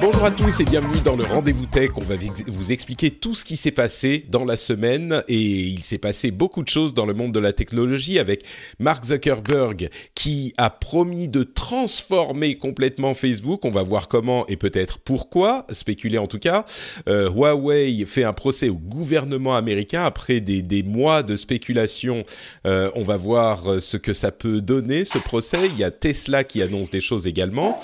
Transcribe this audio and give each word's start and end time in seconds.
Bonjour 0.00 0.24
à 0.24 0.30
tous 0.30 0.60
et 0.60 0.64
bienvenue 0.64 0.98
dans 1.04 1.14
le 1.14 1.24
Rendez-vous 1.24 1.66
Tech. 1.66 1.90
On 1.96 2.00
va 2.00 2.14
vous 2.46 2.72
expliquer 2.72 3.10
tout 3.10 3.34
ce 3.34 3.44
qui 3.44 3.58
s'est 3.58 3.70
passé 3.70 4.24
dans 4.30 4.46
la 4.46 4.56
semaine 4.56 5.22
et 5.28 5.38
il 5.38 5.82
s'est 5.82 5.98
passé 5.98 6.30
beaucoup 6.30 6.62
de 6.62 6.68
choses 6.70 6.94
dans 6.94 7.04
le 7.04 7.12
monde 7.12 7.34
de 7.34 7.38
la 7.38 7.52
technologie 7.52 8.18
avec 8.18 8.42
Mark 8.78 9.04
Zuckerberg 9.04 9.90
qui 10.14 10.54
a 10.56 10.70
promis 10.70 11.28
de 11.28 11.42
transformer 11.42 12.56
complètement 12.56 13.12
Facebook. 13.12 13.66
On 13.66 13.70
va 13.70 13.82
voir 13.82 14.08
comment 14.08 14.46
et 14.46 14.56
peut-être 14.56 14.98
pourquoi, 15.00 15.66
spéculer 15.70 16.16
en 16.16 16.26
tout 16.26 16.38
cas. 16.38 16.64
Euh, 17.06 17.28
Huawei 17.28 18.06
fait 18.06 18.24
un 18.24 18.32
procès 18.32 18.70
au 18.70 18.76
gouvernement 18.76 19.54
américain 19.54 20.04
après 20.04 20.40
des, 20.40 20.82
mois 20.82 21.22
de 21.22 21.36
spéculation. 21.36 22.24
Euh, 22.66 22.90
on 22.94 23.02
va 23.02 23.18
voir 23.18 23.82
ce 23.82 23.98
que 23.98 24.14
ça 24.14 24.32
peut 24.32 24.62
donner 24.62 25.04
ce 25.04 25.18
procès. 25.18 25.58
Il 25.66 25.78
y 25.78 25.84
a 25.84 25.90
Tesla 25.90 26.42
qui 26.42 26.62
annonce 26.62 26.88
des 26.88 27.02
choses 27.02 27.26
également. 27.26 27.78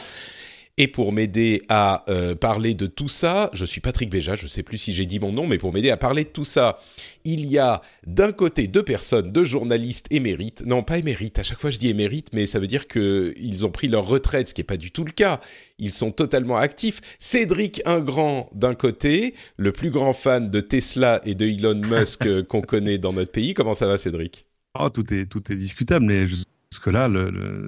Et 0.79 0.89
pour 0.89 1.11
m'aider 1.11 1.63
à 1.71 2.05
euh, 2.11 2.35
parler 2.35 2.75
de 2.75 2.87
tout 2.87 3.09
ça, 3.09 3.49
je 3.55 3.65
suis 3.65 3.81
Patrick 3.81 4.11
Béja, 4.11 4.37
je 4.37 4.43
ne 4.43 4.49
sais 4.49 4.63
plus 4.63 4.77
si 4.77 4.93
j'ai 4.93 5.07
dit 5.07 5.19
mon 5.19 5.33
nom, 5.33 5.47
mais 5.47 5.57
pour 5.57 5.73
m'aider 5.73 5.89
à 5.89 5.97
parler 5.97 6.25
de 6.25 6.29
tout 6.29 6.45
ça, 6.45 6.79
il 7.25 7.47
y 7.47 7.57
a 7.59 7.81
d'un 8.07 8.31
côté 8.31 8.69
deux 8.69 8.83
personnes, 8.83 9.33
deux 9.33 9.47
journalistes 9.47 10.07
émérites. 10.11 10.67
Non, 10.67 10.83
pas 10.83 10.99
émérites, 10.99 11.39
à 11.39 11.43
chaque 11.43 11.61
fois 11.61 11.71
je 11.71 11.79
dis 11.79 11.89
émérites, 11.89 12.29
mais 12.35 12.45
ça 12.45 12.59
veut 12.59 12.67
dire 12.67 12.89
qu'ils 12.89 13.65
ont 13.65 13.71
pris 13.71 13.89
leur 13.89 14.07
retraite, 14.07 14.51
ce 14.51 14.55
qui 14.55 14.61
n'est 14.61 14.67
pas 14.67 14.77
du 14.77 14.91
tout 14.91 15.05
le 15.05 15.13
cas. 15.13 15.41
Ils 15.79 15.93
sont 15.93 16.11
totalement 16.11 16.59
actifs. 16.59 17.01
Cédric 17.19 17.81
Ingrand 17.87 18.51
d'un 18.55 18.75
côté, 18.75 19.33
le 19.57 19.73
plus 19.73 19.91
grand 19.91 20.13
fan 20.13 20.51
de 20.51 20.61
Tesla 20.61 21.23
et 21.25 21.35
de 21.35 21.47
Elon 21.47 21.81
Musk 21.89 22.27
euh, 22.27 22.43
qu'on 22.43 22.61
connaît 22.61 22.99
dans 22.99 23.15
notre 23.15 23.33
pays. 23.33 23.55
Comment 23.55 23.73
ça 23.73 23.87
va 23.87 23.97
Cédric? 23.97 24.45
Oh, 24.79 24.91
tout 24.91 25.15
est 25.15 25.25
tout 25.25 25.51
est 25.51 25.57
discutable, 25.57 26.05
mais 26.05 26.27
je 26.27 26.37
parce 26.77 26.85
que 26.85 26.91
là, 26.91 27.09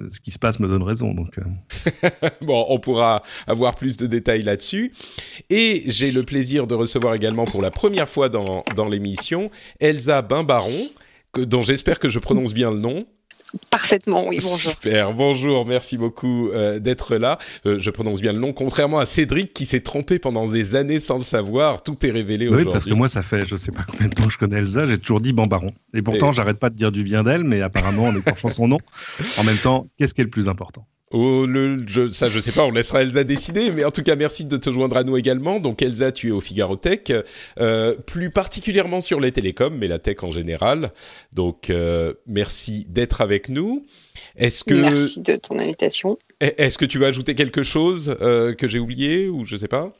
ce 0.09 0.19
qui 0.19 0.29
se 0.29 0.37
passe 0.37 0.59
me 0.59 0.67
donne 0.67 0.83
raison. 0.83 1.15
Donc, 1.15 1.39
euh. 1.39 2.19
bon, 2.41 2.65
on 2.69 2.79
pourra 2.79 3.23
avoir 3.47 3.75
plus 3.75 3.97
de 3.97 4.05
détails 4.05 4.43
là-dessus. 4.43 4.93
Et 5.49 5.81
j'ai 5.87 6.11
le 6.11 6.21
plaisir 6.21 6.67
de 6.67 6.75
recevoir 6.75 7.15
également 7.15 7.45
pour 7.45 7.63
la 7.63 7.71
première 7.71 8.07
fois 8.07 8.29
dans, 8.29 8.63
dans 8.75 8.87
l'émission 8.87 9.49
Elsa 9.79 10.21
Bimbaron, 10.21 10.89
dont 11.35 11.63
j'espère 11.63 11.97
que 11.97 12.07
je 12.07 12.19
prononce 12.19 12.53
bien 12.53 12.69
le 12.69 12.77
nom. 12.77 13.07
Parfaitement, 13.71 14.27
oui, 14.27 14.39
bonjour. 14.41 14.71
Super, 14.71 15.13
bonjour, 15.13 15.65
merci 15.65 15.97
beaucoup 15.97 16.49
euh, 16.49 16.79
d'être 16.79 17.15
là. 17.15 17.37
Euh, 17.65 17.79
je 17.79 17.89
prononce 17.89 18.21
bien 18.21 18.33
le 18.33 18.39
nom, 18.39 18.53
contrairement 18.53 18.99
à 18.99 19.05
Cédric 19.05 19.53
qui 19.53 19.65
s'est 19.65 19.79
trompé 19.79 20.19
pendant 20.19 20.47
des 20.47 20.75
années 20.75 20.99
sans 20.99 21.17
le 21.17 21.23
savoir, 21.23 21.83
tout 21.83 22.05
est 22.05 22.11
révélé 22.11 22.47
aujourd'hui. 22.47 22.65
Oui, 22.67 22.71
parce 22.71 22.85
que 22.85 22.93
moi, 22.93 23.07
ça 23.07 23.21
fait 23.21 23.45
je 23.45 23.55
sais 23.55 23.71
pas 23.71 23.83
combien 23.83 24.07
de 24.07 24.13
temps 24.13 24.25
que 24.25 24.33
je 24.33 24.37
connais 24.37 24.57
Elsa, 24.57 24.85
j'ai 24.85 24.97
toujours 24.97 25.21
dit 25.21 25.33
Bambaron. 25.33 25.73
Et 25.93 26.01
pourtant, 26.01 26.31
j'arrête 26.31 26.59
pas 26.59 26.69
de 26.69 26.75
dire 26.75 26.91
du 26.91 27.03
bien 27.03 27.23
d'elle, 27.23 27.43
mais 27.43 27.61
apparemment, 27.61 28.05
en 28.05 28.15
écorchant 28.15 28.49
son 28.49 28.67
nom. 28.67 28.79
En 29.37 29.43
même 29.43 29.57
temps, 29.57 29.87
qu'est-ce 29.97 30.13
qui 30.13 30.21
est 30.21 30.25
le 30.25 30.29
plus 30.29 30.47
important? 30.47 30.85
Oh, 31.11 31.47
le, 31.47 31.79
je, 31.87 32.09
ça, 32.09 32.27
je 32.27 32.39
sais 32.39 32.51
pas, 32.51 32.63
on 32.65 32.71
laissera 32.71 33.01
Elsa 33.01 33.23
décider, 33.23 33.71
mais 33.71 33.83
en 33.83 33.89
tout 33.89 34.03
cas, 34.03 34.15
merci 34.15 34.45
de 34.45 34.57
te 34.57 34.71
joindre 34.71 34.95
à 34.95 35.03
nous 35.03 35.17
également. 35.17 35.59
Donc, 35.59 35.81
Elsa, 35.81 36.11
tu 36.11 36.27
es 36.27 36.31
au 36.31 36.39
Figaro 36.39 36.75
Tech, 36.75 37.11
euh, 37.59 37.95
plus 37.95 38.29
particulièrement 38.29 39.01
sur 39.01 39.19
les 39.19 39.31
télécoms, 39.31 39.75
mais 39.75 39.87
la 39.87 39.97
tech 39.97 40.17
en 40.21 40.29
général. 40.29 40.91
Donc, 41.33 41.71
euh, 41.71 42.13
merci 42.27 42.85
d'être 42.89 43.21
avec 43.21 43.49
nous. 43.49 43.87
Est-ce 44.35 44.63
que 44.63 44.75
merci 44.75 45.19
de 45.19 45.35
ton 45.35 45.57
invitation. 45.57 46.19
Est-ce 46.39 46.77
que 46.77 46.85
tu 46.85 46.99
veux 46.99 47.07
ajouter 47.07 47.33
quelque 47.33 47.63
chose 47.63 48.15
euh, 48.21 48.53
que 48.53 48.67
j'ai 48.67 48.79
oublié 48.79 49.27
ou 49.27 49.45
je 49.45 49.55
sais 49.55 49.67
pas? 49.67 49.93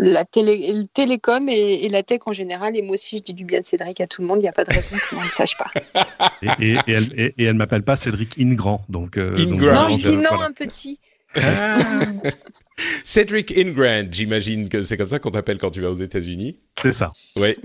La 0.00 0.24
télé, 0.24 0.72
le 0.72 0.86
télécom 0.86 1.48
et, 1.48 1.88
la 1.88 2.02
tech 2.02 2.20
en 2.26 2.32
général. 2.32 2.76
Et 2.76 2.82
moi 2.82 2.94
aussi, 2.94 3.18
je 3.18 3.22
dis 3.22 3.34
du 3.34 3.44
bien 3.44 3.60
de 3.60 3.66
Cédric 3.66 4.00
à 4.00 4.06
tout 4.06 4.22
le 4.22 4.28
monde. 4.28 4.38
Il 4.38 4.42
n'y 4.42 4.48
a 4.48 4.52
pas 4.52 4.64
de 4.64 4.72
raison 4.72 4.96
qu'on 5.08 5.16
ne 5.16 5.24
le 5.24 5.30
sache 5.30 5.56
pas. 5.56 5.70
et, 6.60 6.76
elle, 6.86 7.12
et, 7.16 7.44
elle 7.44 7.54
m'appelle 7.54 7.82
pas 7.82 7.96
Cédric 7.96 8.38
Ingrand. 8.38 8.82
Donc, 8.88 9.16
euh, 9.18 9.32
non, 9.46 9.88
je 9.88 9.98
dis 9.98 10.16
non, 10.16 10.40
un 10.40 10.52
petit. 10.52 10.98
Ah. 11.36 11.78
Cedric 13.04 13.56
Ingrand, 13.56 14.06
j'imagine 14.10 14.68
que 14.68 14.82
c'est 14.82 14.96
comme 14.96 15.08
ça 15.08 15.18
qu'on 15.18 15.30
t'appelle 15.30 15.58
quand 15.58 15.70
tu 15.70 15.80
vas 15.80 15.90
aux 15.90 15.94
États-Unis. 15.94 16.56
C'est 16.80 16.92
ça. 16.92 17.12
Oui. 17.36 17.56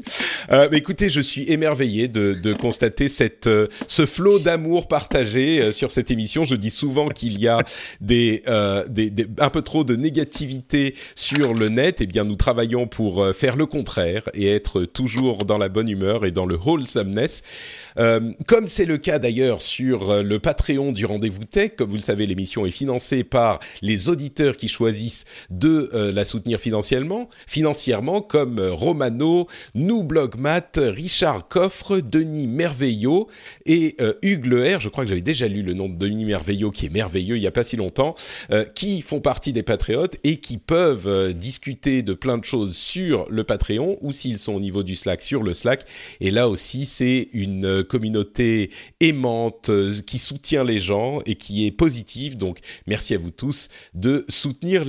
Euh, 0.51 0.69
écoutez, 0.71 1.09
je 1.09 1.21
suis 1.21 1.49
émerveillé 1.49 2.07
de, 2.07 2.33
de 2.33 2.53
constater 2.53 3.07
cette, 3.07 3.47
euh, 3.47 3.67
ce 3.87 4.05
flot 4.05 4.39
d'amour 4.39 4.87
partagé 4.87 5.61
euh, 5.61 5.71
sur 5.71 5.91
cette 5.91 6.11
émission. 6.11 6.43
Je 6.43 6.55
dis 6.55 6.69
souvent 6.69 7.09
qu'il 7.09 7.39
y 7.39 7.47
a 7.47 7.59
des, 8.01 8.43
des, 8.89 9.09
des, 9.09 9.27
un 9.39 9.49
peu 9.49 9.61
trop 9.61 9.83
de 9.83 9.95
négativité 9.95 10.95
sur 11.15 11.53
le 11.53 11.69
net. 11.69 12.01
Eh 12.01 12.07
bien, 12.07 12.25
nous 12.25 12.35
travaillons 12.35 12.87
pour 12.87 13.33
faire 13.33 13.55
le 13.55 13.65
contraire 13.65 14.23
et 14.33 14.47
être 14.47 14.83
toujours 14.83 15.45
dans 15.45 15.57
la 15.57 15.69
bonne 15.69 15.87
humeur 15.87 16.25
et 16.25 16.31
dans 16.31 16.45
le 16.45 16.57
wholesomeness. 16.57 17.41
comme 17.95 18.67
c'est 18.67 18.85
le 18.85 18.97
cas 18.97 19.19
d'ailleurs 19.19 19.61
sur 19.61 20.23
le 20.23 20.39
Patreon 20.39 20.91
du 20.91 21.05
Rendez-vous 21.05 21.45
Tech, 21.45 21.71
comme 21.77 21.89
vous 21.89 21.95
le 21.95 22.01
savez, 22.01 22.25
l'émission 22.25 22.65
est 22.65 22.71
financée 22.71 23.23
par 23.23 23.59
les 23.81 24.09
auditeurs 24.09 24.57
qui 24.57 24.67
choisissent 24.67 25.04
de 25.49 25.89
la 26.13 26.25
soutenir 26.25 26.59
financièrement, 26.59 27.29
financièrement 27.47 28.21
comme 28.21 28.59
Romain 28.59 29.05
nous 29.73 30.03
Blogmat, 30.03 30.71
Richard 30.77 31.47
Coffre, 31.47 31.99
Denis 31.99 32.47
Merveillot 32.47 33.27
et 33.65 33.95
euh, 34.01 34.13
Hugues 34.21 34.45
Leher, 34.45 34.77
je 34.79 34.89
crois 34.89 35.03
que 35.03 35.09
j'avais 35.09 35.21
déjà 35.21 35.47
lu 35.47 35.61
le 35.61 35.73
nom 35.73 35.89
de 35.89 35.95
Denis 35.95 36.25
Merveillot 36.25 36.71
qui 36.71 36.87
est 36.87 36.89
merveilleux 36.89 37.37
il 37.37 37.41
n'y 37.41 37.47
a 37.47 37.51
pas 37.51 37.63
si 37.63 37.75
longtemps, 37.75 38.15
euh, 38.51 38.65
qui 38.65 39.01
font 39.01 39.21
partie 39.21 39.53
des 39.53 39.63
Patriotes 39.63 40.17
et 40.23 40.37
qui 40.37 40.57
peuvent 40.57 41.07
euh, 41.07 41.33
discuter 41.33 42.01
de 42.01 42.13
plein 42.13 42.37
de 42.37 42.45
choses 42.45 42.75
sur 42.75 43.27
le 43.29 43.43
Patreon 43.43 43.97
ou 44.01 44.11
s'ils 44.11 44.39
sont 44.39 44.53
au 44.53 44.59
niveau 44.59 44.83
du 44.83 44.95
Slack 44.95 45.21
sur 45.21 45.43
le 45.43 45.53
Slack. 45.53 45.85
Et 46.19 46.31
là 46.31 46.49
aussi, 46.49 46.85
c'est 46.85 47.29
une 47.33 47.83
communauté 47.83 48.71
aimante 48.99 49.69
qui 50.05 50.19
soutient 50.19 50.63
les 50.63 50.79
gens 50.79 51.19
et 51.25 51.35
qui 51.35 51.65
est 51.65 51.71
positive. 51.71 52.37
Donc, 52.37 52.59
merci 52.87 53.13
à 53.13 53.17
vous 53.17 53.31
tous 53.31 53.69
de 53.93 54.25
soutenir 54.29 54.85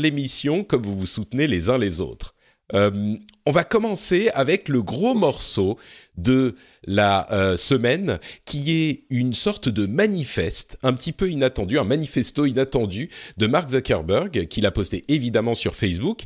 comme 0.69 0.83
vous 0.83 0.99
vous 0.99 1.07
soutenez 1.07 1.47
les 1.47 1.69
uns 1.69 1.79
les 1.79 2.01
autres. 2.01 2.35
Euh, 2.75 3.17
on 3.45 3.53
va 3.53 3.63
commencer 3.63 4.29
avec 4.35 4.69
le 4.69 4.83
gros 4.83 5.15
morceau 5.15 5.79
de 6.17 6.57
la 6.85 7.33
euh, 7.33 7.57
semaine, 7.57 8.19
qui 8.45 8.73
est 8.73 9.05
une 9.09 9.35
sorte 9.35 9.69
de 9.69 9.87
manifeste, 9.87 10.77
un 10.83 10.93
petit 10.93 11.13
peu 11.13 11.31
inattendu, 11.31 11.79
un 11.79 11.85
manifesto 11.85 12.45
inattendu 12.45 13.09
de 13.37 13.47
Mark 13.47 13.69
Zuckerberg, 13.69 14.49
qu'il 14.49 14.67
a 14.67 14.73
posté 14.73 15.05
évidemment 15.09 15.55
sur 15.55 15.77
Facebook, 15.77 16.25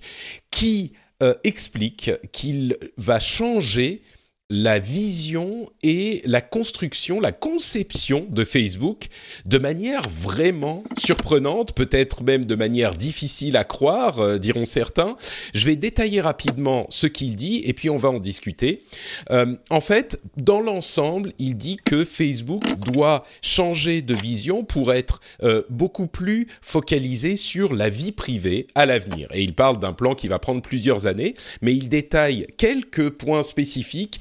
qui 0.50 0.92
euh, 1.22 1.34
explique 1.44 2.10
qu'il 2.32 2.78
va 2.96 3.20
changer 3.20 4.02
la 4.50 4.80
vision 4.80 5.70
et 5.84 6.22
la 6.24 6.40
construction, 6.40 7.20
la 7.20 7.30
conception 7.30 8.26
de 8.28 8.44
Facebook 8.44 9.06
de 9.46 9.58
manière 9.58 10.02
vraiment 10.20 10.82
surprenante, 10.98 11.72
peut-être 11.72 12.24
même 12.24 12.44
de 12.44 12.56
manière 12.56 12.96
difficile 12.96 13.56
à 13.56 13.62
croire, 13.62 14.18
euh, 14.18 14.38
diront 14.38 14.64
certains. 14.64 15.16
Je 15.54 15.64
vais 15.66 15.76
détailler 15.76 16.20
rapidement 16.20 16.86
ce 16.90 17.06
qu'il 17.06 17.36
dit 17.36 17.62
et 17.64 17.72
puis 17.72 17.88
on 17.90 17.96
va 17.96 18.10
en 18.10 18.18
discuter. 18.18 18.82
Euh, 19.30 19.54
en 19.70 19.80
fait, 19.80 20.20
dans 20.36 20.60
l'ensemble, 20.60 21.32
il 21.38 21.56
dit 21.56 21.76
que 21.76 22.04
Facebook 22.04 22.64
doit 22.80 23.24
changer 23.42 24.02
de 24.02 24.14
vision 24.14 24.64
pour 24.64 24.92
être 24.92 25.20
euh, 25.44 25.62
beaucoup 25.70 26.08
plus 26.08 26.48
focalisé 26.60 27.36
sur 27.36 27.72
la 27.72 27.88
vie 27.88 28.12
privée 28.12 28.66
à 28.74 28.84
l'avenir. 28.84 29.28
Et 29.32 29.42
il 29.42 29.54
parle 29.54 29.78
d'un 29.78 29.92
plan 29.92 30.16
qui 30.16 30.26
va 30.26 30.40
prendre 30.40 30.60
plusieurs 30.60 31.06
années, 31.06 31.34
mais 31.62 31.72
il 31.72 31.88
détaille 31.88 32.48
quelques 32.56 33.10
points 33.10 33.44
spécifiques 33.44 34.20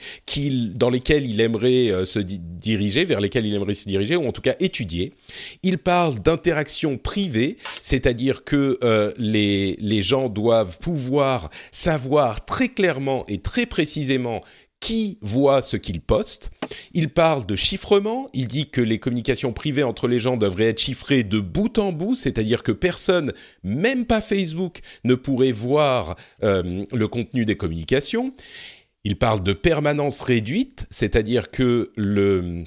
dans 0.75 0.89
lesquels 0.89 1.27
il 1.27 1.41
aimerait 1.41 1.89
euh, 1.89 2.05
se 2.05 2.19
diriger, 2.19 3.05
vers 3.05 3.19
lesquels 3.19 3.45
il 3.45 3.53
aimerait 3.53 3.73
se 3.73 3.87
diriger, 3.87 4.15
ou 4.15 4.27
en 4.27 4.31
tout 4.31 4.41
cas 4.41 4.55
étudier. 4.59 5.13
Il 5.63 5.77
parle 5.77 6.19
d'interaction 6.19 6.97
privée, 6.97 7.57
c'est-à-dire 7.81 8.43
que 8.43 8.77
euh, 8.83 9.11
les, 9.17 9.75
les 9.79 10.01
gens 10.01 10.29
doivent 10.29 10.77
pouvoir 10.79 11.49
savoir 11.71 12.45
très 12.45 12.69
clairement 12.69 13.25
et 13.27 13.39
très 13.39 13.65
précisément 13.65 14.41
qui 14.79 15.17
voit 15.21 15.61
ce 15.61 15.77
qu'il 15.77 16.01
poste. 16.01 16.51
Il 16.93 17.09
parle 17.09 17.45
de 17.45 17.55
chiffrement, 17.55 18.29
il 18.33 18.47
dit 18.47 18.69
que 18.69 18.81
les 18.81 18.99
communications 18.99 19.51
privées 19.51 19.83
entre 19.83 20.07
les 20.07 20.19
gens 20.19 20.37
devraient 20.37 20.69
être 20.69 20.79
chiffrées 20.79 21.23
de 21.23 21.39
bout 21.39 21.77
en 21.77 21.91
bout, 21.91 22.15
c'est-à-dire 22.15 22.63
que 22.63 22.71
personne, 22.71 23.33
même 23.63 24.05
pas 24.05 24.21
Facebook, 24.21 24.79
ne 25.03 25.15
pourrait 25.15 25.51
voir 25.51 26.15
euh, 26.43 26.85
le 26.91 27.07
contenu 27.07 27.45
des 27.45 27.57
communications. 27.57 28.33
Il 29.03 29.17
parle 29.17 29.43
de 29.43 29.53
permanence 29.53 30.21
réduite, 30.21 30.85
c'est-à-dire 30.91 31.51
que 31.51 31.91
le, 31.95 32.65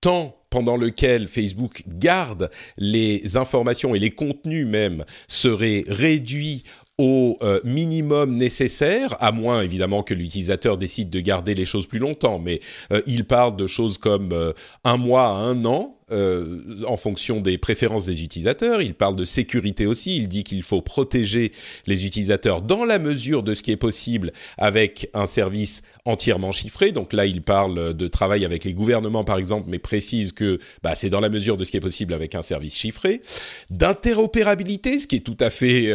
temps 0.00 0.36
pendant 0.50 0.76
lequel 0.76 1.28
Facebook 1.28 1.84
garde 1.86 2.50
les 2.76 3.36
informations 3.36 3.94
et 3.94 3.98
les 3.98 4.10
contenus 4.10 4.66
même 4.66 5.04
serait 5.28 5.84
réduit 5.88 6.64
au 6.98 7.38
euh, 7.42 7.58
minimum 7.64 8.34
nécessaire, 8.34 9.16
à 9.20 9.32
moins 9.32 9.62
évidemment 9.62 10.02
que 10.02 10.12
l'utilisateur 10.12 10.76
décide 10.76 11.08
de 11.08 11.20
garder 11.20 11.54
les 11.54 11.64
choses 11.64 11.86
plus 11.86 11.98
longtemps, 11.98 12.38
mais 12.38 12.60
euh, 12.92 13.00
il 13.06 13.24
parle 13.24 13.56
de 13.56 13.66
choses 13.66 13.96
comme 13.96 14.32
euh, 14.32 14.52
un 14.84 14.98
mois 14.98 15.26
à 15.26 15.32
un 15.32 15.64
an 15.64 15.96
en 16.12 16.96
fonction 16.96 17.40
des 17.40 17.58
préférences 17.58 18.06
des 18.06 18.22
utilisateurs. 18.22 18.82
Il 18.82 18.94
parle 18.94 19.16
de 19.16 19.24
sécurité 19.24 19.86
aussi. 19.86 20.16
Il 20.16 20.28
dit 20.28 20.44
qu'il 20.44 20.62
faut 20.62 20.82
protéger 20.82 21.52
les 21.86 22.06
utilisateurs 22.06 22.62
dans 22.62 22.84
la 22.84 22.98
mesure 22.98 23.42
de 23.42 23.54
ce 23.54 23.62
qui 23.62 23.70
est 23.70 23.76
possible 23.76 24.32
avec 24.58 25.08
un 25.14 25.26
service 25.26 25.82
entièrement 26.04 26.52
chiffré. 26.52 26.92
Donc 26.92 27.12
là, 27.12 27.26
il 27.26 27.42
parle 27.42 27.94
de 27.94 28.08
travail 28.08 28.44
avec 28.44 28.64
les 28.64 28.74
gouvernements, 28.74 29.24
par 29.24 29.38
exemple, 29.38 29.68
mais 29.68 29.78
précise 29.78 30.32
que 30.32 30.58
bah, 30.82 30.94
c'est 30.94 31.10
dans 31.10 31.20
la 31.20 31.28
mesure 31.28 31.56
de 31.56 31.64
ce 31.64 31.70
qui 31.70 31.76
est 31.76 31.80
possible 31.80 32.14
avec 32.14 32.34
un 32.34 32.42
service 32.42 32.76
chiffré. 32.76 33.22
D'interopérabilité, 33.70 34.98
ce 34.98 35.06
qui 35.06 35.16
est 35.16 35.20
tout 35.20 35.36
à 35.40 35.50
fait 35.50 35.92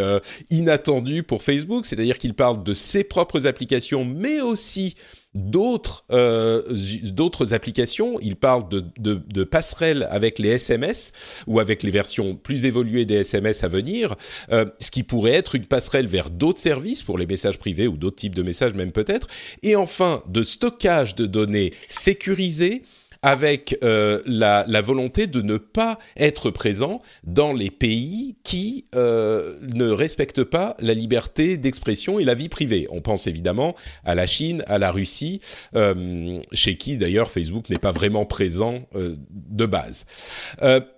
inattendu 0.49 1.23
pour 1.23 1.43
Facebook, 1.43 1.85
c'est-à-dire 1.85 2.17
qu'il 2.17 2.33
parle 2.33 2.63
de 2.63 2.73
ses 2.73 3.03
propres 3.03 3.47
applications, 3.47 4.05
mais 4.05 4.41
aussi 4.41 4.95
d'autres 5.33 6.05
euh, 6.11 6.63
d'autres 7.03 7.53
applications. 7.53 8.19
Il 8.21 8.35
parle 8.35 8.67
de, 8.69 8.85
de, 8.97 9.43
passerelles 9.43 10.07
avec 10.09 10.39
les 10.39 10.49
SMS 10.49 11.11
ou 11.45 11.59
avec 11.59 11.83
les 11.83 11.91
versions 11.91 12.35
plus 12.35 12.65
évoluées 12.65 13.05
des 13.05 13.15
SMS 13.15 13.63
à 13.63 13.67
venir, 13.67 14.15
euh, 14.51 14.65
ce 14.79 14.91
qui 14.91 15.03
pourrait 15.03 15.33
être 15.33 15.55
une 15.55 15.65
passerelle 15.65 16.07
vers 16.07 16.29
d'autres 16.29 16.59
services 16.59 17.03
pour 17.03 17.17
les 17.17 17.25
messages 17.25 17.59
privés 17.59 17.87
ou 17.87 17.97
d'autres 17.97 18.17
types 18.17 18.35
de 18.35 18.43
messages 18.43 18.73
même 18.73 18.91
peut-être. 18.91 19.27
Et 19.63 19.75
enfin, 19.75 20.23
de 20.27 20.43
stockage 20.43 21.15
de 21.15 21.25
données 21.25 21.71
sécurisées 21.87 22.83
avec 23.21 23.77
euh, 23.83 24.21
la, 24.25 24.65
volonté 24.81 25.27
de 25.27 25.41
ne 25.41 25.57
pas 25.57 25.97
être 26.15 26.51
présent 26.51 27.01
dans 27.23 27.53
les 27.53 27.71
pays 27.71 28.35
qui 28.43 28.85
euh, 28.95 29.57
ne 29.61 29.89
respectent 29.89 30.43
pas 30.43 30.75
la 30.79 30.93
liberté 30.93 31.57
d'expression 31.57 32.19
et 32.19 32.23
la 32.23 32.35
vie 32.35 32.49
privée. 32.49 32.87
On 32.91 33.01
pense 33.01 33.27
évidemment 33.27 33.75
à 34.05 34.15
la 34.15 34.27
Chine, 34.27 34.63
à 34.67 34.77
la 34.77 34.91
Russie, 34.91 35.41
euh, 35.75 36.39
chez 36.53 36.77
qui 36.77 36.97
d'ailleurs 36.97 37.31
Facebook 37.31 37.69
n'est 37.69 37.79
pas 37.79 37.91
vraiment 37.91 38.25
présent 38.25 38.81
de 38.93 39.65
base. 39.65 40.05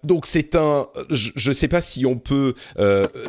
Donc 0.03 0.25
c'est 0.25 0.55
un, 0.55 0.87
je 1.09 1.49
ne 1.49 1.53
sais 1.53 1.67
pas 1.67 1.81
si 1.81 2.05
on 2.05 2.17
peut 2.17 2.53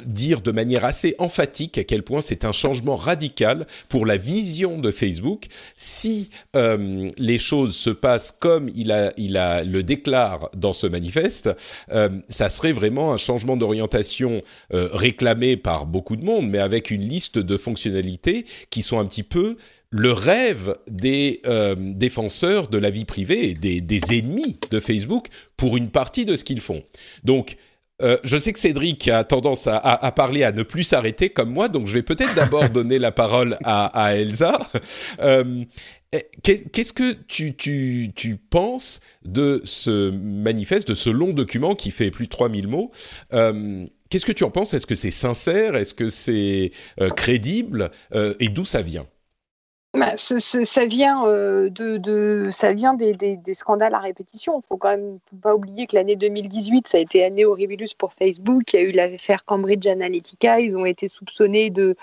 dire 0.05 0.41
de 0.41 0.51
manière 0.51 0.85
assez 0.85 1.15
emphatique 1.19 1.79
à 1.79 1.85
quel 1.85 2.03
point 2.03 2.21
c'est 2.21 2.45
un 2.45 2.53
changement 2.53 2.97
radical 2.97 3.67
pour 3.89 4.07
la 4.07 4.17
vision 4.17 4.79
de 4.79 4.91
Facebook. 4.91 5.47
Si 5.77 6.31
les 6.55 7.39
choses 7.39 7.77
se 7.77 7.91
passent 7.91 8.35
comme 8.39 8.69
il 8.81 9.35
le 9.67 9.83
déclare 9.83 10.51
dans 10.57 10.73
ce 10.73 10.87
manifeste, 10.87 11.51
euh, 11.91 12.09
ça 12.29 12.49
serait 12.49 12.73
vraiment 12.73 13.13
un 13.13 13.17
changement 13.17 13.57
d'orientation 13.57 14.43
euh, 14.73 14.89
réclamé 14.93 15.57
par 15.57 15.87
beaucoup 15.87 16.17
de 16.17 16.25
monde, 16.25 16.49
mais 16.49 16.59
avec 16.59 16.91
une 16.91 17.03
liste 17.03 17.39
de 17.39 17.57
fonctionnalités 17.57 18.45
qui 18.71 18.83
sont 18.83 18.99
un 18.99 19.07
petit 19.07 19.23
peu 19.23 19.57
le 19.91 20.13
rêve 20.13 20.77
des 20.89 21.41
euh, 21.47 21.75
défenseurs 21.77 22.69
de 22.69 22.79
la 22.79 22.91
vie 22.91 23.05
privée 23.05 23.51
et 23.51 23.55
des, 23.55 23.81
des, 23.81 24.01
ennemis 24.19 24.57
de 24.71 24.79
Facebook 24.79 25.27
pour 25.57 25.77
une 25.77 25.91
partie 25.91 26.25
de 26.25 26.37
ce 26.37 26.45
qu'ils 26.45 26.61
font. 26.61 26.83
Donc, 27.25 27.57
euh, 28.03 28.17
je 28.25 28.39
sais 28.39 28.53
que 28.53 28.59
Cédric 28.59 29.09
a 29.09 29.25
tendance 29.25 29.67
à, 29.67 29.77
à, 29.77 30.07
à 30.07 30.13
parler, 30.13 30.43
à 30.45 30.53
ne 30.53 30.63
plus 30.63 30.83
s'arrêter 30.85 31.31
comme 31.31 31.51
moi, 31.51 31.69
donc 31.69 31.87
je 31.87 31.93
vais 31.93 32.03
peut-être 32.03 32.35
d'abord 32.35 32.69
donner 32.71 32.99
la 32.99 33.13
parole 33.13 33.59
à, 33.65 33.87
à 33.87 34.15
Elsa. 34.15 34.59
Euh, 35.21 35.65
Qu'est-ce 36.43 36.93
que 36.93 37.13
tu, 37.29 37.55
tu, 37.55 38.11
tu, 38.17 38.37
penses 38.37 39.01
de 39.25 39.63
ce 39.65 40.11
manifeste, 40.11 40.89
de 40.89 40.97
ce 40.97 41.09
long 41.09 41.33
document 41.33 41.77
qui 41.77 41.93
fait 41.93 42.11
plus 42.11 42.25
de 42.25 42.31
3000 42.31 42.67
mots? 42.67 42.91
Euh, 43.33 43.87
Qu'est-ce 44.09 44.27
que 44.27 44.33
tu 44.33 44.43
en 44.43 44.51
penses? 44.51 44.75
Est-ce 44.75 44.89
que 44.89 44.97
c'est 44.97 45.13
sincère? 45.13 45.77
Est-ce 45.77 45.95
que 45.95 46.09
c'est 46.09 46.73
crédible? 47.15 47.93
Et 48.41 48.49
d'où 48.49 48.65
ça 48.65 48.83
vient? 48.83 49.07
Bah, 49.93 50.17
ça 50.17 50.87
vient, 50.87 51.27
euh, 51.27 51.69
des, 51.69 53.55
scandales 53.55 53.95
à 53.95 53.99
répétition. 53.99 54.53
Il 54.55 54.59
ne 54.59 54.63
faut 54.63 54.77
quand 54.77 54.91
même 54.91 55.19
pas 55.43 55.53
oublier 55.53 55.89
que 55.89 55.97
l'année 55.97 56.15
2018, 56.15 56.87
ça 56.87 56.99
a 56.99 57.01
été 57.01 57.25
année 57.25 57.45
horribilus 57.45 57.95
pour 57.99 58.13
Facebook. 58.13 58.73
Il 58.73 58.77
y 58.77 58.79
a 58.79 58.83
eu 58.83 58.93
l'affaire 58.93 59.45
Cambridge 59.45 59.89
Analytica. 59.89 60.61
Ils 60.61 60.77
ont 60.77 60.85
été 60.85 61.09
soupçonnés 61.09 61.71
de, 61.71 61.97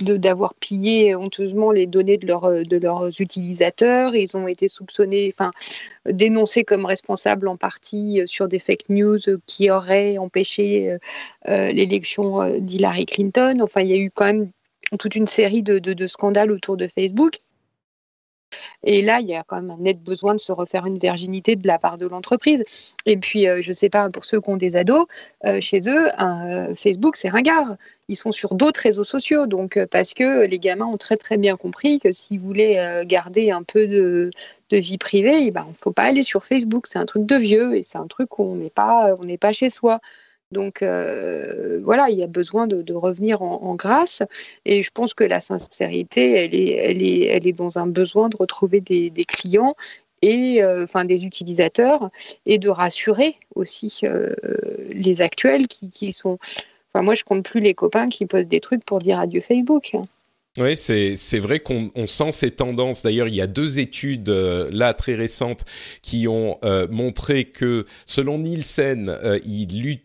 d'avoir 0.00 0.54
pillé 0.54 1.14
honteusement 1.14 1.70
les 1.70 1.86
données 1.86 2.16
de, 2.16 2.26
leur, 2.26 2.50
de 2.64 2.76
leurs 2.76 3.20
utilisateurs. 3.20 4.16
Ils 4.16 4.36
ont 4.36 4.48
été 4.48 4.66
soupçonnés, 4.66 5.32
enfin, 5.32 5.52
dénoncés 6.06 6.64
comme 6.64 6.86
responsables 6.86 7.46
en 7.46 7.56
partie 7.56 8.20
sur 8.26 8.48
des 8.48 8.58
fake 8.58 8.88
news 8.88 9.18
qui 9.46 9.70
auraient 9.70 10.18
empêché 10.18 10.90
euh, 10.90 10.98
euh 11.48 11.70
l'élection 11.70 12.58
d'Hillary 12.58 13.06
Clinton. 13.06 13.60
Enfin, 13.62 13.82
il 13.82 13.88
y 13.88 13.92
a 13.92 13.96
eu 13.96 14.10
quand 14.10 14.24
même 14.24 14.50
toute 14.96 15.14
une 15.14 15.26
série 15.26 15.62
de, 15.62 16.06
scandales 16.06 16.50
autour 16.50 16.76
de 16.76 16.86
Facebook. 16.86 17.38
Et 18.82 19.02
là, 19.02 19.20
il 19.20 19.26
y 19.26 19.34
a 19.34 19.44
quand 19.46 19.56
même 19.56 19.70
un 19.70 19.76
net 19.76 20.02
besoin 20.02 20.34
de 20.34 20.40
se 20.40 20.52
refaire 20.52 20.86
une 20.86 20.98
virginité 20.98 21.54
de 21.56 21.66
la 21.66 21.78
part 21.78 21.98
de 21.98 22.06
l'entreprise. 22.06 22.64
Et 23.04 23.18
puis, 23.18 23.46
euh, 23.46 23.60
je 23.60 23.68
ne 23.68 23.74
sais 23.74 23.90
pas, 23.90 24.08
pour 24.08 24.24
ceux 24.24 24.40
qui 24.40 24.48
ont 24.48 24.56
des 24.56 24.74
ados, 24.74 25.06
euh, 25.44 25.60
chez 25.60 25.80
eux, 25.86 26.08
euh, 26.20 26.74
Facebook, 26.74 27.16
c'est 27.16 27.28
ringard. 27.28 27.76
Ils 28.08 28.16
sont 28.16 28.32
sur 28.32 28.54
d'autres 28.54 28.80
réseaux 28.80 29.04
sociaux. 29.04 29.46
Donc, 29.46 29.78
parce 29.90 30.14
que 30.14 30.46
les 30.46 30.58
gamins 30.58 30.86
ont 30.86 30.96
très, 30.96 31.16
très 31.16 31.36
bien 31.36 31.56
compris 31.56 32.00
que 32.00 32.10
s'ils 32.10 32.40
voulaient 32.40 33.04
garder 33.04 33.50
un 33.50 33.62
peu 33.62 33.86
de, 33.86 34.30
vie 34.70 34.98
privée, 34.98 35.46
eh 35.46 35.50
ben, 35.50 35.64
il 35.66 35.72
ne 35.72 35.76
faut 35.76 35.92
pas 35.92 36.04
aller 36.04 36.22
sur 36.22 36.46
Facebook. 36.46 36.86
C'est 36.86 36.98
un 36.98 37.06
truc 37.06 37.26
de 37.26 37.36
vieux 37.36 37.76
et 37.76 37.82
c'est 37.82 37.98
un 37.98 38.06
truc 38.06 38.38
où 38.38 38.44
on 38.44 38.54
n'est 38.56 38.70
pas, 38.70 39.14
pas 39.40 39.52
chez 39.52 39.68
soi. 39.68 40.00
Donc 40.50 40.82
euh, 40.82 41.80
voilà, 41.84 42.08
il 42.08 42.18
y 42.18 42.22
a 42.22 42.26
besoin 42.26 42.66
de, 42.66 42.92
revenir 42.94 43.42
en, 43.42 43.74
grâce. 43.74 44.22
Et 44.64 44.82
je 44.82 44.90
pense 44.90 45.14
que 45.14 45.24
la 45.24 45.40
sincérité, 45.40 46.32
elle 46.32 46.54
est, 46.54 46.70
elle 46.70 47.02
est, 47.02 47.26
elle 47.26 47.46
est 47.46 47.52
dans 47.52 47.78
un 47.78 47.86
besoin 47.86 48.28
de 48.28 48.36
retrouver 48.36 48.80
des, 48.80 49.10
clients 49.26 49.76
et 50.22 50.62
euh, 50.62 50.84
enfin 50.84 51.04
des 51.04 51.24
utilisateurs 51.24 52.10
et 52.46 52.58
de 52.58 52.68
rassurer 52.68 53.36
aussi 53.54 54.00
euh, 54.04 54.34
les 54.90 55.20
actuels 55.20 55.68
qui, 55.68 55.90
qui 55.90 56.12
sont. 56.12 56.38
Enfin, 56.92 57.02
moi, 57.02 57.14
je 57.14 57.24
compte 57.24 57.44
plus 57.44 57.60
les 57.60 57.74
copains 57.74 58.08
qui 58.08 58.24
posent 58.24 58.46
des 58.46 58.60
trucs 58.60 58.84
pour 58.84 59.00
dire 59.00 59.18
adieu 59.18 59.42
Facebook. 59.42 59.94
Oui, 60.58 60.76
c'est 60.76 61.38
vrai 61.38 61.60
qu'on 61.60 62.06
sent 62.08 62.32
ces 62.32 62.50
tendances. 62.50 63.04
D'ailleurs, 63.04 63.28
il 63.28 63.34
y 63.36 63.40
a 63.40 63.46
deux 63.46 63.78
études 63.78 64.28
euh, 64.28 64.68
là 64.72 64.92
très 64.92 65.14
récentes 65.14 65.64
qui 66.02 66.26
ont 66.26 66.58
euh, 66.64 66.88
montré 66.90 67.44
que 67.44 67.86
selon 68.06 68.38
Nielsen, 68.38 69.08
euh, 69.08 69.38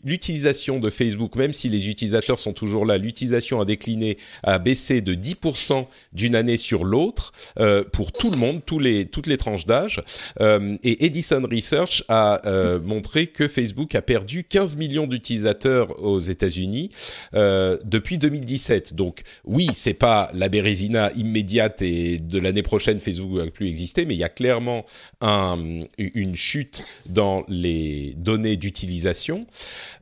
l'utilisation 0.04 0.80
de 0.80 0.92
Facebook, 0.92 1.36
même 1.36 1.54
si 1.54 1.70
les 1.70 1.90
utilisateurs 1.90 2.38
sont 2.38 2.54
toujours 2.54 2.86
là, 2.86 3.00
l'utilisation 3.00 3.62
a 3.62 3.66
décliné, 3.66 4.18
a 4.44 4.60
baissé 4.60 5.02
de 5.02 5.16
10% 5.16 5.88
d'une 6.14 6.36
année 6.36 6.58
sur 6.58 6.86
l'autre 6.86 7.34
euh, 7.60 7.84
pour 7.92 8.12
tout 8.12 8.30
le 8.30 8.38
monde, 8.38 8.62
tous 8.64 8.80
les, 8.80 9.06
toutes 9.06 9.28
les 9.28 9.38
tranches 9.38 9.66
d'âge. 9.66 10.04
Euh, 10.40 10.78
et 10.84 11.06
Edison 11.06 11.42
Research 11.50 12.04
a 12.10 12.42
euh, 12.46 12.80
montré 12.80 13.28
que 13.28 13.48
Facebook 13.48 13.96
a 13.96 14.02
perdu 14.02 14.44
15 14.44 14.76
millions 14.78 15.08
d'utilisateurs 15.08 16.04
aux 16.04 16.20
États-Unis 16.20 16.92
depuis 17.34 18.18
2017. 18.18 18.94
Donc 18.94 19.22
oui, 19.46 19.68
c'est 19.74 19.94
pas 19.94 20.30
bérésina 20.50 21.12
immédiate 21.14 21.82
et 21.82 22.18
de 22.18 22.40
l'année 22.40 22.64
prochaine, 22.64 23.00
Facebook 23.00 23.32
ne 23.32 23.46
va 23.46 23.52
plus 23.52 23.68
exister, 23.68 24.06
mais 24.06 24.16
il 24.16 24.20
y 24.20 24.24
a 24.24 24.30
clairement 24.30 24.86
un, 25.22 25.82
une 25.98 26.36
chute 26.36 26.86
dans 27.06 27.44
les 27.48 28.14
données 28.18 28.58
d'utilisation. 28.58 29.46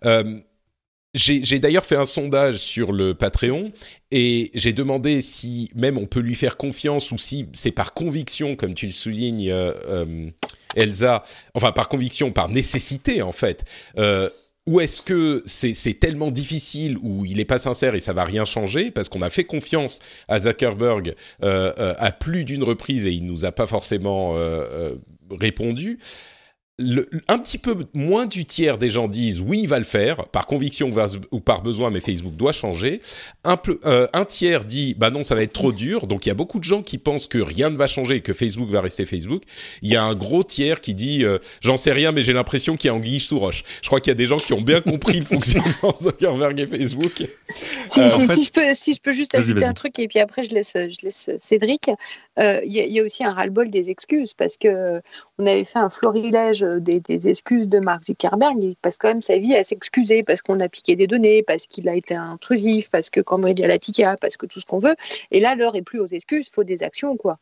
Euh, 0.05 0.39
j'ai 1.13 1.59
d'ailleurs 1.59 1.83
fait 1.83 1.97
un 1.97 2.05
sondage 2.05 2.57
sur 2.57 2.93
le 2.93 3.13
Patreon 3.13 3.73
et 4.11 4.49
j'ai 4.53 4.71
demandé 4.71 5.21
si 5.21 5.69
même 5.75 5.97
on 5.97 6.05
peut 6.05 6.21
lui 6.21 6.35
faire 6.35 6.55
confiance 6.55 7.11
ou 7.11 7.17
si 7.17 7.47
c'est 7.51 7.71
par 7.71 7.93
conviction, 7.93 8.55
comme 8.55 8.73
tu 8.73 8.85
le 8.85 8.93
soulignes, 8.93 9.49
euh, 9.49 9.73
euh, 9.87 10.29
Elsa, 10.75 11.23
enfin 11.53 11.73
par 11.73 11.89
conviction, 11.89 12.31
par 12.31 12.47
nécessité 12.47 13.21
en 13.21 13.33
fait, 13.33 13.65
ou 14.67 14.79
est-ce 14.79 15.01
que 15.01 15.41
c'est 15.45 15.99
tellement 15.99 16.29
difficile 16.29 16.97
ou 17.01 17.25
il 17.25 17.37
n'est 17.37 17.45
pas 17.45 17.59
sincère 17.59 17.95
et 17.95 17.99
ça 17.99 18.13
va 18.13 18.23
rien 18.23 18.45
changer 18.45 18.91
parce 18.91 19.09
qu'on 19.09 19.23
a 19.23 19.29
fait 19.29 19.43
confiance 19.43 19.99
à 20.27 20.39
Zuckerberg 20.39 21.15
euh, 21.43 21.73
euh, 21.79 21.95
à 21.97 22.11
plus 22.11 22.45
d'une 22.45 22.63
reprise 22.63 23.05
et 23.05 23.11
il 23.11 23.25
nous 23.25 23.45
a 23.45 23.51
pas 23.51 23.65
forcément 23.65 24.33
euh, 24.35 24.95
répondu 25.31 25.97
le, 26.81 27.09
un 27.27 27.39
petit 27.39 27.57
peu 27.57 27.75
moins 27.93 28.25
du 28.25 28.45
tiers 28.45 28.77
des 28.77 28.89
gens 28.89 29.07
disent 29.07 29.41
oui, 29.41 29.61
il 29.63 29.67
va 29.67 29.79
le 29.79 29.85
faire, 29.85 30.25
par 30.27 30.47
conviction 30.47 30.91
ou 31.31 31.39
par 31.39 31.61
besoin, 31.61 31.89
mais 31.89 31.99
Facebook 31.99 32.35
doit 32.35 32.51
changer. 32.51 33.01
Un, 33.43 33.57
peu, 33.57 33.79
euh, 33.85 34.07
un 34.13 34.25
tiers 34.25 34.65
dit 34.65 34.95
bah 34.97 35.09
non, 35.09 35.23
ça 35.23 35.35
va 35.35 35.43
être 35.43 35.53
trop 35.53 35.71
dur. 35.71 36.07
Donc 36.07 36.25
il 36.25 36.29
y 36.29 36.31
a 36.31 36.35
beaucoup 36.35 36.59
de 36.59 36.63
gens 36.63 36.81
qui 36.81 36.97
pensent 36.97 37.27
que 37.27 37.37
rien 37.37 37.69
ne 37.69 37.77
va 37.77 37.87
changer 37.87 38.15
et 38.15 38.21
que 38.21 38.33
Facebook 38.33 38.69
va 38.69 38.81
rester 38.81 39.05
Facebook. 39.05 39.43
Il 39.81 39.89
y 39.89 39.95
a 39.95 40.03
un 40.03 40.15
gros 40.15 40.43
tiers 40.43 40.81
qui 40.81 40.93
dit 40.93 41.23
euh, 41.23 41.37
j'en 41.61 41.77
sais 41.77 41.91
rien, 41.91 42.11
mais 42.11 42.23
j'ai 42.23 42.33
l'impression 42.33 42.75
qu'il 42.75 42.87
y 42.87 42.91
a 42.91 42.95
anguille 42.95 43.19
sous 43.19 43.39
roche. 43.39 43.63
Je 43.81 43.87
crois 43.87 44.01
qu'il 44.01 44.11
y 44.11 44.15
a 44.15 44.15
des 44.15 44.27
gens 44.27 44.37
qui 44.37 44.53
ont 44.53 44.61
bien 44.61 44.81
compris 44.81 45.19
le 45.19 45.25
fonctionnement 45.31 45.95
de 45.99 46.03
Zuckerberg 46.03 46.59
et 46.59 46.67
Facebook. 46.67 47.23
Si, 47.87 47.99
euh, 47.99 48.09
si, 48.09 48.27
fait... 48.27 48.35
si, 48.35 48.43
je 48.43 48.51
peux, 48.51 48.73
si 48.73 48.93
je 48.93 49.01
peux 49.01 49.11
juste 49.13 49.35
ajouter 49.35 49.65
un 49.65 49.73
truc 49.73 49.97
et 49.99 50.07
puis 50.07 50.19
après 50.19 50.43
je 50.43 50.51
laisse, 50.53 50.73
je 50.75 50.97
laisse 51.03 51.29
Cédric. 51.39 51.89
Euh, 52.39 52.61
il 52.65 52.71
y, 52.71 52.93
y, 52.93 52.99
a 52.99 53.03
aussi 53.03 53.23
un 53.23 53.33
ras-le-bol 53.33 53.69
des 53.69 53.89
excuses 53.89 54.33
parce 54.33 54.57
que 54.57 55.01
on 55.37 55.45
avait 55.45 55.65
fait 55.65 55.79
un 55.79 55.89
florilège 55.89 56.65
des, 56.79 56.99
des, 56.99 57.27
excuses 57.27 57.67
de 57.67 57.79
Mark 57.79 58.03
Zuckerberg. 58.05 58.55
Il 58.61 58.75
passe 58.75 58.97
quand 58.97 59.09
même 59.09 59.21
sa 59.21 59.37
vie 59.37 59.55
à 59.55 59.63
s'excuser 59.63 60.23
parce 60.23 60.41
qu'on 60.41 60.59
a 60.59 60.69
piqué 60.69 60.95
des 60.95 61.07
données, 61.07 61.43
parce 61.43 61.67
qu'il 61.67 61.87
a 61.89 61.95
été 61.95 62.15
intrusif, 62.15 62.89
parce 62.89 63.09
que 63.09 63.21
Cambridge 63.21 63.61
Analytica, 63.61 64.17
parce 64.19 64.37
que 64.37 64.45
tout 64.45 64.59
ce 64.59 64.65
qu'on 64.65 64.79
veut. 64.79 64.95
Et 65.31 65.39
là, 65.39 65.55
l'heure 65.55 65.75
est 65.75 65.81
plus 65.81 65.99
aux 65.99 66.07
excuses, 66.07 66.47
il 66.47 66.53
faut 66.53 66.63
des 66.63 66.83
actions, 66.83 67.17
quoi. 67.17 67.37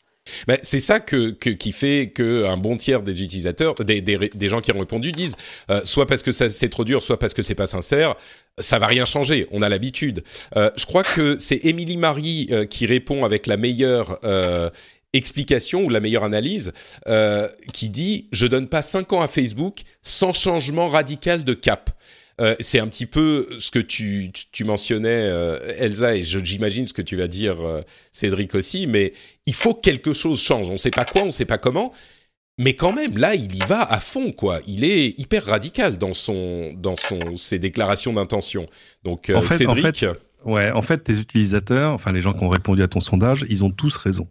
Ben, 0.47 0.57
c'est 0.63 0.79
ça 0.79 0.99
que, 0.99 1.31
qui 1.31 1.71
fait 1.71 2.11
que 2.13 2.45
un 2.45 2.57
bon 2.57 2.77
tiers 2.77 3.01
des 3.01 3.23
utilisateurs, 3.23 3.75
des, 3.75 4.47
gens 4.47 4.61
qui 4.61 4.71
ont 4.71 4.79
répondu 4.79 5.11
disent, 5.11 5.35
euh, 5.69 5.81
soit 5.85 6.05
parce 6.05 6.23
que 6.23 6.31
c'est 6.31 6.69
trop 6.69 6.83
dur, 6.83 7.03
soit 7.03 7.17
parce 7.17 7.33
que 7.33 7.41
c'est 7.41 7.55
pas 7.55 7.67
sincère, 7.67 8.15
ça 8.59 8.79
va 8.79 8.87
rien 8.87 9.05
changer, 9.05 9.47
on 9.51 9.61
a 9.61 9.69
l'habitude. 9.69 10.23
Euh, 10.55 10.69
je 10.75 10.85
crois 10.85 11.03
que 11.03 11.37
c'est 11.39 11.65
Émilie 11.65 11.97
Marie 11.97 12.47
euh, 12.51 12.65
qui 12.65 12.85
répond 12.85 13.25
avec 13.25 13.47
la 13.47 13.57
meilleure 13.57 14.19
euh, 14.23 14.69
explication 15.13 15.85
ou 15.85 15.89
la 15.89 15.99
meilleure 15.99 16.23
analyse, 16.23 16.71
euh, 17.07 17.47
qui 17.73 17.89
dit 17.89 18.27
je 18.31 18.45
donne 18.45 18.67
pas 18.67 18.81
5 18.81 19.13
ans 19.13 19.21
à 19.21 19.27
Facebook 19.27 19.81
sans 20.01 20.33
changement 20.33 20.87
radical 20.87 21.43
de 21.43 21.53
cap. 21.53 21.91
Euh, 22.41 22.55
c'est 22.61 22.79
un 22.79 22.87
petit 22.87 23.05
peu 23.05 23.49
ce 23.59 23.69
que 23.69 23.79
tu, 23.79 24.31
tu 24.53 24.63
mentionnais, 24.63 25.09
euh, 25.09 25.59
Elsa, 25.77 26.15
et 26.15 26.23
j'imagine 26.23 26.87
ce 26.87 26.93
que 26.93 27.01
tu 27.01 27.17
vas 27.17 27.27
dire, 27.27 27.57
Cédric 28.13 28.55
aussi, 28.55 28.87
mais 28.87 29.11
il 29.45 29.53
faut 29.53 29.73
que 29.73 29.81
quelque 29.81 30.13
chose 30.13 30.41
change. 30.41 30.69
On 30.69 30.73
ne 30.73 30.77
sait 30.77 30.91
pas 30.91 31.05
quoi, 31.05 31.23
on 31.23 31.27
ne 31.27 31.31
sait 31.31 31.45
pas 31.45 31.57
comment, 31.57 31.91
mais 32.57 32.75
quand 32.75 32.93
même, 32.93 33.17
là, 33.17 33.35
il 33.35 33.55
y 33.55 33.59
va 33.59 33.81
à 33.81 33.99
fond, 33.99 34.31
quoi. 34.31 34.61
Il 34.67 34.85
est 34.85 35.19
hyper 35.19 35.45
radical 35.45 35.97
dans 35.97 36.13
son, 36.13 36.73
dans 36.73 36.95
son, 36.95 37.35
ses 37.35 37.59
déclarations 37.59 38.13
d'intention. 38.13 38.67
Donc, 39.03 39.29
En 39.33 39.41
fait, 39.41 39.65
en 39.65 39.75
Cédric, 39.75 39.97
fait, 39.97 40.11
Ouais, 40.45 40.71
en 40.71 40.81
fait, 40.81 40.99
tes 40.99 41.19
utilisateurs, 41.19 41.91
enfin 41.91 42.13
les 42.13 42.21
gens 42.21 42.31
qui 42.31 42.43
ont 42.45 42.49
répondu 42.49 42.81
à 42.81 42.87
ton 42.87 43.01
sondage, 43.01 43.45
ils 43.49 43.65
ont 43.65 43.71
tous 43.71 43.97
raison. 43.97 44.27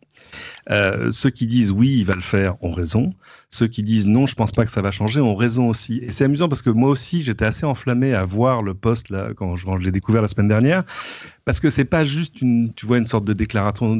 Euh, 0.70 1.10
ceux 1.10 1.28
qui 1.28 1.46
disent 1.46 1.70
oui, 1.70 1.96
il 1.98 2.04
va 2.04 2.14
le 2.14 2.22
faire, 2.22 2.62
ont 2.62 2.70
raison. 2.70 3.12
Ceux 3.50 3.66
qui 3.66 3.82
disent 3.82 4.06
non, 4.06 4.26
je 4.26 4.34
pense 4.34 4.52
pas 4.52 4.64
que 4.64 4.70
ça 4.70 4.80
va 4.80 4.90
changer, 4.90 5.20
ont 5.20 5.36
raison 5.36 5.68
aussi. 5.68 5.98
Et 6.02 6.10
c'est 6.10 6.24
amusant 6.24 6.48
parce 6.48 6.62
que 6.62 6.70
moi 6.70 6.88
aussi, 6.88 7.22
j'étais 7.22 7.44
assez 7.44 7.66
enflammé 7.66 8.14
à 8.14 8.24
voir 8.24 8.62
le 8.62 8.72
post 8.72 9.10
là 9.10 9.30
quand 9.36 9.56
je, 9.56 9.66
l'ai 9.80 9.90
découvert 9.90 10.22
la 10.22 10.28
semaine 10.28 10.48
dernière, 10.48 10.84
parce 11.44 11.60
que 11.60 11.68
c'est 11.68 11.84
pas 11.84 12.04
juste 12.04 12.40
une, 12.40 12.72
tu 12.74 12.86
vois, 12.86 12.96
une 12.96 13.06
sorte 13.06 13.24
de 13.24 13.34
déclaration, 13.34 13.96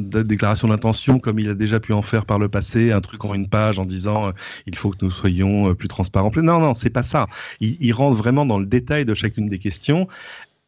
d'intention 0.67 1.19
comme 1.19 1.37
il 1.37 1.49
a 1.49 1.55
déjà 1.55 1.79
pu 1.79 1.93
en 1.93 2.01
faire 2.01 2.25
par 2.25 2.39
le 2.39 2.49
passé, 2.49 2.91
un 2.91 3.01
truc 3.01 3.23
en 3.25 3.35
une 3.35 3.47
page 3.47 3.77
en 3.77 3.85
disant 3.85 4.29
euh, 4.29 4.31
il 4.65 4.75
faut 4.75 4.89
que 4.89 4.97
nous 5.01 5.11
soyons 5.11 5.69
euh, 5.69 5.73
plus 5.75 5.87
transparents. 5.87 6.31
Non, 6.37 6.59
non, 6.59 6.73
c'est 6.73 6.89
pas 6.89 7.03
ça. 7.03 7.27
Il 7.59 7.93
rentre 7.93 8.17
vraiment 8.17 8.45
dans 8.47 8.59
le 8.59 8.65
détail 8.65 9.05
de 9.05 9.13
chacune 9.13 9.47
des 9.47 9.59
questions. 9.59 10.07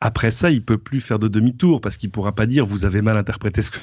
Après 0.01 0.31
ça, 0.31 0.49
il 0.49 0.65
peut 0.65 0.79
plus 0.79 0.99
faire 0.99 1.19
de 1.19 1.27
demi-tour 1.27 1.79
parce 1.79 1.97
qu'il 1.97 2.09
pourra 2.09 2.33
pas 2.33 2.47
dire 2.47 2.65
vous 2.65 2.85
avez 2.85 3.01
mal 3.03 3.17
interprété 3.17 3.61
ce 3.61 3.69
que 3.69 3.77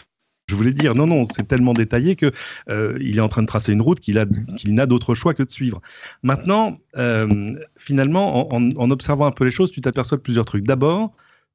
je 0.48 0.54
voulais 0.54 0.72
dire. 0.72 0.94
Non, 0.94 1.06
non, 1.06 1.26
c'est 1.30 1.46
tellement 1.46 1.74
détaillé 1.74 2.16
que 2.16 2.32
euh, 2.68 2.98
il 3.00 3.18
est 3.18 3.20
en 3.20 3.28
train 3.28 3.42
de 3.42 3.46
tracer 3.46 3.72
une 3.72 3.82
route 3.82 4.00
qu'il 4.00 4.18
a 4.18 4.26
qu'il 4.56 4.74
n'a 4.74 4.86
d'autre 4.86 5.14
choix 5.14 5.34
que 5.34 5.42
de 5.42 5.50
suivre. 5.50 5.80
Maintenant, 6.22 6.76
euh, 6.96 7.52
finalement, 7.76 8.52
en, 8.52 8.90
observant 8.90 9.26
un 9.26 9.30
peu 9.30 9.44
les 9.44 9.50
choses, 9.50 9.70
tu 9.70 9.80
t'aperçois 9.80 10.16
de 10.16 10.22
plusieurs 10.22 10.44
trucs. 10.44 10.64
D'abord, 10.64 11.12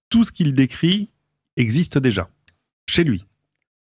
tout 0.10 0.24
ce 0.24 0.32
qu'il 0.32 0.54
décrit 0.54 1.10
existe 1.58 1.98
déjà 1.98 2.30
chez 2.88 3.04
lui, 3.04 3.26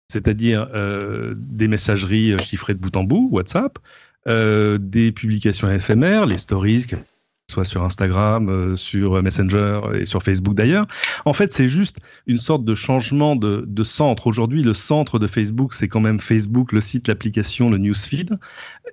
c'est-à-dire 0.07 0.69
euh, 0.74 1.33
des 1.36 1.67
messageries 1.67 2.38
chiffrées 2.39 2.74
de 2.74 2.79
bout 2.79 2.95
en 2.95 3.03
bout, 3.03 3.29
WhatsApp, 3.31 3.79
des 4.25 5.12
publications 5.12 5.69
éphémères, 5.69 6.27
les 6.27 6.38
stories 6.38 6.86
soit 7.50 7.65
sur 7.65 7.84
Instagram, 7.84 8.50
euh, 8.50 8.75
sur 8.75 9.22
Messenger 9.22 9.82
et 9.94 10.06
sur 10.06 10.24
Facebook 10.24 10.56
d'ailleurs. 10.56 10.86
En 11.25 11.34
fait, 11.34 11.53
c'est 11.53 11.68
juste 11.68 11.98
une 12.27 12.38
sorte 12.38 12.63
de 12.65 12.75
changement 12.75 13.36
de, 13.36 13.63
de 13.68 13.84
centre. 13.84 14.27
Aujourd'hui, 14.27 14.63
le 14.63 14.74
centre 14.74 15.20
de 15.20 15.27
Facebook, 15.27 15.74
c'est 15.74 15.88
quand 15.88 16.01
même 16.01 16.20
Facebook, 16.20 16.72
le 16.72 16.82
site, 16.82 17.08
l'application, 17.08 17.70
le 17.70 17.77
newsfeed. 17.77 18.38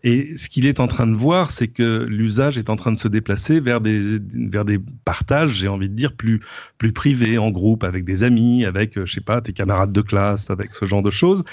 Et 0.03 0.37
ce 0.37 0.49
qu'il 0.49 0.67
est 0.67 0.81
en 0.81 0.87
train 0.87 1.07
de 1.07 1.17
voir, 1.17 1.51
c'est 1.51 1.69
que 1.69 2.05
l'usage 2.09 2.59
est 2.59 2.71
en 2.71 2.77
train 2.77 2.93
de 2.93 2.99
se 2.99 3.09
déplacer 3.09 3.61
vers 3.61 3.81
des, 3.81 4.19
vers 4.51 4.65
des 4.65 4.79
partages, 5.05 5.53
j'ai 5.55 5.69
envie 5.69 5.89
de 5.89 5.95
dire, 5.95 6.15
plus, 6.15 6.41
plus 6.79 6.93
privés, 6.93 7.39
en 7.39 7.51
groupe, 7.51 7.85
avec 7.85 8.05
des 8.05 8.23
amis, 8.23 8.65
avec, 8.65 9.03
je 9.05 9.13
sais 9.13 9.21
pas, 9.21 9.41
tes 9.41 9.53
camarades 9.53 9.93
de 9.93 10.01
classe, 10.03 10.51
avec 10.51 10.73
ce 10.73 10.85
genre 10.85 11.03
de 11.03 11.11
choses. 11.11 11.45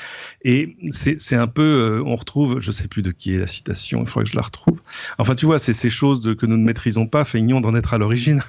Et 0.43 0.75
c'est 0.91 1.36
un 1.36 1.48
peu, 1.48 1.62
euh, 1.62 2.03
on 2.05 2.15
retrouve, 2.15 2.60
je 2.60 2.72
sais 2.72 2.88
plus 2.88 3.01
de 3.01 3.12
qui 3.12 3.33
est 3.33 3.39
la 3.39 3.48
citation, 3.48 4.01
il 4.01 4.07
faudrait 4.07 4.25
que 4.25 4.31
je 4.31 4.36
la 4.36 4.41
retrouve. 4.41 4.81
Enfin, 5.17 5.36
tu 5.36 5.45
vois, 5.45 5.60
c'est 5.60 5.74
ces 5.74 5.89
choses 5.89 6.36
que 6.38 6.45
nous 6.45 6.57
ne 6.57 6.63
maîtrisons 6.63 6.92
pas, 7.07 7.25
feignons 7.25 7.62
d'en 7.62 7.75
être 7.75 7.93
à 7.93 7.97
l'origine. 7.97 8.41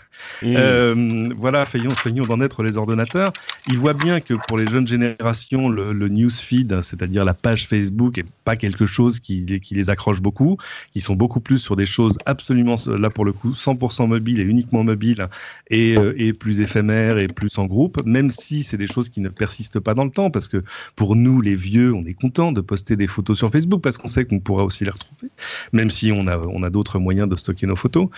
Mmh. 0.42 0.54
Euh, 0.56 1.28
voilà, 1.36 1.64
feignons, 1.66 1.90
feignons 1.90 2.24
d'en 2.24 2.40
être 2.40 2.62
les 2.62 2.76
ordonnateurs. 2.76 3.32
Il 3.68 3.78
voit 3.78 3.94
bien 3.94 4.20
que 4.20 4.34
pour 4.48 4.58
les 4.58 4.66
jeunes 4.66 4.86
générations, 4.86 5.68
le, 5.68 5.92
le 5.92 6.08
newsfeed, 6.08 6.82
c'est-à-dire 6.82 7.24
la 7.24 7.34
page 7.34 7.66
Facebook, 7.66 8.18
est 8.18 8.26
pas 8.44 8.56
quelque 8.56 8.86
chose 8.86 9.20
qui, 9.20 9.44
qui 9.60 9.74
les 9.74 9.90
accroche 9.90 10.20
beaucoup, 10.20 10.56
qui 10.92 11.00
sont 11.00 11.14
beaucoup 11.14 11.40
plus 11.40 11.58
sur 11.58 11.76
des 11.76 11.86
choses 11.86 12.18
absolument, 12.26 12.76
là 12.86 13.10
pour 13.10 13.24
le 13.24 13.32
coup, 13.32 13.52
100% 13.52 14.06
mobile 14.08 14.40
et 14.40 14.44
uniquement 14.44 14.84
mobile, 14.84 15.28
et, 15.70 15.96
euh, 15.96 16.14
et 16.16 16.32
plus 16.32 16.60
éphémères 16.60 17.18
et 17.18 17.26
plus 17.26 17.58
en 17.58 17.66
groupe, 17.66 18.04
même 18.04 18.30
si 18.30 18.62
c'est 18.62 18.76
des 18.76 18.86
choses 18.86 19.08
qui 19.08 19.20
ne 19.20 19.28
persistent 19.28 19.80
pas 19.80 19.94
dans 19.94 20.04
le 20.04 20.10
temps, 20.10 20.30
parce 20.30 20.48
que 20.48 20.62
pour 20.96 21.16
nous, 21.16 21.40
les 21.40 21.54
vieux, 21.54 21.92
on 21.92 22.04
est 22.04 22.14
content 22.14 22.52
de 22.52 22.60
poster 22.60 22.96
des 22.96 23.06
photos 23.06 23.38
sur 23.38 23.50
Facebook, 23.50 23.82
parce 23.82 23.98
qu'on 23.98 24.08
sait 24.08 24.24
qu'on 24.24 24.40
pourra 24.40 24.64
aussi 24.64 24.84
les 24.84 24.90
retrouver, 24.90 25.30
même 25.72 25.90
si 25.90 26.12
on 26.12 26.26
a, 26.26 26.38
on 26.38 26.62
a 26.62 26.70
d'autres 26.70 26.98
moyens 26.98 27.28
de 27.28 27.36
stocker 27.36 27.66
nos 27.66 27.76
photos. 27.76 28.08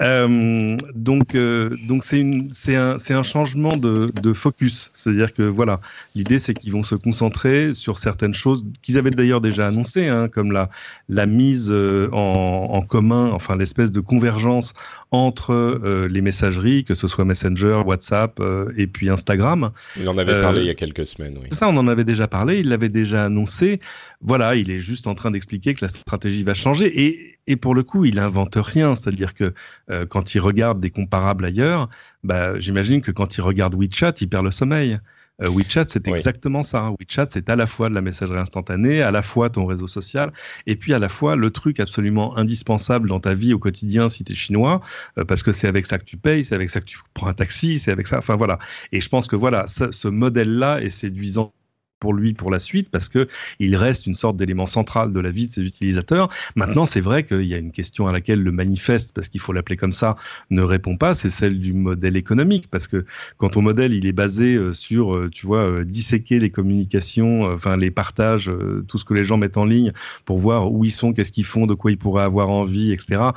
Euh, 0.00 0.76
donc, 0.94 1.34
euh, 1.34 1.76
donc 1.86 2.04
c'est 2.04 2.18
une, 2.18 2.50
c'est 2.52 2.76
un, 2.76 2.98
c'est 2.98 3.14
un 3.14 3.22
changement 3.22 3.76
de, 3.76 4.06
de 4.20 4.32
focus. 4.32 4.90
C'est-à-dire 4.94 5.32
que 5.32 5.42
voilà, 5.42 5.80
l'idée 6.14 6.38
c'est 6.38 6.54
qu'ils 6.54 6.72
vont 6.72 6.82
se 6.82 6.94
concentrer 6.94 7.74
sur 7.74 7.98
certaines 7.98 8.34
choses 8.34 8.66
qu'ils 8.82 8.98
avaient 8.98 9.10
d'ailleurs 9.10 9.40
déjà 9.40 9.66
annoncées, 9.66 10.08
hein, 10.08 10.28
comme 10.28 10.52
la, 10.52 10.70
la 11.08 11.26
mise 11.26 11.70
euh, 11.70 12.08
en, 12.12 12.68
en 12.72 12.82
commun, 12.82 13.30
enfin 13.32 13.56
l'espèce 13.56 13.92
de 13.92 14.00
convergence 14.00 14.72
entre 15.10 15.52
euh, 15.52 16.08
les 16.08 16.20
messageries, 16.20 16.84
que 16.84 16.94
ce 16.94 17.08
soit 17.08 17.24
Messenger, 17.24 17.82
WhatsApp 17.84 18.40
et 18.76 18.86
puis 18.86 19.10
Instagram. 19.10 19.70
Il 19.98 20.08
en 20.08 20.18
avait 20.18 20.40
parlé 20.40 20.62
il 20.62 20.66
y 20.66 20.70
a 20.70 20.74
quelques 20.74 21.06
semaines, 21.06 21.38
oui. 21.40 21.48
Ça, 21.50 21.68
on 21.68 21.76
en 21.76 21.88
avait 21.88 22.04
déjà 22.04 22.28
parlé, 22.28 22.60
il 22.60 22.68
l'avait 22.68 22.88
déjà 22.88 23.24
annoncé. 23.24 23.80
Voilà, 24.22 24.54
il 24.54 24.70
est 24.70 24.78
juste 24.78 25.06
en 25.08 25.14
train 25.14 25.30
d'expliquer 25.32 25.74
que 25.74 25.84
la 25.84 25.88
stratégie 25.88 26.44
va 26.44 26.54
changer 26.54 26.86
et, 27.06 27.38
et 27.48 27.56
pour 27.56 27.74
le 27.74 27.82
coup, 27.82 28.04
il 28.04 28.18
invente 28.20 28.54
rien. 28.56 28.94
C'est-à-dire 28.94 29.34
que 29.34 29.52
euh, 29.90 30.06
quand 30.06 30.34
il 30.34 30.40
regarde 30.40 30.80
des 30.80 30.90
comparables 30.90 31.44
ailleurs, 31.44 31.88
bah, 32.22 32.58
j'imagine 32.58 33.00
que 33.02 33.10
quand 33.10 33.36
il 33.36 33.40
regarde 33.40 33.74
WeChat, 33.74 34.14
il 34.20 34.28
perd 34.28 34.44
le 34.44 34.52
sommeil. 34.52 34.98
Euh, 35.40 35.50
WeChat, 35.50 35.86
c'est 35.88 36.06
Oui. 36.06 36.12
exactement 36.12 36.62
ça. 36.62 36.92
WeChat, 37.00 37.26
c'est 37.30 37.48
à 37.50 37.56
la 37.56 37.66
fois 37.66 37.88
de 37.88 37.94
la 37.94 38.00
messagerie 38.02 38.38
instantanée, 38.38 39.02
à 39.02 39.10
la 39.10 39.22
fois 39.22 39.50
ton 39.50 39.64
réseau 39.66 39.88
social, 39.88 40.30
et 40.66 40.76
puis 40.76 40.92
à 40.94 40.98
la 41.00 41.08
fois 41.08 41.34
le 41.34 41.50
truc 41.50 41.80
absolument 41.80 42.36
indispensable 42.36 43.08
dans 43.08 43.18
ta 43.18 43.34
vie 43.34 43.54
au 43.54 43.58
quotidien 43.58 44.08
si 44.08 44.22
tu 44.24 44.32
es 44.32 44.34
chinois, 44.36 44.82
euh, 45.18 45.24
parce 45.24 45.42
que 45.42 45.50
c'est 45.50 45.66
avec 45.66 45.86
ça 45.86 45.98
que 45.98 46.04
tu 46.04 46.16
payes, 46.18 46.44
c'est 46.44 46.54
avec 46.54 46.70
ça 46.70 46.80
que 46.80 46.84
tu 46.84 46.98
prends 47.14 47.28
un 47.28 47.34
taxi, 47.34 47.78
c'est 47.78 47.90
avec 47.90 48.06
ça. 48.06 48.18
Enfin 48.18 48.36
voilà. 48.36 48.58
Et 48.92 49.00
je 49.00 49.08
pense 49.08 49.26
que 49.26 49.34
voilà, 49.34 49.66
ça- 49.66 49.90
ce 49.90 50.06
modèle-là 50.06 50.80
est 50.82 50.90
séduisant 50.90 51.54
pour 52.02 52.14
lui 52.14 52.34
pour 52.34 52.50
la 52.50 52.58
suite 52.58 52.88
parce 52.90 53.08
que 53.08 53.28
il 53.60 53.76
reste 53.76 54.08
une 54.08 54.16
sorte 54.16 54.36
d'élément 54.36 54.66
central 54.66 55.12
de 55.12 55.20
la 55.20 55.30
vie 55.30 55.46
de 55.46 55.52
ses 55.52 55.62
utilisateurs. 55.62 56.28
Maintenant, 56.56 56.84
c'est 56.84 57.00
vrai 57.00 57.24
qu'il 57.24 57.44
y 57.44 57.54
a 57.54 57.58
une 57.58 57.70
question 57.70 58.08
à 58.08 58.12
laquelle 58.12 58.42
le 58.42 58.50
manifeste, 58.50 59.12
parce 59.14 59.28
qu'il 59.28 59.40
faut 59.40 59.52
l'appeler 59.52 59.76
comme 59.76 59.92
ça, 59.92 60.16
ne 60.50 60.62
répond 60.62 60.96
pas, 60.96 61.14
c'est 61.14 61.30
celle 61.30 61.60
du 61.60 61.72
modèle 61.72 62.16
économique 62.16 62.66
parce 62.72 62.88
que 62.88 63.04
quand 63.38 63.50
ton 63.50 63.62
modèle 63.62 63.92
il 63.92 64.04
est 64.04 64.12
basé 64.12 64.56
euh, 64.56 64.72
sur, 64.72 65.14
euh, 65.14 65.30
tu 65.30 65.46
vois, 65.46 65.62
euh, 65.62 65.84
disséquer 65.84 66.40
les 66.40 66.50
communications, 66.50 67.44
enfin 67.44 67.76
les 67.76 67.92
partages, 67.92 68.50
tout 68.88 68.98
ce 68.98 69.04
que 69.04 69.14
les 69.14 69.22
gens 69.22 69.36
mettent 69.36 69.56
en 69.56 69.64
ligne 69.64 69.92
pour 70.24 70.38
voir 70.38 70.72
où 70.72 70.84
ils 70.84 70.90
sont, 70.90 71.12
qu'est-ce 71.12 71.30
qu'ils 71.30 71.44
font, 71.44 71.66
de 71.68 71.74
quoi 71.74 71.92
ils 71.92 71.98
pourraient 71.98 72.24
avoir 72.24 72.50
envie, 72.50 72.90
etc 72.90 73.30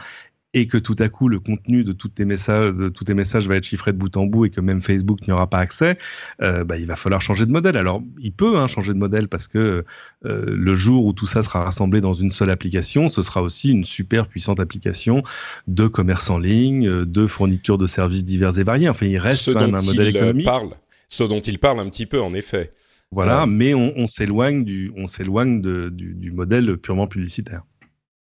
et 0.56 0.68
que 0.68 0.78
tout 0.78 0.96
à 1.00 1.10
coup 1.10 1.28
le 1.28 1.40
contenu 1.40 1.84
de 1.84 1.92
tous 1.92 2.08
tes 2.08 2.24
messages, 2.24 2.74
de 2.74 2.88
tous 2.90 3.04
tes 3.04 3.14
messages 3.14 3.48
va 3.48 3.58
être 3.58 3.66
chiffré 3.66 3.92
de 3.92 3.98
bout 3.98 4.16
en 4.16 4.26
bout 4.26 4.46
et 4.46 4.50
que 4.50 4.62
même 4.62 4.82
Facebook 4.82 5.28
n'y 5.28 5.34
aura 5.34 5.50
pas 5.50 5.60
accès, 5.60 5.98
euh, 6.42 6.64
bah, 6.64 6.78
il 6.78 6.88
va 6.88 6.96
falloir 6.96 7.22
changer 7.22 7.46
de 7.46 7.52
modèle. 7.52 7.76
Alors 7.76 8.02
il 8.20 8.32
peut 8.32 8.58
hein, 8.58 8.68
changer 8.70 8.94
de 8.94 8.98
modèle 8.98 9.28
parce 9.28 9.48
que 9.48 9.84
euh, 10.26 10.46
le 10.48 10.74
jour 10.74 11.06
où 11.06 11.12
tout 11.14 11.28
ça 11.28 11.44
sera 11.44 11.64
rassemblé 11.66 12.00
dans 12.00 12.14
une 12.14 12.32
seule 12.32 12.50
application, 12.50 13.10
ce 13.10 13.22
sera 13.22 13.42
aussi 13.42 13.72
une 13.72 13.84
super 13.84 14.28
puissante 14.28 14.62
application 14.62 15.24
de 15.68 15.88
commerce 15.88 16.30
en 16.30 16.40
ligne, 16.40 16.88
euh, 16.88 17.06
de 17.06 17.28
fourniture 17.28 17.78
de 17.78 17.86
services 17.88 18.24
divers 18.24 18.58
et 18.58 18.64
variés. 18.64 18.88
Enfin, 18.88 19.08
il 19.08 19.18
reste 19.18 19.52
quand 19.54 19.60
même 19.60 19.76
un 19.76 19.84
modèle 19.84 20.08
économique. 20.08 20.46
parle, 20.46 20.70
ce 21.10 21.24
dont 21.26 21.42
il 21.42 21.60
parle 21.60 21.82
un 21.82 21.90
petit 21.90 22.06
peu, 22.06 22.22
en 22.22 22.34
effet. 22.34 22.72
Voilà, 23.12 23.42
Ouais. 23.42 23.48
mais 23.50 23.74
on, 23.74 23.94
on 23.98 24.08
s'éloigne 24.08 24.64
du, 24.64 24.92
on 24.96 25.06
s'éloigne 25.08 25.62
du 25.62 26.32
modèle 26.32 26.78
purement 26.78 27.08
publicitaire. 27.08 27.64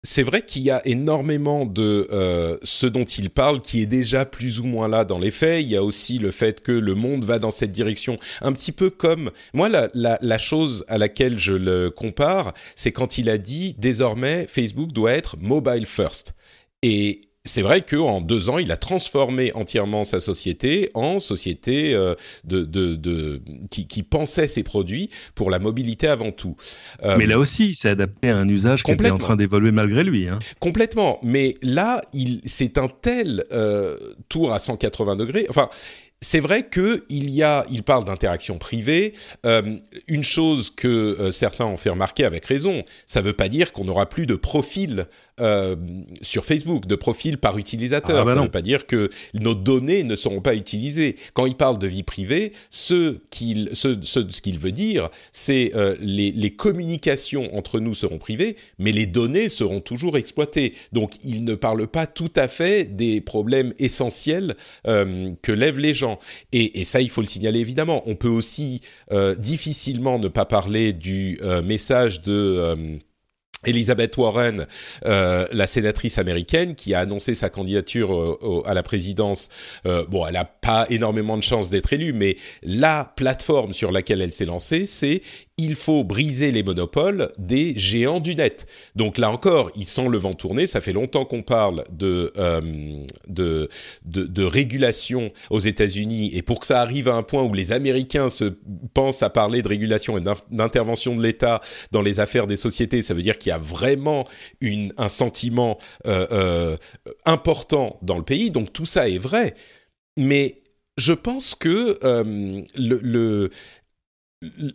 C'est 0.03 0.23
vrai 0.23 0.41
qu'il 0.41 0.63
y 0.63 0.69
a 0.69 0.85
énormément 0.85 1.65
de 1.65 2.07
euh, 2.11 2.57
ce 2.63 2.85
dont 2.85 3.05
il 3.05 3.29
parle 3.29 3.61
qui 3.61 3.81
est 3.81 3.85
déjà 3.85 4.25
plus 4.25 4.59
ou 4.59 4.65
moins 4.65 4.89
là 4.89 5.05
dans 5.05 5.17
les 5.17 5.31
faits. 5.31 5.63
Il 5.63 5.69
y 5.69 5.77
a 5.77 5.83
aussi 5.83 6.19
le 6.19 6.31
fait 6.31 6.61
que 6.61 6.73
le 6.73 6.93
monde 6.93 7.23
va 7.23 7.39
dans 7.39 7.51
cette 7.51 7.71
direction, 7.71 8.19
un 8.41 8.51
petit 8.51 8.73
peu 8.73 8.89
comme 8.89 9.31
moi 9.53 9.69
la, 9.69 9.89
la, 9.93 10.19
la 10.21 10.37
chose 10.37 10.83
à 10.89 10.97
laquelle 10.97 11.39
je 11.39 11.53
le 11.53 11.89
compare, 11.89 12.53
c'est 12.75 12.91
quand 12.91 13.17
il 13.17 13.29
a 13.29 13.37
dit 13.37 13.75
désormais 13.77 14.45
Facebook 14.47 14.91
doit 14.91 15.13
être 15.13 15.37
mobile 15.39 15.85
first. 15.85 16.33
Et 16.81 17.21
c'est 17.45 17.61
vrai 17.61 17.81
qu'en 17.81 18.21
deux 18.21 18.49
ans, 18.49 18.57
il 18.57 18.71
a 18.71 18.77
transformé 18.77 19.51
entièrement 19.53 20.05
sa 20.05 20.21
société 20.21 20.91
en 20.93 21.19
société 21.19 21.93
euh, 21.93 22.15
de, 22.45 22.63
de, 22.63 22.95
de, 22.95 23.41
qui, 23.69 23.85
qui 23.85 24.01
pensait 24.01 24.47
ses 24.47 24.63
produits 24.63 25.09
pour 25.35 25.49
la 25.51 25.59
mobilité 25.59 26.07
avant 26.07 26.31
tout. 26.31 26.55
Euh, 27.03 27.17
mais 27.17 27.25
là 27.25 27.37
aussi, 27.37 27.71
il 27.71 27.75
s'est 27.75 27.89
adapté 27.89 28.29
à 28.29 28.37
un 28.37 28.47
usage 28.47 28.83
qui 28.83 28.91
était 28.91 29.09
en 29.09 29.17
train 29.17 29.35
d'évoluer 29.35 29.71
malgré 29.71 30.05
lui. 30.05 30.29
Hein. 30.29 30.39
Complètement. 30.61 31.19
Mais 31.21 31.55
là, 31.61 32.01
il, 32.13 32.39
c'est 32.45 32.77
un 32.77 32.87
tel 32.87 33.43
euh, 33.51 33.97
tour 34.29 34.53
à 34.53 34.59
180 34.59 35.17
degrés. 35.17 35.45
Enfin, 35.49 35.69
c'est 36.23 36.39
vrai 36.39 36.63
que 36.63 37.03
il 37.09 37.29
y 37.29 37.43
a, 37.43 37.65
il 37.69 37.83
parle 37.83 38.05
d'interaction 38.05 38.57
privée. 38.57 39.13
Euh, 39.45 39.77
une 40.07 40.23
chose 40.23 40.71
que 40.71 40.87
euh, 40.87 41.31
certains 41.31 41.65
ont 41.65 41.77
fait 41.77 41.89
remarquer 41.89 42.23
avec 42.23 42.45
raison, 42.45 42.83
ça 43.05 43.21
ne 43.21 43.25
veut 43.25 43.33
pas 43.33 43.49
dire 43.49 43.73
qu'on 43.73 43.83
n'aura 43.83 44.07
plus 44.07 44.25
de 44.25 44.35
profil 44.35 45.07
euh, 45.39 45.75
sur 46.21 46.45
Facebook, 46.45 46.85
de 46.85 46.95
profil 46.95 47.37
par 47.37 47.57
utilisateur. 47.57 48.21
Ah 48.21 48.23
bah 48.23 48.33
ça 48.33 48.39
ne 48.39 48.45
veut 48.45 48.51
pas 48.51 48.61
dire 48.61 48.85
que 48.85 49.09
nos 49.33 49.55
données 49.55 50.03
ne 50.03 50.15
seront 50.15 50.41
pas 50.41 50.55
utilisées. 50.55 51.15
Quand 51.33 51.45
il 51.45 51.55
parle 51.55 51.79
de 51.79 51.87
vie 51.87 52.03
privée, 52.03 52.53
ce 52.69 53.17
qu'il, 53.29 53.69
ce, 53.73 53.97
ce, 54.01 54.19
ce 54.29 54.41
qu'il 54.41 54.59
veut 54.59 54.71
dire, 54.71 55.09
c'est 55.31 55.71
euh, 55.75 55.95
les, 55.99 56.31
les 56.31 56.51
communications 56.51 57.55
entre 57.55 57.79
nous 57.79 57.93
seront 57.93 58.17
privées, 58.17 58.55
mais 58.77 58.91
les 58.91 59.05
données 59.05 59.49
seront 59.49 59.79
toujours 59.79 60.17
exploitées. 60.17 60.73
Donc, 60.91 61.13
il 61.23 61.43
ne 61.43 61.55
parle 61.55 61.87
pas 61.87 62.07
tout 62.07 62.31
à 62.35 62.47
fait 62.47 62.83
des 62.83 63.21
problèmes 63.21 63.73
essentiels 63.79 64.55
euh, 64.87 65.31
que 65.41 65.51
lèvent 65.51 65.79
les 65.79 65.93
gens. 65.93 66.19
Et, 66.51 66.79
et 66.79 66.83
ça, 66.83 67.01
il 67.01 67.09
faut 67.09 67.21
le 67.21 67.27
signaler 67.27 67.59
évidemment. 67.59 68.03
On 68.05 68.15
peut 68.15 68.27
aussi 68.27 68.81
euh, 69.11 69.35
difficilement 69.35 70.19
ne 70.19 70.27
pas 70.27 70.45
parler 70.45 70.93
du 70.93 71.39
message 71.63 72.21
de 72.21 72.99
Elizabeth 73.65 74.17
Warren, 74.17 74.65
euh, 75.05 75.45
la 75.51 75.67
sénatrice 75.67 76.17
américaine, 76.17 76.75
qui 76.75 76.93
a 76.93 76.99
annoncé 76.99 77.35
sa 77.35 77.49
candidature 77.49 78.13
euh, 78.13 78.37
au- 78.41 78.63
à 78.65 78.73
la 78.73 78.83
présidence. 78.83 79.49
Euh, 79.85 80.05
bon, 80.07 80.25
elle 80.25 80.33
n'a 80.33 80.45
pas 80.45 80.85
énormément 80.89 81.37
de 81.37 81.43
chances 81.43 81.69
d'être 81.69 81.93
élue, 81.93 82.13
mais 82.13 82.37
la 82.61 83.11
plateforme 83.15 83.73
sur 83.73 83.91
laquelle 83.91 84.21
elle 84.21 84.31
s'est 84.31 84.45
lancée, 84.45 84.85
c'est 84.85 85.21
il 85.59 85.75
faut 85.75 86.03
briser 86.03 86.51
les 86.51 86.63
monopoles 86.63 87.31
des 87.37 87.77
géants 87.77 88.19
du 88.19 88.33
net. 88.35 88.65
Donc 88.95 89.19
là 89.19 89.29
encore, 89.29 89.69
ils 89.75 89.85
sentent 89.85 90.09
le 90.09 90.17
vent 90.17 90.33
tourner. 90.33 90.65
Ça 90.65 90.81
fait 90.81 90.93
longtemps 90.93 91.25
qu'on 91.25 91.43
parle 91.43 91.83
de, 91.91 92.33
euh, 92.37 92.59
de, 93.27 93.69
de, 94.05 94.23
de 94.23 94.43
régulation 94.43 95.31
aux 95.51 95.59
États-Unis, 95.59 96.31
et 96.33 96.41
pour 96.41 96.59
que 96.59 96.65
ça 96.65 96.81
arrive 96.81 97.07
à 97.07 97.13
un 97.13 97.21
point 97.23 97.43
où 97.43 97.53
les 97.53 97.71
Américains 97.71 98.29
se 98.29 98.55
pensent 98.95 99.21
à 99.21 99.29
parler 99.29 99.61
de 99.61 99.67
régulation 99.67 100.17
et 100.17 100.21
d'in- 100.21 100.33
d'intervention 100.49 101.15
de 101.15 101.21
l'État 101.21 101.61
dans 101.91 102.01
les 102.01 102.19
affaires 102.19 102.47
des 102.47 102.55
sociétés, 102.55 103.01
ça 103.03 103.13
veut 103.13 103.21
dire 103.21 103.37
qu'il 103.37 103.49
y 103.49 103.52
a 103.52 103.52
vraiment 103.57 104.27
une, 104.61 104.93
un 104.97 105.09
sentiment 105.09 105.77
euh, 106.07 106.27
euh, 106.31 106.77
important 107.25 107.99
dans 108.01 108.17
le 108.17 108.23
pays. 108.23 108.51
Donc 108.51 108.73
tout 108.73 108.85
ça 108.85 109.09
est 109.09 109.17
vrai, 109.17 109.55
mais 110.17 110.61
je 110.97 111.13
pense 111.13 111.55
que 111.55 111.97
euh, 112.03 113.49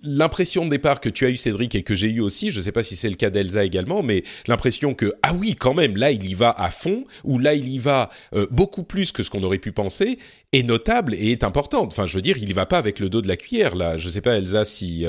l'impression 0.02 0.64
de 0.64 0.70
départ 0.70 1.00
que 1.00 1.11
tu 1.11 1.26
as 1.26 1.30
eu 1.30 1.37
Cédric 1.37 1.75
et 1.75 1.82
que 1.82 1.94
j'ai 1.94 2.08
eu 2.08 2.20
aussi, 2.20 2.50
je 2.50 2.58
ne 2.58 2.64
sais 2.64 2.73
pas 2.73 2.82
si 2.82 2.97
c'est 2.97 3.11
le 3.11 3.16
cas 3.16 3.28
d'Elsa 3.28 3.64
également, 3.64 4.02
mais 4.02 4.25
l'impression 4.47 4.94
que 4.94 5.12
ah 5.23 5.35
oui 5.35 5.54
quand 5.54 5.75
même 5.75 5.97
là 5.97 6.11
il 6.11 6.26
y 6.26 6.32
va 6.32 6.50
à 6.50 6.70
fond 6.70 7.04
ou 7.23 7.38
là 7.38 7.54
il 7.54 7.68
y 7.68 7.78
va 7.78 8.08
beaucoup 8.50 8.82
plus 8.82 9.12
que 9.12 9.23
ce 9.23 9.28
qu'on 9.28 9.42
aurait 9.42 9.58
pu 9.58 9.73
penser 9.73 10.18
est 10.52 10.62
notable 10.62 11.14
et 11.14 11.32
est 11.32 11.44
importante. 11.44 11.88
Enfin 11.92 12.06
je 12.06 12.14
veux 12.14 12.23
dire 12.23 12.38
il 12.38 12.49
y 12.49 12.52
va 12.54 12.64
pas 12.64 12.78
avec 12.78 12.99
le 12.99 13.11
dos 13.11 13.20
de 13.20 13.28
la 13.28 13.37
cuillère 13.37 13.76
là. 13.76 13.99
Je 13.99 14.08
sais 14.08 14.23
pas 14.23 14.38
Elsa 14.38 14.64
si 14.64 15.04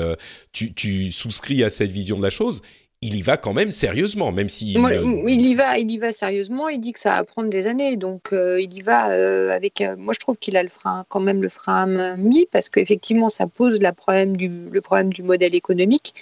tu 0.52 1.10
souscris 1.10 1.64
à 1.64 1.70
cette 1.70 1.90
vision 1.90 2.18
de 2.18 2.22
la 2.22 2.30
chose. 2.30 2.60
Il 3.02 3.16
y 3.16 3.22
va 3.22 3.38
quand 3.38 3.54
même 3.54 3.70
sérieusement, 3.70 4.30
même 4.30 4.50
si 4.50 4.76
Moi, 4.76 4.92
il 4.94 5.40
y 5.40 5.54
va, 5.54 5.78
il 5.78 5.90
y 5.90 5.96
va 5.96 6.12
sérieusement. 6.12 6.68
Il 6.68 6.80
dit 6.80 6.92
que 6.92 7.00
ça 7.00 7.16
va 7.16 7.24
prendre 7.24 7.48
des 7.48 7.66
années, 7.66 7.96
donc 7.96 8.34
euh, 8.34 8.60
il 8.60 8.74
y 8.74 8.82
va 8.82 9.10
euh, 9.12 9.50
avec. 9.52 9.80
euh, 9.80 9.96
moi, 9.96 10.12
je 10.12 10.20
trouve 10.20 10.36
qu'il 10.36 10.54
a 10.58 10.62
le 10.62 10.68
frein, 10.68 11.06
quand 11.08 11.20
même 11.20 11.40
le 11.40 11.48
frein 11.48 11.82
à 11.82 11.86
main 11.86 12.16
mis, 12.18 12.46
parce 12.52 12.68
qu'effectivement, 12.68 13.30
ça 13.30 13.46
pose 13.46 13.80
la 13.80 13.92
problème 13.92 14.36
du, 14.36 14.48
le 14.70 14.80
problème 14.82 15.12
du 15.14 15.22
modèle 15.22 15.54
économique. 15.54 16.12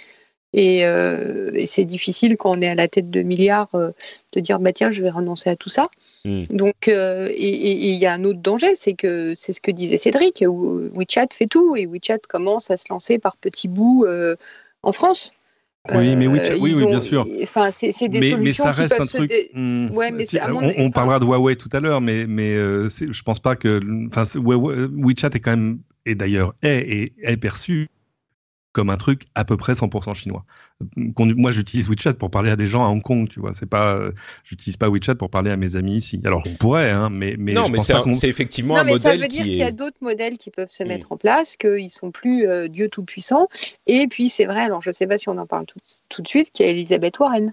Et, 0.53 0.83
euh, 0.85 1.51
et 1.53 1.67
c'est 1.67 1.85
difficile 1.85 2.35
quand 2.37 2.57
on 2.57 2.61
est 2.61 2.67
à 2.67 2.75
la 2.75 2.87
tête 2.87 3.11
de 3.11 3.21
milliards 3.21 3.69
euh, 3.75 3.91
de 4.33 4.39
dire 4.39 4.59
bah 4.59 4.73
tiens, 4.73 4.89
je 4.89 5.03
vais 5.03 5.11
renoncer 5.11 5.49
à 5.49 5.55
tout 5.55 5.69
ça. 5.69 5.89
Mm. 6.25 6.43
Donc, 6.49 6.87
euh, 6.87 7.29
et 7.31 7.71
il 7.71 7.95
y 7.95 8.05
a 8.05 8.13
un 8.13 8.23
autre 8.23 8.39
danger, 8.39 8.75
c'est 8.75 8.93
que 8.93 9.33
c'est 9.35 9.53
ce 9.53 9.61
que 9.61 9.71
disait 9.71 9.97
Cédric. 9.97 10.43
où 10.47 10.89
WeChat 10.95 11.27
fait 11.33 11.45
tout 11.45 11.75
et 11.75 11.85
WeChat 11.85 12.19
commence 12.27 12.71
à 12.71 12.77
se 12.77 12.85
lancer 12.89 13.19
par 13.19 13.37
petits 13.37 13.67
bouts 13.67 14.05
euh, 14.07 14.37
en 14.81 14.91
France. 14.91 15.33
Oui, 15.91 16.15
mais 16.15 16.27
WeChat- 16.27 16.51
Euh, 16.51 16.57
oui, 16.59 16.73
oui, 16.75 16.83
ont- 16.83 16.89
bien 16.89 17.01
sûr. 17.01 17.27
Enfin, 17.41 17.71
c'est 17.71 17.91
des 18.09 18.19
mais, 18.19 18.27
mais 18.27 18.31
solutions 18.31 18.63
ça 18.65 18.71
qui 18.73 18.81
reste 18.81 18.97
peuvent 18.97 19.01
un 19.03 19.17
truc. 19.17 19.29
dé- 19.29 19.49
hmm, 19.53 19.87
Ouais, 19.91 20.11
mais 20.11 20.25
on, 20.47 20.53
mon- 20.61 20.73
on 20.77 20.91
parlera 20.91 21.19
de 21.19 21.25
Huawei 21.25 21.55
tout 21.55 21.69
à 21.71 21.79
l'heure, 21.79 22.01
mais 22.01 22.25
mais 22.27 22.53
euh, 22.55 22.89
je 22.89 23.21
pense 23.23 23.39
pas 23.39 23.55
que. 23.55 23.79
Enfin, 24.07 24.23
Huawei- 24.39 24.89
WeChat 24.93 25.29
est 25.33 25.39
quand 25.39 25.51
même 25.51 25.79
et 26.05 26.15
d'ailleurs 26.15 26.53
est 26.61 26.79
et 26.79 27.13
est 27.23 27.37
perçu 27.37 27.87
comme 28.71 28.89
un 28.91 28.97
truc 28.97 29.23
à 29.35 29.45
peu 29.45 29.57
près 29.57 29.73
100% 29.73 30.13
chinois. 30.13 30.45
Moi, 31.17 31.51
j'utilise 31.51 31.89
WeChat 31.89 32.13
pour 32.13 32.29
parler 32.29 32.51
à 32.51 32.55
des 32.55 32.67
gens 32.67 32.83
à 32.85 32.87
Hong 32.89 33.01
Kong, 33.01 33.27
tu 33.27 33.39
vois. 33.39 33.53
C'est 33.53 33.65
pas, 33.65 33.95
euh, 33.95 34.11
j'utilise 34.43 34.77
pas 34.77 34.89
WeChat 34.89 35.15
pour 35.15 35.29
parler 35.29 35.49
à 35.51 35.57
mes 35.57 35.75
amis 35.75 35.95
ici. 35.95 36.21
Alors, 36.23 36.43
on 36.45 36.53
pourrait, 36.55 36.91
hein, 36.91 37.09
mais 37.09 37.35
mais 37.39 37.53
non, 37.53 37.65
je 37.65 37.71
mais 37.71 37.77
pense 37.77 37.87
c'est 37.87 37.93
pas 37.93 37.99
un- 37.99 38.03
qu'on. 38.03 38.13
c'est 38.13 38.29
effectivement 38.29 38.75
Non, 38.75 38.81
un 38.81 38.83
mais 38.83 38.97
ça 38.99 39.09
modèle 39.09 39.21
veut 39.21 39.27
dire 39.27 39.43
qui 39.43 39.49
qu'il 39.49 39.57
y 39.57 39.63
a 39.63 39.71
d'autres 39.71 39.97
modèles 40.01 40.37
qui 40.37 40.51
peuvent 40.51 40.69
se 40.69 40.83
Mm. 40.83 40.87
mettre 40.87 41.11
en 41.11 41.17
place, 41.17 41.57
qu'ils 41.57 41.89
sont 41.89 42.11
plus 42.11 42.47
euh, 42.47 42.67
Dieu 42.67 42.89
tout-puissant. 42.89 43.47
Et 43.87 44.07
puis, 44.07 44.29
c'est 44.29 44.45
vrai, 44.45 44.61
alors 44.61 44.81
je 44.81 44.89
ne 44.89 44.93
sais 44.93 45.07
pas 45.07 45.17
si 45.17 45.29
on 45.29 45.37
en 45.37 45.47
parle 45.47 45.65
tout, 45.65 45.79
tout 46.07 46.21
de 46.21 46.27
suite, 46.27 46.51
qu'il 46.51 46.65
y 46.65 46.69
a 46.69 46.71
Elisabeth 46.71 47.17
Warren. 47.19 47.51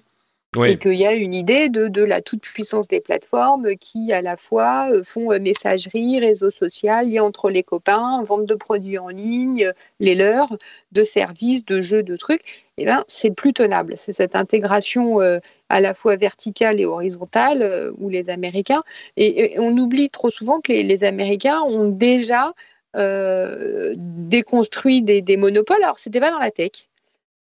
Et 0.65 0.79
qu'il 0.79 0.95
y 0.95 1.07
a 1.07 1.13
une 1.13 1.35
idée 1.35 1.69
de, 1.69 2.03
la 2.03 2.21
toute-puissance 2.21 2.89
des 2.89 3.01
plateformes 3.01 3.77
qui, 3.77 4.13
à 4.13 4.23
la 4.23 4.37
fois, 4.37 4.89
euh, 4.91 5.03
font 5.03 5.33
euh, 5.33 5.39
messagerie, 5.39 6.21
réseau 6.21 6.51
social, 6.51 7.11
lien 7.11 7.25
entre 7.25 7.51
les 7.51 7.63
copains, 7.63 8.23
vente 8.23 8.47
de 8.47 8.55
produits 8.55 8.99
en 8.99 9.09
ligne, 9.09 9.73
les 10.01 10.15
leurs, 10.15 10.57
de 10.93 11.03
services, 11.03 11.65
de 11.65 11.81
jeux, 11.81 12.03
de 12.03 12.17
trucs. 12.17 12.65
Eh 12.79 12.85
ben, 12.85 13.03
c'est 13.09 13.31
plus 13.31 13.53
tenable. 13.53 13.95
C'est 13.97 14.13
cette 14.13 14.37
intégration 14.37 15.21
euh, 15.21 15.39
à 15.69 15.81
la 15.81 15.95
fois 15.95 16.17
verticale 16.17 16.81
et 16.81 16.87
horizontale 16.87 17.93
où 17.99 18.09
les 18.09 18.31
Américains. 18.31 18.83
Et, 19.17 19.57
on 19.59 19.77
oublie 19.77 20.11
trop 20.11 20.31
souvent 20.31 20.61
que 20.61 20.73
les, 20.73 21.05
Américains 21.05 21.61
ont 21.61 21.89
déjà 21.89 22.53
déconstruit 22.95 25.03
des, 25.03 25.21
des 25.21 25.37
monopoles. 25.37 25.83
Alors, 25.83 25.99
c'était 25.99 26.21
pas 26.21 26.31
dans 26.31 26.39
la 26.39 26.51
tech. 26.51 26.89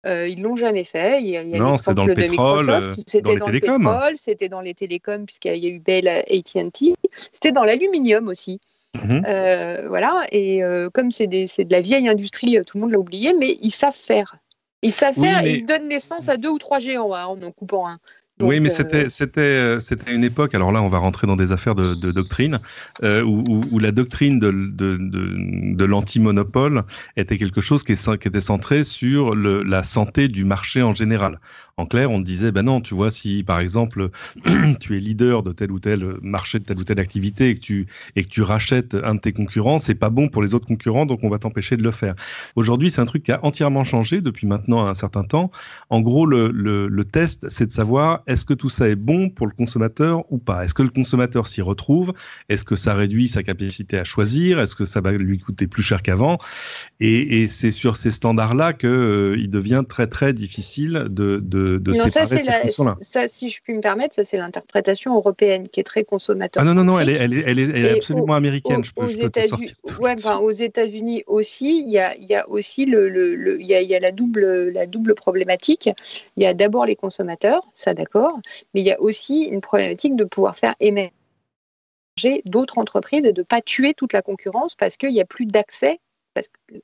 Euh, 0.06 0.28
ils 0.28 0.42
l'ont 0.42 0.56
jamais 0.58 0.84
fait. 0.84 1.22
Il 1.22 1.30
y 1.30 1.38
a, 1.38 1.44
Non, 1.44 1.78
c'était 1.78 1.94
dans 1.94 2.06
le 2.06 2.14
pétrole, 2.14 2.66
Microsoft. 2.66 3.00
C'était 3.08 3.36
dans 3.36 3.48
les 3.48 3.62
télécoms. 3.62 4.16
c'était 4.16 4.50
dans 4.50 4.62
les 4.62 4.74
télécoms 4.74 5.26
puisqu'il 5.26 5.56
y 5.58 5.66
a 5.68 5.70
eu 5.70 5.80
Bell, 5.80 6.08
AT&T. 6.08 6.96
C'était 7.32 7.52
dans 7.52 7.64
l'aluminium 7.64 8.28
aussi. 8.28 8.60
Mhm. 9.02 9.24
Euh, 9.28 9.88
voilà. 9.88 10.26
Et 10.32 10.64
euh, 10.64 10.90
comme 10.90 11.12
c'est 11.12 11.28
de 11.28 11.72
la 11.72 11.82
vieille 11.82 12.08
industrie, 12.10 12.58
euh, 12.58 12.64
tout 12.64 12.78
le 12.78 12.82
monde 12.82 12.92
l'a 12.92 13.00
oublié, 13.00 13.34
mais 13.34 13.58
ils 13.62 13.72
savent 13.72 13.96
faire. 13.96 14.36
Ils 14.82 14.92
savent 14.92 15.14
Oui, 15.18 15.28
faire 15.28 15.42
mais- 15.42 15.50
et 15.52 15.58
ils 15.60 15.66
donnent 15.66 15.88
naissance 15.88 16.28
à 16.28 16.36
deux 16.38 16.50
ou 16.50 16.60
trois 16.60 16.80
géants 16.80 17.14
hein, 17.14 17.26
en 17.26 17.42
en 17.42 17.52
coupant 17.52 17.88
un. 17.88 18.00
Oui, 18.40 18.60
mais 18.60 18.70
euh, 18.70 18.72
c'était 18.72 19.10
c'était 19.10 19.40
euh, 19.42 19.80
c'était 19.80 20.14
une 20.14 20.24
époque. 20.24 20.56
Alors 20.56 20.72
là, 20.72 20.82
on 20.82 20.88
va 20.90 20.98
rentrer 20.98 21.28
dans 21.28 21.38
des 21.38 21.52
affaires 21.52 21.76
de, 21.76 21.94
de 21.94 22.12
doctrine 22.12 22.60
euh, 23.04 23.22
où, 23.22 23.44
où- 23.48 23.68
où 23.72 23.80
la 23.80 23.92
doctrine 23.92 24.40
de 24.40 24.52
de, 24.52 24.98
de, 24.98 25.76
de 25.76 25.86
l'anti-monopole 25.86 26.84
était 27.16 27.38
quelque 27.38 27.62
chose 27.62 27.84
qui, 27.84 27.92
est, 27.94 27.96
cen- 27.96 28.18
qui 28.18 28.28
était 28.28 28.42
centré 28.42 28.84
sur 28.84 29.36
le, 29.36 29.62
la 29.64 29.84
santé 29.84 30.28
du 30.28 30.46
marché 30.46 30.82
en 30.82 30.96
général. 30.96 31.40
En 31.78 31.86
clair, 31.86 32.12
on 32.12 32.20
disait 32.20 32.52
ben 32.52 32.64
non, 32.64 32.82
tu 32.82 32.96
vois, 32.96 33.12
si 33.12 33.44
par 33.44 33.60
exemple 33.60 34.10
tu 34.80 34.98
es 34.98 35.00
leader 35.00 35.44
de 35.44 35.52
tel 35.54 35.72
ou 35.72 35.80
tel 35.80 36.04
marché, 36.22 36.60
de 36.60 36.66
telle 36.66 36.80
ou 36.80 36.84
telle 36.84 37.00
activité 37.00 37.50
et 37.50 37.56
que 37.56 37.62
tu 37.62 37.88
et 38.16 38.24
que 38.24 38.30
tu 38.30 38.42
rachètes 38.42 38.96
un 39.04 39.16
de 39.16 39.20
tes 39.22 39.32
concurrents, 39.32 39.80
c'est 39.80 39.96
pas 39.96 40.10
bon 40.10 40.28
pour 40.28 40.42
les 40.44 40.54
autres 40.56 40.68
concurrents, 40.68 41.06
donc 41.06 41.24
on 41.24 41.30
va 41.30 41.38
t'empêcher 41.40 41.78
de 41.78 41.84
le 41.84 41.92
faire. 41.92 42.16
Aujourd'hui, 42.56 42.90
c'est 42.90 43.02
un 43.02 43.06
truc 43.06 43.24
qui 43.24 43.32
a 43.32 43.44
entièrement 43.46 43.84
changé 43.84 44.22
depuis 44.22 44.48
maintenant 44.48 44.86
un 44.86 44.96
certain 44.96 45.24
temps. 45.24 45.52
En 45.90 46.02
gros, 46.02 46.26
le, 46.26 46.50
le, 46.52 46.88
le 46.88 47.06
test, 47.06 47.48
c'est 47.50 47.66
de 47.68 47.72
savoir 47.72 48.23
est-ce 48.28 48.46
que 48.46 48.54
tout 48.54 48.70
ça 48.70 48.88
est 48.90 48.96
bon 48.96 49.30
pour 49.30 49.48
le 49.48 49.54
consommateur 49.54 50.24
ou 50.32 50.38
pas? 50.38 50.64
Est-ce 50.64 50.74
que 50.74 50.84
le 50.84 50.90
consommateur 50.90 51.48
s'y 51.48 51.62
retrouve? 51.62 52.14
Est-ce 52.50 52.64
que 52.66 52.76
ça 52.76 52.94
réduit 52.94 53.28
sa 53.28 53.44
capacité 53.44 53.98
à 53.98 54.04
choisir? 54.04 54.60
Est-ce 54.60 54.76
que 54.76 54.86
ça 54.86 55.02
va 55.02 55.12
lui 55.12 55.38
coûter 55.40 55.68
plus 55.68 55.84
cher 55.84 56.02
qu'avant? 56.02 56.38
Et, 57.00 57.42
et 57.44 57.48
c'est 57.48 57.72
sur 57.72 57.98
ces 57.98 58.12
standards-là 58.12 58.74
qu'il 58.74 58.90
euh, 58.90 59.48
devient 59.48 59.84
très 59.88 60.08
très 60.08 60.34
difficile 60.34 61.08
de, 61.10 61.40
de, 61.44 61.78
de 61.78 61.92
non, 61.92 62.10
ça, 62.10 62.26
séparer 62.26 62.40
ces 62.42 62.48
la, 62.48 62.62
fonctions-là. 62.62 62.98
ça, 63.02 63.28
si 63.28 63.50
je 63.50 63.62
puis 63.62 63.74
me 63.74 63.82
permettre, 63.82 64.16
ça 64.16 64.24
c'est 64.24 64.38
l'interprétation 64.38 65.16
européenne 65.16 65.68
qui 65.68 65.80
est 65.80 65.84
très 65.84 66.04
consommateur. 66.04 66.62
Ah 66.64 66.66
non, 66.66 66.74
non, 66.74 66.84
non, 66.84 67.00
elle 67.00 67.10
est, 67.10 67.18
elle 67.18 67.34
est, 67.34 67.44
elle 67.46 67.60
est, 67.60 67.64
elle 67.64 67.86
est 67.86 67.90
Et 67.94 67.98
absolument 67.98 68.34
aux- 68.34 68.34
américaine. 68.34 68.84
je 68.84 68.92
peux, 68.92 69.04
aux 69.04 69.08
je 69.08 69.14
peux 69.14 69.30
te 69.30 69.40
États-Unis, 69.40 69.68
sortir. 69.70 70.00
ouais, 70.02 70.14
enfin, 70.18 70.38
aux 70.38 70.52
États-Unis 70.52 71.24
aussi, 71.28 71.84
il 71.86 71.92
y 71.92 72.00
a, 72.00 72.16
il 72.16 72.26
y 72.26 72.36
a 72.36 72.48
aussi 72.50 72.86
le, 72.86 73.10
le- 73.10 73.36
le- 73.36 73.60
il 73.62 73.68
y 73.68 73.74
a, 73.76 73.82
il 73.82 73.90
y 73.90 73.96
a 73.96 74.00
la 74.00 74.12
double, 74.12 74.70
la 74.70 74.86
double 74.86 75.16
problématique. 75.16 75.90
Il 76.38 76.44
y 76.44 76.46
a 76.46 76.54
d'abord 76.54 76.86
les 76.86 76.96
consommateurs, 76.96 77.62
ça 77.74 77.94
d'accord, 77.94 78.13
mais 78.74 78.82
il 78.82 78.86
y 78.86 78.92
a 78.92 79.02
aussi 79.02 79.44
une 79.44 79.62
problématique 79.62 80.16
de 80.16 80.24
pouvoir 80.24 80.58
faire 80.58 80.76
émerger 80.80 81.14
d'autres 82.46 82.78
entreprises 82.78 83.26
et 83.26 83.34
de 83.34 83.44
pas 83.44 83.62
tuer 83.62 83.94
toute 83.94 84.14
la 84.14 84.22
concurrence 84.22 84.76
parce 84.76 84.98
qu'il 84.98 85.12
n'y 85.12 85.22
a 85.22 85.26
plus 85.26 85.46
d'accès, 85.46 86.00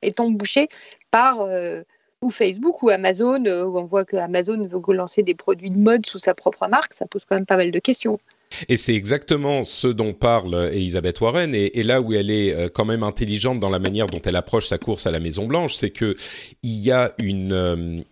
étant 0.01 0.29
bouché 0.29 0.69
par 1.11 1.41
euh, 1.41 1.81
ou 2.21 2.29
Facebook 2.29 2.83
ou 2.83 2.89
Amazon, 2.89 3.43
euh, 3.45 3.63
où 3.63 3.77
on 3.79 3.85
voit 3.85 4.05
que 4.05 4.17
Amazon 4.17 4.67
veut 4.67 4.93
lancer 4.93 5.23
des 5.23 5.35
produits 5.35 5.71
de 5.71 5.77
mode 5.77 6.05
sous 6.05 6.19
sa 6.19 6.33
propre 6.33 6.67
marque, 6.67 6.93
ça 6.93 7.05
pose 7.05 7.23
quand 7.25 7.35
même 7.35 7.45
pas 7.45 7.57
mal 7.57 7.71
de 7.71 7.79
questions. 7.79 8.19
Et 8.67 8.77
c'est 8.77 8.95
exactement 8.95 9.63
ce 9.63 9.87
dont 9.87 10.13
parle 10.13 10.53
euh, 10.53 10.71
Elisabeth 10.71 11.21
Warren, 11.21 11.53
et, 11.55 11.83
là 11.83 11.99
où 12.01 12.13
elle 12.13 12.31
est 12.31 12.69
quand 12.73 12.85
même 12.85 13.03
intelligente 13.03 13.59
dans 13.59 13.69
la 13.69 13.79
manière 13.79 14.07
dont 14.07 14.21
elle 14.25 14.35
approche 14.35 14.67
sa 14.67 14.77
course 14.77 15.07
à 15.07 15.11
la 15.11 15.19
Maison 15.19 15.45
Blanche, 15.45 15.75
c'est 15.75 15.91
que 15.91 16.15
il 16.63 16.79
y 16.79 16.91
a 16.91 17.13
une 17.19 18.03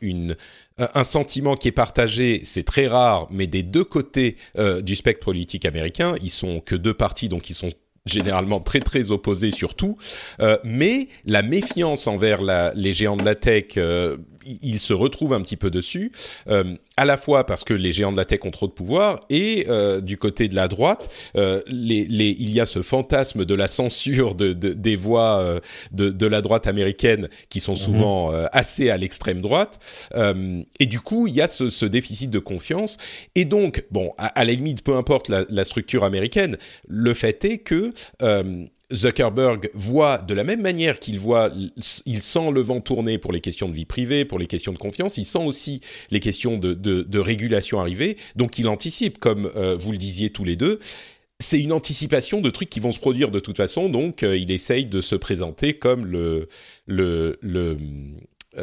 un 0.78 1.04
sentiment 1.04 1.56
qui 1.56 1.68
est 1.68 1.74
partagé, 1.74 2.42
c'est 2.44 2.64
très 2.64 2.88
rare, 2.88 3.28
mais 3.32 3.48
des 3.48 3.64
deux 3.64 3.84
côtés 3.84 4.36
euh, 4.58 4.82
du 4.82 4.96
spectre 4.96 5.26
politique 5.26 5.66
américain, 5.66 6.16
ils 6.22 6.30
sont 6.30 6.60
que 6.60 6.76
deux 6.76 6.94
partis, 6.94 7.30
donc 7.30 7.50
ils 7.50 7.56
sont 7.56 7.72
généralement 8.06 8.60
très 8.60 8.80
très 8.80 9.12
opposés 9.12 9.52
sur 9.52 9.76
tout, 9.76 9.98
euh, 10.40 10.58
mais 10.64 11.10
la 11.26 11.42
méfiance 11.42 12.08
envers 12.08 12.42
la, 12.42 12.72
les 12.76 12.94
géants 12.94 13.18
de 13.18 13.26
la 13.26 13.36
tech, 13.36 13.74
euh, 13.78 14.18
il 14.62 14.80
se 14.80 14.94
retrouve 14.94 15.34
un 15.34 15.42
petit 15.42 15.58
peu 15.58 15.70
dessus, 15.70 16.12
euh, 16.48 16.76
à 16.96 17.06
la 17.06 17.18
fois 17.18 17.46
parce 17.46 17.64
que 17.64 17.74
les 17.74 17.92
géants 17.92 18.12
de 18.12 18.18
la 18.18 18.26
tech 18.26 18.40
ont 18.44 18.52
trop 18.52 18.68
de 18.68 18.72
pouvoir 18.72 19.22
et 19.30 19.66
euh, 19.70 20.02
du 20.02 20.18
côté 20.18 20.48
de 20.48 20.56
la 20.56 20.68
droite, 20.68 21.10
euh, 21.36 21.62
les, 21.68 22.06
les, 22.06 22.30
il 22.30 22.50
y 22.52 22.60
a 22.60 22.66
ce 22.66 22.82
fantasme 22.82 23.46
de 23.46 23.54
la 23.54 23.68
censure 23.68 24.36
de, 24.36 24.54
de 24.54 24.74
des 24.74 24.96
voix 24.96 25.60
de, 25.92 26.10
de, 26.10 26.28
la 26.28 26.42
droite 26.42 26.68
américaine 26.68 27.30
qui 27.50 27.60
sont 27.60 27.76
souvent 27.76 28.32
mmh. 28.32 28.50
assez 28.52 28.90
à 28.90 28.98
l'extrême 28.98 29.42
droite. 29.42 29.80
et 30.80 30.86
du 30.86 31.00
coup, 31.00 31.28
il 31.28 31.34
y 31.34 31.42
a 31.42 31.48
ce, 31.48 31.70
ce, 31.70 31.86
déficit 31.86 32.30
de 32.30 32.40
confiance. 32.40 32.98
Et 33.36 33.46
donc, 33.46 33.86
bon, 33.92 34.14
à, 34.18 34.28
à 34.28 34.46
la 34.46 34.54
limite, 34.54 34.84
peu 34.84 34.96
importe 34.96 35.30
la, 35.30 35.46
la, 35.50 35.64
structure 35.64 36.04
américaine, 36.04 36.58
le 36.88 37.14
fait 37.14 37.44
est 37.46 37.58
que 37.60 37.94
Zuckerberg 38.94 39.70
voit 39.74 40.20
de 40.20 40.34
la 40.34 40.44
même 40.44 40.62
manière 40.62 41.00
qu'il 41.00 41.20
voit, 41.20 41.52
il 42.06 42.22
sent 42.22 42.52
le 42.52 42.62
vent 42.62 42.80
tourner 42.80 43.18
pour 43.18 43.34
les 43.34 43.42
questions 43.42 43.68
de 43.68 43.74
vie 43.74 43.86
privée, 43.86 44.24
pour 44.24 44.40
les 44.40 44.48
questions 44.48 44.72
de 44.72 44.78
confiance, 44.78 45.18
il 45.18 45.26
sent 45.26 45.44
aussi 45.44 45.82
les 46.10 46.20
questions 46.20 46.58
de, 46.58 47.20
régulation 47.20 47.80
arriver, 47.80 48.18
donc 48.36 48.60
il 48.60 48.68
anticipe, 48.68 49.18
comme 49.18 49.52
euh, 49.56 49.76
vous 49.76 49.92
le 49.92 49.98
disiez 49.98 50.30
tous 50.30 50.46
les 50.46 50.56
deux. 50.56 50.80
C'est 51.40 51.62
une 51.62 51.74
anticipation 51.74 52.42
de 52.42 52.50
trucs 52.50 52.70
qui 52.70 52.80
vont 52.80 52.92
se 52.92 53.00
produire 53.00 53.30
de 53.30 53.40
toute 53.40 53.58
façon, 53.58 53.90
donc 53.90 54.24
euh, 54.24 54.38
il 54.38 54.52
essaye 54.52 54.86
de 54.86 55.02
se 55.02 55.16
présenter 55.16 55.74
comme 55.74 56.06
le 56.06 56.48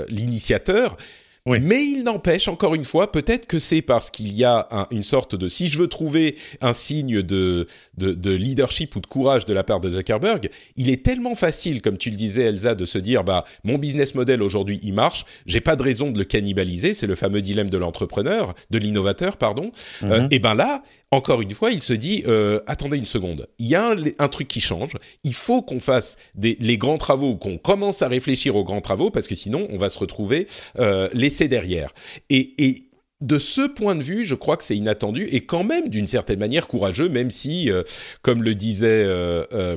l'initiateur. 0.09 0.93
Euh, 0.93 1.24
oui. 1.47 1.59
Mais 1.61 1.85
il 1.85 2.05
n'empêche, 2.05 2.49
encore 2.49 2.75
une 2.75 2.87
fois, 2.87 3.13
peut-être 3.13 3.47
que 3.47 3.59
c'est 3.59 3.83
parce 3.83 4.11
qu'il 4.11 4.33
y 4.33 4.45
a 4.45 4.67
un, 4.71 4.87
une 4.91 5.03
sorte 5.03 5.35
de... 5.35 5.49
Si 5.51 5.69
je 5.69 5.79
veux 5.79 5.89
trouver 5.89 6.37
un 6.63 6.73
signe 6.73 7.21
de, 7.21 7.67
de, 7.99 8.13
de, 8.13 8.31
leadership 8.31 8.97
ou 8.97 9.01
de 9.01 9.07
courage 9.07 9.45
de 9.45 9.53
la 9.53 9.63
part 9.63 9.81
de 9.81 9.91
Zuckerberg, 9.91 10.49
il 10.77 10.89
est 10.89 11.05
tellement 11.05 11.35
facile, 11.35 11.83
comme 11.83 11.99
tu 11.99 12.09
le 12.09 12.17
disais 12.17 12.45
Elsa, 12.45 12.75
de 12.75 12.87
se 12.87 12.97
dire, 12.97 13.25
bah, 13.25 13.45
mon 13.63 13.77
business 13.77 14.15
model 14.15 14.43
aujourd'hui, 14.43 14.81
il 14.83 14.95
marche, 14.95 15.27
j'ai 15.45 15.61
pas 15.61 15.77
de 15.77 15.83
raison 15.83 16.11
de 16.11 16.19
le 16.19 16.25
cannibaliser, 16.25 16.95
c'est 16.95 17.07
le 17.07 17.15
fameux 17.15 17.43
dilemme 17.43 17.69
de 17.69 17.79
l'entrepreneur, 17.79 18.55
de 18.71 18.79
l'innovateur, 18.79 19.37
pardon. 19.37 19.71
Mm 20.01 20.07
-hmm. 20.07 20.13
euh, 20.13 20.29
et 20.31 20.39
ben 20.39 20.55
là, 20.55 20.83
encore 21.15 21.41
une 21.43 21.53
fois, 21.53 21.71
il 21.71 21.81
se 21.81 21.93
dit 21.93 22.25
euh, 22.27 22.61
attendez 22.67 22.97
une 22.97 23.07
seconde, 23.07 23.47
il 23.59 23.69
y 23.69 23.75
a 23.75 23.91
un, 23.91 23.97
un 24.19 24.29
truc 24.29 24.49
qui 24.49 24.61
change. 24.61 24.93
Il 25.23 25.35
faut 25.35 25.63
qu'on 25.63 25.81
fasse 25.81 26.17
des, 26.35 26.57
les 26.61 26.77
grands 26.77 26.99
travaux, 26.99 27.37
qu'on 27.37 27.57
commence 27.57 28.03
à 28.03 28.09
réfléchir 28.09 28.57
aux 28.57 28.65
grands 28.65 28.81
travaux, 28.81 29.11
parce 29.11 29.29
que 29.29 29.35
sinon, 29.35 29.67
on 29.71 29.77
va 29.79 29.91
se 29.91 29.99
retrouver 29.99 30.49
euh, 30.79 31.09
laissé 31.35 31.49
derrière. 31.49 31.93
Et, 32.31 32.91
de 33.21 33.39
ce 33.39 33.67
point 33.67 33.95
de 33.95 34.03
vue, 34.03 34.25
je 34.25 34.35
crois 34.35 34.59
que 34.59 34.65
c'est 34.65 34.77
inattendu 34.77 35.27
et 35.31 35.47
quand 35.47 35.65
même 35.65 35.89
d'une 35.89 36.07
certaine 36.07 36.39
manière 36.39 36.67
courageux, 36.67 37.09
même 37.09 37.31
si, 37.31 37.71
euh, 37.71 37.83
euh, 38.21 39.77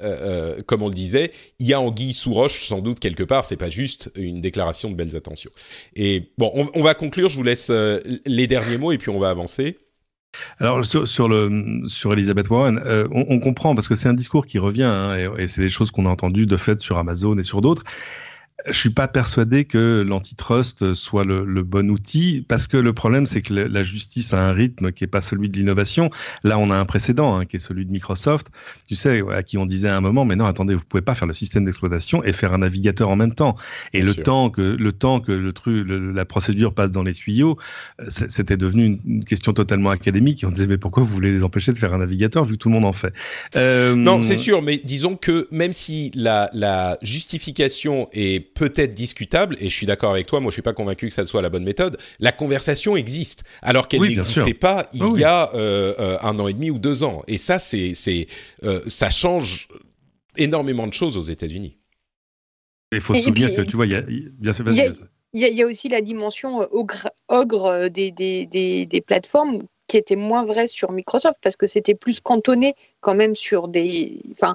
euh, 0.00 0.62
comme 0.64 0.82
on 0.82 0.88
le 0.88 0.94
disait, 0.94 1.32
il 1.58 1.66
y 1.66 1.72
a 1.72 1.80
anguille 1.80 2.12
sous 2.12 2.32
roche 2.32 2.68
sans 2.68 2.80
doute 2.80 3.00
quelque 3.00 3.24
part. 3.24 3.46
C'est 3.46 3.56
pas 3.56 3.70
juste 3.70 4.12
une 4.14 4.40
déclaration 4.40 4.90
de 4.90 4.94
belles 4.94 5.16
intentions. 5.16 5.50
Et 5.96 6.30
bon, 6.38 6.52
on, 6.72 6.82
va 6.82 6.94
conclure. 6.94 7.28
Je 7.30 7.36
vous 7.36 7.42
laisse 7.42 7.72
les 8.26 8.46
derniers 8.46 8.78
mots 8.78 8.92
et 8.92 8.98
puis 8.98 9.10
on 9.10 9.18
va 9.18 9.30
avancer. 9.30 9.78
Alors 10.58 10.84
sur, 10.84 11.08
sur, 11.08 12.12
Elizabeth 12.12 12.48
Warren, 12.48 12.80
on, 13.10 13.40
comprend 13.40 13.74
parce 13.74 13.88
que 13.88 13.96
c'est 13.96 14.08
un 14.08 14.14
discours 14.14 14.46
qui 14.46 14.60
revient 14.60 14.82
hein, 14.84 15.16
et 15.36 15.48
c'est 15.48 15.62
des 15.62 15.68
choses 15.68 15.90
qu'on 15.90 16.06
a 16.06 16.10
entendues 16.10 16.46
de 16.46 16.56
fait 16.56 16.80
sur 16.80 16.98
Amazon 16.98 17.36
et 17.38 17.42
sur 17.42 17.60
d'autres 17.60 17.82
je 18.66 18.72
suis 18.72 18.90
pas 18.90 19.06
persuadé 19.06 19.64
que 19.64 20.04
l'antitrust 20.06 20.94
soit 20.94 21.24
le, 21.24 21.44
le, 21.44 21.62
bon 21.62 21.90
outil 21.90 22.44
parce 22.48 22.66
que 22.66 22.76
le 22.76 22.92
problème 22.92 23.24
c'est 23.24 23.40
que 23.40 23.54
la 23.54 23.82
justice 23.82 24.34
a 24.34 24.40
un 24.40 24.52
rythme 24.52 24.90
qui 24.90 25.04
est 25.04 25.08
pas 25.08 25.20
celui 25.20 25.48
de 25.48 25.56
l'innovation. 25.56 26.10
Là, 26.42 26.58
on 26.58 26.70
a 26.70 26.76
un 26.76 26.84
précédent 26.84 27.36
hein, 27.36 27.44
qui 27.44 27.56
est 27.56 27.60
celui 27.60 27.86
de 27.86 27.92
Microsoft. 27.92 28.48
Tu 28.86 28.96
sais 28.96 29.22
à 29.32 29.42
qui 29.42 29.58
on 29.58 29.66
disait 29.66 29.88
à 29.88 29.96
un 29.96 30.00
moment, 30.00 30.24
mais 30.24 30.34
non, 30.34 30.46
attendez, 30.46 30.74
vous 30.74 30.84
pouvez 30.84 31.02
pas 31.02 31.14
faire 31.14 31.28
le 31.28 31.34
système 31.34 31.64
d'exploitation 31.64 32.24
et 32.24 32.32
faire 32.32 32.52
un 32.52 32.58
navigateur 32.58 33.10
en 33.10 33.16
même 33.16 33.34
temps. 33.34 33.56
Et 33.92 33.98
Bien 33.98 34.08
le 34.08 34.14
sûr. 34.14 34.22
temps 34.24 34.50
que 34.50 34.62
le 34.62 34.92
temps 34.92 35.20
que 35.20 35.32
le 35.32 35.52
truc, 35.52 35.86
le, 35.86 36.12
la 36.12 36.24
procédure 36.24 36.74
passe 36.74 36.90
dans 36.90 37.04
les 37.04 37.14
tuyaux, 37.14 37.58
c'était 38.08 38.56
devenu 38.56 38.86
une, 38.86 39.00
une, 39.06 39.24
question 39.24 39.52
totalement 39.52 39.90
académique. 39.90 40.42
Et 40.42 40.46
on 40.46 40.50
disait 40.50 40.66
mais 40.66 40.78
pourquoi 40.78 41.04
vous 41.04 41.12
voulez 41.12 41.32
les 41.32 41.44
empêcher 41.44 41.72
de 41.72 41.78
faire 41.78 41.94
un 41.94 41.98
navigateur 41.98 42.44
vu 42.44 42.54
que 42.54 42.58
tout 42.58 42.68
le 42.68 42.74
monde 42.74 42.86
en 42.86 42.92
fait? 42.92 43.12
Euh... 43.56 43.94
Non, 43.94 44.20
c'est 44.20 44.36
sûr, 44.36 44.62
mais 44.62 44.80
disons 44.82 45.16
que 45.16 45.46
même 45.50 45.72
si 45.72 46.10
la, 46.14 46.50
la 46.52 46.98
justification 47.02 48.08
est 48.12 48.47
peut-être 48.54 48.94
discutable, 48.94 49.56
et 49.60 49.68
je 49.68 49.74
suis 49.74 49.86
d'accord 49.86 50.10
avec 50.10 50.26
toi, 50.26 50.40
moi 50.40 50.50
je 50.50 50.54
suis 50.54 50.62
pas 50.62 50.72
convaincu 50.72 51.08
que 51.08 51.14
ça 51.14 51.26
soit 51.26 51.42
la 51.42 51.50
bonne 51.50 51.64
méthode, 51.64 51.98
la 52.18 52.32
conversation 52.32 52.96
existe, 52.96 53.44
alors 53.62 53.88
qu'elle 53.88 54.00
oui, 54.00 54.16
n'existait 54.16 54.54
pas 54.54 54.88
il 54.92 55.04
oui. 55.04 55.20
y 55.20 55.24
a 55.24 55.54
euh, 55.54 55.94
euh, 55.98 56.18
un 56.22 56.38
an 56.38 56.48
et 56.48 56.54
demi 56.54 56.70
ou 56.70 56.78
deux 56.78 57.04
ans. 57.04 57.22
Et 57.26 57.38
ça, 57.38 57.58
c'est, 57.58 57.94
c'est, 57.94 58.26
euh, 58.64 58.80
ça 58.86 59.10
change 59.10 59.68
énormément 60.36 60.86
de 60.86 60.92
choses 60.92 61.16
aux 61.16 61.22
États-Unis. 61.22 61.78
Il 62.92 63.00
faut 63.00 63.14
se 63.14 63.22
souvenir 63.22 63.54
que 63.54 63.62
tu 63.62 63.76
vois, 63.76 63.86
il 63.86 63.92
y 63.92 63.96
a, 63.96 64.02
bien 64.02 64.52
sûr, 64.52 64.64
il 64.66 64.74
y, 64.74 64.80
a, 65.44 65.48
il 65.48 65.54
y 65.54 65.62
a 65.62 65.66
aussi 65.66 65.88
la 65.90 66.00
dimension 66.00 66.66
ogre, 66.72 67.10
ogre 67.28 67.88
des, 67.88 68.10
des, 68.10 68.46
des, 68.46 68.86
des 68.86 69.00
plateformes 69.02 69.58
qui 69.88 69.96
était 69.96 70.16
moins 70.16 70.44
vrai 70.44 70.66
sur 70.68 70.92
Microsoft 70.92 71.38
parce 71.42 71.56
que 71.56 71.66
c'était 71.66 71.94
plus 71.94 72.20
cantonné 72.20 72.74
quand 73.00 73.14
même 73.14 73.34
sur 73.34 73.68
des 73.68 74.20
enfin 74.32 74.54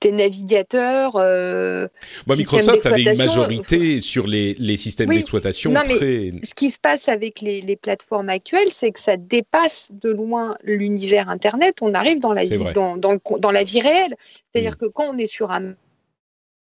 des 0.00 0.12
navigateurs. 0.12 1.16
Euh, 1.16 1.88
bon, 2.26 2.36
Microsoft 2.36 2.86
avait 2.86 3.02
une 3.02 3.16
majorité 3.16 4.00
sur 4.00 4.26
les, 4.26 4.54
les 4.58 4.76
systèmes 4.76 5.08
oui. 5.08 5.16
d'exploitation 5.18 5.72
très. 5.72 6.32
ce 6.42 6.54
qui 6.54 6.70
se 6.70 6.78
passe 6.78 7.08
avec 7.08 7.40
les, 7.40 7.60
les 7.60 7.76
plateformes 7.76 8.28
actuelles, 8.28 8.70
c'est 8.70 8.90
que 8.92 9.00
ça 9.00 9.16
dépasse 9.16 9.88
de 9.90 10.10
loin 10.10 10.56
l'univers 10.62 11.28
Internet. 11.28 11.76
On 11.82 11.94
arrive 11.94 12.20
dans 12.20 12.32
la, 12.32 12.44
vie, 12.44 12.58
dans, 12.74 12.96
dans, 12.96 13.50
la 13.50 13.64
vie 13.64 13.80
réelle. 13.80 14.16
C'est-à-dire 14.52 14.72
mmh. 14.72 14.76
que 14.76 14.86
quand 14.86 15.14
on 15.14 15.18
est 15.18 15.26
sur 15.26 15.50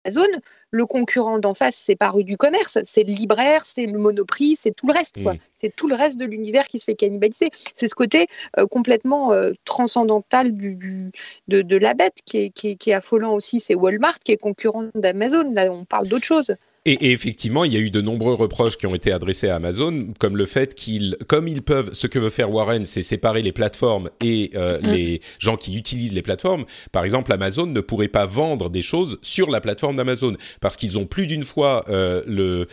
Amazon, 0.07 0.27
le 0.71 0.87
concurrent 0.87 1.39
d'en 1.39 1.55
face, 1.55 1.77
c'est 1.77 1.97
pas 1.97 2.11
rue 2.11 2.25
du 2.25 2.37
commerce, 2.37 2.79
c'est 2.85 3.03
le 3.03 3.13
libraire, 3.13 3.65
c'est 3.65 3.87
le 3.87 3.99
monoprix, 3.99 4.57
c'est 4.57 4.71
tout 4.71 4.87
le 4.87 4.93
reste. 4.93 5.17
Mmh. 5.17 5.33
C'est 5.57 5.75
tout 5.75 5.89
le 5.89 5.95
reste 5.95 6.17
de 6.17 6.25
l'univers 6.25 6.67
qui 6.67 6.79
se 6.79 6.85
fait 6.85 6.95
cannibaliser. 6.95 7.51
C'est 7.53 7.89
ce 7.89 7.95
côté 7.95 8.29
euh, 8.59 8.67
complètement 8.67 9.33
euh, 9.33 9.53
transcendantal 9.65 10.53
du, 10.53 10.75
du, 10.75 11.11
de, 11.49 11.63
de, 11.63 11.77
la 11.77 11.95
bête 11.95 12.19
qui 12.25 12.39
est, 12.39 12.51
qui, 12.51 12.71
est, 12.71 12.77
qui 12.77 12.91
est 12.91 12.95
affolant 12.95 13.35
aussi. 13.35 13.59
C'est 13.59 13.75
Walmart 13.75 14.19
qui 14.21 14.33
est 14.33 14.37
concurrent 14.37 14.85
d'Amazon. 14.95 15.53
Là, 15.53 15.73
on 15.73 15.85
parle 15.85 16.09
d'autre 16.09 16.25
chose. 16.25 16.55
Et, 16.87 17.09
et, 17.09 17.11
effectivement, 17.11 17.65
il 17.65 17.73
y 17.73 17.77
a 17.77 17.81
eu 17.81 17.91
de 17.91 18.01
nombreux 18.01 18.35
reproches 18.35 18.79
qui 18.79 18.87
ont 18.87 18.95
été 18.95 19.11
adressés 19.11 19.49
à 19.49 19.57
Amazon, 19.57 20.15
comme 20.21 20.37
le 20.37 20.47
fait 20.47 20.75
qu'ils, 20.75 21.17
comme 21.27 21.49
ils 21.49 21.61
peuvent, 21.61 21.91
ce 21.93 22.07
que 22.07 22.21
veut 22.21 22.31
faire 22.31 22.53
Warren, 22.53 22.85
c'est 22.85 23.03
séparer 23.03 23.43
les 23.43 23.51
plateformes 23.51 24.09
et 24.23 24.53
euh, 24.55 24.81
mmh. 24.81 24.87
les 24.93 25.21
gens 25.41 25.57
qui 25.57 25.77
utilisent 25.77 26.15
les 26.15 26.23
plateformes. 26.23 26.65
Par 26.93 27.05
exemple, 27.05 27.33
Amazon 27.33 27.67
ne 27.67 27.81
pourrait 27.81 28.07
pas 28.07 28.25
vendre 28.25 28.71
des 28.71 28.83
choses 28.83 29.19
sur 29.21 29.51
la 29.51 29.61
plateforme 29.61 29.97
d'Amazon 29.97 30.37
parce 30.61 30.77
qu'ils 30.77 30.97
ont 30.97 31.07
plus 31.07 31.27
d'une 31.27 31.43
fois 31.43 31.85
euh, 31.89 32.23
le 32.27 32.69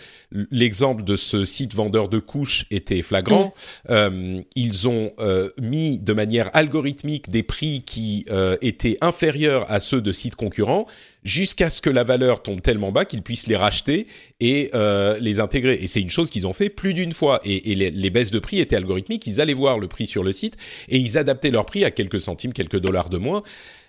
l'exemple 0.52 1.04
de 1.04 1.16
ce 1.16 1.46
site 1.46 1.74
vendeur 1.74 2.10
de 2.10 2.20
couches 2.20 2.66
était 2.72 3.02
flagrant. 3.02 3.48
Mmh. 3.48 3.92
Euh, 3.92 4.42
ils 4.56 4.88
ont 4.88 5.12
euh, 5.20 5.50
mis 5.62 6.00
de 6.00 6.14
manière 6.14 6.50
algorithmique 6.54 7.30
des 7.30 7.44
prix 7.44 7.84
qui 7.86 8.26
euh, 8.30 8.58
étaient 8.62 8.98
inférieurs 9.02 9.70
à 9.72 9.80
ceux 9.80 10.02
de 10.02 10.12
sites 10.12 10.36
concurrents 10.36 10.88
jusqu'à 11.24 11.70
ce 11.70 11.82
que 11.82 11.90
la 11.90 12.04
valeur 12.04 12.44
tombe 12.44 12.62
tellement 12.62 12.92
bas 12.92 13.06
qu'ils 13.06 13.22
puissent 13.22 13.48
les 13.48 13.56
racheter 13.56 14.08
et 14.40 14.70
euh, 14.74 15.18
les 15.20 15.40
intégrer. 15.40 15.80
Et 15.82 15.88
c'est 15.88 16.02
une 16.02 16.10
chose 16.10 16.30
qu'ils 16.30 16.48
ont 16.48 16.54
fait 16.54 16.70
plus 16.70 16.94
d'une 16.94 17.14
fois. 17.14 17.40
Et, 17.44 17.72
et 17.72 17.76
les, 17.76 17.92
les, 17.92 18.10
baisses 18.10 18.32
de 18.32 18.40
prix 18.40 18.60
étaient 18.60 18.76
algorithmiques. 18.76 19.26
Ils 19.28 19.42
allaient 19.42 19.54
voir 19.54 19.80
le 19.80 19.88
prix 19.88 20.08
sur 20.08 20.24
le 20.24 20.32
site 20.32 20.58
et 20.90 20.98
ils 20.98 21.18
adaptaient 21.18 21.52
leur 21.52 21.66
prix 21.66 21.86
à 21.86 21.92
quelques 21.92 22.20
centimes, 22.20 22.54
quelques 22.54 22.80
dollars 22.80 23.10
de 23.10 23.18
moins. 23.18 23.44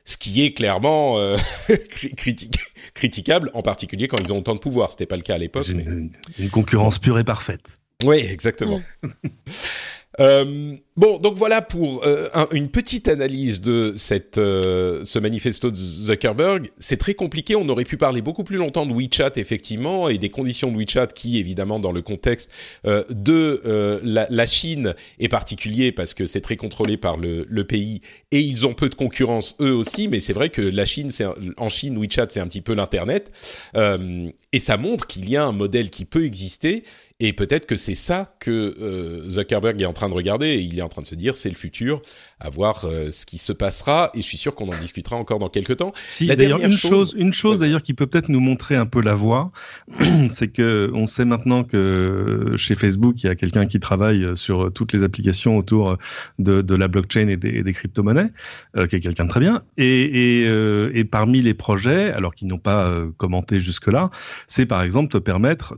Ce 0.04 0.16
qui 0.16 0.44
est 0.44 0.52
clairement 0.52 1.18
euh, 1.18 1.36
critique, 2.16 2.58
critiquable, 2.92 3.50
en 3.54 3.62
particulier 3.62 4.06
quand 4.06 4.18
ils 4.18 4.32
ont 4.32 4.38
autant 4.38 4.54
de 4.54 4.60
pouvoir. 4.60 4.90
C'était 4.90 5.06
pas 5.06 5.16
le 5.16 5.22
cas 5.22 5.34
à 5.34 5.38
l'époque. 5.38 5.68
Une, 5.68 6.10
mais... 6.38 6.44
une, 6.44 6.50
concurrence 6.50 6.98
pure 6.98 7.18
et 7.18 7.24
parfaite. 7.24 7.78
Oui, 8.04 8.18
exactement. 8.18 8.82
Euh, 10.20 10.76
bon, 10.96 11.18
donc 11.18 11.36
voilà 11.36 11.60
pour 11.60 12.04
euh, 12.04 12.28
un, 12.34 12.46
une 12.52 12.68
petite 12.68 13.08
analyse 13.08 13.60
de 13.60 13.94
cette, 13.96 14.38
euh, 14.38 15.04
ce 15.04 15.18
manifesto 15.18 15.70
de 15.70 15.76
Zuckerberg. 15.76 16.70
C'est 16.78 16.96
très 16.98 17.14
compliqué. 17.14 17.56
On 17.56 17.68
aurait 17.68 17.84
pu 17.84 17.96
parler 17.96 18.22
beaucoup 18.22 18.44
plus 18.44 18.56
longtemps 18.56 18.86
de 18.86 18.92
WeChat, 18.92 19.32
effectivement, 19.36 20.08
et 20.08 20.18
des 20.18 20.30
conditions 20.30 20.70
de 20.70 20.76
WeChat 20.76 21.08
qui, 21.08 21.38
évidemment, 21.38 21.80
dans 21.80 21.92
le 21.92 22.02
contexte 22.02 22.50
euh, 22.86 23.04
de 23.10 23.62
euh, 23.66 24.00
la, 24.02 24.26
la, 24.30 24.46
Chine 24.46 24.94
est 25.18 25.28
particulier 25.28 25.90
parce 25.90 26.14
que 26.14 26.26
c'est 26.26 26.40
très 26.40 26.56
contrôlé 26.56 26.96
par 26.96 27.16
le, 27.16 27.46
le, 27.48 27.64
pays 27.64 28.02
et 28.30 28.40
ils 28.40 28.66
ont 28.66 28.74
peu 28.74 28.88
de 28.88 28.94
concurrence 28.94 29.56
eux 29.60 29.72
aussi. 29.72 30.06
Mais 30.06 30.20
c'est 30.20 30.32
vrai 30.32 30.50
que 30.50 30.62
la 30.62 30.84
Chine, 30.84 31.10
c'est 31.10 31.24
en 31.56 31.68
Chine, 31.68 31.98
WeChat, 31.98 32.26
c'est 32.28 32.40
un 32.40 32.46
petit 32.46 32.60
peu 32.60 32.74
l'internet 32.74 33.32
et 33.74 34.60
ça 34.60 34.76
montre 34.76 35.06
qu'il 35.06 35.28
y 35.28 35.36
a 35.36 35.44
un 35.44 35.52
modèle 35.52 35.90
qui 35.90 36.04
peut 36.04 36.24
exister 36.24 36.84
Et 37.20 37.32
peut-être 37.32 37.66
que 37.66 37.76
c'est 37.76 37.94
ça 37.94 38.36
que 38.40 38.50
euh, 38.50 39.28
Zuckerberg 39.28 39.80
est 39.80 39.86
en 39.86 39.92
train 39.92 40.08
de 40.08 40.14
regarder. 40.14 40.48
Et 40.48 40.60
il 40.60 40.78
est 40.78 40.82
en 40.82 40.88
train 40.88 41.02
de 41.02 41.06
se 41.06 41.14
dire 41.14 41.36
c'est 41.36 41.48
le 41.48 41.54
futur, 41.54 42.02
à 42.44 42.50
voir 42.50 42.84
euh, 42.84 43.10
ce 43.10 43.24
qui 43.24 43.38
se 43.38 43.52
passera. 43.52 44.10
Et 44.14 44.18
je 44.18 44.26
suis 44.26 44.36
sûr 44.36 44.54
qu'on 44.54 44.68
en 44.68 44.78
discutera 44.78 45.16
encore 45.16 45.38
dans 45.38 45.48
quelques 45.48 45.78
temps. 45.78 45.92
Si, 46.08 46.26
d'ailleurs, 46.26 46.62
une 46.62 46.76
chose, 46.76 47.14
une 47.16 47.32
chose 47.32 47.60
d'ailleurs 47.60 47.82
qui 47.82 47.94
peut 47.94 48.06
peut-être 48.06 48.28
nous 48.28 48.40
montrer 48.40 48.76
un 48.76 48.84
peu 48.84 49.00
la 49.00 49.14
voie, 49.14 49.50
c'est 50.30 50.48
que 50.48 50.90
on 50.92 51.06
sait 51.06 51.24
maintenant 51.24 51.64
que 51.64 52.52
chez 52.56 52.74
Facebook, 52.74 53.22
il 53.22 53.26
y 53.26 53.30
a 53.30 53.34
quelqu'un 53.34 53.64
qui 53.64 53.80
travaille 53.80 54.36
sur 54.36 54.70
toutes 54.72 54.92
les 54.92 55.04
applications 55.04 55.56
autour 55.56 55.96
de, 56.38 56.60
de 56.60 56.74
la 56.74 56.86
blockchain 56.86 57.28
et 57.28 57.38
des, 57.38 57.62
des 57.62 57.72
crypto-monnaies, 57.72 58.30
euh, 58.76 58.86
qui 58.86 58.96
est 58.96 59.00
quelqu'un 59.00 59.24
de 59.24 59.30
très 59.30 59.40
bien. 59.40 59.62
Et, 59.78 60.42
et, 60.42 60.46
euh, 60.46 60.90
et 60.92 61.04
parmi 61.04 61.40
les 61.40 61.54
projets, 61.54 62.12
alors 62.12 62.34
qu'ils 62.34 62.48
n'ont 62.48 62.58
pas 62.58 62.92
commenté 63.16 63.58
jusque-là, 63.58 64.10
c'est 64.48 64.66
par 64.66 64.82
exemple 64.82 65.10
te 65.10 65.18
permettre, 65.18 65.74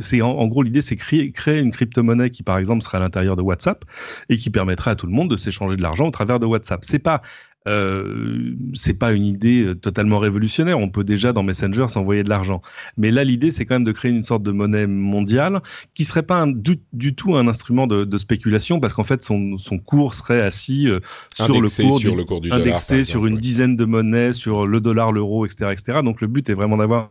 c'est 0.00 0.20
en, 0.20 0.30
en 0.30 0.46
gros 0.48 0.64
l'idée 0.64 0.82
c'est 0.82 0.96
créer, 0.96 1.30
créer 1.30 1.60
une 1.60 1.70
crypto-monnaie 1.70 2.30
qui, 2.30 2.42
par 2.42 2.58
exemple, 2.58 2.82
serait 2.82 2.98
à 2.98 3.00
l'intérieur 3.00 3.36
de 3.36 3.42
WhatsApp 3.42 3.84
et 4.28 4.36
qui 4.36 4.50
permettrait 4.50 4.90
à 4.90 4.96
tout 4.96 5.06
le 5.06 5.12
monde 5.12 5.30
de 5.30 5.36
s'échanger 5.36 5.76
de 5.76 5.82
l'argent 5.82 6.07
au 6.08 6.10
travers 6.10 6.40
de 6.40 6.46
WhatsApp. 6.46 6.80
C'est 6.84 6.98
pas 6.98 7.22
euh, 7.66 8.54
c'est 8.74 8.94
pas 8.94 9.12
une 9.12 9.26
idée 9.26 9.64
euh, 9.64 9.74
totalement 9.74 10.18
révolutionnaire. 10.18 10.78
On 10.78 10.88
peut 10.88 11.04
déjà 11.04 11.32
dans 11.32 11.42
Messenger 11.42 11.86
s'envoyer 11.88 12.24
de 12.24 12.28
l'argent. 12.28 12.62
Mais 12.96 13.10
là, 13.10 13.24
l'idée, 13.24 13.50
c'est 13.50 13.66
quand 13.66 13.74
même 13.74 13.84
de 13.84 13.92
créer 13.92 14.10
une 14.10 14.24
sorte 14.24 14.42
de 14.42 14.52
monnaie 14.52 14.86
mondiale 14.86 15.60
qui 15.94 16.04
serait 16.04 16.22
pas 16.22 16.40
un, 16.40 16.46
du, 16.46 17.14
tout 17.14 17.36
un 17.36 17.46
instrument 17.46 17.86
de, 17.86 18.04
de 18.04 18.18
spéculation 18.18 18.80
parce 18.80 18.94
qu'en 18.94 19.04
fait, 19.04 19.22
son, 19.22 19.58
son, 19.58 19.78
cours 19.78 20.14
serait 20.14 20.40
assis 20.40 20.88
euh, 20.88 21.00
sur, 21.34 21.60
le 21.60 21.68
cours, 21.68 22.00
sur 22.00 22.10
du, 22.10 22.16
le 22.16 22.24
cours 22.24 22.40
du 22.40 22.50
indexé 22.52 22.94
dollar, 22.94 23.06
sur 23.06 23.26
une 23.26 23.38
dizaine 23.38 23.76
de 23.76 23.84
monnaies, 23.84 24.32
sur 24.32 24.66
le 24.66 24.80
dollar, 24.80 25.12
l'euro, 25.12 25.44
etc., 25.44 25.70
etc. 25.72 25.98
Donc 26.02 26.20
le 26.20 26.26
but 26.26 26.48
est 26.48 26.54
vraiment 26.54 26.78
d'avoir 26.78 27.10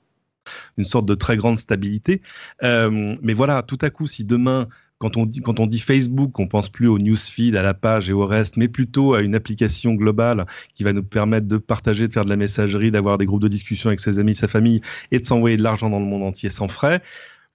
une 0.77 0.85
sorte 0.85 1.05
de 1.05 1.15
très 1.15 1.37
grande 1.37 1.59
stabilité. 1.59 2.21
Euh, 2.63 3.15
mais 3.21 3.33
voilà, 3.33 3.61
tout 3.63 3.77
à 3.81 3.89
coup, 3.89 4.07
si 4.07 4.23
demain 4.23 4.67
quand 4.99 5.17
on 5.17 5.67
dit 5.67 5.79
Facebook, 5.79 6.39
on 6.39 6.47
pense 6.47 6.69
plus 6.69 6.87
au 6.87 6.97
newsfeed, 6.99 7.55
à 7.55 7.61
la 7.61 7.73
page 7.73 8.09
et 8.09 8.13
au 8.13 8.25
reste, 8.25 8.57
mais 8.57 8.67
plutôt 8.67 9.13
à 9.13 9.21
une 9.21 9.35
application 9.35 9.93
globale 9.93 10.45
qui 10.73 10.83
va 10.83 10.93
nous 10.93 11.03
permettre 11.03 11.47
de 11.47 11.57
partager, 11.57 12.07
de 12.07 12.13
faire 12.13 12.25
de 12.25 12.29
la 12.29 12.35
messagerie, 12.35 12.91
d'avoir 12.91 13.17
des 13.17 13.25
groupes 13.25 13.41
de 13.41 13.47
discussion 13.47 13.89
avec 13.89 13.99
ses 13.99 14.19
amis, 14.19 14.33
sa 14.33 14.47
famille 14.47 14.81
et 15.11 15.19
de 15.19 15.25
s'envoyer 15.25 15.57
de 15.57 15.63
l'argent 15.63 15.89
dans 15.89 15.99
le 15.99 16.05
monde 16.05 16.23
entier 16.23 16.49
sans 16.49 16.67
frais. 16.67 17.01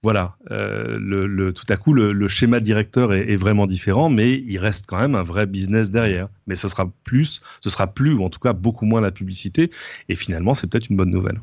Voilà, 0.03 0.35
euh, 0.51 1.51
tout 1.53 1.65
à 1.69 1.77
coup, 1.77 1.93
le, 1.93 2.11
le 2.11 2.27
schéma 2.27 2.59
directeur 2.59 3.13
est, 3.13 3.31
est, 3.31 3.37
vraiment 3.37 3.67
différent, 3.67 4.09
mais 4.09 4.33
il 4.33 4.57
reste 4.57 4.85
quand 4.85 4.99
même 4.99 5.15
un 5.15 5.23
vrai 5.23 5.45
business 5.45 5.91
derrière. 5.91 6.27
Mais 6.45 6.55
ce 6.55 6.67
sera 6.67 6.91
plus, 7.05 7.41
ce 7.61 7.69
sera 7.69 7.87
plus, 7.87 8.13
ou 8.13 8.23
en 8.23 8.29
tout 8.29 8.41
cas 8.41 8.51
beaucoup 8.51 8.85
moins 8.85 8.99
la 8.99 9.11
publicité. 9.11 9.71
Et 10.09 10.15
finalement, 10.15 10.55
c'est 10.55 10.67
peut-être 10.67 10.89
une 10.89 10.97
bonne 10.97 11.11
nouvelle. 11.11 11.39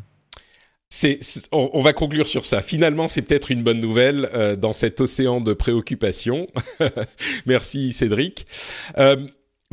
On, 1.53 1.83
va 1.83 1.93
conclure 1.93 2.27
sur 2.27 2.45
ça. 2.45 2.63
Finalement, 2.63 3.07
c'est 3.07 3.23
peut-être 3.23 3.51
une 3.51 3.63
bonne 3.63 3.81
nouvelle 3.81 4.29
euh, 4.35 4.57
dans 4.57 4.73
cet 4.73 5.01
océan 5.01 5.41
de 5.41 5.53
préoccupations. 5.53 6.49
Merci 7.47 7.93
Cédric. 7.93 8.47
Euh, 8.99 9.17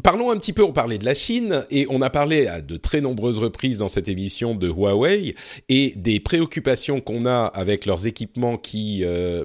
Parlons 0.03 0.29
un 0.29 0.37
petit 0.37 0.53
peu, 0.53 0.63
on 0.63 0.73
parlait 0.73 0.99
de 0.99 1.05
la 1.05 1.15
Chine 1.15 1.65
et 1.71 1.87
on 1.89 2.03
a 2.03 2.11
parlé 2.11 2.45
à 2.45 2.61
de 2.61 2.77
très 2.77 3.01
nombreuses 3.01 3.39
reprises 3.39 3.79
dans 3.79 3.89
cette 3.89 4.07
émission 4.07 4.53
de 4.53 4.67
Huawei 4.69 5.33
et 5.69 5.93
des 5.95 6.19
préoccupations 6.19 7.01
qu'on 7.01 7.25
a 7.25 7.45
avec 7.45 7.87
leurs 7.87 8.05
équipements 8.05 8.57
qui 8.57 9.03
euh, 9.03 9.43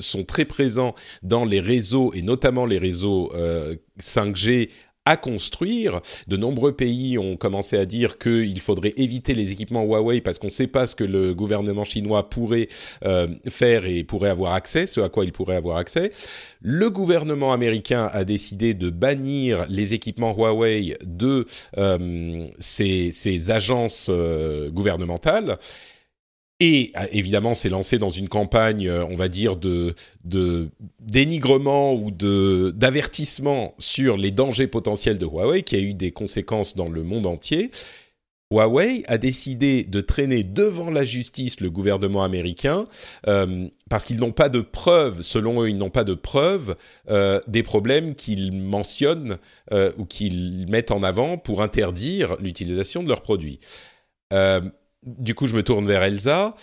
sont 0.00 0.22
très 0.22 0.44
présents 0.44 0.94
dans 1.24 1.44
les 1.44 1.58
réseaux 1.58 2.12
et 2.14 2.22
notamment 2.22 2.64
les 2.64 2.78
réseaux 2.78 3.32
euh, 3.34 3.74
5G 4.00 4.70
à 5.06 5.16
construire. 5.16 6.00
De 6.28 6.36
nombreux 6.36 6.72
pays 6.72 7.16
ont 7.16 7.36
commencé 7.36 7.78
à 7.78 7.86
dire 7.86 8.18
qu'il 8.18 8.60
faudrait 8.60 8.92
éviter 8.96 9.34
les 9.34 9.52
équipements 9.52 9.84
Huawei 9.84 10.20
parce 10.20 10.38
qu'on 10.38 10.48
ne 10.48 10.52
sait 10.52 10.66
pas 10.66 10.86
ce 10.86 10.94
que 10.94 11.04
le 11.04 11.32
gouvernement 11.32 11.84
chinois 11.84 12.28
pourrait 12.28 12.68
euh, 13.04 13.28
faire 13.48 13.86
et 13.86 14.04
pourrait 14.04 14.30
avoir 14.30 14.52
accès, 14.52 14.86
ce 14.86 15.00
à 15.00 15.08
quoi 15.08 15.24
il 15.24 15.32
pourrait 15.32 15.56
avoir 15.56 15.78
accès. 15.78 16.12
Le 16.60 16.90
gouvernement 16.90 17.52
américain 17.52 18.10
a 18.12 18.24
décidé 18.24 18.74
de 18.74 18.90
bannir 18.90 19.66
les 19.68 19.94
équipements 19.94 20.34
Huawei 20.36 20.96
de 21.04 21.46
euh, 21.78 22.48
ces, 22.58 23.12
ces, 23.12 23.50
agences 23.50 24.08
euh, 24.10 24.70
gouvernementales. 24.70 25.58
Et 26.58 26.94
évidemment, 27.12 27.52
c'est 27.52 27.68
lancé 27.68 27.98
dans 27.98 28.08
une 28.08 28.28
campagne, 28.28 28.90
on 28.90 29.14
va 29.14 29.28
dire, 29.28 29.56
de, 29.56 29.94
dénigrement 31.00 31.92
ou 31.92 32.10
de 32.10 32.72
d'avertissement 32.74 33.74
sur 33.78 34.16
les 34.16 34.30
dangers 34.30 34.66
potentiels 34.66 35.18
de 35.18 35.26
Huawei, 35.26 35.62
qui 35.62 35.76
a 35.76 35.80
eu 35.80 35.92
des 35.92 36.12
conséquences 36.12 36.74
dans 36.74 36.88
le 36.88 37.02
monde 37.02 37.26
entier. 37.26 37.70
Huawei 38.50 39.02
a 39.08 39.18
décidé 39.18 39.84
de 39.84 40.00
traîner 40.00 40.44
devant 40.44 40.90
la 40.90 41.04
justice 41.04 41.60
le 41.60 41.68
gouvernement 41.68 42.22
américain 42.22 42.86
euh, 43.26 43.68
parce 43.90 44.04
qu'ils 44.04 44.20
n'ont 44.20 44.32
pas 44.32 44.48
de 44.48 44.60
preuves, 44.60 45.22
selon 45.22 45.62
eux, 45.62 45.68
ils 45.68 45.76
n'ont 45.76 45.90
pas 45.90 46.04
de 46.04 46.14
preuves 46.14 46.76
euh, 47.10 47.40
des 47.48 47.64
problèmes 47.64 48.14
qu'ils 48.14 48.52
mentionnent 48.52 49.38
euh, 49.72 49.90
ou 49.98 50.04
qu'ils 50.04 50.66
mettent 50.68 50.92
en 50.92 51.02
avant 51.02 51.38
pour 51.38 51.60
interdire 51.60 52.36
l'utilisation 52.40 53.02
de 53.02 53.08
leurs 53.08 53.22
produits 53.22 53.58
du 55.06 55.34
coup, 55.34 55.46
je 55.46 55.54
me 55.54 55.62
tourne 55.62 55.86
vers 55.86 56.02
Elsa. 56.02 56.54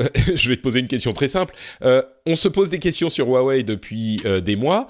Euh, 0.00 0.08
je 0.34 0.48
vais 0.48 0.56
te 0.56 0.62
poser 0.62 0.80
une 0.80 0.88
question 0.88 1.12
très 1.12 1.28
simple. 1.28 1.54
Euh, 1.82 2.02
on 2.26 2.36
se 2.36 2.48
pose 2.48 2.70
des 2.70 2.78
questions 2.78 3.10
sur 3.10 3.26
Huawei 3.28 3.62
depuis 3.62 4.20
euh, 4.24 4.40
des 4.40 4.56
mois. 4.56 4.88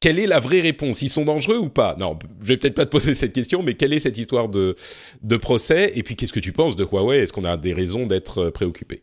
Quelle 0.00 0.18
est 0.18 0.26
la 0.26 0.40
vraie 0.40 0.60
réponse? 0.60 1.02
Ils 1.02 1.08
sont 1.08 1.24
dangereux 1.24 1.58
ou 1.58 1.68
pas? 1.68 1.94
Non, 1.98 2.18
je 2.40 2.48
vais 2.48 2.56
peut-être 2.56 2.74
pas 2.74 2.86
te 2.86 2.90
poser 2.90 3.14
cette 3.16 3.32
question, 3.32 3.62
mais 3.62 3.74
quelle 3.74 3.92
est 3.92 4.00
cette 4.00 4.18
histoire 4.18 4.48
de, 4.48 4.74
de 5.22 5.36
procès? 5.36 5.92
Et 5.94 6.02
puis, 6.02 6.16
qu'est-ce 6.16 6.32
que 6.32 6.40
tu 6.40 6.52
penses 6.52 6.76
de 6.76 6.84
Huawei? 6.84 7.18
Est-ce 7.18 7.32
qu'on 7.32 7.44
a 7.44 7.56
des 7.56 7.72
raisons 7.72 8.06
d'être 8.06 8.50
préoccupé 8.50 9.02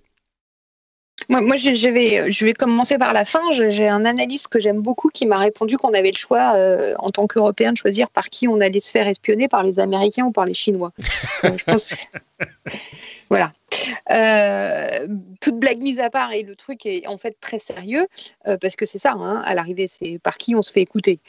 moi, 1.28 1.42
moi 1.42 1.58
je, 1.58 1.74
je, 1.74 1.90
vais, 1.90 2.32
je 2.32 2.46
vais 2.46 2.54
commencer 2.54 2.98
par 2.98 3.14
la 3.14 3.26
fin. 3.26 3.42
J'ai 3.52 3.88
un 3.88 4.06
analyste 4.06 4.48
que 4.48 4.60
j'aime 4.60 4.82
beaucoup 4.82 5.10
qui 5.10 5.26
m'a 5.26 5.38
répondu 5.38 5.78
qu'on 5.78 5.94
avait 5.94 6.12
le 6.12 6.18
choix, 6.18 6.54
euh, 6.56 6.94
en 7.00 7.12
tant 7.12 7.28
qu'Européen, 7.28 7.74
de 7.74 7.78
choisir 7.78 8.10
par 8.10 8.30
qui 8.30 8.48
on 8.48 8.62
allait 8.62 8.80
se 8.80 8.90
faire 8.90 9.08
espionner, 9.08 9.48
par 9.48 9.64
les 9.64 9.80
Américains 9.80 10.26
ou 10.26 10.32
par 10.32 10.46
les 10.46 10.54
Chinois. 10.54 10.92
Je 11.44 11.64
pense. 11.64 11.94
Voilà. 13.30 13.54
Euh, 14.12 15.08
toute 15.40 15.60
blague 15.60 15.80
mise 15.80 16.00
à 16.00 16.10
part, 16.10 16.34
et 16.34 16.44
le 16.44 16.56
truc 16.56 16.86
est 16.86 17.08
en 17.08 17.18
fait 17.18 17.38
très 17.40 17.60
sérieux, 17.60 18.08
euh, 18.48 18.58
parce 18.58 18.76
que 18.76 18.86
c'est 18.86 19.00
ça, 19.00 19.14
hein, 19.14 19.42
à 19.46 19.54
l'arrivée, 19.56 19.88
c'est 19.88 20.20
par 20.20 20.38
qui 20.38 20.56
on 20.56 20.62
se 20.62 20.72
fait 20.72 20.82
écouter. 20.82 21.20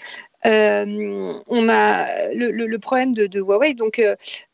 Euh, 0.46 1.34
on 1.48 1.68
a 1.68 2.32
le, 2.32 2.78
problème 2.78 3.14
de, 3.14 3.38
Huawei. 3.38 3.74
Donc, 3.74 4.02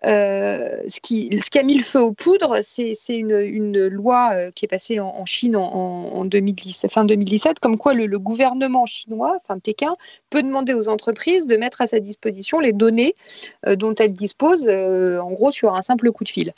ce, 0.03 1.01
qui, 1.01 1.31
a 1.55 1.63
mis 1.63 1.77
le 1.77 1.85
feu 1.85 2.01
aux 2.01 2.13
poudres, 2.13 2.59
c'est 2.63 2.97
une, 3.09 3.87
loi 3.87 4.51
qui 4.51 4.65
est 4.65 4.69
passée 4.69 4.99
en, 4.99 5.25
Chine 5.27 5.55
en, 5.55 5.63
en 5.63 6.25
2010, 6.25 6.87
fin 6.91 7.05
2017, 7.05 7.61
comme 7.61 7.77
quoi 7.77 7.95
le, 7.95 8.07
le, 8.07 8.19
gouvernement 8.19 8.85
chinois, 8.85 9.37
enfin 9.37 9.61
Pékin, 9.61 9.95
peut 10.29 10.43
demander 10.43 10.75
aux 10.75 10.89
entreprises 10.89 11.47
de 11.47 11.57
mettre 11.57 11.81
à 11.81 11.87
sa 11.87 12.01
disposition 12.01 12.59
les 12.59 12.73
données 12.73 13.15
dont 13.65 13.95
elles 13.95 14.15
disposent, 14.15 14.69
en 14.69 15.31
gros, 15.31 15.53
sur 15.53 15.77
un 15.77 15.83
simple 15.83 16.11
coup 16.11 16.25
de 16.25 16.31
fil. 16.31 16.53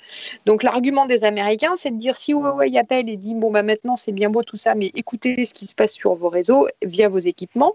Donc, 0.47 0.63
l'argument 0.63 1.05
des 1.05 1.18
Américains, 1.25 1.75
c'est 1.77 1.91
de 1.91 1.97
dire 1.97 2.17
si 2.17 2.33
Huawei 2.33 2.77
appelle 2.79 3.09
et 3.09 3.17
dit 3.17 3.35
bon 3.35 3.51
bah 3.51 3.63
maintenant 3.63 3.97
c'est 3.97 4.13
bien 4.13 4.31
beau 4.31 4.43
tout 4.43 4.57
ça, 4.57 4.75
mais 4.75 4.91
écoutez 4.95 5.45
ce 5.45 5.55
qui 5.55 5.67
se 5.67 5.75
passe 5.75 5.93
sur 5.93 6.15
vos 6.15 6.29
réseaux 6.29 6.69
via 6.83 7.09
vos 7.09 7.19
équipements 7.19 7.75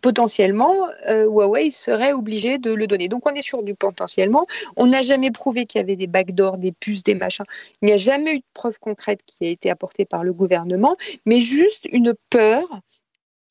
potentiellement, 0.00 0.88
euh, 1.08 1.24
Huawei 1.24 1.70
serait 1.70 2.12
obligé 2.12 2.58
de 2.58 2.72
le 2.72 2.86
donner. 2.86 3.08
Donc 3.08 3.26
on 3.26 3.34
est 3.34 3.42
sur 3.42 3.62
du 3.62 3.74
potentiellement. 3.74 4.46
On 4.76 4.86
n'a 4.86 5.02
jamais 5.02 5.30
prouvé 5.30 5.66
qu'il 5.66 5.80
y 5.80 5.84
avait 5.84 5.96
des 5.96 6.06
backdoors, 6.06 6.58
des 6.58 6.72
puces, 6.72 7.02
des 7.02 7.14
machins. 7.14 7.44
Il 7.82 7.86
n'y 7.86 7.92
a 7.92 7.96
jamais 7.96 8.34
eu 8.34 8.38
de 8.38 8.44
preuve 8.54 8.78
concrète 8.78 9.20
qui 9.26 9.46
a 9.46 9.50
été 9.50 9.70
apportée 9.70 10.04
par 10.04 10.24
le 10.24 10.32
gouvernement, 10.32 10.96
mais 11.24 11.40
juste 11.40 11.86
une 11.92 12.14
peur 12.30 12.80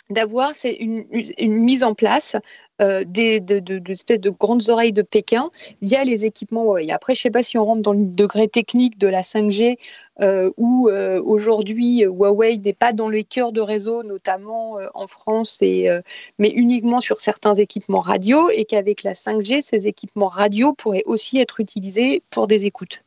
d'avoir 0.10 0.54
une, 0.80 1.06
mise 1.40 1.84
en 1.84 1.94
place 1.94 2.36
euh, 2.82 3.04
des, 3.06 3.40
de, 3.40 3.82
espèces 3.92 4.20
de 4.20 4.30
grandes 4.30 4.70
oreilles 4.70 4.94
de 4.94 5.02
Pékin 5.02 5.50
via 5.82 6.04
les 6.04 6.26
équipements 6.26 6.64
Huawei. 6.64 6.92
Après, 6.92 7.16
je 7.16 7.20
ne 7.20 7.24
sais 7.24 7.32
pas 7.32 7.44
si 7.44 7.58
on 7.58 7.66
rentre 7.66 7.82
dans 7.82 7.94
le 7.94 8.06
degré 8.06 8.48
technique 8.48 8.98
de 8.98 9.08
la 9.08 9.22
5G 9.22 9.78
euh, 10.22 10.52
où 10.58 10.90
euh, 10.90 11.22
aujourd'hui 11.24 12.02
Huawei 12.02 12.58
n'est 12.58 12.74
pas 12.74 12.94
dans 12.94 13.10
les 13.10 13.24
cœurs 13.24 13.52
de 13.52 13.62
réseau, 13.62 14.04
notamment 14.04 14.78
en 14.94 15.08
France, 15.08 15.60
mais 15.62 16.50
uniquement 16.50 17.00
sur 17.00 17.20
certains 17.20 17.56
équipements 17.56 18.00
radio, 18.00 18.50
et 18.50 18.66
qu'avec 18.66 19.04
la 19.04 19.14
5G, 19.14 19.62
ces 19.62 19.88
équipements 19.88 20.28
radio 20.28 20.74
pourraient 20.74 21.04
aussi 21.06 21.40
être 21.40 21.60
utilisés 21.60 22.22
pour 22.30 22.48
des 22.48 22.66
écoutes. 22.66 23.05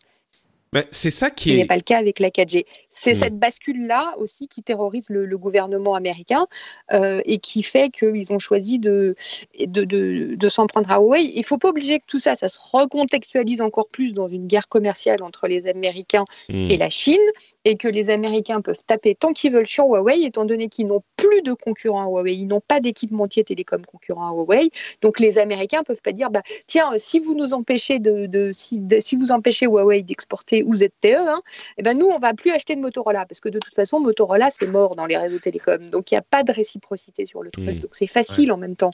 Mais 0.73 0.87
c'est 0.91 1.11
ça 1.11 1.31
qui 1.31 1.51
Ce 1.51 1.55
est. 1.55 1.59
n'est 1.59 1.67
pas 1.67 1.77
le 1.77 1.83
cas 1.83 1.99
avec 1.99 2.19
la 2.19 2.31
4G. 2.31 2.65
C'est 2.91 3.13
mmh. 3.13 3.15
cette 3.15 3.39
bascule-là 3.39 4.15
aussi 4.19 4.49
qui 4.49 4.63
terrorise 4.63 5.07
le, 5.11 5.25
le 5.25 5.39
gouvernement 5.39 5.95
américain 5.95 6.47
euh, 6.93 7.21
et 7.25 7.39
qui 7.39 7.63
fait 7.63 7.91
qu'ils 7.91 8.33
ont 8.33 8.39
choisi 8.39 8.79
de, 8.79 9.15
de, 9.59 9.85
de, 9.85 10.35
de 10.35 10.49
s'en 10.49 10.67
prendre 10.67 10.91
à 10.91 10.97
Huawei. 10.99 11.25
Il 11.35 11.39
ne 11.39 11.45
faut 11.45 11.59
pas 11.59 11.69
obliger 11.69 11.99
que 12.01 12.05
tout 12.07 12.19
ça, 12.21 12.35
ça 12.37 12.49
se 12.49 12.59
recontextualise 12.61 13.61
encore 13.61 13.89
plus 13.89 14.13
dans 14.15 14.29
une 14.29 14.47
guerre 14.47 14.69
commerciale 14.69 15.23
entre 15.23 15.49
les 15.49 15.67
Américains 15.67 16.25
mmh. 16.49 16.71
et 16.71 16.77
la 16.77 16.91
Chine 16.91 17.17
et 17.65 17.77
que 17.77 17.89
les 17.89 18.11
Américains 18.11 18.61
peuvent 18.61 18.83
taper 18.87 19.15
tant 19.15 19.33
qu'ils 19.33 19.53
veulent 19.53 19.67
sur 19.67 19.85
Huawei, 19.87 20.23
étant 20.25 20.45
donné 20.45 20.69
qu'ils 20.69 20.87
n'ont 20.87 21.03
plus 21.17 21.43
de 21.43 21.53
concurrents 21.53 22.03
à 22.03 22.07
Huawei, 22.07 22.35
ils 22.35 22.47
n'ont 22.47 22.61
pas 22.61 22.81
d'équipementier 22.81 23.45
télécom 23.45 23.85
concurrent 23.87 24.27
à 24.29 24.33
Huawei. 24.33 24.71
Donc 25.03 25.21
les 25.21 25.39
Américains 25.39 25.81
ne 25.81 25.85
peuvent 25.85 26.03
pas 26.03 26.13
dire, 26.13 26.31
bah, 26.31 26.43
tiens, 26.67 26.91
si 26.99 27.19
vous 27.19 27.35
nous 27.35 27.55
empêchez 27.55 27.99
de, 27.99 28.27
de 28.27 28.51
si, 28.53 28.83
si 29.01 29.17
vous 29.17 29.33
empêchez 29.33 29.67
Huawei 29.67 30.03
d'exporter 30.03 30.58
HTC 30.59 30.65
ou 30.67 30.77
ZTE, 30.77 31.17
hein, 31.27 31.43
eh 31.77 31.83
ben 31.83 31.99
nous, 31.99 32.07
on 32.07 32.19
va 32.19 32.35
plus 32.35 32.51
acheter 32.51 32.77
de 32.77 32.81
Motorola 32.81 33.27
parce 33.27 33.41
que 33.41 33.49
de 33.49 33.59
toute 33.59 33.75
façon, 33.75 34.01
Motorola, 34.01 34.51
c'est 34.51 34.67
mort 34.67 34.97
dans 34.97 35.07
les 35.07 35.17
réseaux 35.17 35.39
télécoms. 35.39 35.91
Donc, 35.91 36.11
il 36.11 36.15
n'y 36.15 36.19
a 36.19 36.23
pas 36.23 36.43
de 36.43 36.53
réciprocité 36.53 37.27
sur 37.27 37.43
le 37.43 37.51
truc. 37.51 37.67
Hmm. 37.67 37.81
Donc, 37.81 37.91
c'est 37.93 38.07
facile 38.07 38.53
en 38.53 38.57
même 38.57 38.77
temps. 38.77 38.93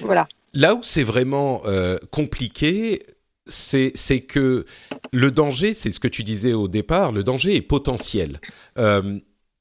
Voilà. 0.00 0.26
Là 0.52 0.74
où 0.74 0.82
c'est 0.82 1.04
vraiment 1.04 1.62
euh, 1.66 1.98
compliqué, 2.10 3.00
c'est 3.46 4.20
que 4.26 4.64
le 5.12 5.30
danger, 5.30 5.74
c'est 5.74 5.90
ce 5.90 6.00
que 6.00 6.08
tu 6.08 6.22
disais 6.22 6.52
au 6.52 6.68
départ, 6.68 7.12
le 7.12 7.22
danger 7.22 7.56
est 7.56 7.62
potentiel. 7.62 8.40
Euh, 8.78 9.18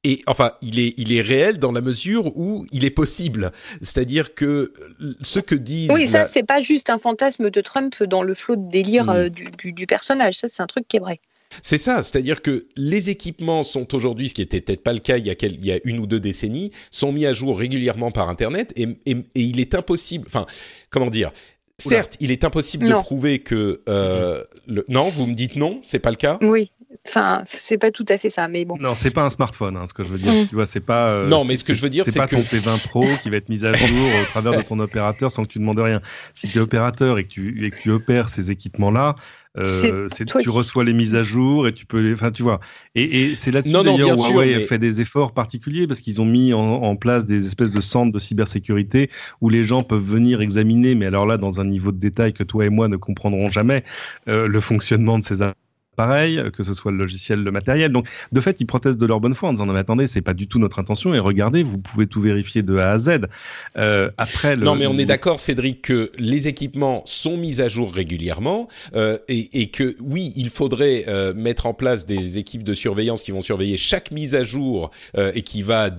et 0.10 0.24
enfin, 0.26 0.54
il 0.64 0.80
est, 0.80 0.96
il 0.98 1.14
est 1.14 1.22
réel 1.22 1.60
dans 1.60 1.72
la 1.72 1.82
mesure 1.82 2.36
où 2.36 2.66
il 2.72 2.84
est 2.84 2.90
possible. 2.90 3.52
C'est-à-dire 3.82 4.34
que 4.34 4.74
ce 5.22 5.40
que 5.40 5.54
disent. 5.54 5.92
Oui, 5.94 6.08
ça, 6.08 6.26
c'est 6.26 6.42
pas 6.42 6.62
juste 6.62 6.90
un 6.90 6.98
fantasme 6.98 7.52
de 7.52 7.62
Trump 7.62 8.02
dans 8.04 8.24
le 8.24 8.34
flot 8.34 8.56
de 8.56 8.68
délire 8.68 9.06
hmm. 9.06 9.10
euh, 9.10 9.30
du, 9.30 9.72
du, 9.72 9.86
personnage. 9.86 10.40
Ça, 10.40 10.50
c'est 10.50 10.64
un 10.64 10.68
truc 10.68 10.88
qui 10.88 10.98
est 10.98 11.00
vrai. 11.00 11.20
C'est 11.62 11.78
ça, 11.78 12.02
c'est-à-dire 12.02 12.42
que 12.42 12.66
les 12.76 13.12
équipements 13.12 13.62
sont 13.62 13.94
aujourd'hui, 13.94 14.30
ce 14.30 14.34
qui 14.34 14.42
était 14.42 14.62
peut-être 14.62 14.84
pas 14.84 14.94
le 14.94 15.00
cas 15.00 15.18
il 15.18 15.28
y, 15.28 15.32
a 15.32 15.36
il 15.42 15.66
y 15.66 15.72
a 15.72 15.80
une 15.84 16.00
ou 16.00 16.08
deux 16.08 16.20
décennies, 16.20 16.72
sont 16.92 17.12
mis 17.12 17.26
à 17.26 17.34
jour 17.34 17.58
régulièrement 17.58 18.12
par 18.12 18.30
Internet 18.30 18.72
et, 18.76 18.88
et, 19.08 19.14
et 19.14 19.42
il 19.42 19.60
est 19.60 19.74
impossible, 19.74 20.26
enfin, 20.28 20.46
comment 20.92 21.10
dire, 21.10 21.32
Certes, 21.80 22.18
il 22.20 22.32
est 22.32 22.44
impossible 22.44 22.88
de 22.88 22.94
prouver 22.94 23.40
que 23.40 23.82
euh, 23.88 24.44
le... 24.68 24.86
non, 24.90 25.02
vous 25.02 25.28
me 25.28 25.34
dites 25.34 25.56
non, 25.56 25.80
c'est 25.82 26.00
pas 26.00 26.10
le 26.12 26.18
cas? 26.18 26.38
Oui. 26.42 26.72
Enfin, 27.08 27.44
c'est 27.46 27.78
pas 27.78 27.92
tout 27.92 28.06
à 28.10 28.18
fait 28.18 28.32
ça, 28.32 28.48
mais 28.48 28.66
bon. 28.66 28.76
Non, 28.80 28.96
c'est 28.96 29.12
pas 29.12 29.24
un 29.24 29.30
smartphone, 29.30 29.78
hein, 29.78 29.86
ce 29.88 29.94
que 29.94 30.04
je 30.04 30.10
veux 30.10 30.18
dire. 30.18 30.34
Mm. 30.34 30.48
Tu 30.48 30.56
vois, 30.56 30.66
c'est 30.66 30.80
pas. 30.80 31.10
Euh, 31.10 31.28
non, 31.28 31.46
mais 31.46 31.56
ce 31.56 31.64
que 31.64 31.74
je 31.74 31.82
veux 31.82 31.90
dire, 31.90 32.04
c'est 32.06 32.18
pas 32.18 32.28
que... 32.28 32.36
ton 32.36 32.42
P20 32.42 32.88
Pro 32.88 33.06
qui 33.22 33.30
va 33.30 33.38
être 33.38 33.50
mis 33.50 33.64
à 33.64 33.74
jour 33.74 34.08
au 34.22 34.26
travers 34.26 34.58
de 34.58 34.62
ton 34.64 34.80
opérateur 34.80 35.32
sans 35.32 35.44
que 35.44 35.50
tu 35.50 35.60
demandes 35.60 35.80
rien. 35.80 36.02
Si 36.34 36.48
tu 36.48 36.58
es 36.58 36.62
opérateur 36.62 37.20
et 37.20 37.26
que 37.26 37.30
tu, 37.30 37.64
et 37.64 37.70
que 37.70 37.78
tu 37.78 37.92
opères 37.92 38.30
ces 38.30 38.50
équipements-là, 38.50 39.14
euh, 39.58 40.08
tu 40.42 40.50
reçois 40.50 40.84
les 40.84 40.94
mises 40.94 41.16
à 41.16 41.24
jour 41.24 41.68
et 41.68 41.74
tu 41.74 41.86
peux, 41.86 42.14
enfin, 42.14 42.32
tu 42.32 42.42
vois. 42.42 42.60
Et, 42.96 43.04
et 43.04 43.36
c'est 43.36 43.52
là-dessus 43.52 43.72
d'ailleurs 43.72 44.18
Huawei 44.18 44.56
a 44.56 44.62
fait 44.62 44.78
des 44.80 45.02
efforts 45.02 45.34
particuliers 45.34 45.86
parce 45.86 46.02
qu'ils 46.02 46.22
ont 46.22 46.26
mis 46.26 46.54
en, 46.54 46.60
en, 46.60 46.96
place 46.96 47.26
des 47.26 47.46
espèces 47.46 47.72
de 47.72 47.82
centres 47.82 48.12
de 48.12 48.20
cybersécurité 48.20 49.10
où 49.42 49.50
les 49.50 49.64
gens 49.64 49.84
peuvent 49.84 50.04
venir 50.04 50.42
examiner, 50.42 50.96
mais 50.96 51.08
alors 51.08 51.26
là, 51.26 51.38
dans 51.38 51.60
un 51.60 51.66
niveau 51.66 51.92
de 51.92 52.00
détail 52.00 52.34
que 52.34 52.44
toi 52.44 52.66
et 52.66 52.70
moi 52.70 52.88
ne 52.88 52.98
comprendrons 52.98 53.50
jamais, 53.50 53.84
euh, 54.28 54.48
le 54.48 54.60
fonctionnement 54.60 55.20
de 55.20 55.24
ces 55.24 55.42
pareil, 56.00 56.42
que 56.56 56.64
ce 56.64 56.74
soit 56.74 56.94
le 56.94 56.98
logiciel, 56.98 57.44
le 57.44 57.52
matériel. 57.52 57.92
Donc, 57.92 58.08
de 58.32 58.40
fait, 58.40 58.56
ils 58.62 58.66
protestent 58.66 59.02
de 59.02 59.06
leur 59.06 59.20
bonne 59.20 59.36
foi 59.36 59.50
en 59.50 59.52
disant 59.52 59.66
non 59.66 59.74
mais 59.74 59.80
attendez, 59.80 60.08
c'est 60.08 60.22
pas 60.22 60.34
du 60.34 60.48
tout 60.48 60.58
notre 60.58 60.80
intention. 60.80 61.14
Et 61.14 61.20
regardez, 61.20 61.62
vous 61.62 61.78
pouvez 61.78 62.08
tout 62.08 62.22
vérifier 62.22 62.64
de 62.64 62.78
A 62.78 62.92
à 62.92 63.00
Z. 63.00 63.10
Euh, 63.78 64.10
après, 64.18 64.56
non 64.56 64.76
mais 64.76 64.88
on 64.88 64.98
est 64.98 65.06
d'accord, 65.06 65.42
Cédric, 65.42 65.82
que 65.82 66.10
les 66.18 66.48
équipements 66.48 67.04
sont 67.06 67.36
mis 67.36 67.60
à 67.60 67.68
jour 67.68 67.94
régulièrement 67.94 68.70
euh, 68.96 69.18
et, 69.28 69.62
et, 69.62 69.72
que 69.72 69.98
oui, 70.00 70.32
il 70.38 70.50
faudrait 70.50 71.04
euh, 71.10 71.34
mettre 71.34 71.66
en 71.66 71.74
place 71.74 72.06
des 72.06 72.38
équipes 72.38 72.64
de 72.64 72.74
surveillance 72.74 73.22
qui 73.22 73.32
vont 73.32 73.42
surveiller 73.42 73.76
chaque 73.76 74.12
mise 74.12 74.36
à 74.36 74.46
jour 74.46 74.92
euh, 75.18 75.34
et 75.36 75.42
qui 75.42 75.64
va 75.64 75.90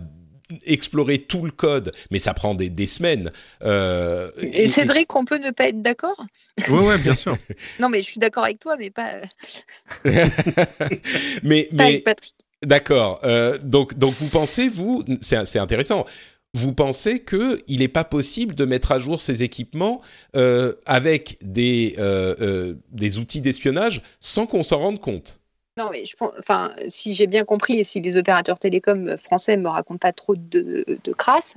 explorer 0.65 1.19
tout 1.19 1.45
le 1.45 1.51
code, 1.51 1.93
mais 2.11 2.19
ça 2.19 2.35
prend 2.35 2.55
des, 2.55 2.71
des 2.71 2.87
semaines. 2.87 3.33
Euh, 3.63 4.31
et, 4.39 4.69
Cédric, 4.69 5.15
on 5.15 5.25
peut 5.25 5.39
ne 5.39 5.51
pas 5.51 5.69
être 5.69 5.83
d'accord? 5.83 6.25
Oui, 6.69 6.85
ouais, 6.85 6.99
bien 6.99 7.15
sûr. 7.15 7.37
non, 7.81 7.89
mais 7.89 8.03
je 8.03 8.07
suis 8.07 8.21
d'accord 8.21 8.45
avec 8.45 8.61
toi, 8.61 8.77
mais 8.79 8.91
pas. 8.91 9.21
mais, 10.05 10.25
pas 10.25 11.69
mais... 11.73 11.83
avec 11.83 12.05
Patrick. 12.05 12.35
D'accord. 12.65 13.21
Euh, 13.25 13.59
donc, 13.63 13.97
donc 13.97 14.15
vous 14.15 14.29
pensez, 14.29 14.69
vous, 14.69 15.05
c'est 15.21 15.59
intéressant. 15.59 16.05
Vous 16.53 16.73
pensez 16.73 17.21
que 17.21 17.61
il 17.69 17.79
n'est 17.79 17.89
pas 17.89 18.05
possible 18.05 18.57
de 18.57 18.65
mettre 18.65 18.91
à 18.91 18.99
jour 18.99 19.21
ces 19.21 19.45
équipements 19.45 20.01
euh, 20.35 20.75
avec 20.85 21.39
des 21.43 21.95
euh, 21.99 22.35
euh, 22.41 22.75
des 22.91 23.19
outils 23.19 23.41
d'espionnage 23.41 24.03
sans 24.19 24.47
qu'on 24.47 24.65
s'en 24.65 24.79
rende 24.79 25.01
compte? 25.01 25.40
Non, 25.77 25.89
mais 25.91 26.05
enfin, 26.39 26.73
si 26.89 27.15
j'ai 27.15 27.27
bien 27.27 27.45
compris 27.45 27.79
et 27.79 27.85
si 27.85 28.01
les 28.01 28.17
opérateurs 28.17 28.59
télécoms 28.59 29.17
français 29.17 29.57
me 29.57 29.69
racontent 29.69 29.99
pas 29.99 30.13
trop 30.13 30.35
de, 30.35 30.85
de 31.03 31.13
crasse, 31.13 31.57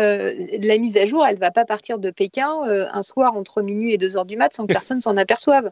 euh, 0.00 0.34
la 0.60 0.78
mise 0.78 0.96
à 0.96 1.04
jour, 1.04 1.24
elle 1.26 1.38
va 1.38 1.50
pas 1.50 1.64
partir 1.64 1.98
de 1.98 2.10
Pékin 2.10 2.62
euh, 2.66 2.86
un 2.92 3.02
soir 3.02 3.36
entre 3.36 3.62
minuit 3.62 3.92
et 3.92 3.98
2 3.98 4.16
heures 4.16 4.24
du 4.24 4.36
mat 4.36 4.52
sans 4.52 4.66
que 4.66 4.72
personne 4.72 5.00
s'en 5.00 5.16
aperçoive. 5.16 5.70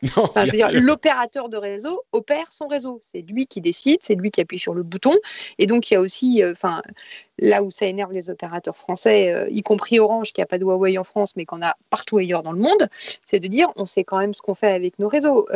l'opérateur 0.73 1.49
de 1.49 1.57
réseau 1.57 2.03
opère 2.12 2.53
son 2.53 2.67
réseau. 2.67 3.01
C'est 3.03 3.23
lui 3.23 3.47
qui 3.47 3.61
décide, 3.61 3.99
c'est 4.03 4.14
lui 4.14 4.31
qui 4.31 4.41
appuie 4.41 4.59
sur 4.59 4.75
le 4.75 4.83
bouton. 4.83 5.14
Et 5.59 5.67
donc, 5.67 5.91
il 5.91 5.95
y 5.95 5.97
a 5.97 6.01
aussi, 6.01 6.43
euh, 6.43 6.53
enfin, 6.53 6.83
là 7.38 7.62
où 7.62 7.71
ça 7.71 7.87
énerve 7.87 8.12
les 8.12 8.31
opérateurs 8.31 8.77
français, 8.77 9.47
y 9.51 9.62
compris 9.62 10.01
Orange, 10.01 10.33
qui 10.33 10.41
n'a 10.41 10.47
pas 10.47 10.59
de 10.59 10.64
Huawei 10.64 10.99
en 10.99 11.05
France, 11.05 11.37
mais 11.37 11.45
qu'on 11.45 11.62
a 11.62 11.77
partout 11.88 12.19
ailleurs 12.19 12.43
dans 12.43 12.51
le 12.51 12.59
monde, 12.59 12.88
c'est 13.25 13.38
de 13.38 13.47
dire, 13.47 13.69
on 13.77 13.87
sait 13.87 14.03
quand 14.03 14.19
même 14.19 14.35
ce 14.35 14.43
qu'on 14.43 14.57
fait 14.57 14.73
avec 14.73 14.99
nos 14.99 15.07
réseaux. 15.07 15.47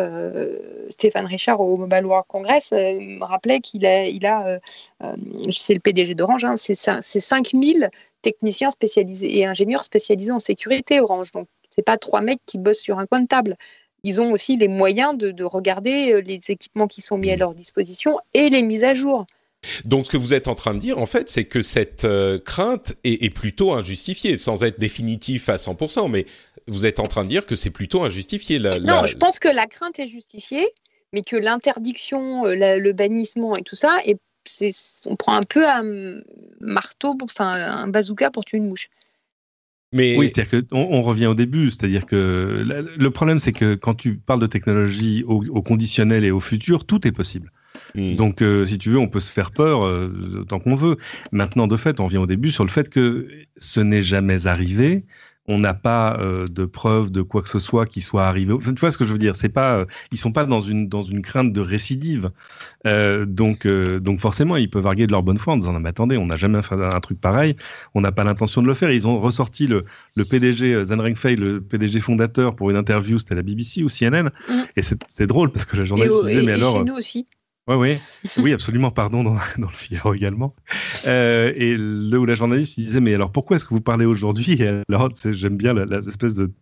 Stéphane 0.91 1.27
Richard 1.27 1.61
au 1.61 1.77
Mobile 1.77 2.07
World 2.07 2.27
Congress 2.29 2.71
me 2.71 3.25
rappelait 3.25 3.59
qu'il 3.59 3.85
a, 3.85 4.07
il 4.07 4.25
a 4.27 4.61
c'est 5.51 5.75
le 5.75 5.81
PDG 5.81 6.15
d'Orange, 6.15 6.45
hein, 6.45 6.55
c'est 6.57 6.77
5000 6.77 7.91
techniciens 8.23 8.71
spécialisés 8.71 9.39
et 9.39 9.47
ingénieurs 9.47 9.85
spécialisés 9.85 10.33
en 10.33 10.39
sécurité 10.39 11.01
Orange. 11.01 11.33
Donc, 11.33 11.49
ce 11.71 11.81
n'est 11.81 11.85
pas 11.85 11.97
trois 11.97 12.21
mecs 12.21 12.41
qui 12.47 12.59
bossent 12.59 12.81
sur 12.81 12.99
un 12.99 13.07
coin 13.07 13.21
de 13.21 13.27
table. 13.27 13.57
Ils 14.05 14.21
ont 14.21 14.33
aussi 14.33 14.57
les 14.57 14.69
moyens 14.69 15.17
de, 15.17 15.45
regarder 15.45 16.13
euh, 16.13 16.21
les 16.21 16.41
équipements 16.49 16.89
qui 16.89 17.01
sont 17.01 17.19
mis 17.19 17.31
à 17.31 17.37
leur 17.37 17.55
disposition 17.55 18.19
et 18.35 18.51
les 18.51 18.63
mises 18.63 18.85
à 18.85 18.95
jour. 18.95 19.27
Donc, 19.85 20.07
ce 20.07 20.11
que 20.11 20.17
vous 20.17 20.35
êtes 20.35 20.49
en 20.49 20.57
train 20.57 20.75
de 20.75 20.81
dire, 20.81 20.99
en 20.99 21.07
fait, 21.07 21.29
c'est 21.29 21.45
que 21.45 21.63
cette 21.63 22.05
euh, 22.05 22.39
crainte 22.41 22.95
est, 23.05 23.33
plutôt 23.33 23.73
injustifiée, 23.73 24.37
sans 24.37 24.65
être 24.65 24.81
définitif 24.81 25.49
à 25.49 25.57
100%, 25.57 26.11
mais 26.11 26.27
vous 26.67 26.85
êtes 26.85 26.99
en 26.99 27.07
train 27.07 27.23
de 27.23 27.29
dire 27.29 27.47
que 27.47 27.55
c'est 27.55 27.71
plutôt 27.71 28.03
injustifié. 28.03 28.59
non, 28.59 29.07
je 29.07 29.17
pense 29.17 29.39
que 29.39 29.49
la 29.49 29.67
crainte 29.67 30.01
est 30.01 30.09
justifiée, 30.09 30.69
mais 31.13 31.23
que 31.23 31.37
l'interdiction, 31.37 32.45
euh, 32.45 32.79
le 32.79 32.93
bannissement 32.93 33.53
et 33.55 33.63
tout 33.63 33.77
ça 33.77 33.99
est 34.05 34.19
on 35.07 35.17
prend 35.17 35.35
un 35.35 35.43
peu 35.43 35.69
un 35.69 36.21
marteau, 36.61 37.17
enfin 37.23 37.53
un 37.53 37.89
bazooka 37.89 38.31
pour 38.31 38.45
tuer 38.45 38.59
une 38.59 38.69
mouche. 38.69 38.89
Mais... 39.93 40.17
Oui, 40.17 40.31
c'est-à-dire 40.35 40.67
qu'on 40.69 40.79
on 40.79 41.03
revient 41.03 41.27
au 41.27 41.35
début, 41.35 41.71
c'est-à-dire 41.71 42.07
que 42.07 42.65
le 42.99 43.11
problème, 43.11 43.39
c'est 43.39 43.53
que 43.53 43.75
quand 43.75 43.95
tu 43.95 44.17
parles 44.17 44.41
de 44.41 44.47
technologie 44.47 45.23
au, 45.27 45.63
conditionnel 45.63 46.25
et 46.25 46.31
au 46.31 46.41
futur, 46.41 46.87
tout 46.87 47.07
est 47.07 47.13
possible. 47.13 47.53
Hmm. 47.95 48.17
Donc, 48.17 48.43
euh, 48.43 48.65
si 48.65 48.79
tu 48.79 48.89
veux, 48.89 48.99
on 48.99 49.09
peut 49.09 49.21
se 49.21 49.31
faire 49.31 49.51
peur 49.51 49.85
euh, 49.85 50.45
tant 50.49 50.61
qu'on 50.61 50.77
veut. 50.77 50.97
Maintenant, 51.31 51.67
de 51.67 51.77
fait, 51.77 52.01
on 52.01 52.07
revient 52.07 52.19
au 52.19 52.27
début 52.27 52.51
sur 52.51 52.65
le 52.65 52.71
fait 52.71 52.89
que 52.89 53.29
ce 53.59 53.81
n'est 53.81 54.03
jamais 54.03 54.47
arrivé 54.47 55.05
on 55.53 55.59
n'a 55.59 55.75
pas 55.75 56.17
euh, 56.19 56.47
de 56.47 56.65
preuves 56.65 57.11
de 57.11 57.21
quoi 57.21 57.43
que 57.43 57.49
ce 57.49 57.59
soit 57.59 57.85
qui 57.85 58.01
soit 58.01 58.25
arrivé. 58.25 58.55
tu 58.59 58.73
vois 58.81 58.91
ce 58.91 58.97
que 58.97 59.05
je 59.05 59.12
veux 59.12 59.19
dire? 59.19 59.37
C'est 59.37 59.51
pas, 59.51 59.77
euh, 59.77 59.85
ils 60.11 60.19
sont 60.19 60.33
pas 60.33 60.47
dans 60.47 60.62
une 60.62 60.88
dans 60.88 61.03
une 61.03 61.21
crainte 61.21 61.53
de 61.53 61.61
récidive. 61.61 62.31
Euh, 62.87 63.27
donc 63.27 63.67
donc 63.67 64.19
forcément, 64.19 64.57
ils 64.57 64.71
peuvent 64.71 64.87
arguer 64.87 65.07
de 65.07 65.12
leur 65.12 65.23
bonne 65.23 65.38
foi 65.38 65.55
en 65.55 65.57
disant 65.59 65.79
mais 65.79 65.91
attendez, 65.91 66.17
on 66.17 66.27
n'a 66.27 66.37
jamais 66.37 66.62
fait 66.62 66.75
un 66.75 67.01
truc 67.01 67.21
pareil, 67.21 67.57
on 67.95 68.01
n'a 68.01 68.12
pas 68.12 68.25
l'intention 68.25 68.62
de 68.62 68.67
le 68.67 68.75
faire. 68.75 68.91
Ils 68.91 69.07
ont 69.07 69.21
ressorti 69.21 69.67
le 69.67 69.85
le 70.17 70.25
PDG 70.25 70.87
Zan 70.87 71.15
Fei, 71.15 71.37
le 71.37 71.61
PDG 71.61 72.01
fondateur, 72.01 72.57
pour 72.57 72.71
une 72.71 72.77
interview, 72.77 73.19
c'était 73.19 73.35
la 73.35 73.43
BBC 73.43 73.83
ou 73.83 73.88
CNN, 73.88 74.31
mmh. 74.49 74.53
et 74.77 74.83
c'est 74.83 75.27
drôle 75.27 75.53
parce 75.53 75.67
que 75.67 75.77
la 75.77 75.85
journaliste 75.85 76.25
disait 76.25 76.43
mais 76.43 76.53
alors. 76.53 76.79
Chez 76.79 76.85
nous 76.85 76.95
aussi. 76.95 77.27
Oui, 77.68 77.77
oui, 77.77 77.98
oui, 78.38 78.53
absolument, 78.53 78.90
pardon, 78.90 79.22
dans, 79.22 79.35
dans 79.59 79.68
le 79.68 79.75
Figaro 79.75 80.14
également. 80.14 80.57
Euh, 81.07 81.53
et 81.55 81.77
le 81.77 82.18
ou 82.18 82.25
la 82.27 82.35
journaliste 82.35 82.79
disait, 82.79 83.01
mais 83.01 83.14
alors 83.14 83.31
pourquoi 83.31 83.57
est-ce 83.57 83.64
que 83.64 83.75
vous 83.75 83.81
parlez 83.81 84.05
aujourd'hui? 84.05 84.61
Alors, 84.88 85.11
j'aime 85.31 85.57
bien 85.57 85.72
l'espèce 85.75 86.35
de 86.35 86.53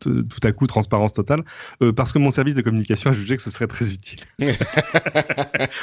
tout 0.00 0.40
à 0.42 0.52
coup 0.52 0.66
transparence 0.66 1.12
totale, 1.12 1.42
euh, 1.82 1.92
parce 1.92 2.12
que 2.12 2.18
mon 2.18 2.30
service 2.30 2.54
de 2.54 2.62
communication 2.62 3.10
a 3.10 3.12
jugé 3.12 3.36
que 3.36 3.42
ce 3.42 3.50
serait 3.50 3.66
très 3.66 3.92
utile. 3.92 4.20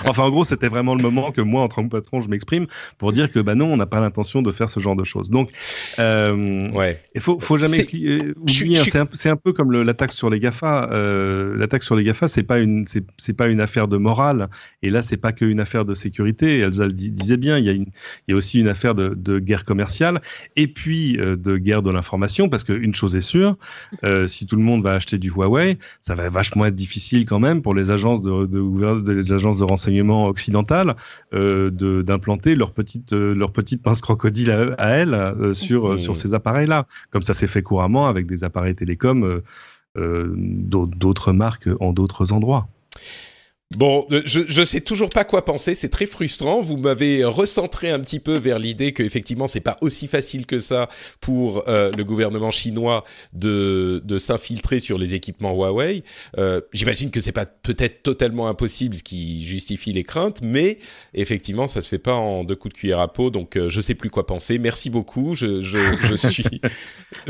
enfin, 0.06 0.23
en 0.23 0.29
gros, 0.29 0.43
c'était 0.43 0.67
vraiment 0.67 0.95
le 0.95 1.01
moment 1.01 1.32
que 1.32 1.41
moi, 1.41 1.62
en 1.62 1.67
tant 1.67 1.84
que 1.84 1.89
patron, 1.89 2.21
je 2.21 2.27
m'exprime 2.27 2.65
pour 2.97 3.13
dire 3.13 3.32
que 3.32 3.39
bah 3.39 3.56
non, 3.56 3.71
on 3.71 3.77
n'a 3.77 3.86
pas 3.86 3.99
l'intention 3.99 4.41
de 4.41 4.51
faire 4.51 4.69
ce 4.69 4.79
genre 4.79 4.95
de 4.95 5.03
choses. 5.03 5.29
Donc, 5.29 5.51
euh, 5.99 6.69
ouais. 6.71 6.99
il 7.13 7.21
faut, 7.21 7.39
faut 7.39 7.58
jamais 7.58 7.82
euh, 7.82 8.34
oublier. 8.38 8.79
Hein, 8.79 9.08
c'est 9.13 9.29
un, 9.29 9.34
un, 9.34 9.36
peu 9.36 9.53
comme 9.53 9.71
l'attaque 9.71 10.12
sur 10.12 10.29
les 10.29 10.39
Gafa. 10.39 10.89
Euh, 10.91 11.56
l'attaque 11.58 11.84
sur 11.84 11.95
les 11.95 12.03
Gafa, 12.03 12.27
c'est 12.27 12.43
pas 12.43 12.60
une, 12.60 12.86
c'est 12.88 13.34
pas 13.34 13.47
une 13.47 13.62
affaire 13.62 13.88
de 13.88 13.97
morale. 13.97 14.49
Et 14.82 14.89
là, 14.89 15.03
c'est 15.03 15.17
pas 15.17 15.32
qu'une 15.32 15.60
affaire 15.60 15.86
de 15.86 15.93
sécurité. 15.93 16.60
Elsa 16.60 16.86
le 16.86 16.93
disait 16.93 17.38
bien. 17.38 17.58
Il 17.58 17.65
y 17.65 17.69
a 17.69 17.73
une, 17.73 17.88
il 18.27 18.32
y 18.32 18.34
a 18.34 18.36
aussi 18.36 18.60
une 18.60 18.67
affaire 18.67 18.95
de, 18.95 19.10
de 19.10 19.39
guerre 19.39 19.65
commerciale 19.65 20.21
et 20.56 20.67
puis 20.67 21.17
de 21.17 21.58
guerre 21.58 21.84
de 21.84 21.91
l'information, 21.91 22.49
parce 22.49 22.63
qu'une 22.63 22.95
chose 22.95 23.15
est 23.15 23.21
sûre. 23.21 23.58
Euh, 24.04 24.28
si 24.28 24.46
tout 24.46 24.56
le 24.56 24.62
monde 24.62 24.84
va 24.84 24.93
acheter 24.93 25.17
du 25.17 25.30
Huawei, 25.30 25.78
ça 26.02 26.15
va 26.15 26.30
vachement 26.30 26.65
être 26.65 26.76
difficile 26.76 27.26
quand 27.26 27.39
même 27.39 27.62
pour 27.62 27.74
les 27.74 27.91
agences 27.91 28.22
de, 28.22 28.46
de, 28.46 29.34
agences 29.34 29.60
de 29.60 29.63
renseignement 29.63 30.28
occidentales 30.28 30.96
euh, 31.34 31.69
d'implanter 32.04 32.56
leur 32.56 32.72
petite 32.72 33.13
euh, 33.13 33.34
leur 33.34 33.52
petite 33.52 33.82
pince 33.82 34.02
crocodile 34.02 34.76
à, 34.78 34.89
elles 34.89 35.54
sur 35.54 36.00
sur 36.00 36.15
ces 36.15 36.34
appareils-là, 36.34 36.86
comme 37.10 37.22
ça 37.22 37.34
s'est 37.34 37.48
fait 37.48 37.62
couramment 37.62 38.08
avec 38.08 38.28
des 38.28 38.43
appareils 38.43 38.76
télécoms 38.76 39.41
d'autres 39.96 41.34
marques 41.34 41.69
en 41.80 41.93
d'autres 41.93 42.32
endroits. 42.32 42.67
Bon, 43.77 44.05
euh, 44.12 44.21
je, 44.25 44.41
je 44.47 44.63
sais 44.63 44.81
toujours 44.81 45.09
pas 45.09 45.23
quoi 45.23 45.45
penser. 45.45 45.75
C'est 45.75 45.89
très 45.89 46.05
frustrant. 46.05 46.62
Vous 46.62 46.77
m'avez 46.77 47.23
recentré 47.23 47.89
un 47.89 47.99
petit 47.99 48.19
peu 48.19 48.36
vers 48.38 48.59
l'idée 48.59 48.91
que 48.91 49.03
effectivement 49.03 49.47
c'est 49.47 49.62
pas 49.62 49.77
aussi 49.81 50.07
facile 50.07 50.45
que 50.45 50.59
ça 50.59 50.89
pour 51.21 51.63
euh, 51.67 51.91
le 51.97 52.03
gouvernement 52.03 52.51
chinois 52.51 53.03
de, 53.33 54.01
de 54.05 54.17
s'infiltrer 54.17 54.79
sur 54.79 54.97
les 54.97 55.13
équipements 55.15 55.53
Huawei. 55.53 56.03
Euh, 56.38 56.62
J'imagine 56.73 57.09
que 57.09 57.21
c'est 57.21 57.31
pas 57.31 57.45
peut-être 57.45 58.03
totalement 58.03 58.47
impossible, 58.47 58.95
ce 58.95 59.03
qui 59.03 59.43
justifie 59.45 59.93
les 59.93 60.03
craintes, 60.03 60.41
mais 60.43 60.80
effectivement 61.13 61.67
ça 61.67 61.82
se 61.82 61.88
fait 61.88 61.99
pas 61.99 62.15
en 62.15 62.43
deux 62.43 62.55
coups 62.55 62.74
de 62.74 62.80
cuillère 62.80 62.99
à 62.99 63.11
peau. 63.11 63.30
Donc 63.30 63.55
euh, 63.55 63.69
je 63.69 63.82
sais 63.82 63.95
plus 63.95 64.09
quoi 64.09 64.26
penser. 64.28 64.59
Merci 64.59 64.89
beaucoup. 64.89 65.36
Je, 65.36 65.61
je, 65.61 65.78
je 66.09 66.15
suis. 66.28 66.61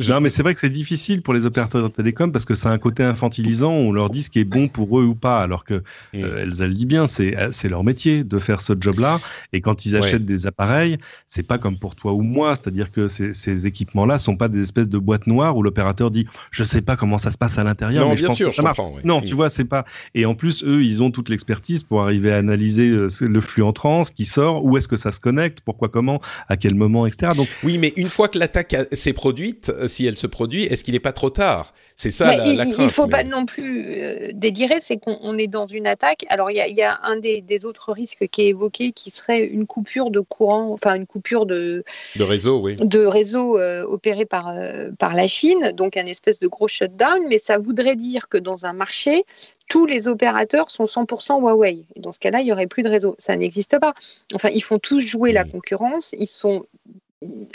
Non, 0.10 0.20
mais 0.20 0.30
c'est 0.30 0.42
vrai 0.44 0.54
que 0.54 0.60
c'est 0.60 0.70
difficile 0.70 1.22
pour 1.22 1.34
les 1.34 1.46
opérateurs 1.46 1.84
de 1.84 1.88
télécom 1.88 2.32
parce 2.32 2.46
que 2.46 2.56
c'est 2.56 2.68
un 2.68 2.78
côté 2.80 3.04
infantilisant. 3.04 3.72
On 3.74 3.92
leur 3.92 4.10
dit 4.10 4.24
ce 4.24 4.30
qui 4.30 4.40
est 4.40 4.46
bon 4.46 4.68
pour 4.68 5.00
eux 5.00 5.06
ou 5.06 5.16
pas, 5.16 5.42
alors 5.42 5.64
que 5.64 5.82
Mm. 6.14 6.24
Elsa 6.38 6.68
le 6.68 6.74
dit 6.74 6.86
bien, 6.86 7.08
c'est 7.08 7.36
leur 7.70 7.84
métier 7.84 8.24
de 8.24 8.40
faire 8.40 8.62
ce 8.62 8.74
job-là. 8.80 9.20
Et 9.54 9.62
quand 9.62 9.86
ils 9.86 9.94
Ouais. 9.94 10.00
achètent 10.00 10.26
des 10.26 10.48
appareils, 10.48 10.98
c'est 11.28 11.48
pas 11.48 11.58
comme 11.58 11.78
pour 11.78 11.96
toi 11.96 12.14
ou 12.14 12.22
moi, 12.22 12.56
c'est-à-dire 12.56 12.92
que 12.92 13.08
ces, 13.08 13.34
ces 13.34 13.68
équipements-là 13.68 14.18
sont 14.18 14.36
pas 14.36 14.48
des 14.48 14.64
espèces 14.64 14.90
de 14.90 14.98
boîtes 14.98 15.28
noires 15.28 15.56
où 15.58 15.64
l'opérateur 15.64 16.10
dit 16.12 16.26
je 16.52 16.64
sais 16.64 16.82
pas 16.82 16.96
comment 16.96 17.18
ça 17.18 17.32
se 17.32 17.38
passe 17.38 17.58
à 17.58 17.64
l'intérieur, 17.64 18.04
non, 18.06 18.12
mais 18.12 18.16
je 18.18 18.22
bien 18.22 18.28
pense 18.30 18.38
sûr, 18.38 18.50
que 18.50 18.54
ça 18.56 18.62
marche. 18.62 18.80
ouais. 18.80 19.02
Non, 19.04 19.22
Mm. 19.22 19.26
tu 19.26 19.36
vois, 19.36 19.50
c'est 19.50 19.66
pas. 19.66 19.86
Et 20.16 20.26
en 20.26 20.36
plus, 20.36 20.64
eux, 20.64 20.84
ils 20.84 21.04
ont 21.04 21.12
toute 21.12 21.30
l'expertise 21.30 21.84
pour 21.84 22.02
arriver 22.02 22.32
à 22.32 22.38
analyser 22.38 22.90
euh, 22.90 23.08
le 23.22 23.42
flux 23.42 23.64
entrant, 23.64 24.04
ce 24.04 24.12
qui 24.12 24.26
sort, 24.26 24.64
où 24.66 24.78
est-ce 24.78 24.88
que 24.88 24.98
ça 24.98 25.12
se 25.12 25.20
connecte, 25.20 25.60
pourquoi, 25.62 25.90
comment, 25.90 26.20
à 26.50 26.58
quel 26.58 26.76
moment, 26.76 27.06
etc. 27.06 27.32
Donc, 27.36 27.48
Oui, 27.64 27.78
mais 27.78 27.94
une 27.96 28.10
fois 28.10 28.28
que 28.28 28.38
l'attaque 28.40 28.76
s'est 28.92 29.14
produite, 29.14 29.70
euh, 29.70 29.88
si 29.88 30.06
elle 30.06 30.18
se 30.18 30.28
produit, 30.28 30.64
est-ce 30.64 30.84
qu'il 30.84 30.94
n'est 30.94 31.00
pas 31.00 31.12
trop 31.14 31.30
tard? 31.30 31.74
C'est 32.04 32.12
ça 32.12 32.26
Mais 32.28 32.36
la, 32.36 32.46
il, 32.48 32.58
la 32.58 32.66
il 32.66 32.74
crainte. 32.74 32.92
faut 32.92 33.08
pas 33.08 33.24
non 33.24 33.46
plus 33.46 33.86
euh, 33.88 34.32
délirer, 34.34 34.82
c'est 34.82 34.98
qu'on 34.98 35.18
on 35.22 35.38
est 35.38 35.48
dans 35.48 35.68
une 35.68 35.88
attaque. 35.88 36.26
Alors 36.28 36.52
il 36.52 36.58
y 36.58 36.60
a, 36.60 36.68
il 36.68 36.76
y 36.76 36.82
a 36.82 37.00
un 37.04 37.16
des, 37.16 37.40
des 37.40 37.64
autres 37.64 37.94
risques 37.94 38.28
qui 38.28 38.42
est 38.42 38.48
évoqué, 38.48 38.92
qui 38.92 39.10
serait 39.10 39.46
une 39.46 39.66
coupure 39.66 40.12
de 40.12 40.20
courant, 40.20 40.74
enfin 40.74 40.96
une 40.96 41.08
coupure 41.08 41.46
de, 41.46 41.86
de 42.18 42.24
réseau, 42.24 42.60
oui. 42.60 42.76
de 42.76 43.06
réseau 43.06 43.58
euh, 43.58 43.86
opéré 43.86 44.26
par, 44.26 44.50
euh, 44.50 44.92
par 45.00 45.14
la 45.16 45.28
Chine, 45.28 45.72
donc 45.78 45.96
un 45.96 46.06
espèce 46.06 46.42
de 46.42 46.48
gros 46.50 46.68
shutdown, 46.68 47.20
mais 47.30 47.40
ça 47.40 47.58
voudrait 47.58 47.96
dire 47.96 48.28
que 48.28 48.38
dans 48.38 48.66
un 48.66 48.74
marché, 48.74 49.24
tous 49.70 49.86
les 49.86 50.10
opérateurs 50.10 50.72
sont 50.72 50.84
100% 50.84 51.40
Huawei. 51.40 51.86
Et 51.96 52.02
dans 52.02 52.12
ce 52.12 52.20
cas-là, 52.20 52.42
il 52.42 52.46
n'y 52.46 52.52
aurait 52.52 52.68
plus 52.68 52.84
de 52.84 52.90
réseau. 52.90 53.16
Ça 53.18 53.38
n'existe 53.38 53.80
pas. 53.80 53.94
Enfin, 54.34 54.50
ils 54.54 54.62
font 54.62 54.78
tous 54.78 55.00
jouer 55.00 55.32
la 55.32 55.46
concurrence. 55.46 56.14
Ils 56.20 56.28
sont. 56.28 56.66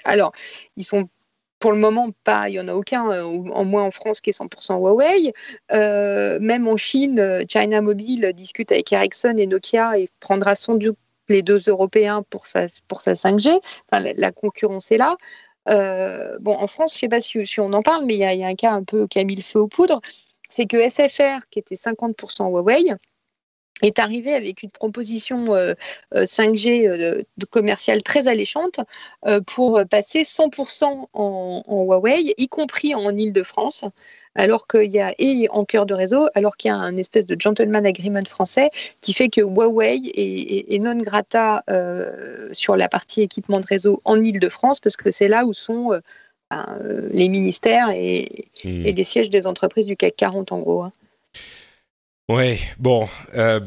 Alors, 0.04 0.32
ils 0.78 0.84
sont. 0.84 1.06
Pour 1.58 1.72
le 1.72 1.78
moment, 1.78 2.10
pas, 2.24 2.48
il 2.48 2.52
n'y 2.52 2.60
en 2.60 2.68
a 2.68 2.74
aucun, 2.74 3.10
euh, 3.10 3.24
en 3.24 3.64
moins 3.64 3.84
en 3.84 3.90
France, 3.90 4.20
qui 4.20 4.30
est 4.30 4.32
100% 4.32 4.76
Huawei. 4.78 5.32
Euh, 5.72 6.38
même 6.40 6.68
en 6.68 6.76
Chine, 6.76 7.18
euh, 7.18 7.44
China 7.48 7.80
Mobile 7.80 8.32
discute 8.34 8.70
avec 8.70 8.92
Ericsson 8.92 9.34
et 9.36 9.46
Nokia 9.46 9.98
et 9.98 10.08
prendra 10.20 10.54
sans 10.54 10.76
doute 10.76 10.96
les 11.28 11.42
deux 11.42 11.58
Européens 11.68 12.22
pour 12.30 12.46
sa, 12.46 12.66
pour 12.86 13.00
sa 13.00 13.14
5G. 13.14 13.60
Enfin, 13.90 14.12
la, 14.16 14.32
concurrence 14.32 14.92
est 14.92 14.98
là. 14.98 15.16
Bon, 16.40 16.52
en 16.54 16.66
France, 16.66 16.92
je 16.92 16.96
ne 16.96 17.00
sais 17.00 17.08
pas 17.08 17.20
si, 17.20 17.60
on 17.60 17.72
en 17.72 17.82
parle, 17.82 18.04
mais 18.06 18.14
il 18.14 18.18
y, 18.18 18.38
y 18.38 18.44
a 18.44 18.46
un 18.46 18.54
cas 18.54 18.72
un 18.72 18.84
peu 18.84 19.06
qui 19.06 19.18
a 19.18 19.24
mis 19.24 19.36
le 19.36 19.42
feu 19.42 19.60
aux 19.60 19.68
poudres. 19.68 20.00
C'est 20.48 20.66
que 20.66 20.88
SFR, 20.88 21.46
qui 21.50 21.58
était 21.58 21.74
50% 21.74 22.48
Huawei, 22.48 22.94
est 23.82 23.98
arrivé 23.98 24.34
avec 24.34 24.62
une 24.62 24.70
proposition 24.70 25.54
euh, 25.54 25.74
euh, 26.14 26.24
5G 26.24 26.86
euh, 26.88 27.22
de 27.36 27.44
commerciale 27.46 28.02
très 28.02 28.26
alléchante 28.28 28.80
euh, 29.26 29.40
pour 29.40 29.80
passer 29.90 30.22
100% 30.24 30.84
en, 31.12 31.62
en 31.66 31.82
Huawei, 31.84 32.34
y 32.36 32.48
compris 32.48 32.94
en 32.94 33.16
Ile-de-France, 33.16 33.84
alors 34.34 34.66
qu'il 34.66 34.90
y 34.90 35.00
a 35.00 35.14
et 35.18 35.48
en 35.50 35.64
cœur 35.64 35.86
de 35.86 35.94
réseau, 35.94 36.28
alors 36.34 36.56
qu'il 36.56 36.70
y 36.70 36.72
a 36.72 36.76
un 36.76 36.96
espèce 36.96 37.26
de 37.26 37.36
gentleman 37.40 37.86
agreement 37.86 38.24
français 38.26 38.70
qui 39.00 39.12
fait 39.12 39.28
que 39.28 39.40
Huawei 39.40 39.96
est, 40.14 40.18
est- 40.18 40.74
est 40.74 40.78
non 40.78 40.96
grata 40.96 41.62
euh, 41.70 42.48
sur 42.52 42.76
la 42.76 42.88
partie 42.88 43.22
équipement 43.22 43.60
de 43.60 43.66
réseau 43.66 44.00
en 44.04 44.20
Ile-de-France 44.20 44.80
parce 44.80 44.96
que 44.96 45.10
c'est 45.10 45.28
là 45.28 45.44
où 45.44 45.52
sont 45.52 45.92
euh, 45.92 46.00
ben, 46.50 46.64
euh, 46.82 47.08
les 47.12 47.28
ministères 47.28 47.90
et, 47.90 48.46
Mm. 48.64 48.86
et 48.86 48.92
les 48.92 49.04
sièges 49.04 49.30
des 49.30 49.46
entreprises 49.46 49.86
du 49.86 49.96
CAC 49.96 50.16
40 50.16 50.50
en 50.52 50.58
gros. 50.60 50.82
hein. 50.82 50.92
Ouais, 52.28 52.58
bon, 52.78 53.08
euh, 53.36 53.60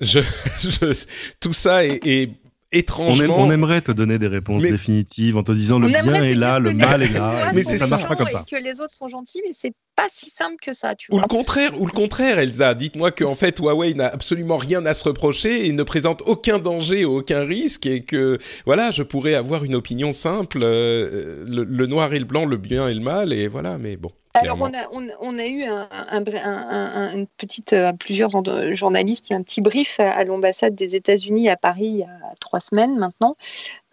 je, 0.00 0.20
je, 0.60 1.04
tout 1.40 1.52
ça 1.52 1.84
est, 1.84 2.00
est 2.06 2.28
on, 2.28 2.30
aime- 2.30 2.80
étrangement. 2.80 3.38
on 3.38 3.50
aimerait 3.50 3.80
te 3.80 3.92
donner 3.92 4.18
des 4.18 4.26
réponses 4.28 4.62
Mais- 4.62 4.70
définitives 4.70 5.36
en 5.36 5.42
te 5.42 5.52
disant 5.52 5.78
le 5.78 5.86
On 5.86 5.90
bien 5.90 6.22
est 6.22 6.34
là, 6.34 6.58
le 6.58 6.72
mal 6.72 7.02
est 7.02 7.12
là. 7.12 7.50
Mais 7.54 7.62
ça 7.64 7.86
marche 7.86 8.06
pas 8.06 8.16
comme 8.16 8.28
ça. 8.28 8.44
Et 8.48 8.54
que 8.56 8.60
les 8.62 8.80
autres 8.80 8.94
sont 8.94 9.08
gentils, 9.08 9.40
mais 9.44 9.52
c'est 9.52 9.72
pas 9.96 10.06
si 10.10 10.30
simple 10.30 10.56
que 10.60 10.72
ça, 10.72 10.94
tu 10.94 11.10
Ou 11.12 11.16
vois. 11.16 11.22
le 11.22 11.28
contraire, 11.28 11.80
ou 11.80 11.86
le 11.86 11.92
contraire, 11.92 12.38
Elsa. 12.38 12.74
Dites-moi 12.74 13.10
qu'en 13.12 13.34
fait 13.34 13.58
Huawei 13.58 13.94
n'a 13.94 14.06
absolument 14.08 14.56
rien 14.56 14.84
à 14.86 14.94
se 14.94 15.04
reprocher 15.04 15.66
et 15.66 15.72
ne 15.72 15.82
présente 15.82 16.22
aucun 16.26 16.58
danger, 16.58 17.04
aucun 17.04 17.44
risque, 17.44 17.86
et 17.86 18.00
que 18.00 18.38
voilà, 18.66 18.90
je 18.90 19.02
pourrais 19.02 19.34
avoir 19.34 19.64
une 19.64 19.74
opinion 19.74 20.12
simple, 20.12 20.58
euh, 20.62 21.44
le, 21.46 21.64
le 21.64 21.86
noir 21.86 22.12
et 22.12 22.18
le 22.18 22.24
blanc, 22.24 22.44
le 22.44 22.56
bien 22.56 22.88
et 22.88 22.94
le 22.94 23.00
mal, 23.00 23.32
et 23.32 23.48
voilà. 23.48 23.78
Mais 23.78 23.96
bon. 23.96 24.10
Alors, 24.36 24.58
on 24.60 24.74
a, 24.74 24.88
on, 24.90 25.06
on 25.20 25.38
a 25.38 25.46
eu 25.46 25.62
un, 25.62 25.88
un, 25.92 26.24
un- 26.26 26.34
un- 26.42 26.92
un- 27.06 27.14
une 27.14 27.26
petite, 27.38 27.72
euh, 27.72 27.92
plusieurs 27.92 28.30
journalistes, 28.72 29.26
un 29.30 29.42
petit 29.42 29.60
brief 29.60 30.00
à, 30.00 30.10
à 30.10 30.24
l'ambassade 30.24 30.74
des 30.74 30.96
États-Unis 30.96 31.48
à 31.48 31.56
Paris 31.56 31.86
il 31.86 31.96
y 31.98 32.02
a 32.02 32.18
trois 32.40 32.58
semaines 32.58 32.98
maintenant. 32.98 33.36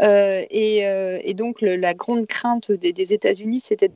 Euh, 0.02 0.41
et, 0.49 0.80
et 1.24 1.34
donc, 1.36 1.62
le- 1.62 1.76
la 1.76 1.93
grande 1.93 2.26
crainte 2.26 2.72
des, 2.72 2.91
des 2.91 3.14
États-Unis, 3.14 3.60
c'était 3.60 3.91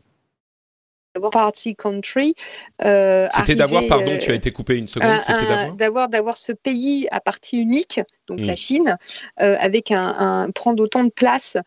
party 1.20 1.76
country. 1.76 2.36
euh, 2.84 3.28
C'était 3.32 3.56
d'avoir, 3.56 3.88
pardon, 3.88 4.14
euh, 4.14 4.18
tu 4.18 4.32
as 4.32 4.36
été 4.36 4.52
coupé 4.52 4.78
une 4.78 4.88
seconde. 4.88 5.10
un- 5.10 5.20
C'était 5.20 5.46
d'avoir. 5.78 6.10
d'avoir 6.10 6.38
ce 6.38 6.52
pays 6.52 7.08
à 7.12 7.20
partie 7.20 7.58
unique, 7.58 8.00
donc 8.28 8.40
Mm. 8.40 8.46
la 8.46 8.56
Chine, 8.56 8.98
euh, 9.42 9.56
avec 9.60 9.92
un, 9.92 10.16
un- 10.18 10.52
prendre 10.52 10.82
autant 10.84 11.04
de 11.04 11.10
place 11.10 11.58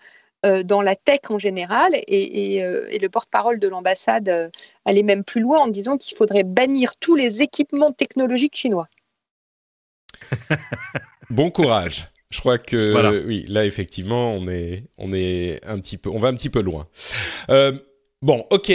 euh, 0.46 0.62
dans 0.62 0.82
la 0.82 0.94
tech 0.94 1.20
en 1.30 1.38
général. 1.38 1.94
Et, 1.94 2.54
et, 2.54 2.62
euh, 2.62 2.86
et 2.90 2.98
le 3.00 3.08
porte-parole 3.08 3.58
de 3.58 3.66
l'ambassade 3.66 4.28
euh, 4.28 4.48
allait 4.84 5.02
même 5.02 5.24
plus 5.24 5.40
loin 5.40 5.58
en 5.60 5.66
disant 5.68 5.96
qu'il 5.96 6.16
faudrait 6.16 6.44
bannir 6.44 6.96
tous 6.96 7.16
les 7.16 7.42
équipements 7.42 7.90
technologiques 7.90 8.56
chinois. 8.56 8.88
Bon 11.30 11.50
courage. 11.50 12.08
Je 12.30 12.40
crois 12.40 12.58
que 12.58 12.92
Voilà. 12.92 13.10
oui, 13.10 13.46
là 13.48 13.64
effectivement, 13.64 14.32
on 14.32 14.46
est 14.48 14.84
on 14.98 15.12
est 15.12 15.60
un 15.66 15.78
petit 15.80 15.96
peu, 15.96 16.10
on 16.10 16.18
va 16.18 16.28
un 16.28 16.34
petit 16.34 16.50
peu 16.50 16.60
loin. 16.60 16.86
Euh, 17.48 17.72
Bon, 18.20 18.44
ok, 18.50 18.72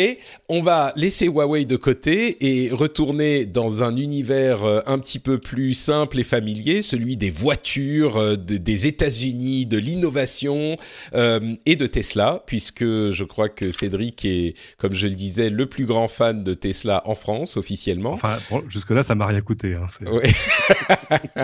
on 0.47 0.61
va 0.63 0.93
laisser 0.95 1.25
Huawei 1.27 1.65
de 1.65 1.75
côté 1.75 2.37
et 2.39 2.71
retourner 2.71 3.45
dans 3.45 3.83
un 3.83 3.97
univers 3.97 4.63
euh, 4.63 4.79
un 4.85 4.97
petit 4.99 5.19
peu 5.19 5.37
plus 5.37 5.73
simple 5.73 6.17
et 6.17 6.23
familier, 6.23 6.81
celui 6.81 7.17
des 7.17 7.29
voitures, 7.29 8.15
euh, 8.15 8.35
de- 8.37 8.55
des 8.55 8.87
États-Unis, 8.87 9.65
de 9.65 9.77
l'innovation 9.77 10.77
euh, 11.13 11.55
et 11.65 11.75
de 11.75 11.85
Tesla, 11.87 12.41
puisque 12.45 12.85
je 12.85 13.23
crois 13.25 13.49
que 13.49 13.71
Cédric 13.71 14.23
est, 14.23 14.53
comme 14.77 14.93
je 14.93 15.07
le 15.07 15.13
disais, 15.15 15.49
le 15.49 15.65
plus 15.65 15.85
grand 15.85 16.07
fan 16.07 16.41
de 16.45 16.53
Tesla 16.53 17.01
en 17.05 17.15
France 17.15 17.57
officiellement. 17.57 18.13
Enfin, 18.13 18.37
bon, 18.49 18.63
jusque-là, 18.69 19.03
ça 19.03 19.13
m'a 19.13 19.25
rien 19.25 19.41
coûté. 19.41 19.75
Hein, 19.75 19.87
Ouais. 20.09 20.31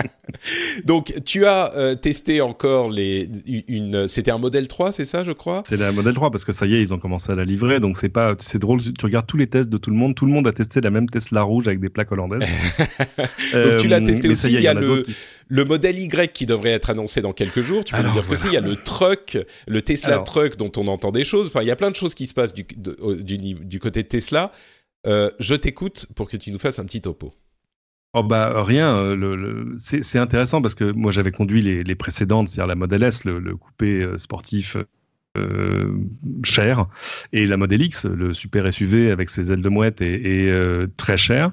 Donc, 0.86 1.12
tu 1.26 1.44
as 1.44 1.74
euh, 1.76 1.94
testé 1.96 2.40
encore 2.40 2.88
les 2.88 3.28
une. 3.68 4.08
C'était 4.08 4.30
un 4.30 4.38
modèle 4.38 4.68
3, 4.68 4.90
c'est 4.92 5.04
ça, 5.04 5.22
je 5.22 5.32
crois? 5.32 5.62
C'est 5.68 5.76
la 5.76 5.92
modèle 5.92 6.14
3 6.14 6.30
parce 6.30 6.46
que 6.46 6.52
ça 6.54 6.64
y 6.64 6.76
est, 6.76 6.80
ils 6.80 6.94
ont 6.94 6.98
commencé 6.98 7.30
à 7.30 7.34
la 7.34 7.44
livrer. 7.44 7.78
Donc 7.78 7.89
c'est 7.96 8.08
pas, 8.08 8.34
c'est 8.38 8.58
drôle. 8.58 8.80
Tu 8.82 9.04
regardes 9.04 9.26
tous 9.26 9.36
les 9.36 9.46
tests 9.46 9.68
de 9.68 9.78
tout 9.78 9.90
le 9.90 9.96
monde. 9.96 10.14
Tout 10.14 10.26
le 10.26 10.32
monde 10.32 10.46
a 10.46 10.52
testé 10.52 10.80
la 10.80 10.90
même 10.90 11.08
Tesla 11.08 11.42
rouge 11.42 11.66
avec 11.68 11.80
des 11.80 11.88
plaques 11.88 12.10
hollandaises. 12.12 12.40
Donc, 13.52 13.76
tu 13.80 13.88
l'as 13.88 14.00
testé 14.00 14.28
aussi, 14.28 14.48
il 14.52 14.60
y 14.60 14.66
a 14.66 14.74
le- 14.74 14.86
d'autres 14.86 15.02
qui- 15.06 15.16
Le 15.48 15.64
modèle 15.64 15.98
Y 15.98 16.32
qui 16.32 16.46
devrait 16.46 16.70
être 16.70 16.90
annoncé 16.90 17.20
dans 17.22 17.32
quelques 17.32 17.62
jours. 17.62 17.84
Tu 17.84 17.92
peux 17.92 17.98
Alors, 18.00 18.12
nous 18.12 18.14
dire 18.20 18.24
ce 18.24 18.28
que 18.28 18.34
voilà. 18.36 18.42
c'est. 18.42 18.48
Il 18.48 18.54
y 18.54 18.64
a 18.64 18.68
le 18.68 18.76
truck, 18.76 19.38
le 19.66 19.82
Tesla 19.82 20.14
Alors. 20.14 20.24
truck 20.24 20.56
dont 20.56 20.72
on 20.76 20.86
entend 20.86 21.10
des 21.12 21.24
choses. 21.24 21.48
Enfin, 21.48 21.62
il 21.62 21.66
y 21.68 21.70
a 21.72 21.76
plein 21.76 21.90
de 21.90 21.96
choses 21.96 22.14
qui 22.14 22.26
se 22.26 22.34
passent 22.34 22.54
du, 22.54 22.64
de- 22.76 22.96
au- 23.00 23.14
du, 23.14 23.38
niveau- 23.38 23.64
du 23.64 23.80
côté 23.80 24.02
de 24.02 24.08
Tesla. 24.08 24.52
Euh, 25.06 25.30
je 25.40 25.54
t'écoute 25.54 26.06
pour 26.14 26.28
que 26.28 26.36
tu 26.36 26.50
nous 26.52 26.58
fasses 26.58 26.78
un 26.78 26.84
petit 26.84 27.00
topo. 27.00 27.32
Oh 28.12 28.24
bah 28.24 28.64
rien, 28.64 28.96
euh, 28.96 29.14
le, 29.16 29.36
le- 29.36 29.74
c'est 29.76 30.18
intéressant 30.18 30.60
parce 30.60 30.74
que 30.74 30.90
moi 30.90 31.12
j'avais 31.12 31.30
conduit 31.30 31.62
les, 31.62 31.84
les 31.84 31.94
précédentes, 31.94 32.48
c'est-à-dire 32.48 32.66
la 32.66 32.74
Model 32.74 33.04
S, 33.04 33.24
le, 33.24 33.38
le 33.38 33.56
coupé 33.56 34.02
euh, 34.02 34.18
sportif 34.18 34.76
euh, 35.38 35.92
cher, 36.42 36.86
et 37.32 37.46
la 37.46 37.56
Model 37.56 37.82
X, 37.82 38.04
le 38.06 38.34
super 38.34 38.66
SUV 38.72 39.12
avec 39.12 39.30
ses 39.30 39.52
ailes 39.52 39.62
de 39.62 39.68
mouette 39.68 40.00
et, 40.00 40.44
et, 40.46 40.50
euh, 40.50 40.88
très 40.96 41.16
cher. 41.16 41.52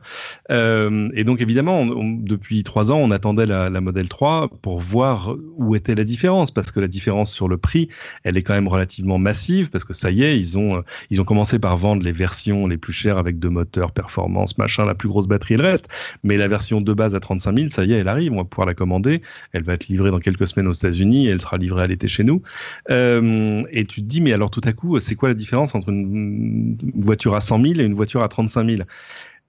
Euh, 0.52 1.10
et 1.14 1.24
donc 1.24 1.42
évidemment, 1.42 1.82
on- 1.82 1.92
on- 1.92 2.12
depuis 2.12 2.64
trois 2.64 2.92
ans, 2.92 2.98
on 2.98 3.12
attendait 3.12 3.46
la, 3.46 3.70
la 3.70 3.80
Model 3.82 4.10
3 4.10 4.50
pour 4.64 4.80
voir 4.82 5.36
où 5.58 5.76
était 5.76 5.94
la 5.94 6.04
différence, 6.06 6.50
parce 6.50 6.72
que 6.72 6.80
la 6.80 6.88
différence 6.88 7.32
sur 7.32 7.48
le 7.48 7.58
prix, 7.58 7.88
elle 8.24 8.36
est 8.36 8.42
quand 8.44 8.56
même 8.56 8.68
relativement 8.68 9.20
massive, 9.20 9.70
parce 9.70 9.84
que 9.84 9.94
ça 9.94 10.10
y 10.10 10.24
est, 10.24 10.38
ils 10.40 10.58
ont, 10.58 10.78
euh, 10.78 10.82
ils 11.12 11.22
ont 11.22 11.26
commencé 11.26 11.60
par 11.60 11.78
vendre 11.78 12.02
les 12.04 12.12
versions 12.12 12.66
les 12.66 12.78
plus 12.78 12.94
chères 12.94 13.20
avec 13.20 13.38
deux 13.38 13.50
moteurs, 13.52 13.92
performance, 13.92 14.58
machin, 14.58 14.86
la 14.86 14.96
plus 14.96 15.08
grosse 15.10 15.28
batterie 15.28 15.56
le 15.58 15.64
reste. 15.64 15.86
Mais 16.24 16.38
la 16.38 16.48
version 16.48 16.82
de 16.82 16.94
base 16.94 17.14
à 17.14 17.20
35 17.20 17.56
000, 17.56 17.68
ça 17.70 17.84
y 17.86 17.94
est, 17.94 17.98
elle 18.00 18.08
arrive. 18.08 18.34
On 18.34 18.38
va 18.38 18.44
pouvoir 18.44 18.68
la 18.68 18.74
commander. 18.74 19.22
Elle 19.54 19.64
va 19.64 19.74
être 19.74 19.88
livrée 19.88 20.10
dans 20.12 20.20
quelques 20.20 20.48
semaines 20.48 20.68
aux 20.68 20.74
États-Unis 20.74 21.28
elle 21.28 21.42
sera 21.42 21.58
livrée 21.58 21.84
à 21.84 21.88
l'été 21.88 22.08
chez 22.08 22.24
nous. 22.24 22.42
Euh, 22.90 23.64
et 23.72 23.86
tu 23.86 24.02
te 24.02 24.08
dis, 24.08 24.22
mais 24.22 24.34
alors 24.34 24.50
tout 24.50 24.62
à 24.64 24.74
coup, 24.74 25.00
c'est 25.00 25.16
quoi 25.16 25.30
la 25.30 25.36
différence 25.36 25.76
entre 25.76 25.90
une 25.90 26.76
voiture 26.96 27.36
à 27.36 27.42
100 27.42 27.62
000 27.62 27.80
et 27.80 27.84
une 27.84 27.94
voiture 27.94 28.24
à 28.24 28.28
35 28.28 28.70
000 28.70 28.84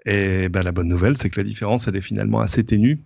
Et 0.07 0.49
ben, 0.49 0.62
la 0.62 0.73
bonne 0.73 0.89
nouvelle, 0.89 1.16
c'est 1.16 1.31
que 1.31 1.41
la 1.41 1.45
différence, 1.45 1.89
elle 1.89 1.97
est 1.97 2.01
finalement 2.01 2.41
assez 2.41 2.64
ténue. 2.64 3.01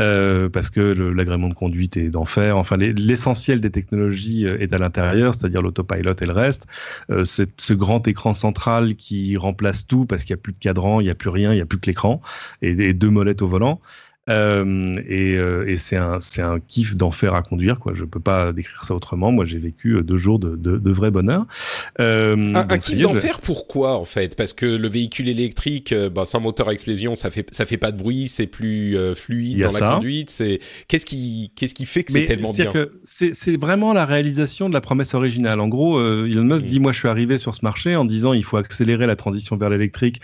Euh, 0.00 0.48
parce 0.48 0.70
que 0.70 0.80
l'agrément 0.80 1.48
de 1.48 1.54
conduite 1.54 1.96
est 1.96 2.10
d'enfer. 2.10 2.56
Enfin, 2.56 2.76
l'essentiel 2.76 3.60
des 3.60 3.70
technologies 3.70 4.44
euh, 4.44 4.58
est 4.58 4.72
à 4.72 4.78
l'intérieur, 4.78 5.36
c'est-à-dire 5.36 5.62
l'autopilot 5.62 6.14
et 6.20 6.26
le 6.26 6.32
reste. 6.32 6.66
Euh, 7.10 7.24
ce 7.24 7.72
grand 7.72 8.06
écran 8.08 8.34
central 8.34 8.96
qui 8.96 9.36
remplace 9.36 9.86
tout 9.86 10.04
parce 10.04 10.24
qu'il 10.24 10.34
n'y 10.34 10.40
a 10.40 10.42
plus 10.42 10.52
de 10.52 10.58
cadran, 10.58 11.00
il 11.00 11.04
n'y 11.04 11.10
a 11.10 11.14
plus 11.14 11.30
rien, 11.30 11.52
il 11.52 11.56
n'y 11.56 11.62
a 11.62 11.66
plus 11.66 11.78
que 11.78 11.86
l'écran 11.86 12.20
et, 12.60 12.70
et, 12.70 12.92
deux 12.92 13.10
molettes 13.10 13.42
au 13.42 13.46
volant. 13.46 13.80
Euh, 14.30 15.02
et, 15.06 15.36
euh, 15.36 15.68
et 15.68 15.76
c'est 15.76 15.96
un, 15.96 16.18
un 16.38 16.60
kiff 16.60 16.96
d'enfer 16.96 17.34
à 17.34 17.42
conduire, 17.42 17.78
quoi. 17.78 17.92
Je 17.94 18.04
peux 18.04 18.20
pas 18.20 18.52
décrire 18.52 18.84
ça 18.84 18.94
autrement. 18.94 19.32
Moi, 19.32 19.44
j'ai 19.44 19.58
vécu 19.58 19.96
euh, 19.96 20.02
deux 20.02 20.16
jours 20.16 20.38
de, 20.38 20.56
de, 20.56 20.78
de 20.78 20.90
vrai 20.90 21.10
bonheur. 21.10 21.44
Euh, 22.00 22.54
un, 22.54 22.66
un 22.68 22.78
kiff 22.78 22.98
d'enfer, 23.00 23.40
pourquoi 23.40 23.98
en 23.98 24.04
fait? 24.04 24.34
Parce 24.34 24.54
que 24.54 24.64
le 24.64 24.88
véhicule 24.88 25.28
électrique, 25.28 25.94
bah, 26.14 26.24
sans 26.24 26.40
moteur 26.40 26.68
à 26.68 26.72
explosion, 26.72 27.14
ça 27.14 27.30
fait 27.30 27.46
ça 27.52 27.66
fait 27.66 27.76
pas 27.76 27.92
de 27.92 27.98
bruit, 27.98 28.28
c'est 28.28 28.46
plus 28.46 28.96
fluide 29.14 29.62
dans 29.62 29.72
la 29.72 29.94
conduite. 29.94 30.30
C'est 30.30 30.58
qu'est-ce 30.88 31.06
qui 31.06 31.52
qu'est-ce 31.54 31.74
qui 31.74 31.84
fait 31.84 32.04
que 32.04 32.12
c'est 32.12 32.24
tellement 32.24 32.52
bien? 32.52 32.70
c'est, 33.04 33.56
vraiment 33.56 33.92
la 33.92 34.06
réalisation 34.06 34.68
de 34.68 34.74
la 34.74 34.80
promesse 34.80 35.14
originale. 35.14 35.60
En 35.60 35.68
gros, 35.68 36.00
Elon 36.00 36.44
Musk 36.44 36.64
mm. 36.64 36.68
dit 36.68 36.80
moi, 36.80 36.92
je 36.92 36.98
suis 36.98 37.08
arrivé 37.08 37.36
sur 37.36 37.54
ce 37.54 37.60
marché 37.62 37.94
en 37.94 38.04
disant 38.04 38.32
il 38.32 38.44
faut 38.44 38.56
accélérer 38.56 39.06
la 39.06 39.16
transition 39.16 39.56
vers 39.56 39.68
l'électrique 39.68 40.20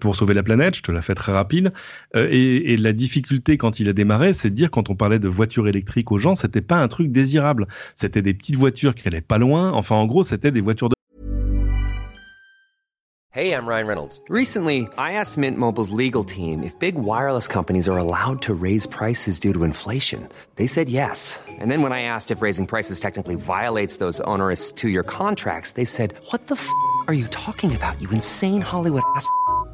pour 0.00 0.16
sauver 0.16 0.34
la 0.34 0.42
planète. 0.42 0.76
Je 0.76 0.82
te 0.82 0.90
la 0.90 1.02
fais 1.02 1.14
très 1.14 1.32
rapide. 1.32 1.72
et, 2.16 2.72
et 2.72 2.76
la 2.76 2.92
difficulté 2.92 3.27
quand 3.58 3.80
il 3.80 3.88
a 3.88 3.92
démarré, 3.92 4.32
c'est 4.34 4.50
de 4.50 4.54
dire 4.54 4.70
quand 4.70 4.90
on 4.90 4.94
parlait 4.94 5.18
de 5.18 5.28
voitures 5.28 5.68
électriques 5.68 6.12
aux 6.12 6.18
gens, 6.18 6.34
c'était 6.34 6.60
pas 6.60 6.76
un 6.76 6.88
truc 6.88 7.12
désirable. 7.12 7.66
C'était 7.94 8.22
des 8.22 8.34
petites 8.34 8.56
voitures 8.56 8.94
qui 8.94 9.08
allaient 9.08 9.20
pas 9.20 9.38
loin. 9.38 9.72
Enfin, 9.72 9.96
en 9.96 10.06
gros, 10.06 10.22
c'était 10.22 10.50
des 10.50 10.60
voitures 10.60 10.88
de 10.88 10.94
Hey, 13.30 13.52
I'm 13.52 13.66
Ryan 13.66 13.86
Reynolds. 13.86 14.20
Recently, 14.28 14.88
I 14.98 15.12
asked 15.12 15.38
Mint 15.38 15.58
Mobile's 15.58 15.90
legal 15.90 16.24
team 16.24 16.62
if 16.64 16.76
big 16.80 16.96
wireless 16.96 17.46
companies 17.46 17.88
are 17.88 17.98
allowed 17.98 18.40
to 18.42 18.54
raise 18.54 18.86
prices 18.86 19.38
due 19.38 19.52
to 19.52 19.62
inflation. 19.62 20.28
They 20.56 20.66
said 20.66 20.88
yes. 20.88 21.38
And 21.60 21.70
then 21.70 21.82
when 21.82 21.92
I 21.92 22.02
asked 22.02 22.32
if 22.32 22.42
raising 22.42 22.66
prices 22.66 22.98
technically 22.98 23.36
violates 23.36 23.98
those 23.98 24.20
onerous 24.22 24.72
two-year 24.72 25.04
contracts, 25.04 25.72
they 25.72 25.84
said, 25.84 26.14
"What 26.32 26.48
the 26.48 26.56
f*** 26.56 26.68
are 27.06 27.14
you 27.14 27.28
talking 27.28 27.76
about? 27.76 28.00
You 28.00 28.08
insane 28.10 28.62
Hollywood 28.62 29.02
ass." 29.14 29.28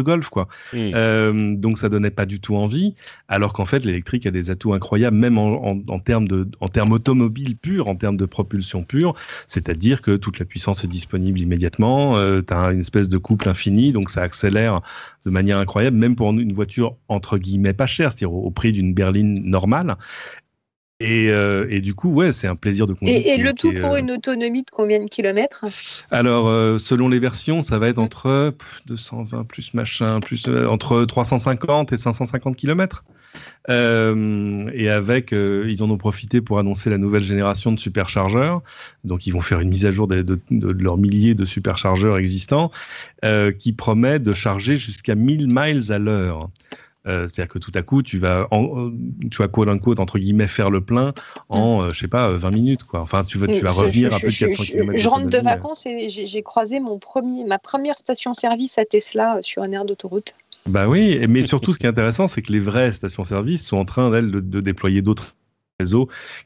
golf 0.00 0.30
quoi. 0.30 0.48
Mm. 0.72 0.76
Euh, 0.94 1.54
donc 1.56 1.78
ça 1.78 1.88
donnait 1.88 2.10
pas 2.10 2.24
du 2.24 2.40
tout 2.40 2.56
envie, 2.56 2.94
alors 3.28 3.52
qu'en 3.52 3.66
fait 3.66 3.84
l'électrique 3.84 4.26
a 4.26 4.30
des 4.30 4.50
atouts 4.50 4.72
incroyables, 4.72 5.16
même 5.16 5.36
en, 5.36 5.70
en, 5.70 5.80
en 5.86 5.98
termes 5.98 6.26
de, 6.26 6.48
en 6.60 6.68
termes 6.68 6.92
automobiles 6.92 7.56
purs, 7.56 7.88
en 7.88 7.96
termes 7.96 8.16
de 8.16 8.24
propulsion 8.24 8.84
pure. 8.84 9.14
C'est-à-dire 9.46 10.00
que 10.00 10.16
toute 10.16 10.38
la 10.38 10.44
puissance 10.46 10.84
est 10.84 10.88
disponible 10.88 11.38
immédiatement. 11.40 12.16
Euh, 12.16 12.40
tu 12.40 12.54
as 12.54 12.72
une 12.72 12.80
espèce 12.80 13.08
de 13.08 13.18
couple 13.18 13.48
infini, 13.48 13.92
donc 13.92 14.08
ça 14.08 14.22
accélère 14.22 14.80
de 15.26 15.30
manière 15.30 15.58
incroyable, 15.58 15.96
même 15.96 16.16
pour 16.16 16.30
une 16.30 16.52
voiture 16.52 16.96
entre 17.08 17.36
guillemets 17.38 17.74
pas 17.74 17.86
chère, 17.86 18.10
c'est-à-dire 18.10 18.32
au, 18.32 18.44
au 18.44 18.50
prix 18.50 18.72
d'une 18.72 18.94
berline 18.94 19.42
normale. 19.44 19.96
Et, 21.02 21.30
euh, 21.30 21.66
et, 21.68 21.80
du 21.80 21.94
coup, 21.94 22.10
ouais, 22.10 22.32
c'est 22.32 22.46
un 22.46 22.54
plaisir 22.54 22.86
de 22.86 22.94
conduire. 22.94 23.16
Et, 23.16 23.30
et 23.30 23.36
le 23.36 23.52
tout 23.52 23.72
pour 23.72 23.92
euh, 23.92 23.96
une 23.96 24.12
autonomie 24.12 24.62
de 24.62 24.70
combien 24.70 25.02
de 25.02 25.08
kilomètres? 25.08 25.64
Alors, 26.12 26.48
euh, 26.48 26.78
selon 26.78 27.08
les 27.08 27.18
versions, 27.18 27.60
ça 27.60 27.78
va 27.78 27.88
être 27.88 27.98
entre 27.98 28.54
220 28.86 29.44
plus 29.44 29.74
machin, 29.74 30.20
plus 30.20 30.48
entre 30.48 31.04
350 31.04 31.92
et 31.92 31.96
550 31.96 32.56
kilomètres. 32.56 33.04
et 33.68 34.88
avec, 34.88 35.32
ils 35.32 35.82
en 35.82 35.90
ont 35.90 35.96
profité 35.96 36.40
pour 36.40 36.60
annoncer 36.60 36.88
la 36.88 36.98
nouvelle 36.98 37.24
génération 37.24 37.72
de 37.72 37.80
superchargeurs. 37.80 38.62
Donc, 39.02 39.26
ils 39.26 39.32
vont 39.32 39.40
faire 39.40 39.58
une 39.58 39.70
mise 39.70 39.86
à 39.86 39.90
jour 39.90 40.06
de, 40.06 40.22
de, 40.22 40.38
de 40.50 40.82
leurs 40.82 40.98
milliers 40.98 41.34
de 41.34 41.44
superchargeurs 41.44 42.16
existants, 42.16 42.70
qui 43.58 43.72
promet 43.72 44.20
de 44.20 44.32
charger 44.34 44.76
jusqu'à 44.76 45.16
1000 45.16 45.48
miles 45.48 45.92
à 45.92 45.98
l'heure. 45.98 46.48
Euh, 47.06 47.26
c'est-à-dire 47.26 47.52
que 47.52 47.58
tout 47.58 47.72
à 47.74 47.82
coup, 47.82 48.02
tu 48.02 48.18
vas, 48.18 48.46
en, 48.50 48.90
tu 49.30 49.38
vas 49.38 49.48
quote 49.48 49.68
unquote 49.68 49.98
entre 49.98 50.18
guillemets 50.18 50.46
faire 50.46 50.70
le 50.70 50.80
plein 50.80 51.12
en, 51.48 51.78
mm. 51.78 51.84
euh, 51.84 51.90
je 51.90 51.98
sais 51.98 52.08
pas, 52.08 52.28
20 52.28 52.50
minutes 52.50 52.84
quoi. 52.84 53.00
Enfin, 53.00 53.24
tu 53.24 53.38
vas, 53.38 53.48
tu 53.48 53.60
vas 53.60 53.72
revenir 53.72 54.14
un 54.14 54.20
peu 54.20 54.28
de 54.28 54.36
400 54.36 54.64
km. 54.64 54.98
Je 54.98 55.08
rentre 55.08 55.26
de 55.26 55.38
vacances 55.38 55.84
et 55.86 56.08
j'ai 56.08 56.42
croisé 56.42 56.78
mon 56.80 56.98
premier, 56.98 57.44
ma 57.44 57.58
première 57.58 57.96
station-service 57.96 58.78
à 58.78 58.84
Tesla 58.84 59.38
euh, 59.38 59.42
sur 59.42 59.62
un 59.62 59.72
aire 59.72 59.84
d'autoroute. 59.84 60.34
Bah 60.66 60.86
oui, 60.86 61.18
mais 61.28 61.42
surtout, 61.44 61.72
ce 61.72 61.78
qui 61.80 61.86
est 61.86 61.88
intéressant, 61.88 62.28
c'est 62.28 62.40
que 62.40 62.52
les 62.52 62.60
vraies 62.60 62.92
stations-service 62.92 63.66
sont 63.66 63.78
en 63.78 63.84
train 63.84 64.10
d'elles 64.10 64.30
de, 64.30 64.38
de 64.38 64.60
déployer 64.60 65.02
d'autres 65.02 65.34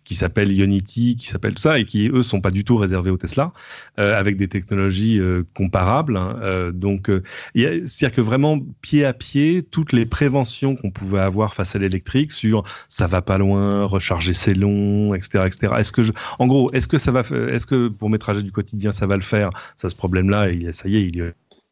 qui 0.04 0.14
s'appelle 0.14 0.58
Unity, 0.60 1.16
qui 1.16 1.26
s'appelle 1.26 1.54
tout 1.54 1.62
ça, 1.62 1.78
et 1.78 1.84
qui 1.84 2.08
eux 2.08 2.22
sont 2.22 2.40
pas 2.40 2.50
du 2.50 2.64
tout 2.64 2.76
réservés 2.76 3.10
au 3.10 3.16
Tesla, 3.16 3.52
euh, 3.98 4.18
avec 4.18 4.36
des 4.36 4.48
technologies 4.48 5.20
euh, 5.20 5.44
comparables. 5.54 6.16
Hein. 6.16 6.38
Euh, 6.42 6.72
donc, 6.72 7.10
c'est-à-dire 7.54 8.12
que 8.12 8.20
vraiment 8.20 8.58
pied 8.80 9.04
à 9.04 9.12
pied, 9.12 9.62
toutes 9.62 9.92
les 9.92 10.06
préventions 10.06 10.76
qu'on 10.76 10.90
pouvait 10.90 11.20
avoir 11.20 11.54
face 11.54 11.76
à 11.76 11.78
l'électrique 11.78 12.32
sur 12.32 12.62
ça 12.88 13.06
va 13.06 13.22
pas 13.22 13.38
loin, 13.38 13.84
recharger 13.84 14.32
c'est 14.32 14.54
long, 14.54 15.14
etc., 15.14 15.44
etc. 15.46 15.72
Est-ce 15.78 15.92
que 15.92 16.02
je, 16.02 16.12
en 16.38 16.46
gros, 16.46 16.70
est-ce 16.72 16.88
que 16.88 16.98
ça 16.98 17.12
va, 17.12 17.20
est-ce 17.20 17.66
que 17.66 17.88
pour 17.88 18.10
mes 18.10 18.18
trajets 18.18 18.42
du 18.42 18.52
quotidien 18.52 18.92
ça 18.92 19.06
va 19.06 19.16
le 19.16 19.22
faire? 19.22 19.50
Ça, 19.76 19.88
ce 19.88 19.94
problème-là, 19.94 20.48
ça 20.72 20.88
y 20.88 20.96
est, 20.96 21.02
il 21.02 21.16
y 21.16 21.22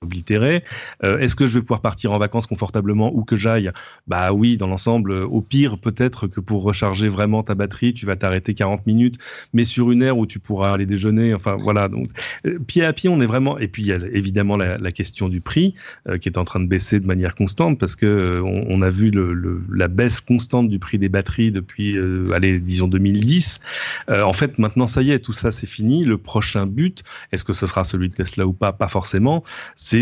oblitéré. 0.04 0.62
Euh, 1.02 1.18
est-ce 1.18 1.34
que 1.34 1.46
je 1.46 1.54
vais 1.54 1.60
pouvoir 1.60 1.80
partir 1.80 2.12
en 2.12 2.18
vacances 2.18 2.46
confortablement 2.46 3.10
où 3.14 3.24
que 3.24 3.36
j'aille? 3.36 3.70
Bah 4.06 4.32
oui, 4.32 4.56
dans 4.56 4.68
l'ensemble. 4.68 5.12
Au 5.12 5.40
pire, 5.40 5.78
peut-être 5.78 6.28
que 6.28 6.40
pour 6.40 6.62
recharger 6.62 7.08
vraiment 7.08 7.42
ta 7.42 7.54
batterie, 7.54 7.92
tu 7.92 8.06
vas 8.06 8.16
t'arrêter 8.16 8.54
40 8.54 8.86
minutes, 8.86 9.18
mais 9.52 9.64
sur 9.64 9.90
une 9.90 10.02
aire 10.02 10.16
où 10.16 10.26
tu 10.26 10.38
pourras 10.38 10.72
aller 10.72 10.86
déjeuner. 10.86 11.34
Enfin 11.34 11.56
voilà. 11.60 11.88
Donc 11.88 12.08
euh, 12.46 12.58
pied 12.58 12.84
à 12.84 12.92
pied, 12.92 13.08
on 13.08 13.20
est 13.20 13.26
vraiment. 13.26 13.58
Et 13.58 13.68
puis 13.68 13.82
il 13.82 13.88
y 13.88 13.92
a 13.92 13.98
évidemment 14.12 14.56
la, 14.56 14.92
question 14.94 15.28
du 15.28 15.40
prix 15.40 15.74
euh, 16.08 16.18
qui 16.18 16.28
est 16.28 16.38
en 16.38 16.44
train 16.44 16.60
de 16.60 16.66
baisser 16.66 17.00
de 17.00 17.06
manière 17.06 17.34
constante 17.34 17.80
parce 17.80 17.96
que 17.96 18.40
on, 18.44 18.80
a 18.80 18.90
vu 18.90 19.10
la 19.72 19.88
baisse 19.88 20.20
constante 20.20 20.68
du 20.68 20.78
prix 20.78 20.98
des 20.98 21.08
batteries 21.08 21.50
depuis, 21.50 21.96
allez, 22.32 22.60
disons 22.60 22.86
2010. 22.86 23.60
en 24.08 24.32
fait, 24.32 24.58
maintenant 24.58 24.86
ça 24.86 25.02
y 25.02 25.10
est, 25.10 25.18
tout 25.18 25.32
ça 25.32 25.50
c'est 25.50 25.66
fini. 25.66 26.04
Le 26.04 26.18
prochain 26.18 26.66
but, 26.66 27.02
est-ce 27.32 27.44
que 27.44 27.52
ce 27.52 27.66
sera 27.66 27.82
celui 27.82 28.08
de 28.08 28.14
Tesla 28.14 28.46
ou 28.46 28.52
pas? 28.52 28.72
Pas 28.72 28.88
forcément 28.88 29.42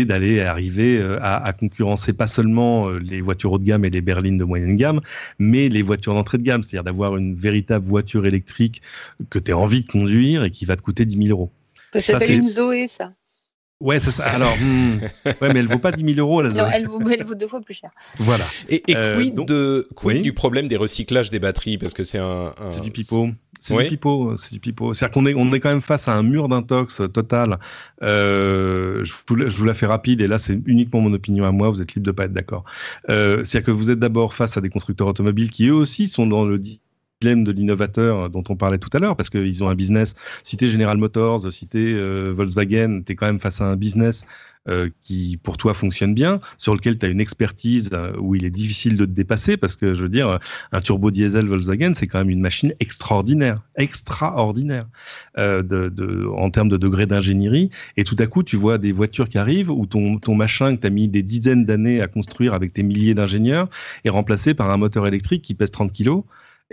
d'aller 0.05 0.41
arriver 0.41 0.97
euh, 0.97 1.19
à, 1.21 1.43
à, 1.43 1.53
concurrencer 1.53 2.13
pas 2.13 2.27
seulement 2.27 2.89
euh, 2.89 2.99
les 2.99 3.21
voitures 3.21 3.51
haut 3.53 3.59
de 3.59 3.63
gamme 3.63 3.85
et 3.85 3.89
les 3.89 4.01
berlines 4.01 4.37
de 4.37 4.43
moyenne 4.43 4.75
gamme, 4.75 5.01
mais 5.39 5.69
les 5.69 5.81
voitures 5.81 6.13
d'entrée 6.13 6.37
de 6.37 6.43
gamme, 6.43 6.63
c'est-à-dire 6.63 6.83
d'avoir 6.83 7.17
une 7.17 7.35
véritable 7.35 7.85
voiture 7.85 8.25
électrique 8.25 8.81
que 9.29 9.39
tu 9.39 9.51
as 9.51 9.57
envie 9.57 9.81
de 9.81 9.87
conduire 9.87 10.43
et 10.43 10.51
qui 10.51 10.65
va 10.65 10.75
te 10.75 10.81
coûter 10.81 11.05
10 11.05 11.27
000 11.27 11.29
euros. 11.29 11.51
Ça 11.93 12.01
s'appelle 12.01 12.39
une 12.39 12.47
Zoé, 12.47 12.87
ça. 12.87 13.13
Ouais, 13.79 13.99
c'est 13.99 14.11
ça. 14.11 14.25
Alors, 14.25 14.55
hmm. 14.57 14.99
ouais, 15.25 15.53
mais 15.53 15.59
elle 15.59 15.67
vaut 15.67 15.79
pas 15.79 15.91
10 15.91 16.15
000 16.15 16.25
euros, 16.25 16.41
la 16.41 16.49
Non, 16.49 16.67
elle 16.73 16.87
vaut, 16.87 17.01
elle 17.09 17.23
vaut 17.23 17.35
deux 17.35 17.47
fois 17.47 17.59
plus 17.59 17.73
cher. 17.73 17.91
Voilà. 18.17 18.45
Et, 18.69 18.81
et 18.87 18.95
euh, 18.95 19.17
quid, 19.17 19.35
de, 19.35 19.87
quid 19.95 20.17
oui 20.17 20.21
du 20.21 20.33
problème 20.33 20.69
des 20.69 20.77
recyclages 20.77 21.29
des 21.29 21.39
batteries? 21.39 21.77
Parce 21.77 21.93
que 21.93 22.03
c'est 22.03 22.17
un, 22.17 22.53
un... 22.57 22.71
C'est 22.71 22.81
du 22.81 22.91
pipeau. 22.91 23.29
C'est 23.63 23.73
oui. 23.75 23.83
du 23.83 23.91
pipeau, 23.91 24.35
c'est 24.35 24.51
du 24.51 24.59
pipeau. 24.59 24.93
C'est-à-dire 24.93 25.13
qu'on 25.13 25.25
est, 25.25 25.33
on 25.35 25.53
est 25.53 25.61
quand 25.61 25.69
même 25.69 25.81
face 25.81 26.09
à 26.09 26.13
un 26.13 26.21
mur 26.21 26.49
d'intox 26.49 27.01
total. 27.13 27.59
Euh, 28.01 29.05
je, 29.05 29.13
vous, 29.25 29.49
je 29.49 29.55
vous 29.55 29.63
la 29.63 29.73
fais 29.73 29.85
rapide 29.85 30.19
et 30.19 30.27
là 30.27 30.37
c'est 30.37 30.59
uniquement 30.65 30.99
mon 30.99 31.13
opinion 31.13 31.45
à 31.45 31.53
moi. 31.53 31.69
Vous 31.69 31.81
êtes 31.81 31.95
libre 31.95 32.05
de 32.05 32.11
pas 32.11 32.25
être 32.25 32.33
d'accord. 32.33 32.65
Euh, 33.09 33.45
c'est-à-dire 33.45 33.67
que 33.67 33.71
vous 33.71 33.89
êtes 33.89 33.99
d'abord 33.99 34.33
face 34.33 34.57
à 34.57 34.61
des 34.61 34.67
constructeurs 34.67 35.07
automobiles 35.07 35.49
qui 35.49 35.67
eux 35.67 35.73
aussi 35.73 36.09
sont 36.09 36.27
dans 36.27 36.43
le 36.43 36.59
de 37.23 37.51
l'innovateur 37.51 38.29
dont 38.29 38.43
on 38.49 38.55
parlait 38.55 38.77
tout 38.77 38.89
à 38.93 38.99
l'heure, 38.99 39.15
parce 39.15 39.29
qu'ils 39.29 39.63
ont 39.63 39.69
un 39.69 39.75
business. 39.75 40.15
Si 40.43 40.57
tu 40.57 40.69
General 40.69 40.97
Motors, 40.97 41.51
si 41.51 41.67
tu 41.67 41.95
euh, 41.95 42.33
Volkswagen, 42.35 43.01
tu 43.05 43.13
es 43.13 43.15
quand 43.15 43.25
même 43.25 43.39
face 43.39 43.61
à 43.61 43.65
un 43.65 43.75
business 43.75 44.25
euh, 44.69 44.89
qui, 45.03 45.37
pour 45.43 45.57
toi, 45.57 45.73
fonctionne 45.73 46.13
bien, 46.13 46.39
sur 46.57 46.73
lequel 46.73 46.97
tu 46.97 47.05
as 47.05 47.09
une 47.09 47.19
expertise 47.19 47.89
euh, 47.91 48.13
où 48.17 48.33
il 48.33 48.45
est 48.45 48.49
difficile 48.49 48.95
de 48.95 49.05
te 49.05 49.11
dépasser, 49.11 49.57
parce 49.57 49.75
que, 49.75 49.93
je 49.93 50.03
veux 50.03 50.09
dire, 50.09 50.39
un 50.71 50.79
turbo 50.79 51.11
diesel 51.11 51.47
Volkswagen, 51.47 51.93
c'est 51.93 52.07
quand 52.07 52.19
même 52.19 52.29
une 52.29 52.39
machine 52.39 52.73
extraordinaire, 52.79 53.61
extraordinaire 53.75 54.87
euh, 55.37 55.61
en 56.37 56.49
termes 56.49 56.69
de 56.69 56.77
degré 56.77 57.05
d'ingénierie. 57.05 57.71
Et 57.97 58.05
tout 58.05 58.15
à 58.19 58.25
coup, 58.25 58.41
tu 58.41 58.55
vois 58.55 58.77
des 58.77 58.93
voitures 58.93 59.27
qui 59.27 59.37
arrivent 59.37 59.69
où 59.69 59.85
ton, 59.85 60.17
ton 60.17 60.33
machin 60.33 60.77
que 60.77 60.81
tu 60.81 60.87
as 60.87 60.91
mis 60.91 61.09
des 61.09 61.23
dizaines 61.23 61.65
d'années 61.65 62.01
à 62.01 62.07
construire 62.07 62.53
avec 62.53 62.71
tes 62.71 62.83
milliers 62.83 63.15
d'ingénieurs 63.15 63.67
est 64.05 64.09
remplacé 64.09 64.53
par 64.53 64.69
un 64.69 64.77
moteur 64.77 65.05
électrique 65.07 65.41
qui 65.41 65.55
pèse 65.55 65.71
30 65.71 65.91
kilos 65.91 66.23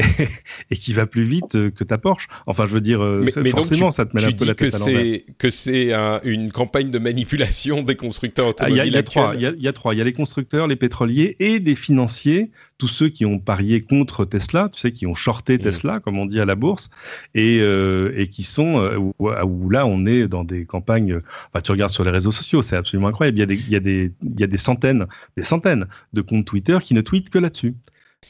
et, 0.70 0.76
qui 0.76 0.92
va 0.92 1.06
plus 1.06 1.22
vite 1.22 1.54
euh, 1.54 1.70
que 1.70 1.84
ta 1.84 1.98
Porsche. 1.98 2.28
Enfin, 2.46 2.66
je 2.66 2.72
veux 2.72 2.80
dire, 2.80 3.02
euh, 3.02 3.24
mais, 3.36 3.50
forcément, 3.50 3.90
tu, 3.90 3.96
ça 3.96 4.06
te 4.06 4.16
met 4.16 4.24
un 4.24 4.32
peu 4.32 4.44
la 4.44 4.54
tête 4.54 4.70
que 4.72 4.78
c'est 4.78 5.24
que 5.38 5.50
c'est 5.50 5.92
un, 5.92 6.20
une 6.24 6.52
campagne 6.52 6.90
de 6.90 6.98
manipulation 6.98 7.82
des 7.82 7.96
constructeurs 7.96 8.48
automobiles. 8.48 8.80
Ah, 8.80 8.86
il 8.86 8.92
y, 8.92 8.96
a 8.96 9.02
trois. 9.02 9.34
Il 9.34 9.40
y, 9.40 9.62
y, 9.62 9.68
a 9.68 9.72
trois. 9.72 9.94
Il 9.94 9.98
y 9.98 10.00
a 10.00 10.04
les 10.04 10.12
constructeurs, 10.12 10.66
les 10.66 10.76
pétroliers 10.76 11.36
et 11.38 11.58
les 11.58 11.74
financiers. 11.74 12.50
Tous 12.78 12.88
ceux 12.88 13.10
qui 13.10 13.26
ont 13.26 13.38
parié 13.38 13.82
contre 13.82 14.24
Tesla, 14.24 14.70
tu 14.72 14.80
sais, 14.80 14.92
qui 14.92 15.06
ont 15.06 15.14
shorté 15.14 15.58
mmh. 15.58 15.62
Tesla, 15.62 16.00
comme 16.00 16.18
on 16.18 16.24
dit 16.24 16.40
à 16.40 16.46
la 16.46 16.54
bourse, 16.54 16.88
et, 17.34 17.58
euh, 17.60 18.14
et 18.16 18.28
qui 18.28 18.42
sont 18.42 18.78
euh, 18.78 18.96
où, 18.96 19.14
où, 19.18 19.70
là 19.70 19.86
on 19.86 20.06
est 20.06 20.28
dans 20.28 20.44
des 20.44 20.64
campagnes. 20.64 21.20
Enfin, 21.48 21.60
tu 21.62 21.72
regardes 21.72 21.92
sur 21.92 22.04
les 22.04 22.10
réseaux 22.10 22.32
sociaux, 22.32 22.62
c'est 22.62 22.76
absolument 22.76 23.08
incroyable. 23.08 23.38
Il 23.38 23.40
y 23.40 23.42
a 23.42 23.46
des 23.46 23.56
il 23.56 23.70
y 23.70 23.76
a 23.76 23.80
des 23.80 24.12
il 24.22 24.40
y 24.40 24.44
a 24.44 24.46
des 24.46 24.58
centaines, 24.58 25.06
des 25.36 25.42
centaines 25.42 25.86
de 26.14 26.22
comptes 26.22 26.46
Twitter 26.46 26.78
qui 26.82 26.94
ne 26.94 27.02
tweetent 27.02 27.30
que 27.30 27.38
là-dessus. 27.38 27.74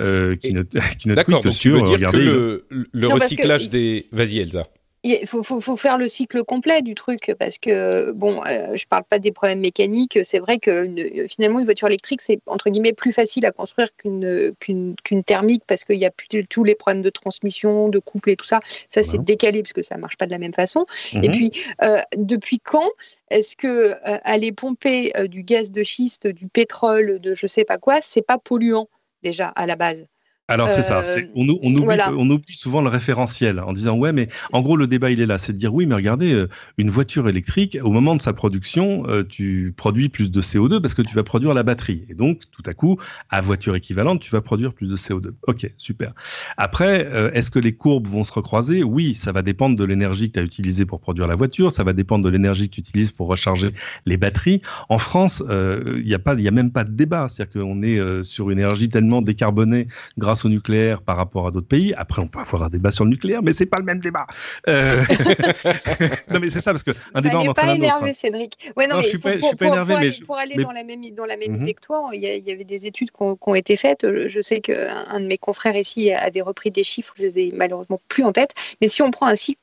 Euh, 0.00 0.36
qui, 0.36 0.52
ne, 0.54 0.62
qui 0.98 1.08
ne 1.08 1.14
D'accord, 1.14 1.40
donc 1.42 1.54
tu 1.54 1.70
veux 1.70 1.82
dire 1.82 1.92
regardez, 1.92 2.18
que 2.18 2.24
le, 2.24 2.66
le 2.92 3.08
Non, 3.08 3.08
parce 3.10 3.24
recyclage 3.24 3.66
que- 3.66 3.72
des... 3.72 4.06
Vas-y 4.12 4.38
Elsa. 4.38 4.66
Il 5.02 5.26
faut, 5.26 5.42
faut, 5.42 5.62
faut 5.62 5.78
faire 5.78 5.96
le 5.96 6.08
cycle 6.08 6.44
complet 6.44 6.82
du 6.82 6.94
truc 6.94 7.34
parce 7.38 7.56
que, 7.56 8.12
bon, 8.12 8.44
euh, 8.44 8.76
je 8.76 8.84
parle 8.86 9.04
pas 9.08 9.18
des 9.18 9.32
problèmes 9.32 9.60
mécaniques. 9.60 10.18
C'est 10.24 10.40
vrai 10.40 10.58
que 10.58 10.84
une- 10.84 11.26
finalement, 11.26 11.58
une 11.58 11.64
voiture 11.64 11.88
électrique, 11.88 12.20
c'est 12.20 12.38
entre 12.44 12.68
guillemets 12.68 12.92
plus 12.92 13.12
facile 13.14 13.46
à 13.46 13.50
construire 13.50 13.88
qu'une 13.96 14.52
qu'une 14.60 14.94
qu'une 15.02 15.24
thermique 15.24 15.62
parce 15.66 15.84
qu'il 15.84 15.96
y 15.96 16.04
a 16.04 16.10
plus 16.10 16.28
de- 16.28 16.42
tous 16.42 16.64
les 16.64 16.74
problèmes 16.74 17.00
de 17.00 17.08
transmission, 17.08 17.88
de 17.88 17.98
couple 17.98 18.28
et 18.28 18.36
tout 18.36 18.44
ça. 18.44 18.60
Ça, 18.90 19.02
c'est 19.02 19.24
décalé 19.24 19.62
parce 19.62 19.72
que 19.72 19.80
ça 19.80 19.96
marche 19.96 20.18
pas 20.18 20.26
de 20.26 20.32
la 20.32 20.38
même 20.38 20.52
façon. 20.52 20.84
Mhm. 21.14 21.24
Et 21.24 21.28
puis, 21.30 21.52
euh, 21.82 21.96
depuis 22.18 22.58
quand 22.58 22.90
est-ce 23.30 23.56
que 23.56 23.66
euh, 23.66 23.94
aller 24.04 24.52
pomper 24.52 25.12
euh, 25.16 25.28
du 25.28 25.44
gaz 25.44 25.72
de 25.72 25.82
schiste, 25.82 26.26
du 26.26 26.46
pétrole, 26.46 27.20
de 27.20 27.32
je 27.32 27.46
sais 27.46 27.64
pas 27.64 27.78
quoi, 27.78 28.00
c'est 28.02 28.20
pas 28.26 28.36
polluant? 28.36 28.86
Déjà 29.22 29.48
à 29.48 29.66
la 29.66 29.76
base 29.76 30.06
Alors 30.50 30.68
c'est 30.70 30.82
ça, 30.82 30.98
Euh, 30.98 31.02
c'est- 31.04 31.30
on, 31.34 31.48
ou- 31.48 31.58
on 31.62 31.70
oublie, 31.72 31.84
voilà. 31.84 32.12
on 32.16 32.28
oublie 32.28 32.54
souvent 32.54 32.82
le 32.82 32.88
référentiel 32.88 33.60
en 33.60 33.72
disant 33.72 33.96
ouais 33.96 34.12
mais 34.12 34.28
en 34.52 34.60
gros 34.62 34.76
le 34.76 34.86
débat 34.86 35.10
il 35.10 35.20
est 35.20 35.26
là, 35.26 35.38
c'est 35.38 35.52
de 35.52 35.58
dire 35.58 35.72
oui 35.72 35.86
mais 35.86 35.94
regardez 35.94 36.34
euh, 36.34 36.48
une 36.76 36.90
voiture 36.90 37.28
électrique 37.28 37.78
au 37.82 37.90
moment 37.90 38.16
de 38.16 38.20
sa 38.22 38.32
production 38.32 39.04
euh, 39.08 39.22
tu 39.26 39.72
produis 39.76 40.08
plus 40.08 40.30
de 40.30 40.42
CO2 40.42 40.80
parce 40.80 40.94
que 40.94 41.02
tu 41.02 41.14
vas 41.14 41.22
produire 41.22 41.54
la 41.54 41.62
batterie 41.62 42.04
et 42.08 42.14
donc 42.14 42.42
tout 42.50 42.62
à 42.66 42.74
coup 42.74 42.98
à 43.30 43.40
voiture 43.40 43.74
équivalente 43.76 44.20
tu 44.20 44.30
vas 44.32 44.40
produire 44.40 44.72
plus 44.74 44.88
de 44.90 44.96
CO2. 44.96 45.30
Ok 45.46 45.70
super. 45.76 46.12
Après 46.56 47.08
est-ce 47.34 47.50
que 47.50 47.58
les 47.58 47.72
courbes 47.72 48.06
vont 48.08 48.24
se 48.24 48.32
recroiser? 48.32 48.82
Oui 48.82 49.14
ça 49.14 49.32
va 49.32 49.42
dépendre 49.42 49.76
de 49.76 49.84
l'énergie 49.84 50.28
que 50.28 50.34
tu 50.34 50.40
as 50.40 50.42
utilisée 50.42 50.84
pour 50.84 51.00
produire 51.00 51.26
la 51.26 51.36
voiture, 51.36 51.70
ça 51.72 51.84
va 51.84 51.92
dépendre 51.92 52.24
de 52.24 52.30
l'énergie 52.30 52.68
que 52.68 52.74
tu 52.74 52.80
utilises 52.80 53.12
pour 53.12 53.28
recharger 53.28 53.70
les 54.06 54.16
batteries. 54.16 54.60
En 54.88 54.98
France 54.98 55.42
euh, 55.48 55.98
il 56.00 56.06
n'y 56.06 56.14
a 56.14 56.18
pas 56.18 56.34
il 56.34 56.40
y 56.42 56.48
a 56.48 56.50
même 56.50 56.72
pas 56.72 56.84
de 56.84 56.90
débat, 56.92 57.28
c'est-à-dire 57.28 57.62
qu'on 57.62 57.82
est 57.82 57.98
euh, 57.98 58.22
sur 58.22 58.50
une 58.50 58.58
énergie 58.58 58.88
tellement 58.88 59.22
décarbonée 59.22 59.86
grâce 60.18 60.39
au 60.44 60.48
nucléaire 60.48 61.02
par 61.02 61.16
rapport 61.16 61.46
à 61.46 61.50
d'autres 61.50 61.66
pays. 61.68 61.94
Après, 61.96 62.20
on 62.22 62.26
peut 62.28 62.38
avoir 62.40 62.64
un 62.64 62.68
débat 62.68 62.90
sur 62.90 63.04
le 63.04 63.10
nucléaire, 63.10 63.42
mais 63.42 63.52
c'est 63.52 63.66
pas 63.66 63.78
le 63.78 63.84
même 63.84 64.00
débat. 64.00 64.26
Euh, 64.68 65.00
non, 66.30 66.40
mais 66.40 66.50
c'est 66.50 66.60
ça, 66.60 66.72
parce 66.72 66.82
que 66.82 66.92
un 67.14 67.20
débat, 67.20 67.38
en 67.40 67.52
pas 67.54 67.74
énervé, 67.74 68.10
hein. 68.10 68.14
Cédric. 68.14 68.72
Ouais, 68.76 68.86
non, 68.86 68.96
Non, 68.96 69.00
mais 69.00 69.04
je 69.04 69.08
suis 69.08 69.18
pour, 69.18 69.30
pas- 69.30 69.36
je 69.38 69.42
suis 69.44 69.56
pas 69.56 69.64
pour- 69.66 69.74
énervé, 69.74 69.94
pour 69.94 70.00
mais 70.02 70.12
je- 70.12 70.24
pour 70.24 70.36
aller 70.38 70.54
mais- 70.56 70.62
dans 70.64 70.72
la 70.72 70.84
même, 70.84 71.02
dans 71.14 71.24
la 71.24 71.36
même 71.36 71.52
Mhm. 71.52 71.62
idée 71.62 71.74
que 71.74 71.80
toi, 71.80 72.10
il 72.12 72.20
y, 72.20 72.26
a- 72.26 72.34
il 72.34 72.44
y 72.46 72.50
avait 72.52 72.64
des 72.64 72.86
études 72.86 73.10
qui 73.10 73.22
ont, 73.22 73.54
été 73.54 73.76
faites. 73.76 74.06
Je 74.28 74.40
sais 74.40 74.60
qu'un 74.60 75.04
un 75.08 75.20
de 75.20 75.26
mes 75.26 75.38
confrères 75.38 75.76
ici 75.76 76.12
avait 76.12 76.40
repris 76.40 76.70
des 76.70 76.84
chiffres, 76.84 77.14
je 77.18 77.22
les 77.24 77.38
ai 77.38 77.52
malheureusement 77.54 78.00
plus 78.08 78.24
en 78.24 78.32
tête. 78.32 78.52
Mais 78.80 78.88
si 78.88 79.02
on 79.02 79.10
prend 79.10 79.26
un 79.26 79.36
cycle 79.36 79.60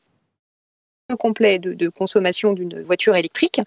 complet 1.16 1.58
de, 1.60 1.74
de 1.74 1.88
consommation 1.89 2.51
d'une 2.53 2.82
voiture 2.82 3.16
électrique, 3.16 3.62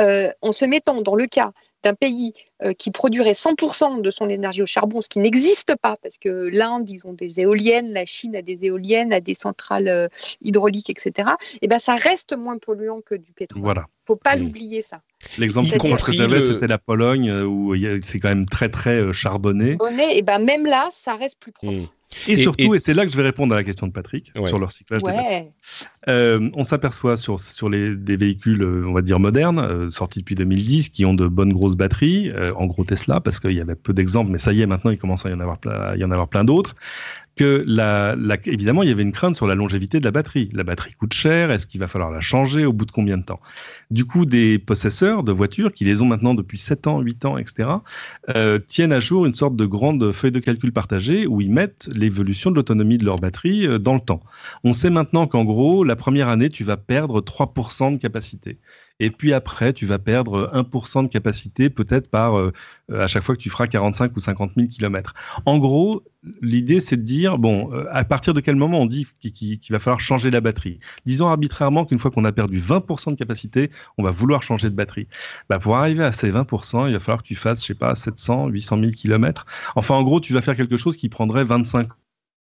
euh, 0.00 0.30
en 0.40 0.52
se 0.52 0.64
mettant 0.64 1.02
dans 1.02 1.14
le 1.14 1.26
cas 1.26 1.52
d'un 1.82 1.92
pays 1.94 2.32
euh, 2.62 2.72
qui 2.72 2.90
produirait 2.90 3.34
100% 3.34 4.00
de 4.00 4.10
son 4.10 4.28
énergie 4.30 4.62
au 4.62 4.66
charbon, 4.66 5.02
ce 5.02 5.08
qui 5.08 5.18
n'existe 5.18 5.74
pas, 5.76 5.96
parce 6.02 6.16
que 6.16 6.28
l'Inde, 6.28 6.88
ils 6.88 7.06
ont 7.06 7.12
des 7.12 7.40
éoliennes, 7.40 7.92
la 7.92 8.06
Chine 8.06 8.34
a 8.34 8.40
des 8.42 8.64
éoliennes, 8.64 9.12
a 9.12 9.20
des 9.20 9.34
centrales 9.34 9.88
euh, 9.88 10.08
hydrauliques, 10.40 10.88
etc., 10.90 11.30
et 11.60 11.68
ben 11.68 11.78
ça 11.78 11.94
reste 11.94 12.34
moins 12.36 12.56
polluant 12.58 13.00
que 13.04 13.14
du 13.14 13.32
pétrole. 13.32 13.62
Voilà. 13.62 13.86
faut 14.04 14.16
pas 14.16 14.36
Mm. 14.36 14.40
l'oublier, 14.40 14.82
ça. 14.82 15.02
L'exemple 15.36 15.68
que 15.68 16.12
j'avais, 16.12 16.36
le- 16.36 16.40
c'était 16.40 16.66
la 16.68 16.78
Pologne, 16.78 17.30
où 17.42 17.74
c'est 18.02 18.20
quand 18.20 18.28
même 18.28 18.46
très, 18.46 18.68
très 18.68 18.94
euh, 19.00 19.12
charbonné. 19.12 19.76
Et 20.12 20.22
ben 20.22 20.38
même 20.38 20.64
là, 20.64 20.88
ça 20.92 21.14
reste 21.16 21.38
plus 21.40 21.50
propre. 21.52 21.72
Hmm. 21.72 21.86
Et, 22.28 22.32
Et- 22.32 22.36
surtout, 22.36 22.74
et, 22.74 22.78
c'est 22.78 22.94
là 22.94 23.04
que 23.04 23.12
je 23.12 23.16
vais 23.16 23.22
répondre 23.22 23.52
à 23.52 23.56
la 23.56 23.64
question 23.64 23.86
de 23.86 23.92
Patrick, 23.92 24.32
Ouais. 24.36 24.46
sur 24.48 24.58
le 24.58 24.66
recyclage 24.66 25.02
des 25.02 25.10
batteries. 25.10 25.24
Ouais. 25.26 25.52
Euh, 26.08 26.48
on 26.54 26.62
s'aperçoit 26.64 27.16
sur, 27.16 27.40
sur 27.40 27.68
les, 27.68 27.96
des 27.96 28.16
véhicules, 28.16 28.62
euh, 28.62 28.84
on 28.86 28.92
va 28.92 29.02
dire 29.02 29.18
modernes, 29.18 29.58
euh, 29.58 29.90
sortis 29.90 30.20
depuis 30.20 30.34
2010, 30.36 30.88
qui 30.90 31.04
ont 31.04 31.14
de 31.14 31.26
bonnes 31.26 31.52
grosses 31.52 31.74
batteries, 31.76 32.30
euh, 32.30 32.52
en 32.54 32.66
gros 32.66 32.84
Tesla, 32.84 33.20
parce 33.20 33.40
qu'il 33.40 33.52
y 33.52 33.60
avait 33.60 33.74
peu 33.74 33.92
d'exemples, 33.92 34.30
mais 34.30 34.38
ça 34.38 34.52
y 34.52 34.60
est, 34.62 34.66
maintenant 34.66 34.92
il 34.92 34.98
commence 34.98 35.26
à 35.26 35.30
y 35.30 35.34
en 35.34 35.40
avoir 35.40 35.58
plein, 35.58 35.96
y 35.96 36.04
en 36.04 36.10
avoir 36.10 36.28
plein 36.28 36.44
d'autres, 36.44 36.74
que 37.36 37.62
la, 37.66 38.16
la- 38.16 38.36
évidemment 38.46 38.82
il 38.82 38.88
y 38.88 38.92
avait 38.92 39.02
une 39.02 39.12
crainte 39.12 39.36
sur 39.36 39.46
la 39.46 39.54
longévité 39.54 40.00
de 40.00 40.04
la 40.04 40.10
batterie. 40.10 40.48
La 40.52 40.64
batterie 40.64 40.92
coûte 40.94 41.12
cher, 41.14 41.50
est-ce 41.50 41.66
qu'il 41.66 41.80
va 41.80 41.88
falloir 41.88 42.10
la 42.10 42.20
changer 42.20 42.64
au 42.64 42.72
bout 42.72 42.86
de 42.86 42.92
combien 42.92 43.18
de 43.18 43.24
temps? 43.24 43.40
Du 43.90 44.04
coup, 44.06 44.26
des 44.26 44.58
possesseurs 44.58 45.22
de 45.22 45.32
voitures, 45.32 45.72
qui 45.72 45.84
les 45.84 46.02
ont 46.02 46.06
maintenant 46.06 46.34
depuis 46.34 46.58
7 46.58 46.86
ans, 46.86 47.00
8 47.00 47.24
ans, 47.26 47.38
etc., 47.38 47.84
euh, 48.34 48.58
tiennent 48.58 48.92
à 48.92 49.00
jour 49.00 49.26
une 49.26 49.34
sorte 49.34 49.56
de 49.56 49.66
grande 49.66 50.12
feuille 50.12 50.32
de 50.32 50.40
calcul 50.40 50.72
partagée 50.72 51.26
où 51.26 51.40
ils 51.40 51.50
mettent 51.50 51.88
l'évolution 51.94 52.50
de 52.50 52.56
l'autonomie 52.56 52.98
de 52.98 53.04
leur 53.04 53.18
batterie 53.18 53.66
euh, 53.66 53.78
dans 53.78 53.94
le 53.94 54.00
temps. 54.00 54.20
On 54.64 54.72
sait 54.72 54.90
maintenant 54.90 55.26
qu'en 55.26 55.44
gros, 55.44 55.84
la 55.84 55.96
première 55.96 56.28
année, 56.28 56.50
tu 56.50 56.64
vas 56.64 56.76
perdre 56.76 57.20
3% 57.20 57.92
de 57.92 57.98
capacité. 57.98 58.58
Et 59.00 59.10
puis 59.10 59.32
après, 59.32 59.72
tu 59.72 59.86
vas 59.86 59.98
perdre 59.98 60.50
1% 60.54 61.04
de 61.04 61.08
capacité, 61.08 61.68
peut-être 61.68 62.10
par 62.10 62.38
euh, 62.38 62.52
euh, 62.90 63.04
à 63.04 63.06
chaque 63.06 63.22
fois 63.22 63.36
que 63.36 63.40
tu 63.40 63.50
feras 63.50 63.66
45 63.66 64.16
ou 64.16 64.20
50 64.20 64.52
000 64.56 64.68
kilomètres. 64.68 65.14
En 65.44 65.58
gros, 65.58 66.02
l'idée, 66.40 66.80
c'est 66.80 66.96
de 66.96 67.02
dire, 67.02 67.38
bon, 67.38 67.72
euh, 67.72 67.84
à 67.90 68.04
partir 68.04 68.32
de 68.32 68.40
quel 68.40 68.56
moment 68.56 68.80
on 68.80 68.86
dit 68.86 69.06
qu'il 69.20 69.60
va 69.70 69.78
falloir 69.78 70.00
changer 70.00 70.30
la 70.30 70.40
batterie? 70.40 70.80
Disons 71.04 71.28
arbitrairement 71.28 71.84
qu'une 71.84 71.98
fois 71.98 72.10
qu'on 72.10 72.24
a 72.24 72.32
perdu 72.32 72.58
20% 72.58 73.10
de 73.10 73.16
capacité, 73.16 73.70
on 73.98 74.02
va 74.02 74.10
vouloir 74.10 74.42
changer 74.42 74.70
de 74.70 74.74
batterie. 74.74 75.08
Bah, 75.50 75.58
pour 75.58 75.76
arriver 75.76 76.04
à 76.04 76.12
ces 76.12 76.32
20%, 76.32 76.88
il 76.88 76.94
va 76.94 77.00
falloir 77.00 77.22
que 77.22 77.28
tu 77.28 77.34
fasses, 77.34 77.60
je 77.60 77.66
sais 77.66 77.74
pas, 77.74 77.94
700, 77.94 78.48
800 78.48 78.78
000 78.80 78.90
kilomètres. 78.92 79.44
Enfin, 79.74 79.94
en 79.94 80.02
gros, 80.04 80.20
tu 80.20 80.32
vas 80.32 80.40
faire 80.40 80.56
quelque 80.56 80.76
chose 80.76 80.96
qui 80.96 81.08
prendrait 81.08 81.44
25 81.44 81.92
ans 81.92 81.96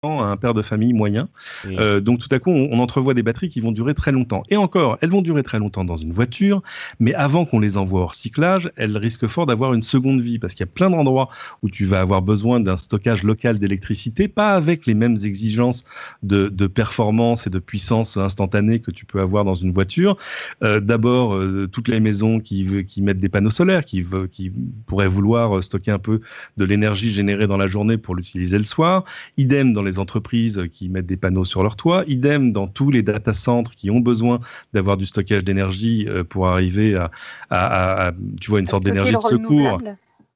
à 0.04 0.26
un 0.26 0.36
père 0.36 0.54
de 0.54 0.62
famille 0.62 0.92
moyen. 0.92 1.28
Euh, 1.66 2.00
donc 2.00 2.18
tout 2.18 2.28
à 2.30 2.38
coup, 2.38 2.50
on, 2.50 2.68
on 2.70 2.78
entrevoit 2.78 3.14
des 3.14 3.22
batteries 3.22 3.48
qui 3.48 3.60
vont 3.60 3.72
durer 3.72 3.94
très 3.94 4.12
longtemps. 4.12 4.42
Et 4.50 4.56
encore, 4.56 4.98
elles 5.00 5.10
vont 5.10 5.22
durer 5.22 5.42
très 5.42 5.58
longtemps 5.58 5.84
dans 5.84 5.96
une 5.96 6.12
voiture, 6.12 6.62
mais 7.00 7.14
avant 7.14 7.44
qu'on 7.44 7.60
les 7.60 7.76
envoie 7.76 8.02
au 8.02 8.06
recyclage, 8.06 8.70
elles 8.76 8.96
risquent 8.96 9.26
fort 9.26 9.46
d'avoir 9.46 9.74
une 9.74 9.82
seconde 9.82 10.20
vie, 10.20 10.38
parce 10.38 10.54
qu'il 10.54 10.64
y 10.66 10.68
a 10.68 10.72
plein 10.72 10.90
d'endroits 10.90 11.28
où 11.62 11.70
tu 11.70 11.84
vas 11.84 12.00
avoir 12.00 12.22
besoin 12.22 12.60
d'un 12.60 12.76
stockage 12.76 13.22
local 13.22 13.58
d'électricité, 13.58 14.28
pas 14.28 14.54
avec 14.54 14.86
les 14.86 14.94
mêmes 14.94 15.18
exigences 15.24 15.84
de, 16.22 16.48
de 16.48 16.66
performance 16.66 17.46
et 17.46 17.50
de 17.50 17.58
puissance 17.58 18.16
instantanée 18.16 18.80
que 18.80 18.90
tu 18.90 19.04
peux 19.04 19.20
avoir 19.20 19.44
dans 19.44 19.54
une 19.54 19.72
voiture. 19.72 20.16
Euh, 20.62 20.80
D'abord, 20.80 21.34
euh, 21.34 21.68
toutes 21.70 21.88
les 21.88 22.00
maisons 22.00 22.40
qui, 22.40 22.84
qui 22.84 23.02
mettent 23.02 23.20
des 23.20 23.28
panneaux 23.28 23.50
solaires, 23.50 23.84
qui, 23.84 24.04
qui 24.30 24.52
pourraient 24.86 25.08
vouloir 25.08 25.62
stocker 25.62 25.90
un 25.90 25.98
peu 25.98 26.20
de 26.56 26.64
l'énergie 26.64 27.12
générée 27.12 27.46
dans 27.46 27.56
la 27.56 27.68
journée 27.68 27.96
pour 27.96 28.14
l'utiliser 28.14 28.58
le 28.58 28.64
soir. 28.64 29.04
Idem 29.36 29.72
dans 29.72 29.82
les 29.82 29.93
entreprises 29.98 30.68
qui 30.72 30.88
mettent 30.88 31.06
des 31.06 31.16
panneaux 31.16 31.44
sur 31.44 31.62
leur 31.62 31.76
toit. 31.76 32.04
Idem 32.06 32.52
dans 32.52 32.66
tous 32.66 32.90
les 32.90 33.02
data 33.02 33.32
centres 33.32 33.72
qui 33.74 33.90
ont 33.90 34.00
besoin 34.00 34.40
d'avoir 34.72 34.96
du 34.96 35.06
stockage 35.06 35.44
d'énergie 35.44 36.06
euh, 36.08 36.24
pour 36.24 36.48
arriver 36.48 36.94
à, 36.94 37.10
à- 37.50 37.66
à- 37.66 38.08
à, 38.08 38.12
tu 38.40 38.50
vois, 38.50 38.60
une 38.60 38.66
sorte 38.66 38.84
d'énergie 38.92 39.12
de 39.18 39.22
secours. 39.44 39.78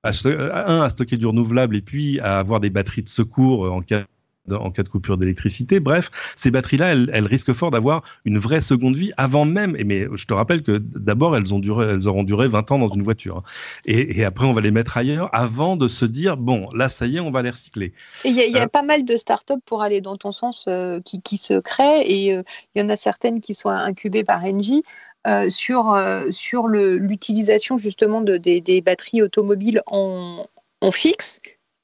À, 0.05 0.13
à- 0.53 0.71
un, 0.73 0.83
à 0.83 0.91
stocker 0.91 1.17
du 1.17 1.27
renouvelable 1.27 1.75
et 1.77 1.81
puis 1.83 2.21
à 2.21 2.39
avoir 2.39 2.61
des 2.61 2.71
batteries 2.71 3.03
de 3.03 3.09
secours 3.09 3.67
euh, 3.67 3.71
en 3.71 3.81
cas 3.83 4.05
en 4.53 4.71
cas 4.71 4.83
de 4.83 4.89
coupure 4.89 5.17
d'électricité. 5.19 5.81
Bref, 5.81 6.11
ces 6.37 6.51
batteries-là, 6.51 6.93
elles, 6.93 7.11
elles 7.13 7.27
risquent 7.27 7.53
fort 7.53 7.71
d'avoir 7.71 8.03
une 8.25 8.39
vraie 8.39 8.61
seconde 8.61 8.97
vie 8.97 9.13
avant 9.17 9.45
même. 9.45 9.75
Et 9.77 9.85
mais 9.85 10.07
je 10.15 10.25
te 10.27 10.35
rappelle 10.35 10.63
que 10.63 10.79
d'abord, 10.79 11.37
elles, 11.37 11.53
ont 11.55 11.59
duré, 11.59 11.87
elles 11.87 12.09
auront 12.09 12.25
duré 12.25 12.49
20 12.49 12.71
ans 12.73 12.79
dans 12.79 12.89
une 12.93 13.03
voiture. 13.03 13.39
hein. 13.39 13.43
Et, 13.85 14.19
et 14.19 14.25
après, 14.25 14.47
on 14.47 14.53
va 14.53 14.61
les 14.61 14.71
mettre 14.71 14.97
ailleurs 14.97 15.29
avant 15.35 15.77
de 15.77 15.89
se 15.89 16.05
dire, 16.05 16.37
bon, 16.37 16.69
là, 16.75 16.89
ça 16.89 17.07
y 17.07 17.17
est, 17.17 17.21
on 17.21 17.31
va 17.31 17.43
les 17.43 17.51
recycler. 17.51 17.93
Il 18.25 18.33
y 18.33 18.41
a, 18.41 18.47
il 18.47 18.53
y 18.53 18.61
a 18.61 18.65
Euh. 18.65 18.69
pas 18.69 18.83
mal 18.83 19.05
de 19.05 19.17
startups 19.17 19.61
pour 19.65 19.83
aller 19.83 20.01
dans 20.01 20.17
ton 20.17 20.33
sens 20.33 20.65
euh, 20.69 21.01
qui, 21.01 21.23
qui 21.23 21.39
se 21.39 21.59
créent 21.61 22.03
et 22.07 22.35
euh, 22.35 22.43
il 22.75 22.83
y 22.83 22.85
en 22.85 22.89
a 22.89 22.97
certaines 22.97 23.41
qui 23.41 23.55
sont 23.55 23.69
incubées 23.71 24.25
par 24.25 24.45
Engie. 24.45 24.83
euh, 25.27 25.51
sur, 25.51 25.93
euh, 25.93 26.31
sur 26.31 26.69
l'utilisation 26.69 27.77
justement 27.79 28.21
de, 28.23 28.37
des, 28.37 28.61
des 28.61 28.81
batteries 28.81 29.23
automobiles 29.23 29.83
en, 29.87 30.47
en 30.81 30.93
fixe, 30.93 31.41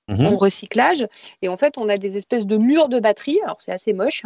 Mhm. 0.08 0.26
en 0.26 0.36
recyclage. 0.36 1.06
Et 1.40 1.48
en 1.48 1.56
fait, 1.56 1.78
on 1.78 1.88
a 1.88 1.96
des 1.96 2.16
espèces 2.18 2.44
de 2.44 2.56
murs 2.58 2.88
de 2.88 3.00
batteries. 3.00 3.38
Alors, 3.44 3.56
c'est 3.60 3.72
assez 3.72 3.92
moche, 3.94 4.22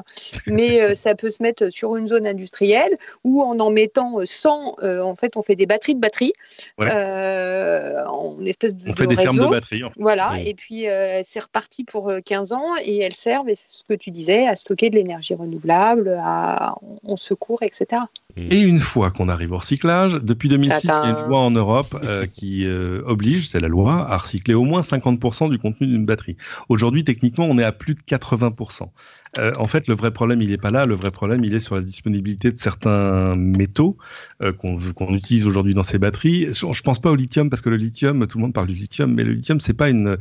mais 0.47 0.83
euh, 0.83 0.95
ça 0.95 1.15
peut 1.15 1.31
se 1.31 1.43
mettre 1.43 1.71
sur 1.71 1.95
une 1.97 2.09
zone 2.09 2.27
industrielle 2.27 2.99
ou 3.25 3.43
en 3.43 3.59
en 3.61 3.71
mettant 3.71 4.19
euh, 4.21 4.25
100, 4.27 4.77
euh, 4.83 5.03
en 5.03 5.15
fait, 5.15 5.37
on 5.37 5.43
fait 5.43 5.55
des 5.55 5.67
batteries 5.67 5.95
de 5.95 6.01
batteries 6.01 6.33
Ouais. 6.79 6.89
euh, 6.93 8.05
en 8.07 8.45
espèce 8.45 8.75
de 8.75 8.91
On 8.91 8.95
fait 8.95 9.05
de 9.05 9.11
des 9.11 9.17
fermes 9.23 9.39
de 9.39 9.47
batteries. 9.47 9.85
en 9.85 9.89
fait. 9.89 9.95
Voilà, 9.99 10.33
et 10.45 10.55
puis 10.55 10.89
euh, 10.89 11.23
c'est 11.25 11.41
reparti 11.41 11.85
pour 11.85 12.09
euh, 12.11 12.21
15 12.25 12.53
ans 12.53 12.75
et 12.85 12.99
elles 12.99 13.15
servent, 13.15 13.49
ce 13.69 13.83
que 13.85 13.95
tu 13.95 14.11
disais, 14.11 14.47
à 14.47 14.57
stocker 14.57 14.91
de 14.91 14.97
l'énergie 14.97 15.35
renouvelable, 15.35 16.19
à, 16.23 16.75
en 17.07 17.17
secours, 17.17 17.63
etc. 17.63 18.03
Et 18.37 18.61
une 18.61 18.79
fois 18.79 19.11
qu'on 19.11 19.29
arrive 19.29 19.53
au 19.53 19.57
recyclage, 19.57 20.15
depuis 20.15 20.49
2006, 20.51 20.85
il 20.85 20.89
y 20.89 20.91
a 20.91 21.19
une 21.19 21.29
loi 21.29 21.39
en 21.41 21.51
Europe 21.51 21.99
euh, 22.05 22.27
qui 22.27 22.67
euh, 22.67 23.03
oblige, 23.07 23.49
c'est 23.49 23.59
la 23.59 23.69
loi, 23.69 24.07
à 24.09 24.19
recycler 24.19 24.53
au 24.55 24.65
moins 24.65 24.83
50% 24.83 25.51
du 25.51 25.59
contenu 25.59 25.87
d'une 25.87 26.05
batterie. 26.05 26.37
Aujourd'hui, 26.69 27.05
techniquement, 27.05 27.47
on 27.49 27.59
est 27.59 27.65
à 27.65 27.73
plus 27.73 27.95
de 27.95 28.01
80%. 28.01 28.91
Euh, 29.39 29.53
en 29.59 29.67
fait, 29.67 29.87
le 29.89 29.95
vrai 29.95 30.11
problème, 30.11 30.43
il 30.43 30.51
n'est 30.51 30.59
pas 30.59 30.71
là. 30.71 30.87
Le 30.87 30.95
vrai 30.95 31.11
problème, 31.11 31.45
il 31.45 31.55
est 31.55 31.61
sur 31.61 31.75
la 31.75 31.83
disponibilité 31.83 32.51
de 32.51 32.59
certains 32.59 33.35
métaux 33.37 33.97
euh, 34.43 34.53
qu'on 34.53 35.15
utilise 35.15 35.47
aujourd'hui 35.47 35.75
dans 35.75 35.83
ces 35.83 35.99
batteries. 35.99 36.49
Je, 36.53 36.67
je 36.73 36.83
pense 36.83 36.99
pas 36.99 37.11
au 37.11 37.15
lithium 37.15 37.51
parce 37.51 37.63
que 37.63 37.71
le 37.71 37.77
lithium, 37.77 38.27
tout 38.27 38.39
le 38.39 38.43
monde 38.43 38.53
parle 38.55 38.69
du 38.69 38.75
lithium, 38.75 39.15
mais 39.15 39.25
le 39.25 39.33
lithium, 39.33 39.61
c'est 39.61 39.75
pas 39.75 39.89
euh, 39.89 40.17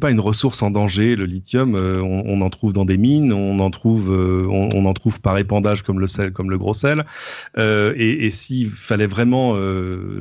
pas 0.00 0.10
une 0.10 0.20
ressource 0.20 0.62
en 0.62 0.70
danger. 0.70 1.16
Le 1.16 1.24
lithium, 1.24 1.74
on, 1.74 2.40
en 2.40 2.50
trouve 2.50 2.72
dans 2.72 2.84
des 2.84 2.98
mines, 2.98 3.32
on 3.32 3.58
en 3.58 3.70
trouve, 3.70 4.10
on, 4.10 4.84
en 4.84 4.94
trouve 4.94 5.20
par 5.20 5.36
épandage 5.38 5.82
comme 5.82 5.98
le 5.98 6.06
sel, 6.06 6.32
comme 6.32 6.50
le 6.50 6.58
gros 6.58 6.74
sel. 6.74 7.04
Et 7.56 8.26
et 8.26 8.30
s'il 8.30 8.68
fallait 8.68 9.06
vraiment 9.06 9.56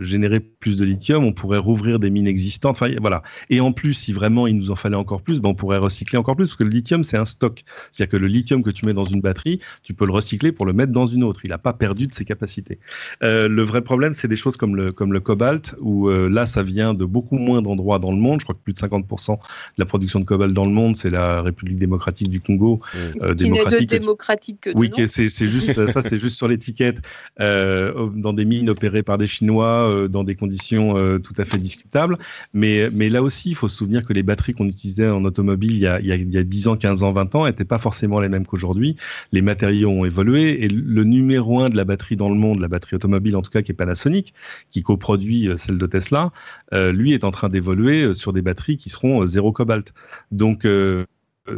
générer 0.01 0.39
plus 0.39 0.77
de 0.77 0.85
lithium, 0.85 1.23
on 1.23 1.33
pourrait 1.33 1.57
rouvrir 1.59 1.99
des 1.99 2.09
mines 2.09 2.27
existantes. 2.27 2.77
Enfin, 2.81 2.91
voilà. 2.99 3.21
Et 3.49 3.59
en 3.59 3.71
plus, 3.71 3.93
si 3.93 4.13
vraiment 4.13 4.47
il 4.47 4.57
nous 4.57 4.71
en 4.71 4.75
fallait 4.75 4.95
encore 4.95 5.21
plus, 5.21 5.41
ben 5.41 5.49
on 5.49 5.55
pourrait 5.55 5.77
recycler 5.77 6.17
encore 6.17 6.35
plus 6.35 6.47
parce 6.47 6.57
que 6.57 6.63
le 6.63 6.71
lithium, 6.71 7.03
c'est 7.03 7.17
un 7.17 7.25
stock. 7.25 7.63
C'est-à-dire 7.97 8.11
que 8.11 8.17
le 8.17 8.27
lithium 8.27 8.63
que 8.63 8.69
tu 8.69 8.85
mets 8.85 8.93
dans 8.93 9.05
une 9.05 9.21
batterie, 9.21 9.59
tu 9.83 9.93
peux 9.93 10.05
le 10.05 10.13
recycler 10.13 10.51
pour 10.51 10.65
le 10.65 10.73
mettre 10.73 10.91
dans 10.91 11.07
une 11.07 11.23
autre. 11.23 11.41
Il 11.43 11.49
n'a 11.49 11.57
pas 11.57 11.73
perdu 11.73 12.07
de 12.07 12.13
ses 12.13 12.25
capacités. 12.25 12.79
Euh, 13.23 13.47
le 13.47 13.63
vrai 13.63 13.81
problème, 13.81 14.13
c'est 14.13 14.27
des 14.27 14.35
choses 14.35 14.57
comme 14.57 14.75
le, 14.75 14.91
comme 14.91 15.13
le 15.13 15.19
cobalt, 15.19 15.75
où 15.79 16.09
euh, 16.09 16.29
là, 16.29 16.45
ça 16.45 16.61
vient 16.63 16.93
de 16.93 17.05
beaucoup 17.05 17.37
moins 17.37 17.61
d'endroits 17.61 17.99
dans 17.99 18.11
le 18.11 18.17
monde. 18.17 18.39
Je 18.39 18.45
crois 18.45 18.55
que 18.55 18.61
plus 18.63 18.73
de 18.73 18.77
50% 18.77 19.33
de 19.33 19.39
la 19.77 19.85
production 19.85 20.19
de 20.19 20.25
cobalt 20.25 20.53
dans 20.53 20.65
le 20.65 20.71
monde, 20.71 20.95
c'est 20.95 21.09
la 21.09 21.41
République 21.41 21.79
démocratique 21.79 22.29
du 22.29 22.41
Congo. 22.41 22.81
Euh, 22.95 23.33
Qui 23.33 23.49
n'est 23.49 23.59
de 23.59 23.63
démocratique. 23.63 23.89
démocratique 23.89 24.57
que 24.61 24.69
de 24.69 24.77
Oui, 24.77 24.91
c'est 25.07 25.29
c'est 25.29 25.47
juste 25.47 25.73
ça, 25.91 26.01
c'est 26.01 26.17
juste 26.17 26.37
sur 26.37 26.47
l'étiquette, 26.47 26.99
euh, 27.39 28.09
dans 28.15 28.33
des 28.33 28.45
mines 28.45 28.69
opérées 28.69 29.03
par 29.03 29.17
des 29.17 29.27
Chinois, 29.27 29.89
euh, 29.89 30.07
dans 30.07 30.23
des 30.23 30.35
conditions 30.35 30.97
euh, 30.97 31.19
tout 31.19 31.33
à 31.37 31.45
fait 31.45 31.57
discutables. 31.57 32.17
Mais, 32.53 32.89
mais 32.91 33.09
là 33.09 33.23
aussi, 33.23 33.49
il 33.49 33.55
faut 33.55 33.69
se 33.69 33.77
souvenir 33.77 34.05
que 34.05 34.13
les 34.13 34.23
batteries 34.23 34.53
qu'on 34.53 34.67
utilisait 34.67 35.09
en 35.09 35.23
automobile 35.25 35.71
il 35.71 35.79
y, 35.79 35.87
a, 35.87 35.99
il, 35.99 36.07
y 36.07 36.11
a, 36.11 36.15
il 36.15 36.31
y 36.31 36.37
a 36.37 36.43
10 36.43 36.67
ans, 36.69 36.75
15 36.77 37.03
ans, 37.03 37.11
20 37.11 37.35
ans, 37.35 37.45
n'étaient 37.45 37.65
pas 37.65 37.76
forcément 37.77 38.19
les 38.19 38.29
mêmes 38.29 38.45
qu'aujourd'hui. 38.45 38.95
Les 39.31 39.41
matériaux 39.41 39.89
ont 39.89 40.05
évolué 40.05 40.63
et 40.63 40.67
le 40.67 41.03
numéro 41.03 41.59
un 41.59 41.69
de 41.69 41.77
la 41.77 41.85
batterie 41.85 42.15
dans 42.15 42.29
le 42.29 42.35
monde, 42.35 42.59
la 42.59 42.67
batterie 42.67 42.95
automobile 42.95 43.35
en 43.35 43.41
tout 43.41 43.51
cas, 43.51 43.61
qui 43.61 43.71
est 43.71 43.75
Panasonic, 43.75 44.33
qui 44.69 44.83
coproduit 44.83 45.47
euh, 45.49 45.57
celle 45.57 45.77
de 45.77 45.85
Tesla, 45.87 46.31
euh, 46.73 46.91
lui 46.91 47.13
est 47.13 47.23
en 47.23 47.31
train 47.31 47.49
d'évoluer 47.49 48.03
euh, 48.03 48.13
sur 48.13 48.33
des 48.33 48.41
batteries 48.41 48.77
qui 48.77 48.89
seront 48.89 49.25
zéro 49.27 49.51
cobalt. 49.51 49.93
Donc 50.31 50.65
euh, 50.65 51.05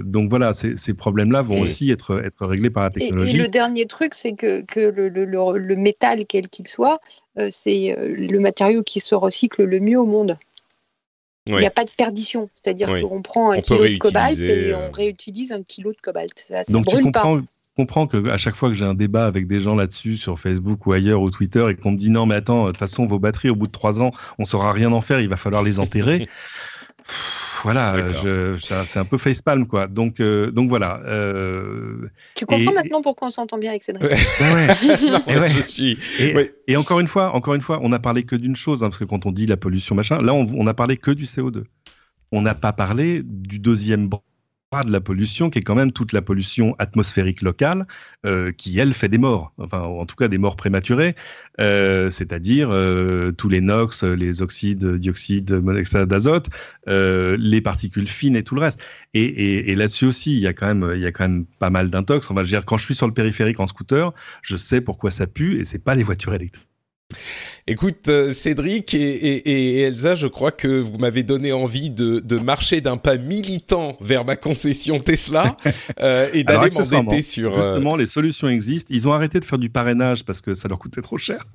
donc 0.04 0.30
voilà, 0.30 0.54
ces, 0.54 0.78
ces 0.78 0.94
problèmes-là 0.94 1.42
vont 1.42 1.56
Et- 1.58 1.62
aussi 1.64 1.90
être, 1.90 2.24
être 2.24 2.46
réglés 2.46 2.70
par 2.70 2.84
la 2.84 2.92
technologie. 2.92 3.36
et 3.38 3.40
le 3.40 3.48
dernier 3.48 3.88
truc, 3.88 4.14
c'est 4.14 4.34
que, 4.34 4.62
que 4.62 4.80
le, 4.80 5.10
le- 5.10 5.26
le- 5.26 5.58
le 5.58 5.76
métal, 5.76 6.26
quel 6.28 6.48
qu'il 6.48 6.68
soit, 6.68 7.00
euh, 7.40 7.48
c'est 7.52 7.98
le 8.00 8.40
matériau 8.40 8.84
qui 8.84 9.00
se 9.00 9.16
recycle 9.16 9.64
le 9.64 9.80
mieux 9.80 10.00
au 10.00 10.06
monde. 10.06 10.38
Il 11.46 11.56
Oui. 11.56 11.62
n'y 11.62 11.68
a 11.68 11.72
pas 11.72 11.86
de 11.86 11.92
perdition. 11.98 12.48
C'est-à-dire 12.56 12.90
Oui. 12.90 13.02
qu'on 13.02 13.22
prend 13.22 13.52
un 13.52 13.58
On 13.58 13.62
kilo 13.62 13.88
de 13.88 13.98
cobalt 13.98 14.40
et 14.40 14.72
euh. 14.72 14.78
on 14.78 14.92
réutilise 14.92 15.52
un 15.52 15.64
kilo 15.64 15.92
de 15.92 15.98
cobalt. 16.02 16.46
Ça 16.48 16.64
Donc 16.70 16.86
tu 16.88 16.96
brûle 17.02 17.12
pas. 17.12 17.22
comprends, 17.24 17.42
comprends 17.76 18.08
que 18.08 18.30
à 18.30 18.38
chaque 18.38 18.56
fois 18.56 18.70
que 18.70 18.76
j'ai 18.76 18.86
un 18.86 18.94
débat 18.94 19.26
avec 19.26 19.48
des 19.48 19.62
gens 19.62 19.76
là-dessus 19.76 20.18
sur 20.18 20.38
Facebook 20.40 20.86
ou 20.86 20.92
ailleurs 20.92 21.22
ou 21.22 21.32
Twitter 21.32 21.66
et 21.70 21.76
qu'on 21.76 21.92
me 21.92 21.98
dit 21.98 22.10
non 22.12 22.26
mais 22.26 22.36
attends 22.36 22.66
de 22.66 22.72
toute 22.72 22.78
façon 22.80 23.06
vos 23.06 23.20
batteries 23.20 23.50
au 23.50 23.56
bout 23.56 23.68
de 23.68 23.72
trois 23.72 24.02
ans 24.02 24.12
on 24.38 24.44
saura 24.46 24.74
rien 24.74 24.92
en 24.92 25.00
faire 25.02 25.22
il 25.22 25.30
va 25.30 25.38
falloir 25.38 25.64
les 25.64 25.80
enterrer 25.80 26.28
voilà 27.64 27.96
euh, 27.96 28.08
D'accord. 28.08 28.22
je- 28.24 28.58
ça- 28.60 28.86
c'est 28.86 29.00
un 29.00 29.06
peu 29.06 29.18
facepalm 29.18 29.68
quoi 29.68 29.88
donc 29.88 30.20
euh, 30.20 30.52
donc 30.52 30.70
voilà 30.70 31.00
euh, 31.06 32.08
Tu 32.36 32.46
comprends 32.46 32.72
Et- 32.72 32.76
maintenant 32.76 33.02
pourquoi 33.02 33.28
on 33.28 33.32
s'entend 33.32 33.58
bien 33.58 33.72
avec 33.72 33.84
Cédric 33.84 34.10
ben 34.40 34.56
ouais. 34.56 34.68
Non, 35.12 35.20
Et 35.28 35.38
ouais. 35.40 35.50
je 35.50 35.60
suis. 35.62 35.98
Et, 36.20 36.34
Ouais. 36.36 36.54
et 36.68 36.78
encore 36.78 37.00
une 37.00 37.08
fois, 37.08 37.34
encore 37.36 37.54
une 37.56 37.62
fois, 37.62 37.80
on 37.82 37.92
a 37.92 38.00
parlé 38.00 38.24
que 38.24 38.36
d'une 38.36 38.56
chose, 38.56 38.84
hein, 38.84 38.90
parce 38.90 39.00
que 39.00 39.06
quand 39.06 39.26
on 39.26 39.32
dit 39.32 39.46
la 39.46 39.58
pollution 39.58 39.96
machin, 39.96 40.20
là 40.22 40.34
on, 40.34 40.46
on 40.56 40.68
a 40.68 40.74
parlé 40.74 40.98
que 40.98 41.12
du 41.12 41.26
CO2. 41.26 41.64
On 42.32 42.42
n'a 42.44 42.54
pas 42.56 42.74
parlé 42.74 43.22
du 43.24 43.58
deuxième 43.60 44.08
bras 44.08 44.22
de 44.72 44.92
la 44.92 45.02
pollution, 45.02 45.50
qui 45.50 45.60
est 45.60 45.64
quand 45.64 45.74
même 45.74 45.92
toute 45.92 46.14
la 46.14 46.22
pollution 46.22 46.76
atmosphérique 46.78 47.42
locale, 47.42 47.88
euh, 48.26 48.52
qui 48.52 48.78
elle 48.78 48.94
fait 48.94 49.08
des 49.10 49.18
morts, 49.18 49.52
enfin 49.58 49.80
en 49.82 50.06
tout 50.06 50.16
cas 50.16 50.28
des 50.28 50.38
morts 50.38 50.56
prématurées, 50.56 51.16
euh, 51.60 52.12
c'est-à-dire 52.12 52.70
euh, 52.72 53.32
tous 53.32 53.50
les 53.50 53.62
NOx, 53.62 54.04
les 54.04 54.44
oxydes, 54.44 54.98
dioxyde, 54.98 55.54
monoxyde 55.54 56.04
d'azote, 56.04 56.50
euh, 56.88 57.36
les 57.40 57.62
particules 57.62 58.08
fines 58.08 58.36
et 58.36 58.44
tout 58.44 58.54
le 58.54 58.62
reste. 58.62 58.84
Et, 59.16 59.24
et, 59.24 59.72
et 59.72 59.76
là-dessus 59.76 60.06
aussi, 60.06 60.34
il 60.34 60.40
y 60.40 60.48
a 60.48 60.54
quand 60.54 60.68
même, 60.68 60.92
il 60.94 61.02
y 61.02 61.08
a 61.08 61.12
quand 61.12 61.28
même 61.28 61.46
pas 61.58 61.72
mal 61.72 61.90
d'intox. 61.90 62.30
On 62.30 62.36
va 62.36 62.44
dire, 62.44 62.64
quand 62.64 62.78
je 62.78 62.86
suis 62.86 62.96
sur 62.96 63.08
le 63.08 63.14
périphérique 63.14 63.60
en 63.60 63.66
scooter, 63.66 64.14
je 64.44 64.56
sais 64.56 64.82
pourquoi 64.82 65.10
ça 65.10 65.26
pue 65.26 65.60
et 65.60 65.66
c'est 65.66 65.84
pas 65.84 65.96
les 65.96 66.04
voitures 66.04 66.36
électriques. 66.36 66.69
Écoute, 67.68 68.08
euh, 68.08 68.32
Cédric 68.34 68.94
et, 68.94 69.00
et- 69.00 69.50
et 69.50 69.80
Elsa, 69.82 70.16
je 70.16 70.28
crois 70.28 70.52
que 70.52 70.68
vous 70.80 70.98
m'avez 70.98 71.22
donné 71.24 71.52
envie 71.52 71.90
de, 71.90 72.20
de 72.20 72.38
marcher 72.38 72.82
d'un 72.82 72.98
pas 72.98 73.18
militant 73.18 73.96
vers 74.02 74.26
ma 74.26 74.36
concession 74.36 75.00
Tesla 75.00 75.56
euh, 76.02 76.28
et 76.34 76.44
d'aller 76.44 76.70
m'endetter 77.04 77.22
sur. 77.24 77.52
euh, 77.54 77.62
Justement, 77.62 77.96
les 77.96 78.08
solutions 78.08 78.48
existent. 78.48 78.92
Ils 78.94 79.08
ont 79.08 79.14
arrêté 79.14 79.40
de 79.40 79.46
faire 79.46 79.60
du 79.60 79.70
parrainage 79.70 80.24
parce 80.24 80.42
que 80.42 80.56
ça 80.56 80.68
leur 80.68 80.80
coûtait 80.80 81.02
trop 81.02 81.18
cher. 81.18 81.46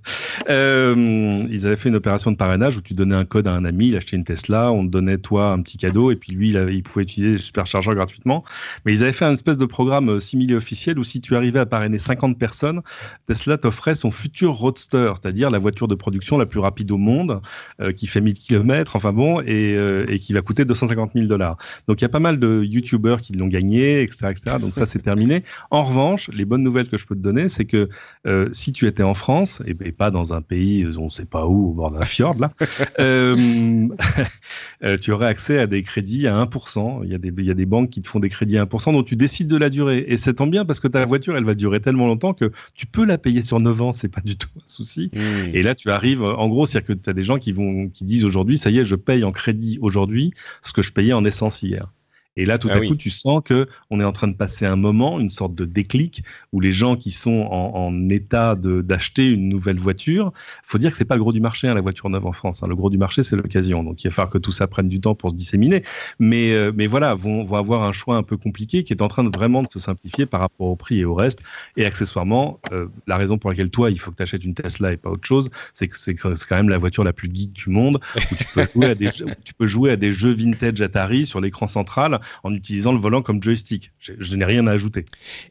Euh, 0.51 1.45
ils 1.51 1.67
avaient 1.67 1.77
fait 1.77 1.89
une 1.89 1.97
opération 1.97 2.31
de 2.31 2.37
parrainage 2.37 2.77
où 2.77 2.81
tu 2.81 2.95
donnais 2.95 3.15
un 3.17 3.25
code 3.25 3.47
à 3.49 3.53
un 3.53 3.65
ami, 3.65 3.89
il 3.89 3.97
achetait 3.97 4.17
une 4.17 4.25
Tesla, 4.25 4.73
on 4.73 4.85
te 4.85 4.91
donnait 4.91 5.19
toi 5.19 5.51
un 5.53 5.63
petit 5.63 5.79
cadeau 5.79 6.11
et 6.11 6.17
puis 6.17 6.33
lui, 6.33 6.51
il, 6.51 6.57
avait- 6.57 6.75
il 6.75 6.83
pouvait 6.83 7.03
utiliser 7.05 7.33
les 7.33 7.39
superchargeurs 7.39 7.95
gratuitement. 7.95 8.45
Mais 8.85 8.93
ils 8.93 9.03
avaient 9.03 9.13
fait 9.13 9.25
un 9.25 9.33
espèce 9.33 9.59
de 9.59 9.67
programme 9.67 10.21
similé 10.21 10.55
officiel 10.55 10.99
où 10.99 11.05
si 11.05 11.21
tu 11.21 11.35
arrivais 11.37 11.61
à 11.61 11.67
parrainer 11.67 11.99
50 11.99 12.39
personnes, 12.39 12.83
Tesla 13.27 13.59
t'offrait 13.59 13.95
son 13.95 14.11
futur 14.11 14.53
Roadster, 14.55 15.13
c'est-à-dire 15.21 15.44
la 15.51 15.59
voiture 15.59 15.89
de 15.89 15.95
production 15.95 16.39
la 16.39 16.47
plus 16.47 16.61
rapide 16.61 16.91
au 16.93 16.99
monde, 16.99 17.41
euh, 17.81 17.93
qui 17.93 18.07
fait 18.07 18.21
1000 18.21 18.35
km, 18.35 18.97
enfin 18.97 19.13
bon, 19.13 19.41
et, 19.41 19.75
euh, 19.77 20.07
et 20.09 20.19
qui 20.19 20.33
va 20.33 20.43
coûter 20.43 20.65
250 20.65 21.13
000 21.15 21.27
dollars. 21.27 21.57
Donc 21.89 22.01
il 22.01 22.05
y 22.05 22.07
a 22.07 22.11
pas 22.11 22.21
mal 22.21 22.39
de 22.39 22.63
YouTubers 22.65 23.21
qui 23.21 23.33
l'ont 23.33 23.49
gagné, 23.49 24.03
etc., 24.03 24.29
etc. 24.31 24.57
Donc 24.61 24.75
ça 24.75 24.87
c'est 24.87 25.01
terminé. 25.01 25.43
En 25.71 25.83
revanche, 25.83 26.31
les 26.33 26.45
bonnes 26.45 26.63
nouvelles 26.63 26.89
que 26.89 26.99
je 26.99 27.07
peux 27.07 27.15
te 27.15 27.21
donner, 27.21 27.49
c'est 27.49 27.65
que 27.65 27.89
euh, 28.27 28.49
si 28.53 28.73
tu 28.73 28.87
étais 28.87 29.03
en 29.03 29.15
France 29.15 29.63
et, 29.67 29.75
et 29.85 29.93
pas 29.93 30.11
dans 30.11 30.33
un 30.33 30.43
pays, 30.43 30.87
on 30.99 31.05
ne 31.05 31.11
sait 31.11 31.27
pas 31.27 31.47
où, 31.47 31.71
au 31.71 31.73
bord 31.73 31.91
d'un 31.91 32.05
fjord 32.05 32.37
là, 32.39 32.53
tu 35.01 35.13
aurais 35.13 35.27
accès 35.27 35.59
à 35.59 35.67
des 35.67 35.83
crédits 35.83 36.27
à 36.27 36.45
1%. 36.45 37.01
Il 37.05 37.11
y, 37.11 37.15
a 37.15 37.19
des, 37.19 37.33
il 37.37 37.45
y 37.45 37.51
a 37.51 37.55
des 37.55 37.67
banques 37.67 37.91
qui 37.91 38.03
te 38.03 38.09
font 38.09 38.21
des 38.21 38.29
crédits 38.29 38.59
à 38.59 38.65
1% 38.65 38.93
dont 38.93 39.03
tu 39.03 39.17
décides 39.17 39.49
de 39.49 39.57
la 39.57 39.71
durée. 39.71 40.05
Et 40.09 40.17
c'est 40.17 40.35
tant 40.35 40.47
bien 40.47 40.65
parce 40.65 40.81
que 40.81 40.89
ta 40.89 41.05
voiture, 41.05 41.37
elle 41.37 41.45
va 41.45 41.55
durer 41.55 41.81
tellement 41.81 42.07
longtemps 42.07 42.35
que 42.35 42.51
tu 42.75 42.87
peux 42.87 43.05
la 43.05 43.19
payer 43.19 43.43
sur 43.43 43.61
9 43.61 43.83
ans, 43.83 43.93
c'est 43.93 44.09
pas 44.09 44.21
du 44.21 44.37
tout 44.37 44.49
un 44.57 44.63
souci. 44.67 45.11
Et 45.53 45.63
là, 45.63 45.75
tu 45.75 45.91
arrives, 45.91 46.23
en 46.23 46.49
gros, 46.49 46.67
c'est-à-dire 46.67 46.89
que 46.89 46.93
tu 46.93 47.11
as 47.11 47.13
des 47.13 47.23
gens 47.23 47.39
qui 47.39 47.53
vont, 47.53 47.89
qui 47.89 48.05
disent 48.05 48.25
aujourd'hui, 48.25 48.59
ça 48.59 48.71
y 48.71 48.79
est, 48.79 48.85
je 48.85 48.97
paye 48.97 49.25
en 49.25 49.33
crédit 49.33 49.79
aujourd'hui 49.81 50.33
ce 50.63 50.73
que 50.73 50.83
je 50.83 50.93
payais 50.93 51.13
en 51.13 51.25
essence 51.25 51.63
hier. 51.63 51.93
Et 52.37 52.47
là, 52.47 52.59
tout 52.59 52.69
Ah 52.71 52.77
à 52.77 52.81
oui. 52.81 52.89
coup, 52.89 52.97
tu 52.97 53.11
sens 53.11 53.41
que 53.45 53.67
on 53.91 54.01
est 54.01 54.05
en 54.05 54.13
train 54.13 54.29
de 54.29 54.35
passer 54.37 54.67
un 54.67 54.77
moment, 54.77 55.21
une 55.21 55.31
sorte 55.31 55.55
de 55.55 55.65
déclic, 55.65 56.23
où 56.53 56.61
les 56.61 56.73
gens 56.73 56.97
qui 56.97 57.11
sont 57.11 57.47
en, 57.51 57.75
en 57.77 58.09
état 58.09 58.57
d'acheter 58.57 59.31
une 59.31 59.49
nouvelle 59.49 59.79
voiture, 59.79 60.33
faut 60.65 60.79
dire 60.79 60.91
que 60.91 60.97
c'est 60.97 61.05
pas 61.05 61.15
le 61.17 61.21
gros 61.23 61.33
du 61.33 61.41
marché, 61.41 61.69
hein, 61.69 61.75
la 61.75 61.81
voiture 61.81 62.11
neuve 62.11 62.27
en 62.27 62.33
France. 62.33 62.63
hein. 62.63 62.67
Le 62.69 62.75
gros 62.77 62.91
du 62.91 62.99
marché, 62.99 63.23
c'est 63.23 63.37
l'occasion. 63.37 63.85
Donc, 63.85 64.03
il 64.03 64.09
va 64.09 64.13
falloir 64.15 64.31
que 64.31 64.39
tout 64.39 64.53
ça 64.53 64.67
prenne 64.67 64.89
du 64.89 65.01
temps 65.01 65.15
pour 65.15 65.31
se 65.31 65.37
disséminer. 65.37 65.83
Mais, 66.19 66.53
euh, 66.53 66.73
mais 66.75 66.87
voilà, 66.87 67.15
vont, 67.15 67.45
vont 67.45 67.57
avoir 67.57 67.83
un 67.83 67.93
choix 67.93 68.17
un 68.17 68.23
peu 68.23 68.37
compliqué 68.37 68.85
qui 68.85 68.93
est 68.93 69.03
en 69.03 69.09
train 69.09 69.25
de 69.25 69.31
vraiment 69.31 69.63
de 69.63 69.69
se 69.71 69.79
simplifier 69.79 70.27
par 70.27 70.41
rapport 70.41 70.67
au 70.67 70.77
prix 70.77 70.99
et 71.01 71.05
au 71.05 71.15
reste. 71.15 71.41
Et 71.77 71.85
accessoirement, 71.85 72.61
euh, 72.73 72.89
la 73.07 73.17
raison 73.17 73.39
pour 73.39 73.51
laquelle 73.51 73.71
toi, 73.71 73.91
il 73.91 73.99
faut 74.01 74.11
que 74.11 74.17
tu 74.17 74.23
achètes 74.23 74.45
une 74.45 74.55
Tesla 74.55 74.93
et 74.93 74.97
pas 74.97 75.11
autre 75.11 75.27
chose, 75.27 75.51
c'est 75.73 75.89
que 75.89 75.97
c'est 75.97 76.15
quand 76.15 76.57
même 76.57 76.69
la 76.69 76.79
voiture 76.79 77.05
la 77.05 77.13
plus 77.13 77.31
geek 77.33 77.53
du 77.53 77.71
monde, 77.71 78.01
où 78.31 78.37
tu 78.37 78.49
peux 78.49 78.65
jouer 78.67 78.89
à 78.91 78.95
des 78.95 79.09
jeux, 79.11 79.27
où 79.27 79.35
tu 79.45 79.55
peux 79.55 79.67
jouer 79.67 79.93
à 79.93 79.97
des 79.97 80.13
jeux 80.13 80.33
vintage 80.33 80.81
Atari 80.81 81.27
sur 81.27 81.41
l'écran 81.41 81.67
central 81.67 82.21
en 82.43 82.55
utilisant 82.55 82.93
le 82.93 82.99
volant 82.99 83.23
comme 83.23 83.43
joystick. 83.43 83.93
Je, 83.99 84.37
n'ai 84.37 84.45
rien 84.45 84.67
à 84.67 84.73
ajouter. 84.73 85.05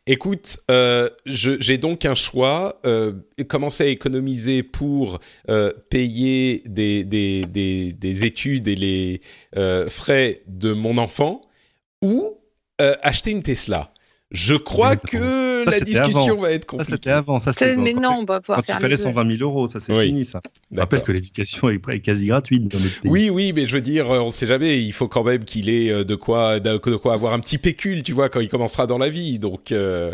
Écoute, 0.08 0.58
euh, 0.70 1.10
j'ai 1.26 1.78
donc 1.78 2.06
un 2.06 2.16
choix. 2.16 2.80
Euh, 2.86 3.14
commencer 3.48 3.84
à 3.84 3.88
économiser 3.88 4.64
pour 4.64 5.20
euh, 5.50 5.72
payer 5.90 6.64
des, 6.66 7.04
des, 7.04 7.42
des, 7.42 7.94
des 7.94 8.26
études 8.26 8.68
et 8.68 8.76
les 8.76 9.22
frais 9.90 10.42
de 10.48 10.74
mon 10.74 10.98
enfant 10.98 11.42
ou 12.02 12.38
acheter 12.80 13.32
une 13.32 13.44
Tesla. 13.44 13.93
Je 14.34 14.56
crois 14.56 14.96
que 14.96 15.64
Ça, 15.66 15.72
la 15.72 15.80
discussion 15.80 16.24
avant. 16.32 16.42
va 16.42 16.52
être 16.52 16.64
Ça, 16.64 16.68
compliquée. 16.68 16.92
c'était 16.92 17.12
avant. 17.12 17.40
Ça, 17.40 17.54
c'est 17.54 17.78
Mais 17.78 17.94
non, 17.94 18.18
on 18.22 18.26
va 18.26 18.42
pouvoir 18.42 18.58
quand 18.58 18.64
il 18.64 18.66
faire 18.66 18.76
fallait 18.78 18.90
les 18.90 18.98
deux. 18.98 19.04
120 19.04 19.38
000 19.38 19.44
euros, 19.50 19.68
ça 19.68 19.80
c'est 19.80 19.94
Oui. 19.96 20.08
fini 20.08 20.26
ça. 20.26 20.42
Je 20.72 20.80
rappelle 20.80 21.04
que 21.04 21.12
l'éducation 21.12 21.70
est, 21.70 21.80
est 21.90 22.00
quasi 22.00 22.26
gratuite 22.28 22.68
dans 22.68 22.80
notre 22.80 23.00
pays. 23.02 23.12
Oui, 23.12 23.30
oui, 23.30 23.54
mais 23.56 23.68
je 23.68 23.76
veux 23.76 23.82
dire, 23.82 24.10
euh, 24.12 24.20
on 24.22 24.32
sait 24.32 24.48
jamais. 24.48 24.82
Il 24.84 24.92
faut 24.92 25.08
quand 25.08 25.24
même 25.24 25.44
qu'il 25.46 25.70
ait 25.70 25.92
euh, 25.92 26.04
de 26.04 26.16
quoi, 26.16 26.60
de 26.60 26.78
quoi 26.96 27.14
avoir 27.14 27.34
un 27.34 27.40
petit 27.40 27.60
pécule, 27.60 28.02
tu 28.02 28.14
vois, 28.14 28.30
quand 28.30 28.40
il 28.40 28.48
commencera 28.50 28.88
dans 28.88 28.98
la 28.98 29.10
vie. 29.10 29.38
Donc, 29.38 29.72
euh, 29.72 30.14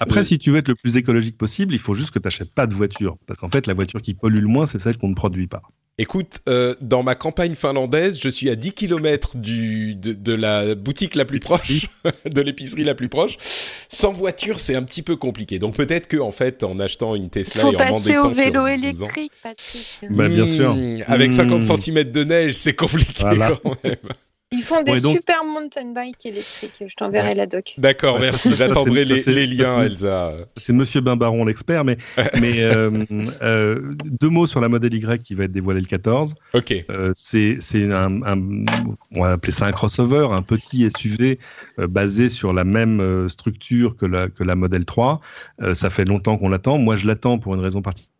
Après, 0.00 0.24
si 0.24 0.38
tu 0.40 0.50
veux 0.50 0.56
être 0.58 0.68
le 0.68 0.74
plus 0.74 0.96
écologique 0.96 1.38
possible, 1.38 1.72
il 1.72 1.78
faut 1.78 1.94
juste 1.94 2.10
que 2.10 2.18
tu 2.18 2.26
n'achètes 2.26 2.52
pas 2.52 2.66
de 2.66 2.74
voiture. 2.74 3.16
Parce 3.28 3.38
qu'en 3.38 3.48
fait, 3.48 3.68
la 3.68 3.74
voiture 3.74 4.02
qui 4.02 4.14
pollue 4.14 4.40
le 4.40 4.48
moins, 4.48 4.66
c'est 4.66 4.80
celle 4.80 4.98
qu'on 4.98 5.08
ne 5.08 5.14
produit 5.14 5.46
pas. 5.46 5.62
Écoute, 5.98 6.38
euh, 6.48 6.74
dans 6.80 7.02
ma 7.02 7.14
campagne 7.14 7.54
finlandaise, 7.54 8.18
je 8.22 8.28
suis 8.28 8.50
à 8.50 8.56
10 8.56 8.72
km 8.72 9.36
du 9.36 9.94
de, 9.94 10.12
de 10.12 10.32
la 10.34 10.74
boutique 10.74 11.14
la 11.14 11.24
plus 11.24 11.40
proche, 11.40 11.86
de 12.30 12.40
l'épicerie 12.40 12.84
la 12.84 12.94
plus 12.94 13.08
proche. 13.08 13.36
Sans 13.88 14.12
voiture, 14.12 14.58
c'est 14.60 14.74
un 14.74 14.82
petit 14.82 15.02
peu 15.02 15.16
compliqué. 15.16 15.58
Donc 15.58 15.76
peut-être 15.76 16.08
que 16.08 16.16
en 16.16 16.32
fait, 16.32 16.62
en 16.64 16.78
achetant 16.80 17.14
une 17.14 17.30
Tesla 17.30 17.62
faut 17.62 17.72
et 17.72 17.76
en 17.76 17.78
passer 17.78 18.16
au 18.18 18.30
vélo 18.30 18.52
12 18.52 18.62
ans- 18.62 18.66
électrique, 18.66 19.32
Patrick. 19.42 19.86
Bah, 20.10 20.28
bien 20.28 20.46
sûr. 20.46 20.74
Hmm, 20.74 21.02
Avec 21.06 21.30
Hmm. 21.30 21.36
50 21.36 21.80
cm 21.80 22.04
de 22.10 22.24
neige, 22.24 22.54
c'est 22.54 22.74
compliqué 22.74 23.12
Voilà. 23.20 23.52
quand 23.62 23.76
même. 23.84 23.96
Ils 24.52 24.62
font 24.62 24.82
des 24.82 24.92
Ouais, 24.92 25.00
donc- 25.00 25.16
super 25.16 25.44
mountain 25.44 25.92
bike 25.92 26.26
électrique. 26.26 26.82
Je 26.86 26.94
t'enverrai 26.94 27.34
la 27.34 27.46
doc. 27.46 27.74
D'accord, 27.78 28.16
Ouais, 28.16 28.22
merci. 28.22 28.54
J'attendrai 28.54 29.04
les, 29.04 29.22
les 29.22 29.46
liens, 29.46 29.82
Elsa. 29.82 30.32
C'est 30.56 30.72
Monsieur 30.72 31.00
Bimbaron 31.00 31.44
l'expert, 31.44 31.84
mais, 31.84 31.96
mais 32.40 32.60
euh, 32.62 33.04
euh, 33.42 33.92
deux 34.04 34.28
mots 34.28 34.46
sur 34.46 34.60
la 34.60 34.68
modèle 34.68 34.92
Y 34.94 35.22
qui 35.22 35.34
va 35.34 35.44
être 35.44 35.52
dévoilée 35.52 35.80
le 35.80 35.86
14. 35.86 36.34
Ok. 36.52 36.84
Euh, 36.90 37.12
c'est 37.14 37.56
c'est 37.60 37.90
un, 37.92 38.22
un- 38.22 38.64
on 39.14 39.22
va 39.22 39.32
appeler 39.32 39.52
ça 39.52 39.66
un 39.66 39.72
crossover, 39.72 40.28
un 40.32 40.42
petit 40.42 40.88
SUV 40.96 41.38
euh, 41.78 41.86
basé 41.86 42.28
sur 42.28 42.52
la 42.52 42.64
même 42.64 43.28
structure 43.28 43.96
que 43.96 44.06
la, 44.06 44.28
que 44.28 44.44
la 44.44 44.54
Model 44.54 44.84
3. 44.84 45.20
Euh, 45.62 45.74
ça 45.74 45.88
fait 45.90 46.04
longtemps 46.04 46.36
qu'on 46.36 46.48
l'attend. 46.50 46.78
Moi, 46.78 46.96
je 46.96 47.06
l'attends 47.06 47.38
pour 47.38 47.54
une 47.54 47.60
raison 47.60 47.80
particulière. 47.82 48.11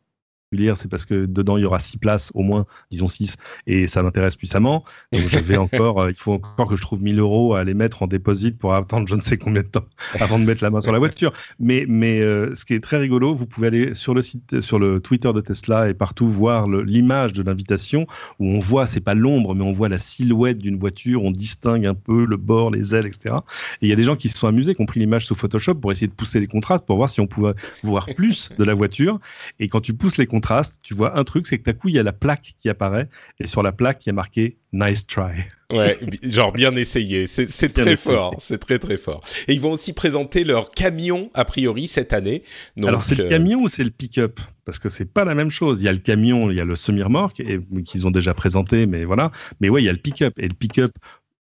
C'est 0.74 0.88
parce 0.88 1.06
que 1.06 1.26
dedans 1.26 1.56
il 1.56 1.62
y 1.62 1.64
aura 1.64 1.78
six 1.78 1.98
places, 1.98 2.30
au 2.34 2.42
moins, 2.42 2.66
disons 2.90 3.08
six, 3.08 3.36
et 3.66 3.86
ça 3.86 4.02
m'intéresse 4.02 4.36
puissamment. 4.36 4.84
Donc 5.12 5.22
je 5.28 5.38
vais 5.38 5.56
encore, 5.58 6.00
euh, 6.00 6.10
il 6.10 6.16
faut 6.16 6.34
encore 6.34 6.68
que 6.68 6.76
je 6.76 6.82
trouve 6.82 7.02
1000 7.02 7.18
euros 7.18 7.54
à 7.54 7.64
les 7.64 7.74
mettre 7.74 8.02
en 8.02 8.06
déposit 8.06 8.58
pour 8.58 8.74
attendre 8.74 9.08
je 9.08 9.14
ne 9.14 9.22
sais 9.22 9.36
combien 9.36 9.62
de 9.62 9.68
temps 9.68 9.84
avant 10.20 10.38
de 10.38 10.44
mettre 10.44 10.62
la 10.62 10.70
main 10.70 10.80
sur 10.80 10.92
la 10.92 10.98
voiture. 10.98 11.32
Mais, 11.58 11.84
mais 11.88 12.20
euh, 12.20 12.54
ce 12.54 12.64
qui 12.64 12.74
est 12.74 12.80
très 12.80 12.98
rigolo, 12.98 13.34
vous 13.34 13.46
pouvez 13.46 13.68
aller 13.68 13.94
sur 13.94 14.14
le 14.14 14.22
site, 14.22 14.60
sur 14.60 14.78
le 14.78 15.00
Twitter 15.00 15.32
de 15.32 15.40
Tesla 15.40 15.88
et 15.88 15.94
partout 15.94 16.28
voir 16.28 16.68
l'image 16.68 17.32
de 17.32 17.42
l'invitation 17.42 18.06
où 18.38 18.46
on 18.46 18.58
voit, 18.60 18.86
c'est 18.86 19.00
pas 19.00 19.14
l'ombre, 19.14 19.54
mais 19.54 19.64
on 19.64 19.72
voit 19.72 19.88
la 19.88 19.98
silhouette 19.98 20.58
d'une 20.58 20.76
voiture, 20.76 21.24
on 21.24 21.30
distingue 21.30 21.86
un 21.86 21.94
peu 21.94 22.26
le 22.26 22.36
bord, 22.36 22.70
les 22.70 22.94
ailes, 22.94 23.06
etc. 23.06 23.36
Et 23.80 23.86
il 23.86 23.88
y 23.88 23.92
a 23.92 23.96
des 23.96 24.04
gens 24.04 24.16
qui 24.16 24.28
se 24.28 24.38
sont 24.38 24.46
amusés, 24.46 24.74
qui 24.74 24.82
ont 24.82 24.86
pris 24.86 25.00
l'image 25.00 25.26
sous 25.26 25.34
Photoshop 25.34 25.76
pour 25.76 25.92
essayer 25.92 26.08
de 26.08 26.12
pousser 26.12 26.40
les 26.40 26.46
contrastes, 26.46 26.86
pour 26.86 26.96
voir 26.96 27.08
si 27.08 27.20
on 27.20 27.26
pouvait 27.26 27.54
voir 27.82 28.06
plus 28.14 28.50
de 28.56 28.64
la 28.64 28.74
voiture. 28.74 29.18
Et 29.58 29.68
quand 29.68 29.80
tu 29.80 29.94
pousses 29.94 30.18
les 30.18 30.26
contrastes, 30.26 30.41
tu 30.82 30.94
vois 30.94 31.18
un 31.18 31.24
truc, 31.24 31.46
c'est 31.46 31.58
que 31.58 31.64
d'un 31.64 31.72
coup, 31.72 31.88
il 31.88 31.94
y 31.94 31.98
a 31.98 32.02
la 32.02 32.12
plaque 32.12 32.52
qui 32.58 32.68
apparaît, 32.68 33.08
et 33.40 33.46
sur 33.46 33.62
la 33.62 33.72
plaque, 33.72 34.04
il 34.04 34.08
y 34.08 34.10
a 34.10 34.12
marqué 34.12 34.58
Nice 34.72 35.06
try. 35.06 35.32
Ouais, 35.70 35.98
genre 36.22 36.52
bien 36.52 36.74
essayé. 36.76 37.26
C'est 37.26 37.48
c'est 37.50 37.74
Bien 37.74 37.84
très 37.84 37.92
essayé. 37.94 38.14
fort. 38.16 38.34
C'est 38.38 38.58
très 38.58 38.78
très 38.78 38.96
fort. 38.98 39.22
Et 39.48 39.54
ils 39.54 39.60
vont 39.60 39.72
aussi 39.72 39.92
présenter 39.94 40.44
leur 40.44 40.68
camion 40.70 41.30
a 41.34 41.44
priori 41.46 41.86
cette 41.86 42.12
année. 42.12 42.42
Donc, 42.76 42.88
Alors, 42.88 43.04
c'est 43.04 43.14
le 43.16 43.24
euh, 43.24 43.28
camion 43.28 43.60
ou 43.62 43.68
c'est 43.70 43.84
le 43.84 43.90
pick-up? 43.90 44.38
Parce 44.66 44.78
que 44.78 44.88
c'est 44.90 45.06
pas 45.10 45.24
la 45.24 45.34
même 45.34 45.50
chose. 45.50 45.80
Il 45.82 45.84
y 45.86 45.88
a 45.88 45.92
le 45.92 45.98
camion, 45.98 46.50
il 46.50 46.56
y 46.56 46.60
a 46.60 46.64
le 46.64 46.76
semi-remorque, 46.76 47.40
et- 47.40 47.58
qu'ils 47.84 48.06
ont 48.06 48.10
déjà 48.10 48.34
présenté, 48.34 48.86
mais 48.86 49.04
voilà. 49.04 49.30
Mais 49.60 49.68
ouais, 49.70 49.82
il 49.82 49.86
y 49.86 49.88
a 49.88 49.92
le 49.92 49.98
pick-up. 49.98 50.34
Et 50.38 50.46
le 50.48 50.54
pick-up, 50.54 50.92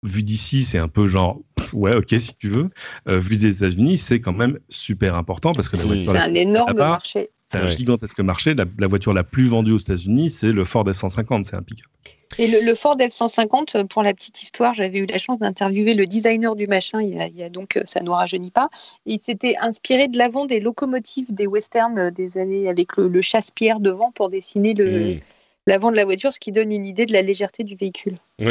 vu 0.03 0.23
d'ici, 0.23 0.63
c'est 0.63 0.79
un 0.79 0.89
peu 0.89 1.07
genre, 1.09 1.41
pff, 1.57 1.73
ouais, 1.75 1.95
ok, 1.97 2.11
si 2.19 2.35
tu 2.37 2.49
veux. 2.49 2.69
Euh, 3.09 3.19
vu 3.19 3.37
des 3.37 3.51
États-Unis, 3.59 3.97
c'est 3.99 4.21
quand 4.21 4.33
même 4.35 4.59
super 4.69 5.15
important 5.17 5.53
parce 5.55 5.69
que 5.69 5.77
la 5.77 5.83
Oui. 5.85 6.05
voiture, 6.05 6.13
C'est 6.13 6.19
un 6.31 6.35
énorme 6.35 6.69
là-bas, 6.69 6.89
marché. 6.91 7.31
C'est 7.47 7.59
un 7.59 7.65
Ouais. 7.67 7.77
gigantesque 7.77 8.21
marché. 8.21 8.55
La, 8.55 8.65
la 8.79 8.87
voiture 8.87 9.13
la 9.13 9.25
plus 9.25 9.47
vendue 9.49 9.73
aux 9.73 9.79
États-Unis, 9.79 10.31
c'est 10.31 10.53
le 10.53 10.65
Ford 10.65 10.85
F-150, 10.85 11.45
c'est 11.45 11.57
un 11.57 11.63
pick-up. 11.63 11.87
Et 12.39 12.49
le, 12.49 12.61
le 12.61 12.75
Ford 12.75 12.97
F-150, 12.99 13.77
euh, 13.77 13.85
pour 13.85 14.03
la 14.03 14.13
petite 14.13 14.43
histoire, 14.43 14.75
j'avais 14.75 14.99
eu 14.99 15.07
la 15.07 15.17
chance 15.17 15.39
d'interviewer 15.39 15.95
le 15.95 16.07
designer 16.07 16.57
du 16.57 16.67
machin, 16.67 17.01
il 17.01 17.15
y 17.15 17.21
a, 17.21 17.29
il 17.29 17.37
y 17.37 17.43
a 17.45 17.49
donc, 17.49 17.77
euh, 17.77 17.83
ça 17.87 18.01
ne 18.01 18.07
nous 18.07 18.13
rajeunit 18.13 18.51
pas. 18.51 18.69
Et 19.07 19.13
il 19.15 19.23
s'était 19.23 19.57
inspiré 19.61 20.09
de 20.09 20.19
l'avant 20.19 20.45
des 20.45 20.59
locomotives 20.59 21.33
des 21.33 21.47
westerns 21.47 21.99
euh, 21.99 22.11
des 22.11 22.37
années 22.37 22.69
avec 22.69 22.97
le, 22.97 23.07
le 23.09 23.23
chasse-pierre 23.23 23.79
devant 23.79 24.11
pour 24.11 24.29
dessiner 24.29 24.75
le- 24.75 25.15
hmm. 25.15 25.21
l'avant 25.69 25.93
de 25.93 25.97
la 25.97 26.05
voiture, 26.05 26.33
ce 26.33 26.41
qui 26.41 26.51
donne 26.51 26.73
une 26.73 26.85
idée 26.85 27.07
de 27.07 27.13
la 27.13 27.23
légèreté 27.23 27.63
du 27.63 27.77
véhicule. 27.77 28.19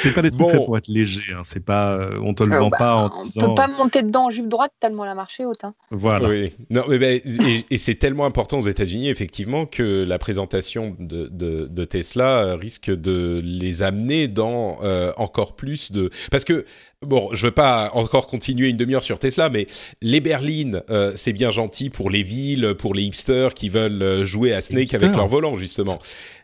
C'est 0.00 0.12
pas 0.14 0.22
des 0.22 0.30
trucs 0.30 0.40
Bon. 0.42 0.48
faits 0.48 0.64
pour 0.64 0.76
être 0.78 0.88
léger. 0.88 1.22
Hein. 1.34 1.42
C'est 1.44 1.64
pas, 1.64 1.92
euh, 1.94 2.18
on 2.22 2.34
te 2.34 2.42
le 2.44 2.52
Euh, 2.54 2.60
vend 2.60 2.68
bah, 2.70 2.76
pas 2.78 2.96
en 2.96 3.10
on 3.14 3.18
ne 3.18 3.22
disant. 3.24 3.48
peut 3.48 3.54
pas 3.54 3.68
monter 3.68 4.02
dedans 4.02 4.26
en 4.26 4.30
jupe 4.30 4.48
droite 4.48 4.72
tellement 4.80 5.04
la 5.04 5.14
marche 5.14 5.40
est 5.40 5.44
haute. 5.44 5.64
hein. 5.64 5.74
Voilà. 5.90 6.28
Oui. 6.28 6.52
Non, 6.70 6.84
mais 6.88 6.98
ben, 6.98 7.20
et, 7.24 7.64
et 7.70 7.78
c'est 7.78 7.94
tellement 7.96 8.24
important 8.26 8.58
aux 8.58 8.66
États-Unis 8.68 9.08
effectivement 9.08 9.66
que 9.66 10.04
la 10.04 10.18
présentation 10.18 10.96
de, 10.98 11.28
de, 11.32 11.66
de 11.70 11.84
Tesla 11.84 12.44
euh, 12.44 12.54
risque 12.56 12.90
de 12.90 13.40
les 13.44 13.82
amener 13.82 14.28
dans 14.28 14.78
euh, 14.82 15.12
encore 15.16 15.56
plus 15.56 15.92
de 15.92 16.10
parce 16.30 16.44
que 16.44 16.64
bon, 17.02 17.28
je 17.32 17.46
veux 17.46 17.52
pas 17.52 17.90
encore 17.94 18.26
continuer 18.26 18.68
une 18.70 18.76
demi-heure 18.78 19.02
sur 19.02 19.18
Tesla, 19.18 19.50
mais 19.50 19.66
les 20.00 20.20
berlines, 20.20 20.82
euh, 20.90 21.12
c'est 21.16 21.32
bien 21.34 21.50
gentil 21.50 21.90
pour 21.90 22.08
les 22.10 22.22
villes, 22.22 22.74
pour 22.78 22.94
les 22.94 23.02
hipsters 23.02 23.52
qui 23.54 23.68
veulent 23.68 24.02
euh, 24.02 24.24
jouer 24.24 24.54
à 24.54 24.60
Snake 24.62 24.94
avec 24.94 25.14
leur 25.14 25.26
volant 25.28 25.56
justement. 25.56 25.98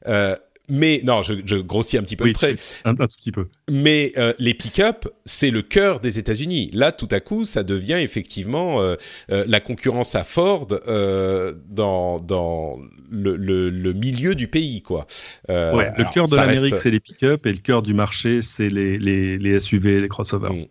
Euh, 0.07 0.37
mais 0.71 1.01
non, 1.05 1.23
je, 1.23 1.35
je 1.45 1.57
grossis 1.57 1.99
un 1.99 2.03
petit 2.03 2.17
peu 2.17 2.25
Oui, 2.25 2.31
le 2.31 2.35
trait. 2.35 2.57
Un, 2.85 2.93
un 2.93 2.95
tout 2.95 3.17
petit 3.19 3.33
peu. 3.33 3.49
Mais 3.71 4.13
euh, 4.17 4.33
les 4.39 4.55
pick-up, 4.55 5.07
c'est 5.25 5.51
le 5.51 5.63
cœur 5.63 6.01
des 6.01 6.19
États-Unis. 6.19 6.71
Là, 6.73 6.93
tout 6.93 7.09
à 7.11 7.21
coup, 7.21 7.45
ça 7.45 7.63
devient 7.63 7.99
effectivement 8.01 8.81
euh, 8.81 8.97
euh, 9.31 9.45
la 9.47 9.61
concurrence 9.61 10.15
à 10.15 10.25
Ford 10.25 10.67
dans 10.67 12.19
dans 12.21 12.79
le, 13.11 13.37
le, 13.37 13.71
le 13.71 13.93
milieu 13.93 14.35
du 14.35 14.49
pays, 14.49 14.83
quoi. 14.83 15.07
Ouais, 15.49 15.91
le 15.99 16.13
cœur 16.13 16.29
de 16.29 16.37
l'Amérique, 16.37 16.73
reste- 16.75 16.83
c'est 16.85 16.91
les 16.91 17.01
pick-up, 17.01 17.47
et 17.47 17.53
le 17.53 17.59
cœur 17.59 17.83
du 17.83 17.93
marché, 17.95 18.41
c'est 18.43 18.71
les, 18.71 18.97
les, 18.99 19.37
les 19.39 19.59
SUV, 19.59 20.01
les 20.01 20.09
crossovers. 20.09 20.53
Mm. 20.53 20.67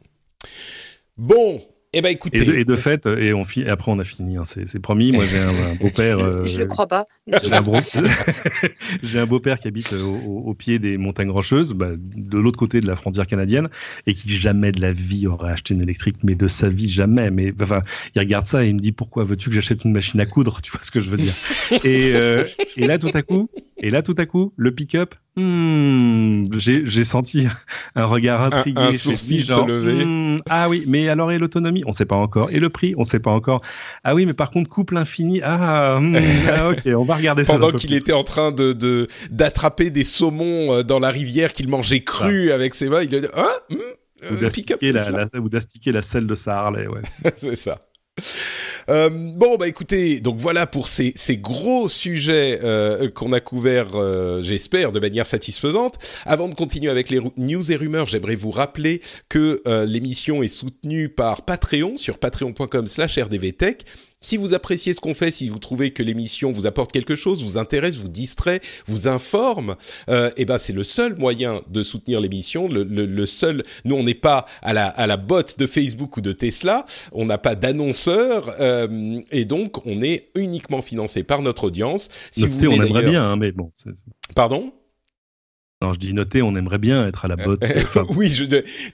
Bon, 1.18 1.62
eh 1.94 2.02
ben 2.02 2.10
écoutez, 2.10 2.40
Et 2.40 2.46
de, 2.46 2.54
et 2.54 2.66
de 2.66 2.76
fait, 2.76 3.06
et, 3.08 3.34
on 3.34 3.46
fi- 3.46 3.62
et 3.62 3.70
après 3.70 3.92
on 3.92 3.98
a 4.00 4.04
fini, 4.04 4.38
hein, 4.38 4.44
c'est 4.46 4.80
promis. 4.80 5.12
Moi 5.12 5.26
j'ai 5.26 5.40
un, 5.40 5.50
un 5.50 5.76
beau-père. 5.76 6.20
je, 6.20 6.24
euh, 6.24 6.46
je 6.46 6.60
le 6.60 6.66
crois 6.68 6.88
pas. 6.88 7.08
J'ai 7.42 7.54
un, 7.54 7.64
un 9.16 9.26
beau-père 9.26 9.60
qui 9.60 9.68
habite 9.68 9.94
au, 9.94 10.16
au- 10.16 10.50
au 10.50 10.54
pied 10.54 10.78
des 10.80 10.98
montagnes 10.98 11.30
rocheuses, 11.32 11.74
bah, 11.74 11.92
de 11.98 12.38
l'autre 12.38 12.58
côté 12.60 12.82
de 12.82 12.88
la 12.88 12.96
frontière 12.96 13.28
canadienne, 13.28 13.70
et 14.08 14.14
qui 14.14 14.30
jamais 14.30 14.72
de 14.72 14.82
la 14.82 14.92
vie 14.92 15.28
aurait 15.28 15.52
acheté 15.52 15.74
une 15.74 15.82
électrique, 15.82 16.18
mais 16.24 16.36
de 16.36 16.48
sa 16.48 16.70
vie 16.70 16.90
jamais. 16.90 17.32
Mais 17.32 17.54
enfin, 17.62 17.82
il 18.16 18.20
regarde 18.20 18.46
ça 18.46 18.64
et 18.66 18.70
il 18.70 18.76
me 18.76 18.80
dit 18.80 18.92
pourquoi 18.92 19.24
veux-tu 19.24 19.50
que 19.50 19.56
j'achète 19.56 19.84
une 19.84 19.92
machine 19.94 20.20
à 20.20 20.26
coudre? 20.26 20.62
Tu 20.70 20.72
vois 20.72 20.82
ce 20.84 20.92
que 20.92 21.00
je 21.00 21.10
veux 21.10 21.18
dire? 21.18 21.38
Et, 21.84 22.12
euh, 22.14 22.48
et 22.76 22.86
là 22.86 23.00
tout 23.00 23.12
à 23.14 23.22
coup, 23.22 23.50
et 23.82 23.90
là 23.90 24.02
tout 24.04 24.16
à 24.18 24.26
coup, 24.26 24.54
le 24.58 24.72
pick-up. 24.74 25.16
Hmm, 25.40 26.46
j'ai 26.60 27.04
senti 27.04 27.48
un 27.96 28.06
regard 28.06 28.42
intrigué 28.42 28.82
un 28.82 28.92
chez 28.92 28.98
sourcil 28.98 29.46
se 29.46 29.66
lever. 29.66 30.06
hmm, 30.06 30.40
ah 30.50 30.70
oui, 30.70 30.84
mais 30.88 31.10
alors 31.10 31.32
et 31.32 31.38
l'autonomie? 31.38 31.84
On 31.86 31.94
sait 31.94 32.06
pas 32.06 32.16
encore. 32.16 32.52
Et 32.52 32.60
le 32.60 32.70
prix? 32.70 32.94
On 32.98 33.04
sait 33.04 33.20
pas 33.20 33.32
encore. 33.32 33.62
Ah 34.04 34.16
oui, 34.16 34.26
mais 34.26 34.34
par 34.34 34.52
contre 34.52 34.70
couple 34.70 34.98
infini. 34.98 35.42
Ah, 35.44 36.00
hmm, 36.00 36.16
ah, 36.50 36.70
ok, 36.70 36.82
on 36.98 37.06
va 37.06 37.16
regarder 37.16 37.46
ça. 37.46 37.54
pendant 37.54 37.72
qu'il 37.72 37.94
était 37.94 38.14
en 38.14 38.24
train 38.24 38.52
de 38.52 38.74
de 38.74 39.08
d'attraper 39.32 39.90
des 39.90 40.04
saumons 40.04 40.74
euh, 40.74 40.84
dans 40.84 41.00
la 41.00 41.10
rivière 41.10 41.54
qu'il 41.54 41.68
mangeait 41.68 42.04
cru 42.04 42.52
avec 42.52 42.76
ses 42.76 42.90
mains, 42.90 43.02
il 43.02 43.14
a 43.16 43.20
dit 43.22 43.28
ah, 43.34 43.48
ou 43.72 43.76
euh, 44.24 44.50
pick-up 44.50 44.82
d'astiquer 44.82 44.92
la, 44.92 45.30
la- 45.34 45.40
ou 45.40 46.02
selle 46.02 46.28
de 46.28 46.36
sa 46.36 46.58
Harley, 46.58 46.88
ouais. 46.88 47.02
c'est 47.38 47.56
ça. 47.56 47.80
Euh, 48.90 49.10
bon 49.10 49.58
bah 49.58 49.68
écoutez, 49.68 50.20
donc 50.20 50.38
voilà 50.38 50.66
pour 50.66 50.88
ces, 50.88 51.14
gros 51.38 51.90
sujets 51.90 52.60
euh, 52.64 53.10
qu'on 53.10 53.34
a 53.34 53.40
couverts, 53.40 53.96
euh, 53.96 54.42
j'espère, 54.42 54.92
de 54.92 55.00
manière 55.00 55.28
satisfaisante. 55.28 55.98
Avant 56.26 56.50
de 56.50 56.56
continuer 56.56 56.90
avec 56.90 57.10
les 57.10 57.20
news 57.38 57.72
et 57.72 57.76
rumeurs, 57.76 58.08
j'aimerais 58.08 58.36
vous 58.36 58.52
rappeler 58.52 59.02
que 59.28 59.62
l'émission 59.86 60.44
est 60.44 60.48
soutenue 60.48 61.10
par 61.10 61.44
Patreon 61.44 61.98
sur 61.98 62.18
patreon.com/rdvtech. 62.18 63.86
Si 64.22 64.36
vous 64.36 64.54
appréciez 64.54 64.94
ce 64.94 65.00
qu'on 65.00 65.14
fait, 65.14 65.32
si 65.32 65.48
vous 65.48 65.60
trouvez 65.60 65.92
que 65.92 66.04
l'émission 66.04 66.52
vous 66.52 66.68
apporte 66.68 66.92
quelque 66.92 67.16
chose, 67.16 67.42
vous 67.42 67.58
intéresse, 67.58 67.96
vous 67.96 68.10
distrait, 68.10 68.60
vous 68.86 69.08
informe, 69.08 69.78
euh, 70.10 70.30
eh 70.36 70.44
ben 70.44 70.58
c'est 70.58 70.74
le 70.74 70.84
seul 70.84 71.18
moyen 71.18 71.62
de 71.70 71.84
soutenir 71.84 72.20
l'émission. 72.20 72.68
Le, 72.68 72.84
le, 72.84 73.06
le 73.06 73.26
seul, 73.26 73.64
nous 73.86 73.96
on 73.96 74.04
n'est 74.04 74.14
pas 74.14 74.46
à 74.62 74.74
la 74.74 74.88
à 74.88 75.08
la 75.08 75.16
botte 75.16 75.58
de 75.58 75.66
Facebook 75.68 76.18
ou 76.18 76.22
de 76.22 76.34
Tesla, 76.34 76.86
on 77.14 77.26
n'a 77.26 77.38
pas 77.38 77.56
d'annonceur 77.56 78.56
euh, 78.60 79.22
et 79.32 79.46
donc 79.46 79.86
on 79.86 80.02
est 80.02 80.32
uniquement 80.36 80.82
financé 80.82 81.24
par 81.24 81.42
notre 81.42 81.64
audience. 81.64 82.10
Si 82.32 82.42
Notez, 82.42 82.68
vous 82.68 82.74
on 82.74 82.84
aimerait 82.84 83.06
bien, 83.06 83.24
hein, 83.24 83.38
mais 83.38 83.54
bon. 83.54 83.72
Pardon? 84.36 84.74
Non, 85.82 85.94
je 85.94 86.00
dis 86.00 86.14
noter, 86.14 86.42
on 86.42 86.58
aimerait 86.58 86.78
bien 86.78 87.08
être 87.08 87.24
à 87.24 87.30
la 87.30 87.38
botte. 87.38 87.64
enfin, 87.78 88.06
oui, 88.10 88.30
je, 88.30 88.44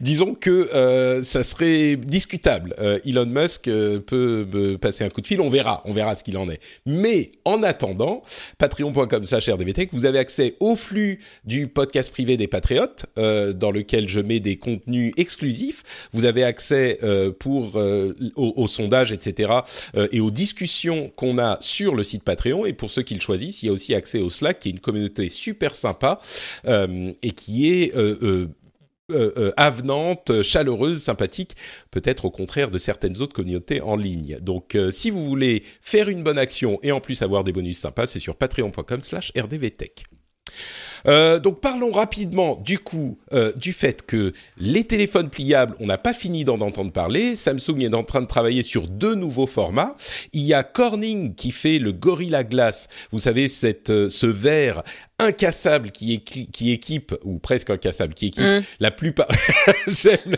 disons 0.01 0.35
que 0.35 0.69
euh, 0.75 1.23
ça 1.23 1.41
serait 1.41 1.95
discutable. 1.95 2.75
Euh, 2.77 2.99
Elon 3.03 3.25
Musk 3.25 3.67
euh, 3.67 3.97
peut 3.99 4.45
me 4.53 4.77
passer 4.77 5.03
un 5.03 5.09
coup 5.09 5.21
de 5.21 5.25
fil, 5.25 5.41
on 5.41 5.49
verra, 5.49 5.81
on 5.85 5.93
verra 5.93 6.13
ce 6.13 6.23
qu'il 6.23 6.37
en 6.37 6.47
est. 6.47 6.59
Mais 6.85 7.31
en 7.43 7.63
attendant, 7.63 8.21
patreon.com/rdvtech, 8.59 9.89
vous 9.93 10.05
avez 10.05 10.19
accès 10.19 10.57
au 10.59 10.75
flux 10.75 11.21
du 11.43 11.67
podcast 11.67 12.11
privé 12.11 12.37
des 12.37 12.45
patriotes, 12.45 13.07
euh, 13.17 13.51
dans 13.51 13.71
lequel 13.71 14.07
je 14.07 14.19
mets 14.19 14.39
des 14.39 14.57
contenus 14.57 15.11
exclusifs. 15.17 15.81
Vous 16.13 16.25
avez 16.25 16.43
accès 16.43 16.99
euh, 17.01 17.31
pour 17.31 17.77
euh, 17.77 18.13
aux, 18.35 18.53
aux 18.57 18.67
sondages, 18.67 19.11
etc., 19.11 19.51
euh, 19.95 20.07
et 20.11 20.19
aux 20.19 20.29
discussions 20.29 21.11
qu'on 21.15 21.39
a 21.39 21.57
sur 21.61 21.95
le 21.95 22.03
site 22.03 22.21
Patreon. 22.21 22.67
Et 22.67 22.73
pour 22.73 22.91
ceux 22.91 23.01
qui 23.01 23.15
le 23.15 23.21
choisissent, 23.21 23.63
il 23.63 23.65
y 23.65 23.69
a 23.69 23.71
aussi 23.71 23.95
accès 23.95 24.19
au 24.19 24.29
Slack, 24.29 24.59
qui 24.59 24.69
est 24.69 24.71
une 24.71 24.79
communauté 24.79 25.29
super 25.29 25.73
sympa 25.73 26.19
et 27.21 27.31
qui 27.31 27.71
est 27.71 27.95
euh, 27.95 28.15
euh, 28.21 28.47
euh, 29.11 29.31
euh, 29.37 29.51
avenante, 29.55 30.41
chaleureuse, 30.41 30.99
sympathique, 31.03 31.55
peut-être 31.91 32.25
au 32.25 32.31
contraire 32.31 32.71
de 32.71 32.79
certaines 32.79 33.21
autres 33.21 33.35
communautés 33.35 33.79
en 33.81 33.95
ligne. 33.95 34.37
Donc, 34.41 34.73
euh, 34.73 34.89
si 34.89 35.11
vous 35.11 35.23
voulez 35.23 35.61
faire 35.81 36.09
une 36.09 36.23
bonne 36.23 36.39
action 36.39 36.79
et 36.81 36.91
en 36.91 36.99
plus 36.99 37.21
avoir 37.21 37.43
des 37.43 37.51
bonus 37.51 37.77
sympas, 37.77 38.07
c'est 38.07 38.19
sur 38.19 38.35
patreon.com/slash 38.35 39.31
rdvtech. 39.37 40.05
Euh, 41.07 41.39
donc 41.39 41.61
parlons 41.61 41.91
rapidement 41.91 42.55
du 42.55 42.79
coup 42.79 43.19
euh, 43.31 43.53
du 43.53 43.73
fait 43.73 44.03
que 44.05 44.33
les 44.57 44.85
téléphones 44.85 45.29
pliables, 45.29 45.75
on 45.79 45.85
n'a 45.85 45.99
pas 45.99 46.13
fini 46.13 46.45
d'en 46.45 46.59
entendre 46.61 46.91
parler. 46.91 47.35
Samsung 47.35 47.81
est 47.81 47.93
en 47.93 48.03
train 48.03 48.21
de 48.21 48.27
travailler 48.27 48.63
sur 48.63 48.87
deux 48.87 49.13
nouveaux 49.13 49.45
formats. 49.45 49.95
Il 50.33 50.41
y 50.41 50.53
a 50.53 50.63
Corning 50.63 51.35
qui 51.35 51.51
fait 51.51 51.77
le 51.77 51.91
Gorilla 51.91 52.43
Glass. 52.43 52.87
Vous 53.11 53.19
savez 53.19 53.47
cette 53.47 53.89
euh, 53.91 54.09
ce 54.09 54.25
verre 54.25 54.83
incassable 55.19 55.91
qui, 55.91 56.13
équi- 56.17 56.49
qui 56.51 56.71
équipe 56.71 57.15
ou 57.23 57.39
presque 57.39 57.69
incassable 57.69 58.13
qui 58.13 58.27
équipe 58.27 58.43
Mm. 58.43 58.61
la 58.79 58.91
plupart. 58.91 59.27
J'aime. 59.87 60.35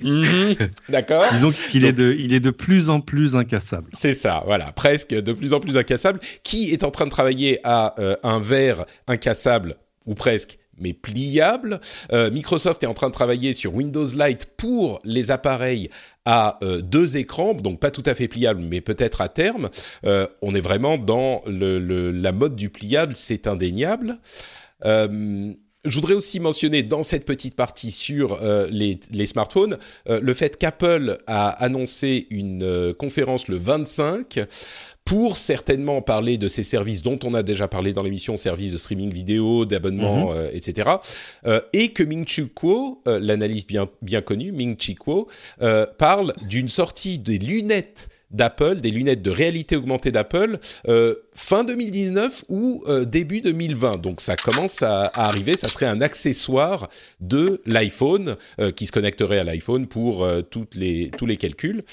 D'accord. 0.88 1.24
Disons 1.30 1.50
qu'il 1.70 1.84
est 1.84 1.92
de, 1.92 2.14
il 2.18 2.32
est 2.34 2.40
de 2.40 2.50
plus 2.50 2.88
en 2.90 3.00
plus 3.00 3.34
incassable. 3.36 3.88
C'est 3.92 4.14
ça, 4.14 4.42
voilà, 4.46 4.72
presque 4.72 5.08
de 5.14 5.32
plus 5.32 5.52
en 5.54 5.60
plus 5.60 5.76
incassable. 5.76 6.20
Qui 6.42 6.70
est 6.72 6.84
en 6.84 6.90
train 6.90 7.06
de 7.06 7.10
travailler 7.10 7.60
à 7.64 7.94
euh, 7.98 8.16
un 8.22 8.40
verre 8.40 8.84
incassable 9.08 9.76
ou 10.06 10.14
presque 10.14 10.58
mais 10.78 10.92
pliable. 10.92 11.80
Euh, 12.12 12.30
Microsoft 12.30 12.82
est 12.82 12.86
en 12.86 12.94
train 12.94 13.08
de 13.08 13.14
travailler 13.14 13.52
sur 13.52 13.74
Windows 13.74 14.06
Lite 14.06 14.46
pour 14.56 15.00
les 15.04 15.30
appareils 15.30 15.90
à 16.24 16.58
euh, 16.62 16.80
deux 16.80 17.16
écrans, 17.16 17.54
donc 17.54 17.80
pas 17.80 17.90
tout 17.90 18.02
à 18.06 18.14
fait 18.14 18.28
pliable, 18.28 18.62
mais 18.62 18.80
peut-être 18.80 19.20
à 19.20 19.28
terme. 19.28 19.68
Euh, 20.04 20.26
on 20.42 20.54
est 20.54 20.60
vraiment 20.60 20.98
dans 20.98 21.42
la 21.46 22.32
mode 22.32 22.56
du 22.56 22.70
pliable, 22.70 23.14
c'est 23.14 23.46
indéniable. 23.46 24.18
Je 25.86 25.96
voudrais 25.96 26.14
aussi 26.14 26.40
mentionner 26.40 26.82
dans 26.82 27.02
cette 27.02 27.26
petite 27.26 27.54
partie 27.54 27.90
sur 27.90 28.38
les, 28.70 29.26
smartphones 29.26 29.78
le 30.06 30.34
fait 30.34 30.56
qu'Apple 30.56 31.18
a 31.26 31.48
annoncé 31.48 32.26
une 32.30 32.94
conférence 32.98 33.48
le 33.48 33.56
25 33.56 34.46
pour 35.04 35.36
certainement 35.36 36.00
parler 36.00 36.38
de 36.38 36.48
ces 36.48 36.62
services 36.62 37.02
dont 37.02 37.18
on 37.24 37.34
a 37.34 37.42
déjà 37.42 37.68
parlé 37.68 37.92
dans 37.92 38.02
l'émission, 38.02 38.36
services 38.36 38.72
de 38.72 38.78
streaming 38.78 39.12
vidéo, 39.12 39.66
d'abonnement, 39.66 40.32
euh, 40.32 40.48
etc. 40.52 40.90
Euh, 41.46 41.60
et 41.72 41.90
que 41.92 42.02
Ming 42.02 42.26
Chi 42.26 42.48
Kuo, 42.48 43.02
euh, 43.06 43.18
l'analyste 43.20 43.68
bien, 43.68 43.88
bien 44.00 44.22
connu, 44.22 44.50
Ming 44.50 44.76
Chi 44.78 44.94
Kuo, 44.94 45.28
euh, 45.60 45.86
parle 45.98 46.32
d'une 46.48 46.68
sortie 46.68 47.18
des 47.18 47.38
lunettes 47.38 48.08
d'Apple, 48.34 48.80
des 48.80 48.90
lunettes 48.90 49.22
de 49.22 49.30
réalité 49.30 49.76
augmentée 49.76 50.10
d'Apple, 50.10 50.58
euh, 50.88 51.14
fin 51.34 51.64
2019 51.64 52.44
ou 52.48 52.82
euh, 52.86 53.04
début 53.04 53.40
2020. 53.40 53.98
Donc 53.98 54.20
ça 54.20 54.36
commence 54.36 54.82
à, 54.82 55.06
à 55.06 55.26
arriver, 55.28 55.56
ça 55.56 55.68
serait 55.68 55.86
un 55.86 56.00
accessoire 56.00 56.88
de 57.20 57.62
l'iPhone 57.64 58.36
euh, 58.60 58.72
qui 58.72 58.86
se 58.86 58.92
connecterait 58.92 59.38
à 59.38 59.44
l'iPhone 59.44 59.86
pour 59.86 60.24
euh, 60.24 60.42
toutes 60.42 60.74
les, 60.74 61.10
tous 61.16 61.26
les 61.26 61.36
calculs. 61.36 61.84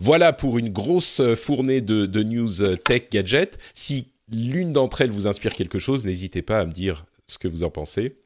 Voilà 0.00 0.32
pour 0.32 0.58
une 0.58 0.70
grosse 0.70 1.20
euh, 1.20 1.36
fournée 1.36 1.82
de, 1.82 2.22
news 2.22 2.62
euh, 2.62 2.74
tech 2.76 3.10
gadgets. 3.12 3.58
Si 3.74 4.08
l'une 4.32 4.72
d'entre 4.72 5.02
elles 5.02 5.10
vous 5.10 5.26
inspire 5.26 5.52
quelque 5.52 5.78
chose, 5.78 6.06
n'hésitez 6.06 6.40
pas 6.40 6.60
à 6.60 6.64
me 6.64 6.72
dire 6.72 7.04
ce 7.26 7.36
que 7.36 7.48
vous 7.48 7.64
en 7.64 7.70
pensez. 7.70 8.16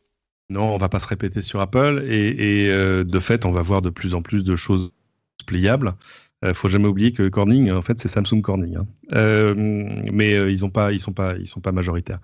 Non, 0.51 0.73
on 0.73 0.77
va 0.77 0.89
pas 0.89 1.01
se 1.01 1.09
répéter 1.09 1.43
sur 1.43 1.61
Apple 1.61 2.05
et, 2.07 2.65
et, 2.65 2.71
euh, 2.71 3.03
de 3.03 3.19
fait, 3.19 3.45
on 3.45 3.51
va 3.51 3.61
voir 3.61 3.83
de 3.83 3.91
plus 3.91 4.15
en 4.15 4.23
plus 4.23 4.45
de 4.45 4.55
choses 4.55 4.93
pliables. 5.47 5.95
Euh, 6.45 6.53
faut 6.53 6.69
jamais 6.69 6.87
oublier 6.89 7.13
que 7.13 7.29
Corning, 7.29 7.71
en 7.71 7.81
fait, 7.81 7.99
c'est 7.99 8.09
Samsung 8.09 8.43
Corning. 8.43 8.77
hein. 8.77 8.87
Euh, 9.15 9.55
mais 9.57 10.35
euh, 10.35 10.51
ils 10.51 10.65
ont 10.65 10.71
pas, 10.71 10.93
ils 10.93 11.01
sont 11.01 11.13
pas, 11.13 11.37
ils 11.37 11.47
sont 11.47 11.61
pas 11.61 11.73
majoritaires. 11.73 12.19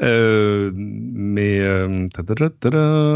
Mais 0.00 1.60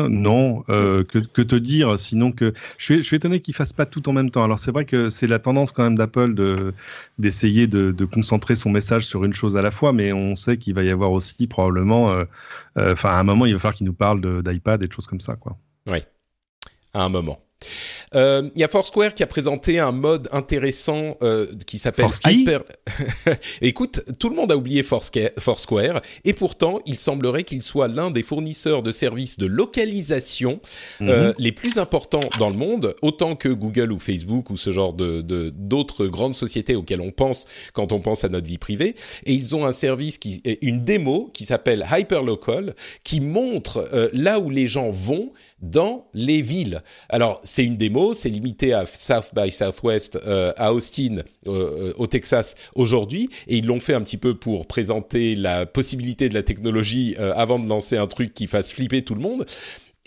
non, 0.09 0.63
que, 0.63 1.43
te 1.43 1.57
dire 1.57 1.99
sinon 1.99 2.33
que 2.33 2.53
je 2.79 2.85
suis, 2.85 2.97
je 2.97 3.03
suis 3.03 3.17
étonné 3.17 3.41
qu'ils 3.41 3.55
fassent 3.55 3.73
pas 3.73 3.87
tout 3.87 4.09
en 4.09 4.13
même 4.13 4.31
temps. 4.31 4.45
Alors 4.45 4.59
c'est 4.59 4.71
vrai 4.71 4.85
que 4.85 5.11
c'est 5.11 5.27
la 5.27 5.39
tendance 5.39 5.73
quand 5.73 5.83
même 5.83 5.97
d'Apple 5.97 6.35
de 6.35 6.73
d'essayer 7.19 7.67
de, 7.67 7.91
de 7.91 8.05
concentrer 8.05 8.57
son 8.57 8.71
message 8.71 9.07
sur 9.07 9.25
une 9.25 9.33
chose 9.33 9.57
à 9.57 9.63
la 9.63 9.71
fois, 9.71 9.93
mais 9.93 10.13
on 10.13 10.35
sait 10.35 10.57
qu'il 10.59 10.75
va 10.75 10.83
y 10.83 10.91
avoir 10.91 11.13
aussi 11.13 11.47
probablement, 11.47 12.15
enfin 12.77 13.11
à 13.11 13.17
un 13.19 13.25
moment, 13.25 13.47
il 13.47 13.53
va 13.55 13.59
falloir 13.59 13.75
qu'ils 13.75 13.87
nous 13.87 13.95
parlent 13.95 14.43
d'iPad 14.43 14.83
et 14.83 14.87
de 14.87 14.93
choses 14.93 15.07
comme 15.07 15.21
ça, 15.21 15.37
quoi. 15.37 15.57
à 16.95 17.03
un 17.03 17.09
moment. 17.09 17.41
Euh, 18.15 18.49
Il 18.55 18.61
y 18.61 18.65
a 18.65 18.69
Foursquare 18.69 19.15
qui 19.15 19.23
a 19.23 19.27
présenté 19.27 19.79
un 19.79 19.93
mode 19.93 20.29
intéressant 20.33 21.17
euh, 21.23 21.47
qui 21.67 21.79
s'appelle 21.79 22.07
Hyper. 22.27 22.61
Écoute, 23.63 24.03
tout 24.19 24.29
le 24.29 24.37
monde 24.37 24.53
a 24.53 24.57
oublié 24.57 24.83
Foursquare 24.83 26.01
et 26.25 26.33
pourtant, 26.33 26.81
il 26.87 26.99
semblerait 26.99 27.45
qu'il 27.45 27.63
soit 27.63 27.89
l'un 27.89 28.11
des 28.11 28.23
fournisseurs 28.23 28.83
de 28.83 28.93
services 28.93 29.37
de 29.39 29.47
localisation 29.47 30.61
euh, 31.01 31.29
Mhm. 31.29 31.35
les 31.39 31.53
plus 31.53 31.79
importants 31.79 32.29
dans 32.39 32.51
le 32.51 32.57
monde, 32.57 32.95
autant 33.03 33.37
que 33.37 33.49
Google 33.49 33.93
ou 33.93 33.99
Facebook 33.99 34.51
ou 34.51 34.57
ce 34.57 34.71
genre 34.73 34.93
de 34.93 35.23
d'autres 35.55 36.07
grandes 36.07 36.35
sociétés 36.35 36.75
auxquelles 36.77 37.01
on 37.01 37.11
pense 37.11 37.47
quand 37.73 37.93
on 37.93 38.01
pense 38.01 38.25
à 38.25 38.29
notre 38.29 38.47
vie 38.47 38.59
privée. 38.59 38.95
Et 39.25 39.33
ils 39.33 39.55
ont 39.55 39.65
un 39.65 39.73
service 39.73 40.19
qui, 40.19 40.43
une 40.63 40.81
démo 40.83 41.31
qui 41.33 41.45
s'appelle 41.45 41.87
Hyperlocal, 41.91 42.75
qui 43.05 43.21
montre 43.21 43.89
euh, 43.93 44.09
là 44.13 44.39
où 44.41 44.51
les 44.51 44.69
gens 44.69 44.91
vont 44.91 45.33
dans 45.63 46.07
les 46.15 46.43
villes. 46.43 46.83
Alors 47.09 47.41
c'est 47.45 47.65
une 47.65 47.77
démo, 47.77 48.04
c'est 48.13 48.29
limité 48.29 48.73
à 48.73 48.85
South 48.93 49.31
by 49.35 49.51
Southwest 49.51 50.19
euh, 50.27 50.53
à 50.57 50.75
Austin 50.75 51.19
euh, 51.19 51.23
euh, 51.47 51.93
au 51.97 52.07
Texas 52.07 52.55
aujourd'hui, 52.75 53.31
et 53.47 53.57
ils 53.59 53.67
l'ont 53.67 53.81
fait 53.81 53.95
un 53.95 54.03
petit 54.03 54.17
peu 54.17 54.35
pour 54.35 54.67
présenter 54.67 55.35
la 55.35 55.65
possibilité 55.65 56.29
de 56.29 56.35
la 56.35 56.43
technologie 56.43 57.17
avant 57.19 57.59
de 57.59 57.69
lancer 57.69 57.97
un 57.97 58.07
truc 58.07 58.35
qui 58.35 58.47
fasse 58.47 58.73
flipper 58.73 59.03
tout 59.03 59.15
le 59.15 59.21
monde. 59.21 59.47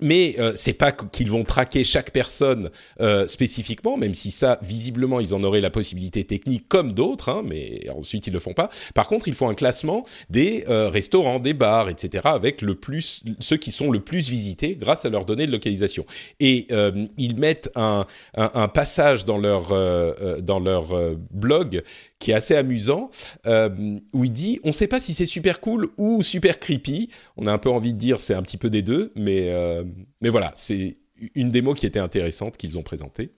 Mais 0.02 0.36
euh, 0.40 0.54
c'est 0.56 0.74
pas 0.74 0.92
qu'ils 0.92 1.32
vont 1.32 1.44
traquer 1.44 1.84
chaque 1.84 2.12
personne 2.12 2.70
euh, 3.00 3.28
spécifiquement, 3.28 3.98
même 3.98 4.14
si 4.14 4.32
ça, 4.32 4.60
visiblement, 4.62 5.20
ils 5.20 5.34
en 5.34 5.44
auraient 5.44 5.62
la 5.62 5.72
possibilité 5.72 6.24
technique 6.24 6.68
comme 6.68 6.94
d'autres, 6.94 7.30
hein, 7.30 7.42
mais 7.46 7.90
ensuite 7.90 8.28
ils 8.28 8.34
le 8.34 8.40
font 8.40 8.54
pas. 8.54 8.70
Par 8.94 9.08
contre, 9.08 9.28
ils 9.28 9.36
font 9.36 9.50
un 9.50 9.56
classement 9.56 10.06
des 10.30 10.66
euh, 10.70 10.90
restaurants, 10.90 11.40
des 11.40 11.54
bars, 11.54 11.90
etc., 11.90 12.24
avec 12.26 12.62
le 12.62 12.76
plus 12.76 13.24
ceux 13.40 13.58
qui 13.58 13.72
sont 13.72 13.92
le 13.92 14.00
plus 14.00 14.30
visités 14.30 14.76
grâce 14.76 15.06
à 15.06 15.10
leurs 15.10 15.26
données 15.26 15.48
de 15.48 15.52
localisation. 15.52 16.06
Et 16.40 16.68
euh, 16.72 17.08
ils 17.18 17.38
mettent 17.38 17.72
un, 17.76 18.06
un, 18.36 18.52
un 18.54 18.68
passage 18.68 19.26
dans 19.26 19.38
leur 19.38 19.72
euh, 19.72 20.14
euh, 20.22 20.42
dans 20.42 20.60
leur 20.60 20.88
blog 21.32 21.84
qui 22.20 22.32
est 22.32 22.34
assez 22.34 22.56
amusant, 22.56 23.10
euh, 23.46 24.00
où 24.14 24.24
il 24.24 24.32
dit 24.32 24.60
on 24.64 24.68
ne 24.68 24.74
sait 24.74 24.88
pas 24.88 25.00
si 25.00 25.14
c'est 25.14 25.26
super 25.26 25.60
cool 25.60 25.90
ou 25.98 26.24
super 26.24 26.60
creepy. 26.60 27.10
On 27.36 27.48
a 27.48 27.52
un 27.52 27.58
peu 27.58 27.70
envie 27.70 27.94
de 27.94 28.00
dire 28.00 28.20
c'est 28.20 28.34
un 28.34 28.42
petit 28.42 28.58
peu 28.58 28.70
des 28.70 28.82
deux, 28.82 29.12
mais 29.16 29.52
euh, 29.52 29.84
mais 30.22 30.30
voilà, 30.30 30.52
c'est 30.56 30.98
une 31.36 31.52
démo 31.52 31.74
qui 31.74 31.86
était 31.86 32.00
intéressante 32.00 32.58
qu'ils 32.58 32.78
ont 32.78 32.84
présentée. 32.84 33.32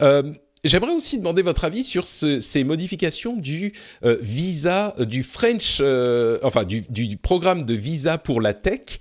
Euh, 0.00 0.32
J'aimerais 0.64 0.94
aussi 0.94 1.18
demander 1.18 1.42
votre 1.42 1.64
avis 1.64 1.82
sur 1.82 2.06
ce- 2.06 2.40
ces 2.40 2.62
modifications 2.62 3.36
du 3.36 3.72
euh, 4.04 4.16
visa, 4.20 4.94
euh, 5.00 5.04
du 5.04 5.24
French, 5.24 5.78
euh, 5.80 6.38
enfin 6.44 6.62
du, 6.62 6.82
du 6.82 7.16
programme 7.16 7.64
de 7.64 7.74
visa 7.74 8.16
pour 8.16 8.40
la 8.40 8.54
tech, 8.54 9.00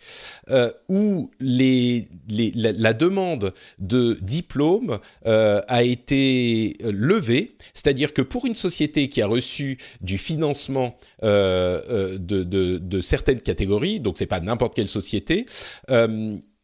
euh, 0.49 0.71
où 0.89 1.29
les, 1.39 2.07
les, 2.27 2.51
la, 2.55 2.93
demande 2.93 3.53
de 3.77 4.17
diplôme 4.23 4.97
euh, 5.27 5.61
a 5.67 5.83
été 5.83 6.77
euh, 6.83 6.91
levée. 6.91 7.55
C'est-à-dire 7.75 8.15
que 8.15 8.23
pour 8.23 8.47
une 8.47 8.55
société 8.55 9.07
qui 9.07 9.21
a 9.21 9.27
reçu 9.27 9.77
du 10.01 10.17
financement 10.17 10.97
de, 11.21 12.17
de, 12.17 12.43
de 12.79 13.01
certaines 13.01 13.41
catégories, 13.41 13.99
donc 13.99 14.17
c'est 14.17 14.25
pas 14.25 14.39
n'importe 14.39 14.73
quelle 14.73 14.89
société, 14.89 15.45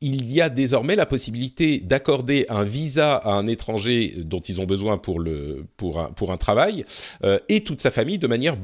il 0.01 0.31
y 0.31 0.41
a 0.41 0.49
désormais 0.49 0.95
la 0.95 1.05
possibilité 1.05 1.79
d'accorder 1.79 2.45
un 2.49 2.63
visa 2.63 3.15
à 3.15 3.31
un 3.31 3.47
étranger 3.47 4.13
dont 4.17 4.39
ils 4.39 4.61
ont 4.61 4.65
besoin 4.65 4.97
pour, 4.97 5.19
le, 5.19 5.65
pour, 5.75 5.99
un, 5.99 6.11
pour 6.11 6.31
un 6.31 6.37
travail 6.37 6.85
euh, 7.23 7.39
et 7.49 7.61
toute 7.61 7.81
sa 7.81 7.89
famille 7.89 8.19
de 8.19 8.27
manière 8.27 8.57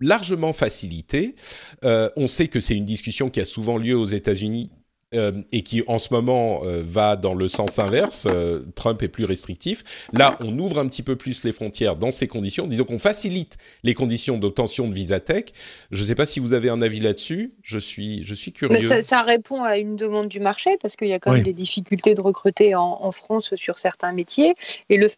largement 0.00 0.52
facilitée. 0.52 1.34
Euh, 1.84 2.08
on 2.16 2.26
sait 2.26 2.48
que 2.48 2.60
c'est 2.60 2.74
une 2.74 2.84
discussion 2.84 3.30
qui 3.30 3.40
a 3.40 3.44
souvent 3.44 3.76
lieu 3.76 3.96
aux 3.96 4.06
États-Unis 4.06 4.70
euh, 5.14 5.40
et 5.52 5.62
qui 5.62 5.82
en 5.86 5.98
ce 5.98 6.12
moment 6.12 6.60
euh, 6.64 6.82
va 6.84 7.16
dans 7.16 7.32
le 7.32 7.48
sens 7.48 7.78
inverse. 7.78 8.26
Euh, 8.30 8.62
Trump 8.74 9.02
est 9.02 9.08
plus 9.08 9.24
restrictif. 9.24 9.82
Là, 10.12 10.36
on 10.40 10.58
ouvre 10.58 10.78
un 10.78 10.86
petit 10.86 11.02
peu 11.02 11.16
plus 11.16 11.44
les 11.44 11.52
frontières 11.52 11.96
dans 11.96 12.10
ces 12.10 12.28
conditions. 12.28 12.66
Disons 12.66 12.84
qu'on 12.84 12.98
facilite 12.98 13.56
les 13.84 13.94
conditions 13.94 14.36
d'obtention 14.36 14.86
de 14.86 14.92
visa 14.92 15.18
tech. 15.18 15.46
Je 15.90 16.02
ne 16.02 16.06
sais 16.06 16.14
pas 16.14 16.26
si 16.26 16.40
vous 16.40 16.52
avez 16.52 16.68
un 16.68 16.82
avis 16.82 17.00
là-dessus. 17.00 17.52
Je 17.62 17.78
suis, 17.78 18.22
je 18.22 18.34
suis 18.34 18.52
curieux. 18.52 18.78
Mais 18.78 18.84
ça, 18.84 19.02
ça 19.02 19.22
répond 19.22 19.62
à 19.62 19.78
une 19.78 19.96
demande 19.96 20.28
du 20.28 20.40
marché 20.40 20.76
parce 20.82 20.94
qu'il 20.94 21.08
y 21.08 21.14
a 21.14 21.18
quand 21.18 21.30
même 21.32 21.40
Oui. 21.40 21.44
des 21.44 21.54
difficultés 21.54 22.14
de 22.14 22.20
recruter 22.20 22.74
en, 22.74 22.98
en 23.00 23.12
France 23.12 23.54
sur 23.54 23.78
certains 23.78 24.12
métiers. 24.12 24.56
Et 24.90 24.98
le 24.98 25.08
fait 25.08 25.16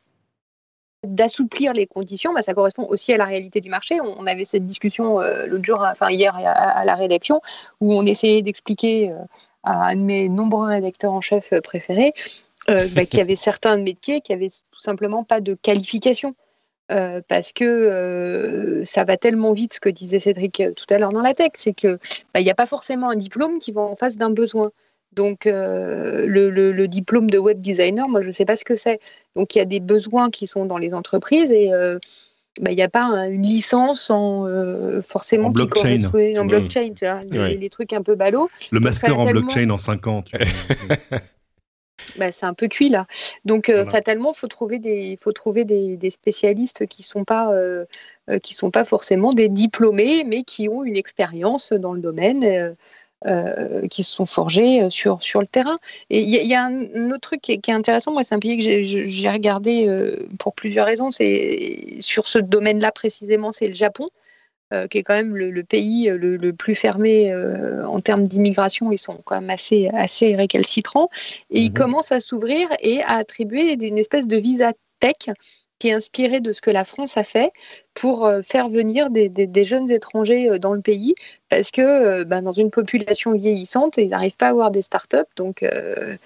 d'assouplir 1.04 1.72
les 1.72 1.86
conditions, 1.86 2.32
bah, 2.34 2.42
ça 2.42 2.54
correspond 2.54 2.84
aussi 2.84 3.12
à 3.12 3.16
la 3.16 3.24
réalité 3.24 3.60
du 3.60 3.70
marché. 3.70 4.00
On, 4.00 4.26
avait 4.26 4.44
cette 4.44 4.66
discussion 4.66 5.20
euh, 5.20 5.46
l'autre 5.46 5.64
jour, 5.64 5.80
enfin 5.80 6.10
hier 6.10 6.34
à, 6.36 6.84
la 6.84 6.94
rédaction, 6.94 7.40
où 7.80 7.94
on 7.94 8.04
essayait 8.04 8.42
d'expliquer 8.42 9.10
euh, 9.10 9.16
à 9.64 9.88
un 9.88 9.96
de 9.96 10.02
mes 10.02 10.28
nombreux 10.28 10.68
rédacteurs 10.68 11.12
en 11.12 11.20
chef 11.20 11.52
euh, 11.52 11.60
préférés 11.60 12.12
bah, 12.68 13.04
qu'il 13.04 13.18
y 13.18 13.20
avait 13.20 13.34
certains 13.34 13.76
métiers 13.78 14.20
qui 14.20 14.32
avaient 14.32 14.50
tout 14.70 14.80
simplement 14.80 15.24
pas 15.24 15.40
de 15.40 15.54
qualification. 15.54 16.36
Parce 17.26 17.52
que 17.52 18.82
ça 18.84 19.02
va 19.02 19.16
tellement 19.16 19.52
vite, 19.52 19.74
ce 19.74 19.80
que 19.80 19.88
disait 19.88 20.20
Cédric 20.20 20.62
tout 20.76 20.86
à 20.90 20.98
l'heure 20.98 21.12
dans 21.12 21.20
la 21.20 21.34
tech, 21.34 21.50
c'est 21.54 21.72
que 21.72 21.98
bah, 22.32 22.42
n'y 22.42 22.50
a 22.50 22.54
pas 22.54 22.66
forcément 22.66 23.10
un 23.10 23.16
diplôme 23.16 23.58
qui 23.58 23.72
va 23.72 23.80
en 23.80 23.96
face 23.96 24.18
d'un 24.18 24.30
besoin. 24.30 24.70
Donc 25.12 25.46
euh, 25.46 26.24
le, 26.26 26.50
le- 26.50 26.72
le 26.72 26.88
diplôme 26.88 27.30
de 27.30 27.38
web 27.38 27.60
designer, 27.60 28.08
moi 28.08 28.20
je 28.22 28.28
ne 28.28 28.32
sais 28.32 28.44
pas 28.44 28.56
ce 28.56 28.64
que 28.64 28.76
c'est. 28.76 29.00
Donc 29.36 29.54
il 29.54 29.58
y 29.58 29.60
a 29.60 29.64
des 29.64 29.80
besoins 29.80 30.30
qui 30.30 30.46
sont 30.46 30.64
dans 30.66 30.78
les 30.78 30.94
entreprises 30.94 31.50
et, 31.50 31.72
euh, 31.72 31.98
bah, 32.60 32.70
il 32.70 32.76
n'y 32.76 32.82
a 32.82 32.88
pas 32.88 33.02
une 33.28 33.42
licence 33.42 34.10
en, 34.10 34.46
forcément 35.02 35.48
en 35.48 35.50
qui 35.50 35.54
blockchain. 35.54 35.80
correspond 35.82 36.36
en 36.40 36.44
Mmh. 36.44 36.48
blockchain, 36.48 36.88
tu 36.94 37.04
vois, 37.06 37.22
les, 37.24 37.38
Ouais. 37.38 37.54
les 37.56 37.70
trucs 37.70 37.92
un 37.92 38.02
peu 38.02 38.14
ballots. 38.14 38.48
Le 38.70 38.80
master 38.80 39.18
en 39.18 39.30
blockchain 39.30 39.68
en 39.70 39.78
5 39.78 40.06
ans. 40.06 40.22
tu 40.22 40.36
bah, 42.16 42.32
c'est 42.32 42.46
un 42.46 42.54
peu 42.54 42.66
cuit 42.68 42.88
là. 42.88 43.06
Donc 43.44 43.68
euh, 43.68 43.74
Voilà. 43.84 43.90
fatalement, 43.90 44.32
faut 44.32 44.48
trouver 44.48 44.78
des, 44.78 45.16
faut 45.20 45.32
trouver 45.32 45.64
des, 45.64 45.96
des 45.96 46.10
spécialistes 46.10 46.86
qui 46.86 47.02
sont 47.02 47.24
pas, 47.24 47.52
euh, 47.52 47.84
euh, 48.30 48.38
qui 48.38 48.54
sont 48.54 48.70
pas 48.70 48.84
forcément 48.84 49.32
des 49.32 49.48
diplômés, 49.48 50.24
mais 50.24 50.42
qui 50.42 50.68
ont 50.68 50.82
une 50.84 50.96
expérience 50.96 51.72
dans 51.72 51.92
le 51.92 52.00
domaine, 52.00 52.42
euh, 52.44 52.72
euh, 53.26 53.86
qui 53.88 54.02
se 54.02 54.12
sont 54.14 54.26
forgés 54.26 54.82
euh, 54.82 54.90
sur 54.90 55.22
sur 55.22 55.40
le 55.40 55.46
terrain. 55.46 55.78
Et 56.10 56.20
il 56.22 56.28
y, 56.30 56.38
a- 56.38 56.42
il 56.42 56.48
y 56.48 56.54
a 56.54 56.64
un, 56.64 56.84
un 56.94 57.10
autre 57.10 57.20
truc 57.20 57.40
qui 57.42 57.52
est, 57.52 57.58
qui 57.58 57.70
est 57.70 57.74
intéressant. 57.74 58.12
Moi, 58.12 58.22
c'est 58.24 58.34
un 58.34 58.38
pays 58.38 58.56
que 58.58 58.64
j'ai- 58.64 59.30
regardé 59.30 59.86
euh, 59.88 60.26
pour 60.38 60.54
plusieurs 60.54 60.86
raisons. 60.86 61.10
C'est 61.10 61.96
sur 62.00 62.28
ce 62.28 62.38
domaine-là 62.38 62.92
précisément, 62.92 63.52
c'est 63.52 63.66
le 63.68 63.74
Japon. 63.74 64.08
euh, 64.72 64.86
qui 64.88 64.98
est 64.98 65.02
quand 65.02 65.14
même 65.14 65.36
le, 65.36 65.50
le 65.50 65.64
pays 65.64 66.08
le, 66.08 66.36
le 66.36 66.52
plus 66.52 66.74
fermé 66.76 67.34
en 67.86 68.00
termes 68.00 68.24
d'immigration, 68.24 68.92
ils 68.92 68.98
sont 68.98 69.18
quand 69.24 69.40
même 69.40 69.50
assez, 69.50 69.88
assez 69.92 70.36
récalcitrants 70.36 71.08
et 71.50 71.60
ils 71.62 71.70
Mhm. 71.70 71.74
commencent 71.74 72.12
à 72.12 72.20
s'ouvrir 72.20 72.68
et 72.80 73.02
à 73.02 73.14
attribuer 73.14 73.72
une 73.72 73.98
espèce 73.98 74.26
de 74.26 74.36
visa 74.36 74.72
tech 75.00 75.30
qui 75.80 75.88
est 75.88 75.92
inspiré 75.92 76.40
de 76.40 76.52
ce 76.52 76.60
que 76.60 76.70
la 76.70 76.84
France 76.84 77.16
a 77.16 77.24
fait 77.24 77.52
pour 77.94 78.24
euh, 78.26 78.42
faire 78.42 78.68
venir 78.68 79.10
des, 79.10 79.28
des- 79.28 79.48
des 79.48 79.64
jeunes 79.64 79.90
étrangers 79.90 80.48
euh, 80.48 80.58
dans 80.60 80.74
le 80.74 80.80
pays 80.82 81.16
parce 81.48 81.72
que 81.72 81.80
euh, 81.82 82.24
ben, 82.24 82.42
dans 82.42 82.52
une 82.52 82.70
population 82.70 83.32
vieillissante, 83.32 83.96
ils 83.96 84.10
n'arrivent 84.10 84.36
pas 84.36 84.46
à 84.46 84.50
avoir 84.50 84.70
des 84.70 84.82
startups. 84.82 85.16
Donc, 85.36 85.64
euh, 85.64 86.16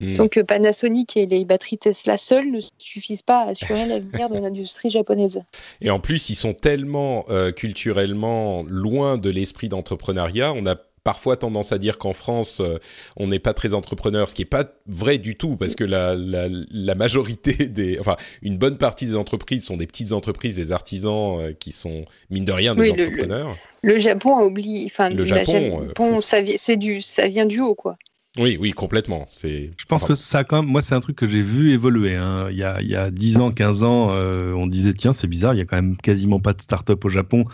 Mm. 0.00 0.14
donc 0.14 0.42
Panasonic 0.44 1.18
et 1.18 1.26
les 1.26 1.44
batteries 1.44 1.76
Tesla 1.76 2.16
seules 2.16 2.50
ne 2.50 2.60
suffisent 2.78 3.20
pas 3.20 3.40
à 3.40 3.48
assurer 3.50 3.84
l'avenir 3.84 4.30
de 4.30 4.38
l'industrie 4.38 4.88
japonaise. 4.88 5.42
Et 5.82 5.90
en 5.90 6.00
plus, 6.00 6.30
ils 6.30 6.36
sont 6.36 6.54
tellement 6.54 7.26
euh, 7.28 7.52
culturellement 7.52 8.64
loin 8.66 9.18
de 9.18 9.28
l'esprit 9.28 9.68
d'entrepreneuriat. 9.68 10.54
On 10.56 10.64
a 10.64 10.76
parfois 11.04 11.36
tendance 11.36 11.72
à 11.72 11.78
dire 11.78 11.98
qu'en 11.98 12.12
France, 12.12 12.60
euh, 12.60 12.78
on 13.16 13.26
n'est 13.28 13.38
pas 13.38 13.54
très 13.54 13.74
entrepreneur, 13.74 14.28
ce 14.28 14.34
qui 14.34 14.42
n'est 14.42 14.46
pas 14.46 14.64
vrai 14.86 15.18
du 15.18 15.36
tout, 15.36 15.56
parce 15.56 15.74
que 15.74 15.84
la, 15.84 16.14
la, 16.14 16.48
la 16.70 16.94
majorité 16.94 17.54
des, 17.68 17.98
enfin, 17.98 18.16
une 18.42 18.58
bonne 18.58 18.76
partie 18.78 19.06
des 19.06 19.14
entreprises 19.16 19.64
sont 19.64 19.76
des 19.76 19.86
petites 19.86 20.12
entreprises, 20.12 20.56
des 20.56 20.72
artisans 20.72 21.38
euh, 21.40 21.52
qui 21.52 21.72
sont 21.72 22.04
mine 22.30 22.44
de 22.44 22.52
rien 22.52 22.74
des 22.74 22.82
Oui, 22.82 22.90
le- 22.90 22.96
le- 22.96 23.06
entrepreneurs. 23.08 23.56
Le 23.82 23.98
Japon 23.98 24.36
a 24.36 24.44
oublié, 24.44 24.84
enfin, 24.86 25.08
Le 25.10 25.24
Japon, 25.24 25.86
Japon, 25.86 26.18
euh, 26.18 26.20
ça, 26.20 26.40
vi- 26.42 26.76
du, 26.76 27.00
ça 27.00 27.28
vient 27.28 27.46
du 27.46 27.60
haut, 27.60 27.74
quoi. 27.74 27.96
Oui, 28.38 28.56
oui, 28.60 28.70
complètement. 28.70 29.24
C'est. 29.26 29.72
Je 29.76 29.84
pense 29.86 30.04
que 30.04 30.14
ça, 30.14 30.44
quand 30.44 30.62
même, 30.62 30.70
moi, 30.70 30.82
c'est 30.82 30.94
un 30.94 31.00
truc 31.00 31.16
que 31.16 31.26
j'ai 31.26 31.42
vu 31.42 31.72
évoluer. 31.72 32.14
Hein. 32.14 32.46
Il, 32.52 32.58
y 32.58 32.62
a, 32.62 32.80
il 32.80 32.86
y 32.88 32.94
a 32.94 33.10
10 33.10 33.38
ans, 33.38 33.50
15 33.50 33.82
ans, 33.82 34.10
euh, 34.12 34.52
on 34.52 34.68
disait, 34.68 34.92
tiens, 34.94 35.12
c'est 35.12 35.26
bizarre, 35.26 35.52
il 35.54 35.58
y 35.58 35.60
a 35.60 35.64
quand 35.64 35.74
même 35.74 35.96
quasiment 35.96 36.38
pas 36.38 36.52
de 36.52 36.60
start-up 36.62 37.04
au 37.04 37.08
Japon. 37.08 37.44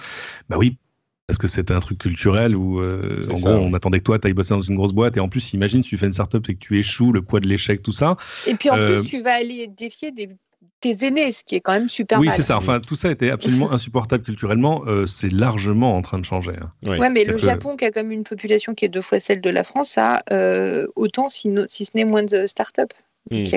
Bah 0.50 0.56
oui, 0.58 0.76
parce 1.26 1.38
que 1.38 1.48
c'était 1.48 1.74
un 1.74 1.80
truc 1.80 1.98
culturel 1.98 2.54
où, 2.54 2.80
euh, 2.80 3.20
en 3.30 3.34
ça, 3.34 3.50
gros, 3.50 3.58
ouais. 3.60 3.66
on 3.70 3.74
attendait 3.74 3.98
que 3.98 4.04
toi, 4.04 4.18
tu 4.18 4.28
ailles 4.28 4.32
bosser 4.32 4.54
dans 4.54 4.60
une 4.60 4.76
grosse 4.76 4.92
boîte. 4.92 5.16
Et 5.16 5.20
en 5.20 5.28
plus, 5.28 5.52
imagine, 5.54 5.82
si 5.82 5.88
tu 5.90 5.98
fais 5.98 6.06
une 6.06 6.12
start-up 6.12 6.48
et 6.48 6.54
que 6.54 6.60
tu 6.60 6.78
échoues, 6.78 7.12
le 7.12 7.22
poids 7.22 7.40
de 7.40 7.48
l'échec, 7.48 7.82
tout 7.82 7.92
ça. 7.92 8.16
Et 8.46 8.54
puis 8.54 8.70
en 8.70 8.76
Euh, 8.76 9.00
plus, 9.00 9.08
tu 9.10 9.20
vas 9.22 9.32
aller 9.34 9.66
défier 9.66 10.12
des, 10.12 10.28
tes 10.80 11.04
aînés, 11.04 11.32
ce 11.32 11.42
qui 11.42 11.56
est 11.56 11.60
quand 11.60 11.72
même 11.72 11.88
super 11.88 12.20
oui, 12.20 12.28
c'est 12.34 12.42
ça. 12.42 12.56
Enfin, 12.56 12.78
tout 12.78 12.94
ça 12.94 13.10
était 13.10 13.30
absolument 13.30 13.72
insupportable 13.72 14.22
culturellement. 14.22 14.84
Euh, 14.86 15.06
c'est 15.08 15.32
largement 15.32 15.96
en 15.96 16.02
train 16.02 16.18
de 16.20 16.24
changer. 16.24 16.52
hein. 16.62 16.70
Oui. 16.86 16.96
Ouais, 16.98 17.10
mais 17.10 17.24
le 17.24 17.32
que- 17.32 17.38
Japon, 17.40 17.74
qui 17.76 17.84
a 17.86 17.90
comme 17.90 18.12
une 18.12 18.22
population 18.24 18.74
qui 18.76 18.84
est 18.84 18.88
deux 18.88 19.00
fois 19.00 19.18
celle 19.18 19.40
de 19.40 19.50
la 19.50 19.64
France, 19.64 19.98
a 19.98 20.22
euh, 20.32 20.86
autant, 20.94 21.28
si, 21.28 21.48
no- 21.48 21.66
si 21.66 21.84
ce 21.86 21.90
n'est 21.96 22.04
moins 22.04 22.22
de 22.22 22.46
start-up. 22.46 22.92
Hmm. 23.32 23.42
Qui 23.42 23.56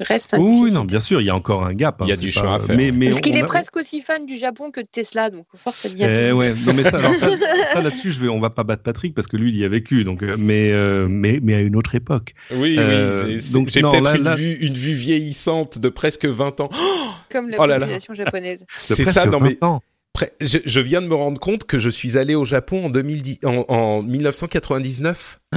reste 0.00 0.34
un 0.34 0.38
Oui, 0.38 0.70
non, 0.72 0.84
bien 0.84 1.00
sûr, 1.00 1.20
il 1.20 1.24
y 1.24 1.30
a 1.30 1.34
encore 1.36 1.64
un 1.64 1.74
gap. 1.74 2.00
hein, 2.00 2.04
Il 2.06 2.10
y 2.10 2.12
a 2.12 2.16
c'est 2.16 2.20
du 2.22 2.28
pas- 2.28 2.40
chemin 2.40 2.54
à 2.56 2.58
faire. 2.60 2.76
Mais, 2.76 2.90
mais 2.92 3.08
Parce 3.08 3.20
qu'il 3.20 3.36
est 3.36 3.44
presque 3.44 3.76
aussi 3.76 4.00
fan 4.00 4.26
du 4.26 4.36
Japon 4.36 4.70
que 4.70 4.80
de 4.80 4.86
Tesla, 4.90 5.30
donc 5.30 5.46
force, 5.56 5.78
ça 5.78 5.88
devient. 5.88 6.06
Eh 6.08 6.32
ouais, 6.32 6.54
non 6.66 6.72
mais 6.74 6.82
ça, 6.82 6.98
ça, 7.00 7.10
ça, 7.72 7.80
là-dessus, 7.82 8.10
je 8.12 8.20
vais, 8.20 8.28
on 8.28 8.40
va 8.40 8.50
pas 8.50 8.64
battre 8.64 8.82
Patrick 8.82 9.14
parce 9.14 9.26
que 9.28 9.36
lui, 9.36 9.50
il 9.50 9.56
y 9.58 9.64
a 9.64 9.68
vécu, 9.68 10.04
donc, 10.04 10.22
euh, 10.22 10.36
mais, 10.38 10.70
euh, 10.72 11.06
mais, 11.08 11.40
mais 11.42 11.54
à 11.54 11.60
une 11.60 11.76
autre 11.76 11.94
époque. 11.94 12.34
Oui, 12.52 12.76
Euh, 12.78 13.24
oui. 13.26 13.38
c'est- 13.42 13.52
donc, 13.52 13.68
c'est- 13.70 13.80
J'ai 13.80 13.82
peut-être 13.82 14.16
une, 14.16 14.24
là- 14.24 14.34
vue, 14.36 14.54
une 14.60 14.74
vue 14.74 14.94
vieillissante 14.94 15.78
de 15.78 15.88
presque 15.88 16.26
20 16.26 16.60
ans. 16.60 16.70
Comme 17.30 17.48
la 17.50 17.56
Oh 17.60 17.66
là 17.66 17.74
là. 17.78 17.86
population 17.86 18.14
japonaise. 18.14 18.64
C'est 18.80 19.04
ça, 19.04 19.26
non 19.26 19.40
mais 19.40 19.56
20 19.60 19.66
ans. 19.66 19.80
Après, 20.14 20.32
je, 20.40 20.58
je 20.64 20.80
viens 20.80 21.02
de 21.02 21.06
me 21.08 21.14
rendre 21.14 21.38
compte 21.38 21.64
que 21.64 21.78
je 21.78 21.90
suis 21.90 22.16
allé 22.16 22.34
au 22.34 22.46
Japon 22.46 22.86
en, 22.86 22.88
2010, 22.90 23.38
en, 23.44 23.64
en 23.68 24.02
1999. 24.02 25.40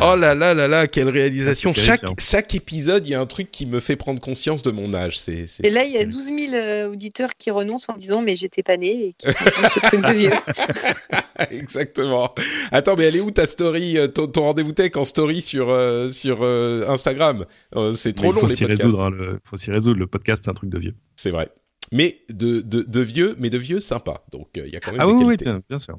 Oh 0.00 0.16
là 0.16 0.34
là 0.34 0.54
là 0.54 0.68
là, 0.68 0.86
quelle 0.86 1.08
réalisation 1.08 1.72
chaque, 1.72 2.02
chaque 2.18 2.54
épisode, 2.54 3.06
il 3.06 3.10
y 3.10 3.14
a 3.14 3.20
un 3.20 3.26
truc 3.26 3.50
qui 3.50 3.66
me 3.66 3.80
fait 3.80 3.96
prendre 3.96 4.20
conscience 4.20 4.62
de 4.62 4.70
mon 4.70 4.94
âge. 4.94 5.18
C'est, 5.18 5.46
Et 5.64 5.70
là, 5.70 5.84
il 5.84 5.92
y 5.92 5.98
a 5.98 6.04
12 6.04 6.24
000 6.26 6.38
euh, 6.54 6.90
auditeurs 6.90 7.30
qui 7.38 7.50
renoncent 7.50 7.88
en 7.88 7.96
disant 7.96 8.22
Mais 8.22 8.36
j'étais 8.36 8.62
pas 8.62 8.76
né 8.76 9.06
et 9.08 9.12
qui 9.18 9.26
ce 9.28 9.80
truc 9.80 10.00
de 10.02 10.12
vieux. 10.12 10.30
Exactement. 11.50 12.34
Attends, 12.72 12.96
mais 12.96 13.04
elle 13.04 13.16
est 13.16 13.20
où 13.20 13.30
ta 13.30 13.46
story, 13.46 13.98
euh, 13.98 14.08
ton, 14.08 14.26
ton 14.26 14.42
rendez-vous 14.42 14.72
tech 14.72 14.92
en 14.96 15.04
story 15.04 15.42
sur, 15.42 15.70
euh, 15.70 16.08
sur 16.10 16.38
euh, 16.42 16.88
Instagram? 16.88 17.44
Euh, 17.74 17.92
C'est 17.94 18.12
trop 18.14 18.24
Mais 18.24 18.28
il 18.30 18.34
long 18.34 18.40
faut 18.42 18.46
les 18.48 18.54
s'y 18.56 18.64
podcasts. 18.64 18.82
résoudre, 18.82 19.02
hein, 19.04 19.10
le, 19.10 19.38
faut 19.44 19.56
s'y 19.56 19.70
résoudre. 19.70 19.98
Le 19.98 20.06
podcast, 20.06 20.42
c'est 20.44 20.50
un 20.50 20.54
truc 20.54 20.70
de 20.70 20.78
vieux. 20.78 20.94
C'est 21.16 21.30
vrai. 21.30 21.48
Mais 21.92 22.22
de, 22.30 22.62
de, 22.62 22.82
de 22.82 23.00
vieux, 23.00 23.36
mais 23.38 23.48
de 23.48 23.58
vieux 23.58 23.78
sympa. 23.78 24.24
Donc 24.32 24.48
euh, 24.58 24.64
il 24.66 24.72
y 24.72 24.76
a 24.76 24.80
quand 24.80 24.90
même 24.90 25.00
Ah 25.00 25.06
des 25.06 25.12
oui, 25.12 25.18
oui, 25.18 25.24
qualités. 25.36 25.44
bien, 25.44 25.60
bien 25.68 25.78
sûr. 25.78 25.98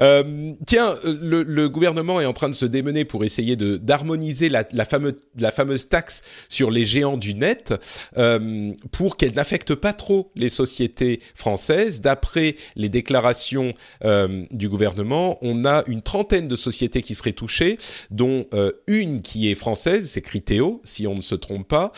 Euh, 0.00 0.52
tiens, 0.66 0.94
le, 1.04 1.68
gouvernement 1.68 2.20
est 2.20 2.26
en 2.26 2.32
train 2.32 2.48
de 2.48 2.54
se 2.54 2.66
démener 2.66 3.04
pour 3.04 3.24
essayer 3.24 3.56
de 3.56 3.76
d'harmoniser 3.76 4.48
la, 4.48 4.84
fameuse, 4.84 5.88
taxe 5.88 6.22
sur 6.48 6.70
les 6.70 6.84
géants 6.86 7.16
du 7.16 7.34
net 7.34 7.74
euh, 8.16 8.72
pour 8.92 9.16
qu'elle 9.16 9.34
n'affecte 9.34 9.74
pas 9.74 9.92
trop 9.92 10.30
les 10.36 10.48
sociétés 10.48 11.20
françaises. 11.34 12.00
D'après 12.00 12.54
les 12.76 12.88
déclarations 12.88 13.74
euh, 14.04 14.44
du 14.52 14.68
gouvernement, 14.68 15.38
on 15.42 15.64
a 15.64 15.82
une 15.86 16.02
trentaine 16.02 16.46
de 16.46 16.56
sociétés 16.56 17.02
qui 17.02 17.14
seraient 17.14 17.32
touchées, 17.32 17.78
dont 18.10 18.46
une 18.86 19.22
qui 19.22 19.50
est 19.50 19.54
française, 19.54 20.10
c'est 20.10 20.20
Criteo, 20.20 20.80
si 20.84 21.06
on 21.06 21.14
ne 21.14 21.20
se 21.20 21.34
trompe 21.34 21.66
pas, 21.66 21.92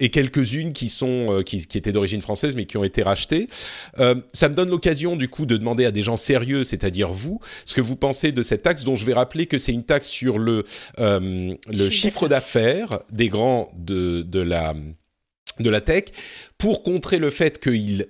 et 0.00 0.10
quelques-unes 0.10 0.72
qui 0.72 0.88
sont 0.88 1.42
qui, 1.44 1.56
étaient 1.56 1.92
d'origine 1.92 2.22
française 2.22 2.54
mais 2.54 2.66
qui 2.66 2.76
ont 2.76 2.84
été 2.84 3.02
rachetées. 3.02 3.48
Ça 4.32 4.48
me 4.48 4.54
donne 4.54 4.70
l'occasion 4.70 5.16
du 5.16 5.28
coup 5.28 5.46
de 5.46 5.56
demander 5.56 5.84
à 5.84 5.90
des 5.90 6.02
gens 6.02 6.16
sérieux, 6.16 6.64
c'est-à-dire 6.78 7.12
vous, 7.12 7.40
ce 7.64 7.74
que 7.74 7.80
vous 7.80 7.96
pensez 7.96 8.32
de 8.32 8.42
cette 8.42 8.62
taxe 8.62 8.84
dont 8.84 8.96
je 8.96 9.04
vais 9.04 9.14
rappeler 9.14 9.46
que 9.46 9.58
c'est 9.58 9.72
une 9.72 9.84
taxe 9.84 10.08
sur 10.08 10.38
le, 10.38 10.64
euh, 10.98 11.54
le 11.68 11.90
Chiffre 11.90 12.28
d'affaires 12.28 13.00
des 13.12 13.28
grands 13.28 13.70
de, 13.76 14.22
de 14.22 14.40
la 14.40 14.74
de 15.60 15.70
la 15.70 15.80
tech 15.80 16.04
pour 16.58 16.82
contrer 16.82 17.18
le 17.18 17.30
fait 17.30 17.60
qu'ils 17.60 18.06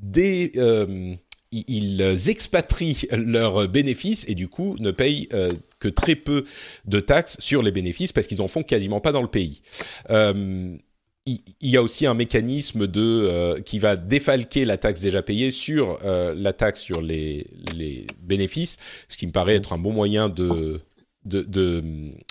dé, 0.00 0.52
euh, 0.56 1.14
ils- 1.50 1.64
ils 1.68 2.28
expatrient 2.30 3.06
leurs 3.10 3.68
bénéfices 3.68 4.24
et 4.28 4.34
du 4.36 4.46
coup 4.48 4.76
ne 4.78 4.92
payent 4.92 5.28
euh, 5.32 5.50
que 5.80 5.88
très 5.88 6.14
peu 6.14 6.44
de 6.84 7.00
taxes 7.00 7.36
sur 7.40 7.62
les 7.62 7.72
bénéfices 7.72 8.12
parce 8.12 8.26
qu'ils 8.28 8.40
en 8.42 8.48
font 8.48 8.62
quasiment 8.62 9.00
pas 9.00 9.10
dans 9.12 9.22
le 9.22 9.28
pays. 9.28 9.62
Euh, 10.10 10.76
il 11.26 11.40
y 11.62 11.76
a 11.76 11.82
aussi 11.82 12.06
un 12.06 12.14
mécanisme 12.14 12.86
de 12.86 13.00
euh, 13.00 13.60
qui 13.60 13.78
va 13.78 13.96
défalquer 13.96 14.64
la 14.64 14.76
taxe 14.76 15.00
déjà 15.00 15.22
payée 15.22 15.50
sur 15.50 15.98
euh, 16.04 16.34
la 16.36 16.52
taxe 16.52 16.82
sur 16.82 17.00
les, 17.00 17.46
les 17.74 18.06
bénéfices, 18.22 18.76
ce 19.08 19.16
qui 19.16 19.26
me 19.26 19.32
paraît 19.32 19.54
être 19.54 19.72
un 19.72 19.78
bon 19.78 19.92
moyen 19.92 20.28
de 20.28 20.80
de, 21.24 21.42
de 21.42 21.82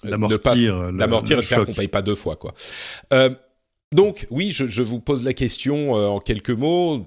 euh, 0.05 0.09
D'amortir 0.09 0.93
d'amortir 0.93 1.37
et 1.37 1.41
de 1.41 1.45
faire 1.45 1.65
qu'on 1.65 1.73
paye 1.73 1.87
pas 1.87 2.03
deux 2.03 2.15
fois 2.15 2.35
quoi. 2.35 2.53
Euh, 3.11 3.31
donc 3.93 4.27
oui, 4.29 4.51
je, 4.51 4.67
je 4.67 4.83
vous 4.83 4.99
pose 4.99 5.23
la 5.23 5.33
question 5.33 5.95
euh, 5.95 6.07
en 6.07 6.19
quelques 6.19 6.49
mots. 6.49 7.05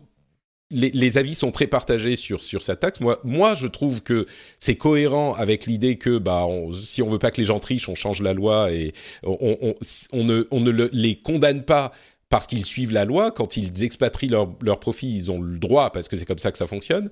Les, 0.70 1.16
avis 1.16 1.36
sont 1.36 1.52
très 1.52 1.68
partagés 1.68 2.16
sur 2.16 2.42
sur 2.42 2.62
cette 2.64 2.80
taxe. 2.80 2.98
Moi, 3.00 3.20
moi, 3.22 3.54
je 3.54 3.68
trouve 3.68 4.02
que 4.02 4.26
c'est 4.58 4.74
cohérent 4.74 5.32
avec 5.34 5.66
l'idée 5.66 5.96
que 5.96 6.18
bah 6.18 6.44
on, 6.46 6.72
si 6.72 7.02
on 7.02 7.08
veut 7.08 7.20
pas 7.20 7.30
que 7.30 7.40
les 7.40 7.46
gens 7.46 7.60
trichent, 7.60 7.88
on 7.88 7.94
change 7.94 8.20
la 8.20 8.34
loi 8.34 8.72
et 8.72 8.92
on, 9.22 9.76
ne 10.12 10.48
on 10.50 10.60
ne 10.60 10.70
le- 10.70 10.90
les 10.92 11.14
condamne 11.16 11.62
pas 11.62 11.92
parce 12.30 12.48
qu'ils 12.48 12.64
suivent 12.64 12.92
la 12.92 13.04
loi. 13.04 13.30
Quand 13.30 13.56
ils 13.56 13.84
expatrient 13.84 14.28
leur 14.28 14.56
leur 14.60 14.80
profit, 14.80 15.14
ils 15.14 15.30
ont 15.30 15.40
le 15.40 15.58
droit 15.58 15.92
parce 15.92 16.08
que 16.08 16.16
c'est 16.16 16.26
comme 16.26 16.38
ça 16.38 16.50
que 16.50 16.58
ça 16.58 16.66
fonctionne. 16.66 17.10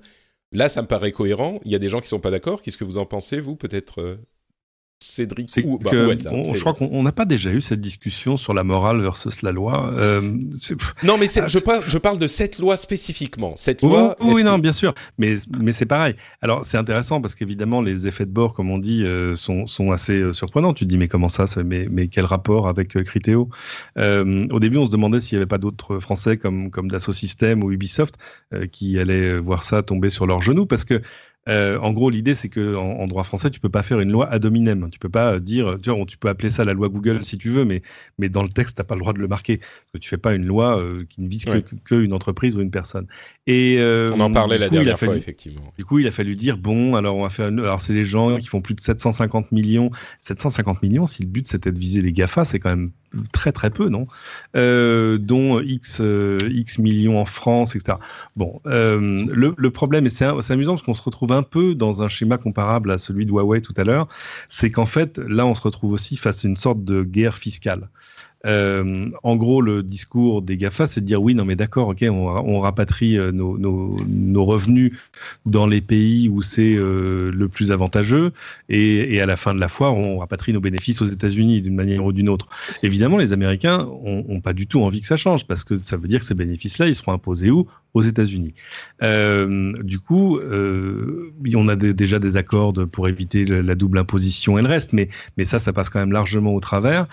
Là, 0.51 0.67
ça 0.67 0.81
me 0.81 0.87
paraît 0.87 1.11
cohérent. 1.13 1.59
Il 1.63 1.71
y 1.71 1.75
a 1.75 1.79
des 1.79 1.89
gens 1.89 2.01
qui 2.01 2.07
sont 2.09 2.19
pas 2.19 2.31
d'accord. 2.31 2.61
Qu'est-ce 2.61 2.77
que 2.77 2.83
vous 2.83 2.97
en 2.97 3.05
pensez, 3.05 3.39
vous 3.39 3.55
Peut-être 3.55 4.01
euh, 4.01 4.17
Cédric 5.05 5.49
ou, 5.63 5.77
bah, 5.79 5.91
que 5.91 6.07
ou 6.07 6.11
Elsa, 6.11 6.31
on- 6.33 6.53
je 6.53 6.59
crois 6.59 6.73
qu'on 6.73 6.89
on 6.91 7.03
n'a 7.03 7.11
pas 7.11 7.25
déjà 7.25 7.51
eu 7.51 7.61
cette 7.61 7.79
discussion 7.79 8.37
sur 8.37 8.53
la 8.53 8.63
morale 8.63 9.01
versus 9.01 9.41
la 9.41 9.51
loi. 9.51 9.91
Euh, 9.97 10.21
Non, 11.03 11.17
mais 11.17 11.27
Ah, 11.37 11.47
je, 11.47 11.59
parle, 11.59 11.83
je 11.87 11.97
parle 11.97 12.19
de 12.19 12.27
cette 12.27 12.59
loi 12.59 12.77
spécifiquement. 12.77 13.53
Cette 13.55 13.81
Oui, 13.83 13.89
loi. 13.89 14.15
oui, 14.21 14.31
oui, 14.35 14.41
que- 14.41 14.47
non, 14.47 14.57
bien 14.57 14.73
sûr, 14.73 14.93
mais 15.17 15.35
mais 15.59 15.71
c'est 15.73 15.85
pareil. 15.85 16.15
Alors 16.41 16.65
c'est 16.65 16.77
intéressant 16.77 17.21
parce 17.21 17.35
qu'évidemment 17.35 17.81
les 17.81 18.07
effets 18.07 18.25
de 18.25 18.31
bord, 18.31 18.53
comme 18.53 18.69
on 18.71 18.77
dit, 18.79 19.03
euh, 19.03 19.35
sont 19.35 19.67
sont 19.67 19.91
assez 19.91 20.19
euh, 20.21 20.33
surprenants. 20.33 20.73
Tu 20.73 20.85
te 20.85 20.89
dis 20.89 20.97
mais 20.97 21.07
comment 21.07 21.29
ça, 21.29 21.47
ça 21.47 21.63
mais 21.63 21.87
mais 21.89 22.07
quel 22.07 22.25
rapport 22.25 22.67
avec 22.67 22.95
euh, 22.97 23.03
Criteo 23.03 23.49
Au 23.97 24.59
début, 24.59 24.77
on 24.77 24.85
se 24.85 24.91
demandait 24.91 25.21
s'il 25.21 25.37
n'y 25.37 25.41
avait 25.41 25.47
pas 25.47 25.57
d'autres 25.57 25.99
Français 25.99 26.37
comme 26.37 26.71
comme 26.71 26.89
Dassault 26.89 27.13
Systèmes 27.13 27.63
ou 27.63 27.71
Ubisoft 27.71 28.15
qui 28.71 28.99
allaient 28.99 29.37
voir 29.39 29.63
ça 29.63 29.83
tomber 29.83 30.09
sur 30.09 30.25
leurs 30.25 30.41
genoux 30.41 30.65
parce 30.65 30.83
que 30.85 31.01
Euh, 31.47 31.77
en 31.79 31.93
gros, 31.93 32.09
l'idée, 32.09 32.33
c'est 32.33 32.49
que 32.49 32.75
en, 32.75 33.05
droit 33.05 33.23
français, 33.23 33.49
tu 33.49 33.59
peux 33.59 33.69
pas 33.69 33.83
faire 33.83 33.99
une 33.99 34.11
loi 34.11 34.27
ad 34.31 34.45
hominem. 34.45 34.89
Tu 34.91 34.99
peux 34.99 35.09
pas 35.09 35.39
dire, 35.39 35.77
tu, 35.81 35.91
vois, 35.91 36.05
tu 36.05 36.17
peux 36.17 36.29
appeler 36.29 36.49
ça 36.49 36.65
la 36.65 36.73
loi 36.73 36.89
Google 36.89 37.23
si 37.23 37.37
tu 37.37 37.49
veux, 37.49 37.65
mais, 37.65 37.81
mais 38.17 38.29
dans 38.29 38.41
le 38.41 38.49
texte, 38.49 38.77
t'as 38.77 38.83
pas 38.83 38.95
le 38.95 39.01
droit 39.01 39.13
de 39.13 39.19
le 39.19 39.27
marquer. 39.27 39.57
Parce 39.57 39.91
que 39.93 39.97
tu 39.99 40.09
fais 40.09 40.17
pas 40.17 40.33
une 40.33 40.45
loi 40.45 40.79
euh, 40.79 41.05
qui 41.07 41.21
ne 41.21 41.29
vise 41.29 41.45
qu'une 41.45 41.61
que, 41.83 41.95
une 41.95 42.13
entreprise 42.13 42.55
ou 42.55 42.61
une 42.61 42.71
personne. 42.71 43.07
Et 43.47 43.77
euh, 43.79 44.11
on 44.13 44.19
en 44.21 44.31
parlait 44.31 44.57
la 44.57 44.69
dernière 44.69 44.97
fois, 44.97 45.15
effectivement. 45.15 45.73
Du 45.77 45.85
coup, 45.85 45.99
il 45.99 46.07
a 46.07 46.11
fallu 46.11 46.35
dire 46.35 46.57
bon, 46.57 46.95
alors 46.95 47.15
on 47.15 47.23
va 47.23 47.29
faire. 47.29 47.47
alors 47.47 47.81
c'est 47.81 47.93
les 47.93 48.05
gens 48.05 48.37
qui 48.37 48.47
font 48.47 48.61
plus 48.61 48.73
de 48.73 48.81
750 48.81 49.51
millions. 49.51 49.91
750 50.19 50.81
millions, 50.81 51.05
si 51.05 51.23
le 51.23 51.29
but 51.29 51.47
c'était 51.47 51.71
de 51.71 51.79
viser 51.79 52.01
les 52.01 52.11
Gafa, 52.11 52.45
c'est 52.45 52.59
quand 52.59 52.69
même 52.69 52.91
très 53.31 53.51
très 53.51 53.69
peu, 53.69 53.89
non? 53.89 54.07
Euh, 54.55 55.17
Dont 55.17 55.59
X, 55.59 55.99
euh, 56.01 56.37
X 56.49 56.79
millions 56.79 57.19
en 57.19 57.25
France, 57.25 57.75
etc. 57.75 57.97
Bon, 58.35 58.61
euh, 58.65 59.25
le, 59.29 59.53
le, 59.55 59.71
problème, 59.71 60.05
et 60.05 60.09
c'est 60.09 60.25
amusant 60.49 60.73
parce 60.73 60.83
qu'on 60.83 60.93
se 60.93 61.01
retrouve 61.01 61.31
un 61.35 61.43
peu 61.43 61.75
dans 61.75 62.01
un 62.01 62.07
schéma 62.07 62.37
comparable 62.37 62.91
à 62.91 62.97
celui 62.97 63.25
de 63.25 63.31
Huawei 63.31 63.61
tout 63.61 63.73
à 63.77 63.83
l'heure, 63.83 64.07
c'est 64.49 64.71
qu'en 64.71 64.85
fait, 64.85 65.17
là, 65.19 65.45
on 65.45 65.55
se 65.55 65.61
retrouve 65.61 65.91
aussi 65.91 66.15
face 66.15 66.45
à 66.45 66.47
une 66.47 66.57
sorte 66.57 66.83
de 66.83 67.03
guerre 67.03 67.37
fiscale. 67.37 67.89
Euh, 68.45 69.09
en 69.23 69.35
gros, 69.35 69.61
le 69.61 69.83
discours 69.83 70.41
des 70.41 70.57
GAFA, 70.57 70.87
c'est 70.87 71.01
de 71.01 71.05
dire 71.05 71.21
oui, 71.21 71.35
non, 71.35 71.45
mais 71.45 71.55
d'accord, 71.55 71.89
ok, 71.89 72.05
on, 72.09 72.59
rapatrie 72.59 73.17
euh, 73.17 73.31
nos, 73.31 74.45
revenus 74.45 74.91
dans 75.45 75.67
les 75.67 75.81
pays 75.81 76.29
où 76.29 76.41
c'est 76.41 76.75
euh, 76.75 77.31
le 77.31 77.49
plus 77.49 77.71
avantageux, 77.71 78.31
et, 78.69 79.19
à 79.19 79.25
la 79.25 79.37
fin 79.37 79.55
de 79.55 79.59
la 79.59 79.67
foire, 79.67 79.95
on 79.95 80.19
rapatrie 80.19 80.53
nos 80.53 80.61
bénéfices 80.61 81.01
aux 81.01 81.07
États-Unis 81.07 81.61
d'une 81.61 81.75
manière 81.75 82.05
ou 82.05 82.11
d'une 82.11 82.29
autre. 82.29 82.47
Évidemment, 82.83 83.17
les 83.17 83.33
Américains 83.33 83.87
ont, 84.03 84.41
pas 84.41 84.53
du 84.53 84.67
tout 84.67 84.81
envie 84.81 85.01
que 85.01 85.07
ça 85.07 85.17
change, 85.17 85.47
parce 85.47 85.63
que 85.63 85.77
ça 85.77 85.97
veut 85.97 86.07
dire 86.07 86.19
que 86.19 86.25
ces 86.25 86.35
bénéfices-là, 86.35 86.87
ils 86.87 86.95
seront 86.95 87.13
imposés 87.13 87.49
où? 87.49 87.67
Aux 87.93 88.01
États-Unis. 88.01 88.53
du 89.01 89.99
coup, 89.99 90.37
on 90.39 91.67
a 91.67 91.75
déjà 91.77 92.19
des 92.19 92.37
accords 92.37 92.73
pour 92.91 93.07
éviter 93.07 93.45
la 93.45 93.75
double 93.75 93.99
imposition 93.99 94.57
et 94.57 94.61
le 94.61 94.67
reste, 94.67 94.91
mais 94.91 95.09
ça, 95.45 95.59
ça 95.59 95.71
passe 95.71 95.89
quand 95.89 95.99
même 95.99 96.11
largement 96.11 96.53
au 96.53 96.59
travers 96.59 97.07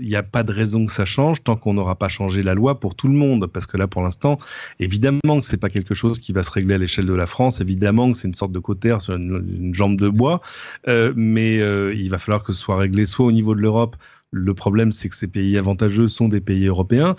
il 0.00 0.08
n'y 0.08 0.16
a 0.16 0.22
pas 0.22 0.42
de 0.42 0.52
raison 0.52 0.86
que 0.86 0.92
ça 0.92 1.04
change 1.04 1.42
tant 1.42 1.56
qu'on 1.56 1.74
n'aura 1.74 1.96
pas 1.96 2.08
changé 2.08 2.42
la 2.42 2.54
loi 2.54 2.80
pour 2.80 2.94
tout 2.94 3.08
le 3.08 3.14
monde. 3.14 3.46
Parce 3.46 3.66
que 3.66 3.76
là, 3.76 3.86
pour 3.86 4.02
l'instant, 4.02 4.38
évidemment 4.80 5.40
que 5.40 5.46
c'est 5.46 5.56
pas 5.56 5.68
quelque 5.68 5.94
chose 5.94 6.18
qui 6.18 6.32
va 6.32 6.42
se 6.42 6.50
régler 6.50 6.74
à 6.74 6.78
l'échelle 6.78 7.06
de 7.06 7.14
la 7.14 7.26
France. 7.26 7.60
Évidemment 7.60 8.12
que 8.12 8.18
c'est 8.18 8.28
une 8.28 8.34
sorte 8.34 8.52
de 8.52 8.58
cotère 8.58 9.02
sur 9.02 9.14
une, 9.14 9.72
jambe 9.74 9.98
de 9.98 10.08
bois. 10.08 10.40
Euh, 10.88 11.12
mais 11.16 11.60
euh, 11.60 11.94
il 11.94 12.10
va 12.10 12.18
falloir 12.18 12.42
que 12.42 12.52
ce 12.52 12.60
soit 12.60 12.76
réglé 12.76 13.06
soit 13.06 13.26
au 13.26 13.32
niveau 13.32 13.54
de 13.54 13.60
l'Europe. 13.60 13.96
Le 14.30 14.52
problème, 14.52 14.92
c'est 14.92 15.08
que 15.08 15.16
ces 15.16 15.26
pays 15.26 15.56
avantageux 15.56 16.08
sont 16.08 16.28
des 16.28 16.42
pays 16.42 16.66
européens, 16.66 17.16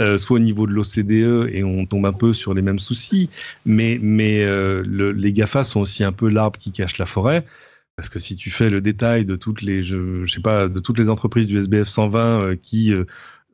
euh, 0.00 0.18
soit 0.18 0.36
au 0.36 0.40
niveau 0.40 0.66
de 0.66 0.72
l'OCDE, 0.72 1.48
et 1.52 1.62
on 1.62 1.86
tombe 1.86 2.04
un 2.04 2.12
peu 2.12 2.34
sur 2.34 2.52
les 2.52 2.62
mêmes 2.62 2.80
soucis. 2.80 3.30
Mais, 3.64 4.00
mais 4.02 4.44
les 4.84 5.32
GAFA 5.32 5.62
sont 5.62 5.80
aussi 5.80 6.02
un 6.02 6.12
peu 6.12 6.28
l'arbre 6.28 6.58
qui 6.58 6.72
cache 6.72 6.98
la 6.98 7.06
forêt. 7.06 7.44
Parce 7.98 8.08
que 8.08 8.20
si 8.20 8.36
tu 8.36 8.48
fais 8.48 8.70
le 8.70 8.80
détail 8.80 9.24
de 9.24 9.34
toutes 9.34 9.60
les, 9.60 9.82
je, 9.82 10.24
sais 10.24 10.38
pas, 10.38 10.68
de 10.68 10.78
toutes 10.78 11.00
les 11.00 11.08
entreprises 11.08 11.48
du 11.48 11.58
SBF 11.58 11.88
120 11.88 12.20
euh, 12.20 12.54
qui, 12.54 12.92
euh, 12.92 13.06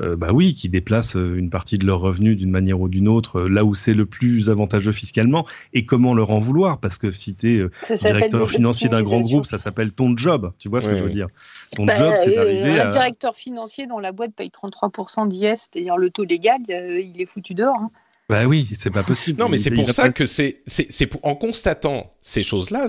euh, 0.03 0.17
bah 0.17 0.33
oui, 0.35 0.53
qui 0.53 0.69
déplacent 0.69 1.15
une 1.15 1.49
partie 1.49 1.79
de 1.79 1.87
leurs 1.87 2.01
revenus 2.01 2.37
d'une 2.37 2.51
manière 2.51 2.79
ou 2.79 2.91
d'une 2.91 3.09
autre, 3.09 3.41
là 3.41 3.65
où 3.65 3.75
c'est 3.75 3.95
le 3.95 4.05
plus 4.05 4.51
avantageux 4.51 4.93
fiscalement, 4.93 5.47
et 5.73 5.87
comment 5.87 6.13
leur 6.13 6.29
en 6.29 6.41
vouloir? 6.41 6.79
Parce 6.79 6.99
que 6.99 7.11
si 7.11 7.35
tu 7.35 7.63
es 7.63 7.97
directeur 7.97 8.51
financier 8.51 8.91
d'un 8.91 9.03
grand 9.03 9.23
groupe, 9.23 9.47
ça 9.47 9.57
s'appelle 9.57 9.93
ton 9.93 10.15
job. 10.15 10.53
Tu 10.59 10.69
vois 10.69 10.83
ce 10.83 10.91
que 10.91 10.99
je 10.99 11.05
veux 11.05 11.09
dire? 11.09 11.29
Ton 11.75 11.87
bah, 11.87 11.97
job, 11.97 12.13
c'est 12.23 12.35
d'arriver 12.35 12.81
Un 12.81 12.91
directeur 12.91 13.37
financier 13.37 13.87
dont 13.87 13.99
la 13.99 14.13
boîte 14.13 14.35
paye 14.35 14.51
33% 14.51 15.27
d'IS, 15.27 15.41
c'est-à-dire 15.57 15.97
le 15.97 16.11
taux 16.11 16.25
légal, 16.25 16.61
il 16.69 17.15
est 17.19 17.27
foutu 17.27 17.55
dehors. 17.55 17.79
Hein. 17.81 17.91
Bah 18.29 18.47
oui, 18.47 18.69
c'est 18.79 18.93
pas 18.93 19.03
possible. 19.03 19.39
Non, 19.39 19.51
mais 19.51 19.59
c'est 19.59 19.71
pour 19.71 19.91
ça 19.91 20.09
que 20.09 20.25
c'est 20.25 20.63
c'est 20.67 21.11
en 21.23 21.35
constatant 21.35 22.15
ces 22.23 22.43
choses-là, 22.43 22.87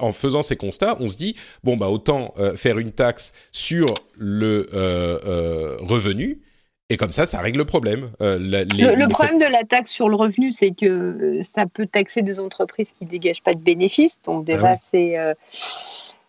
en 0.00 0.12
faisant 0.12 0.42
ces 0.42 0.56
constats, 0.56 0.96
on 0.98 1.08
se 1.08 1.16
dit 1.16 1.36
bon 1.62 1.76
bah 1.76 1.88
autant 1.88 2.32
euh, 2.38 2.56
faire 2.56 2.78
une 2.78 2.92
taxe 2.92 3.34
sur 3.52 3.92
le 4.16 4.70
euh, 4.72 5.18
euh, 5.26 5.76
revenu. 5.80 6.40
Et 6.88 6.96
comme 6.96 7.12
ça, 7.12 7.24
ça 7.24 7.40
règle 7.40 7.58
le 7.58 7.64
problème. 7.64 8.10
le, 8.20 9.06
problème 9.08 9.38
de 9.38 9.46
la 9.46 9.64
taxe 9.64 9.90
sur 9.90 10.10
le 10.10 10.16
revenu, 10.16 10.52
c'est 10.52 10.72
que 10.72 11.40
ça 11.40 11.66
peut 11.66 11.86
taxer 11.86 12.20
des 12.20 12.38
entreprises 12.38 12.92
qui 12.92 13.06
dégagent 13.06 13.42
pas 13.42 13.54
de 13.54 13.60
bénéfices. 13.60 14.20
Donc 14.24 14.44
déjà, 14.44 14.74
bah 14.74 14.76
c'est 14.76 15.16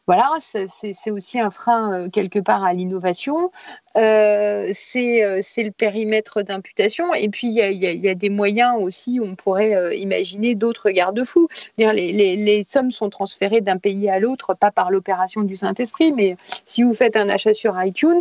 voilà, 0.05 0.31
c'est 0.41 1.11
aussi 1.11 1.39
un 1.39 1.49
frein 1.49 1.93
euh, 1.93 2.09
quelque 2.09 2.39
part 2.39 2.63
à 2.63 2.73
l'innovation. 2.73 3.51
Euh, 3.95 4.69
c'est 4.73 5.21
le 5.21 5.69
périmètre 5.69 6.41
d'imputation. 6.41 7.13
Et 7.13 7.29
puis, 7.29 7.47
il 7.47 7.53
y, 7.55 8.09
a, 8.09 8.15
des 8.15 8.29
moyens 8.29 8.75
aussi 8.81 9.21
où 9.21 9.25
on 9.25 9.35
pourrait 9.35 9.75
euh, 9.75 9.93
imaginer 9.93 10.55
d'autres 10.55 10.89
garde-fous. 10.89 11.47
Les, 11.77 11.95
les, 12.35 12.63
sommes 12.65 12.91
sont 12.91 13.09
transférées 13.09 13.61
d'un 13.61 13.77
pays 13.77 14.09
à 14.09 14.19
l'autre, 14.19 14.53
pas 14.53 14.71
par 14.71 14.91
l'opération 14.91 15.41
du 15.41 15.55
Saint-Esprit, 15.55 16.11
mais 16.13 16.35
si 16.65 16.83
vous 16.83 16.93
faites 16.93 17.15
un 17.15 17.29
achat 17.29 17.53
sur 17.53 17.81
iTunes, 17.81 18.19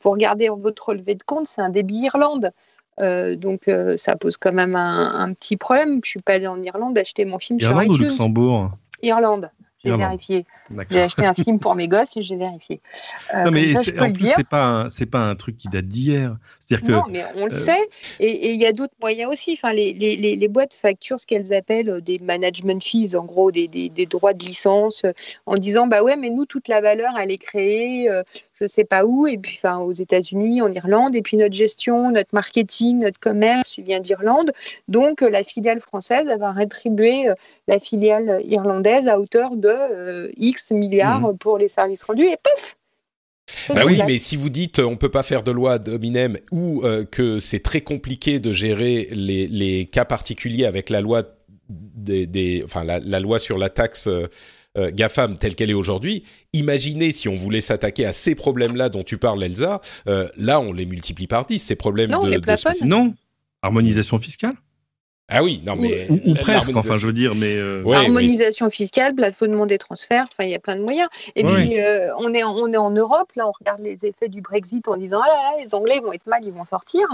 pour 0.00 0.12
regarder 0.12 0.48
votre 0.56 0.90
relevé 0.90 1.16
de 1.16 1.22
compte, 1.24 1.46
c'est 1.46 1.62
un 1.62 1.70
débit 1.70 1.96
Irlande. 1.96 2.52
donc 2.98 3.62
ça 3.96 4.16
pose 4.16 4.36
quand 4.36 4.52
même 4.52 4.76
un, 4.76 5.32
petit 5.32 5.56
problème. 5.56 6.00
Je 6.04 6.10
suis 6.10 6.20
pas 6.20 6.34
allée 6.34 6.46
en 6.46 6.62
Irlande 6.62 6.96
acheter 6.96 7.24
mon 7.24 7.38
film 7.38 7.58
sur 7.58 7.82
iTunes. 7.82 7.94
Ou 7.94 7.98
Luxembourg? 7.98 8.70
Irlande. 9.02 9.50
J'ai 9.84 9.96
vérifié. 9.96 10.46
J'ai 10.90 11.02
acheté 11.02 11.26
un 11.26 11.34
film 11.34 11.58
pour 11.58 11.74
mes 11.74 11.88
gosses 11.88 12.16
et 12.16 12.22
j'ai 12.22 12.36
vérifié. 12.36 12.80
Euh, 13.34 13.44
non, 13.44 13.50
mais 13.50 13.76
en 13.76 14.12
plus, 14.12 14.44
pas, 14.48 14.88
c'est 14.90 15.06
pas 15.06 15.28
un 15.28 15.34
truc 15.34 15.56
qui 15.56 15.68
date 15.68 15.86
d'hier. 15.86 16.36
C'est-à-dire 16.60 16.86
que. 16.86 16.92
Non, 16.92 17.04
mais 17.10 17.24
on 17.36 17.46
le 17.46 17.54
euh, 17.54 17.58
sait. 17.58 17.88
Et 18.20 18.52
il 18.52 18.60
y 18.60 18.66
a 18.66 18.72
d'autres 18.72 18.94
moyens 19.00 19.30
aussi. 19.30 19.52
Enfin, 19.52 19.72
les, 19.72 19.92
les, 19.92 20.16
les, 20.16 20.48
boîtes 20.48 20.74
facturent 20.74 21.20
ce 21.20 21.26
qu'elles 21.26 21.52
appellent 21.52 21.90
euh, 21.90 22.00
des 22.00 22.18
management 22.18 22.82
fees, 22.82 23.14
en 23.14 23.24
gros, 23.24 23.50
des, 23.50 23.68
des, 23.68 23.88
des, 23.88 24.06
droits 24.06 24.34
de 24.34 24.44
licence, 24.44 25.04
en 25.46 25.54
disant 25.54 25.86
bah 25.86 26.02
ouais, 26.02 26.16
mais 26.16 26.30
nous, 26.30 26.46
toute 26.46 26.68
la 26.68 26.80
valeur, 26.80 27.12
elle 27.18 27.30
est 27.30 27.38
créée 27.38 28.08
je 28.60 28.66
sais 28.66 28.84
pas 28.84 29.04
où, 29.04 29.26
et 29.26 29.38
puis 29.38 29.56
enfin 29.56 29.78
aux 29.78 29.92
États-Unis, 29.92 30.62
en 30.62 30.70
Irlande, 30.70 31.16
et 31.16 31.22
puis 31.22 31.36
notre 31.36 31.54
gestion, 31.54 32.10
notre 32.10 32.30
marketing, 32.32 33.00
notre 33.00 33.18
commerce, 33.18 33.78
il 33.78 33.84
vient 33.84 34.00
d'Irlande. 34.00 34.52
Donc 34.88 35.20
la 35.20 35.42
filiale 35.42 35.80
française 35.80 36.26
va 36.38 36.52
rétribuer 36.52 37.26
la 37.68 37.80
filiale 37.80 38.40
irlandaise 38.44 39.08
à 39.08 39.18
hauteur 39.18 39.56
de 39.56 40.30
X 40.36 40.70
milliards 40.70 41.32
mmh. 41.32 41.38
pour 41.38 41.58
les 41.58 41.68
services 41.68 42.04
rendus, 42.04 42.26
et 42.26 42.36
pouf 42.42 42.76
bah 43.68 43.82
oui, 43.84 44.00
mais 44.06 44.18
si 44.18 44.36
vous 44.36 44.48
dites 44.48 44.78
on 44.78 44.96
peut 44.96 45.10
pas 45.10 45.22
faire 45.22 45.42
de 45.42 45.50
loi 45.50 45.78
d'hominem 45.78 46.38
ou 46.50 46.82
euh, 46.84 47.04
que 47.04 47.38
c'est 47.38 47.60
très 47.60 47.82
compliqué 47.82 48.38
de 48.38 48.52
gérer 48.52 49.08
les, 49.12 49.46
les, 49.46 49.86
cas 49.86 50.04
particuliers 50.04 50.64
avec 50.64 50.88
la 50.88 51.00
loi 51.02 51.24
des, 51.68 52.26
des 52.26 52.62
enfin 52.64 52.84
la, 52.84 53.00
la, 53.00 53.20
loi 53.20 53.38
sur 53.38 53.58
la 53.58 53.68
taxe 53.68 54.08
euh, 54.76 54.90
GAFAM 54.92 55.38
telle 55.38 55.54
qu'elle 55.54 55.70
est 55.70 55.74
aujourd'hui, 55.74 56.24
imaginez 56.52 57.12
si 57.12 57.28
on 57.28 57.34
voulait 57.34 57.60
s'attaquer 57.60 58.06
à 58.06 58.12
ces 58.12 58.34
problèmes-là 58.34 58.88
dont 58.88 59.02
tu 59.02 59.18
parles, 59.18 59.42
Elsa, 59.42 59.80
euh, 60.08 60.28
là 60.36 60.60
on 60.60 60.72
les 60.72 60.86
multiplie 60.86 61.26
par 61.26 61.46
10, 61.46 61.58
ces 61.58 61.76
problèmes 61.76 62.10
non, 62.10 62.24
de, 62.24 62.32
de 62.32 62.84
Non, 62.86 63.14
harmonisation 63.62 64.18
fiscale 64.18 64.54
ah 65.28 65.42
oui, 65.42 65.62
non 65.64 65.74
mais 65.76 66.06
ou, 66.10 66.34
presque, 66.34 66.76
enfin 66.76 66.98
je 66.98 67.06
veux 67.06 67.12
dire, 67.12 67.34
mais 67.34 67.56
euh, 67.56 67.82
harmonisation 67.90 68.68
fiscale, 68.68 69.14
plafonnement 69.14 69.64
des 69.64 69.78
transferts, 69.78 70.26
enfin 70.30 70.44
il 70.44 70.50
y 70.50 70.54
a 70.54 70.58
plein 70.58 70.76
de 70.76 70.82
moyens. 70.82 71.08
Et 71.34 71.44
puis 71.44 71.76
on 72.18 72.34
est 72.34 72.44
on 72.44 72.72
est 72.72 72.76
en 72.76 72.90
Europe, 72.90 73.32
là 73.36 73.48
on 73.48 73.52
regarde 73.58 73.80
les 73.80 74.04
effets 74.04 74.28
du 74.28 74.42
Brexit 74.42 74.86
en 74.86 74.96
disant 74.96 75.20
ah 75.24 75.28
là 75.28 75.34
là 75.34 75.64
les 75.64 75.74
Anglais 75.74 76.00
vont 76.00 76.12
être 76.12 76.26
mal, 76.26 76.44
ils 76.44 76.52
vont 76.52 76.66
sortir. 76.66 77.08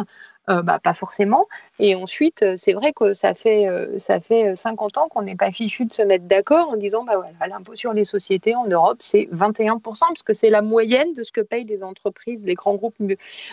Euh, 0.51 0.63
bah, 0.63 0.81
pas 0.81 0.95
forcément. 0.95 1.47
Et 1.79 1.95
ensuite, 1.95 2.43
euh, 2.43 2.55
c'est 2.57 2.73
vrai 2.73 2.93
que 2.93 3.13
ça 3.13 3.35
fait, 3.35 3.69
euh, 3.69 3.99
ça 3.99 4.21
fait 4.21 4.57
50 4.57 4.99
ans 4.99 5.09
qu'on 5.09 5.23
n'est 5.23 5.37
pas 5.37 5.53
fichu 5.53 5.85
de 5.85 5.93
se 5.93 6.03
mettre 6.03 6.25
d'accord 6.25 6.71
en 6.71 6.77
disant 6.77 7.05
bah 7.05 7.17
voilà, 7.17 7.55
l'impôt 7.55 7.77
sur 7.77 7.93
les 7.93 8.05
sociétés 8.05 8.57
en 8.57 8.67
Europe, 8.67 8.97
c'est 9.01 9.29
21%, 9.33 9.81
parce 9.83 10.23
que 10.25 10.33
c'est 10.33 10.51
la 10.51 10.63
moyenne 10.63 11.13
de 11.13 11.23
ce 11.23 11.31
que 11.31 11.41
payent 11.41 11.67
les 11.67 11.85
entreprises, 11.85 12.45
les 12.47 12.55
grands 12.55 12.75
groupes 12.75 12.97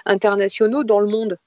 internationaux 0.06 0.84
dans 0.84 1.00
le 1.00 1.08
monde. 1.08 1.38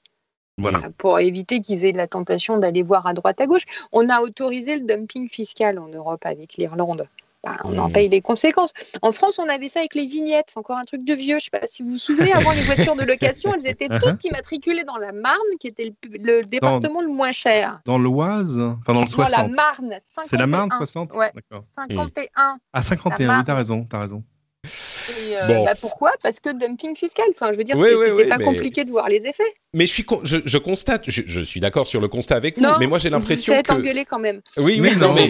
Voilà. 0.61 0.81
Pour 0.97 1.19
éviter 1.19 1.61
qu'ils 1.61 1.85
aient 1.85 1.91
la 1.91 2.07
tentation 2.07 2.57
d'aller 2.57 2.83
voir 2.83 3.07
à 3.07 3.13
droite 3.13 3.41
à 3.41 3.47
gauche. 3.47 3.65
On 3.91 4.09
a 4.09 4.21
autorisé 4.21 4.77
le 4.77 4.85
dumping 4.85 5.27
fiscal 5.27 5.79
en 5.79 5.87
Europe 5.87 6.25
avec 6.25 6.55
l'Irlande. 6.55 7.07
Bah, 7.43 7.57
on 7.63 7.75
en 7.79 7.89
mmh. 7.89 7.93
paye 7.93 8.09
les 8.09 8.21
conséquences. 8.21 8.71
En 9.01 9.11
France, 9.11 9.39
on 9.39 9.49
avait 9.49 9.67
ça 9.67 9.79
avec 9.79 9.95
les 9.95 10.05
vignettes, 10.05 10.45
c'est 10.49 10.59
encore 10.59 10.77
un 10.77 10.85
truc 10.85 11.03
de 11.03 11.13
vieux. 11.15 11.39
Je 11.39 11.47
ne 11.47 11.49
sais 11.51 11.59
pas 11.59 11.65
si 11.65 11.81
vous 11.81 11.91
vous 11.91 11.97
souvenez, 11.97 12.31
avant 12.33 12.51
les 12.51 12.61
voitures 12.61 12.95
de 12.95 13.03
location, 13.03 13.51
elles 13.55 13.65
étaient 13.65 13.87
toutes 13.87 14.23
immatriculées 14.23 14.83
dans 14.83 14.97
la 14.97 15.11
Marne, 15.11 15.39
qui 15.59 15.67
était 15.67 15.95
le, 16.03 16.43
département 16.43 17.01
le 17.01 17.07
moins 17.07 17.31
cher. 17.31 17.81
Dans 17.85 17.97
l'Oise? 17.97 18.59
Enfin, 18.59 18.93
dans 18.93 19.01
le 19.01 19.07
60 19.07 19.37
la 19.37 19.47
Marne. 19.47 19.97
C'est 20.23 20.37
la 20.37 20.45
Marne 20.45 20.69
60 20.71 21.13
Ouais. 21.13 21.31
51. 21.79 22.59
Ah, 22.73 22.81
51, 22.83 23.39
oui, 23.39 23.43
t'as 23.43 23.55
raison, 23.55 23.87
as 23.91 23.99
raison. 23.99 24.23
Euh, 24.67 25.65
bah, 25.65 25.73
pourquoi? 25.79 26.11
Parce 26.21 26.39
que 26.39 26.53
dumping 26.53 26.95
fiscal. 26.95 27.25
Enfin, 27.31 27.51
je 27.51 27.57
veux 27.57 27.63
dire, 27.63 27.75
c'était 27.77 28.29
pas 28.29 28.37
compliqué 28.37 28.83
de 28.83 28.91
voir 28.91 29.09
les 29.09 29.25
effets. 29.27 29.55
Mais 29.73 29.87
je 29.87 29.91
suis, 29.91 30.05
je, 30.23 30.57
constate, 30.57 31.09
je, 31.09 31.41
suis 31.41 31.59
d'accord 31.59 31.87
sur 31.87 32.01
le 32.01 32.07
constat 32.07 32.35
avec 32.35 32.59
vous, 32.59 32.65
mais 32.79 32.87
moi 32.87 32.99
j'ai 32.99 33.09
l'impression 33.09 33.59
que. 33.61 33.71
engueulé 33.71 34.05
quand 34.05 34.19
même. 34.19 34.41
Oui, 34.57 34.79
oui, 34.81 34.95
non, 34.97 35.13
mais, 35.13 35.29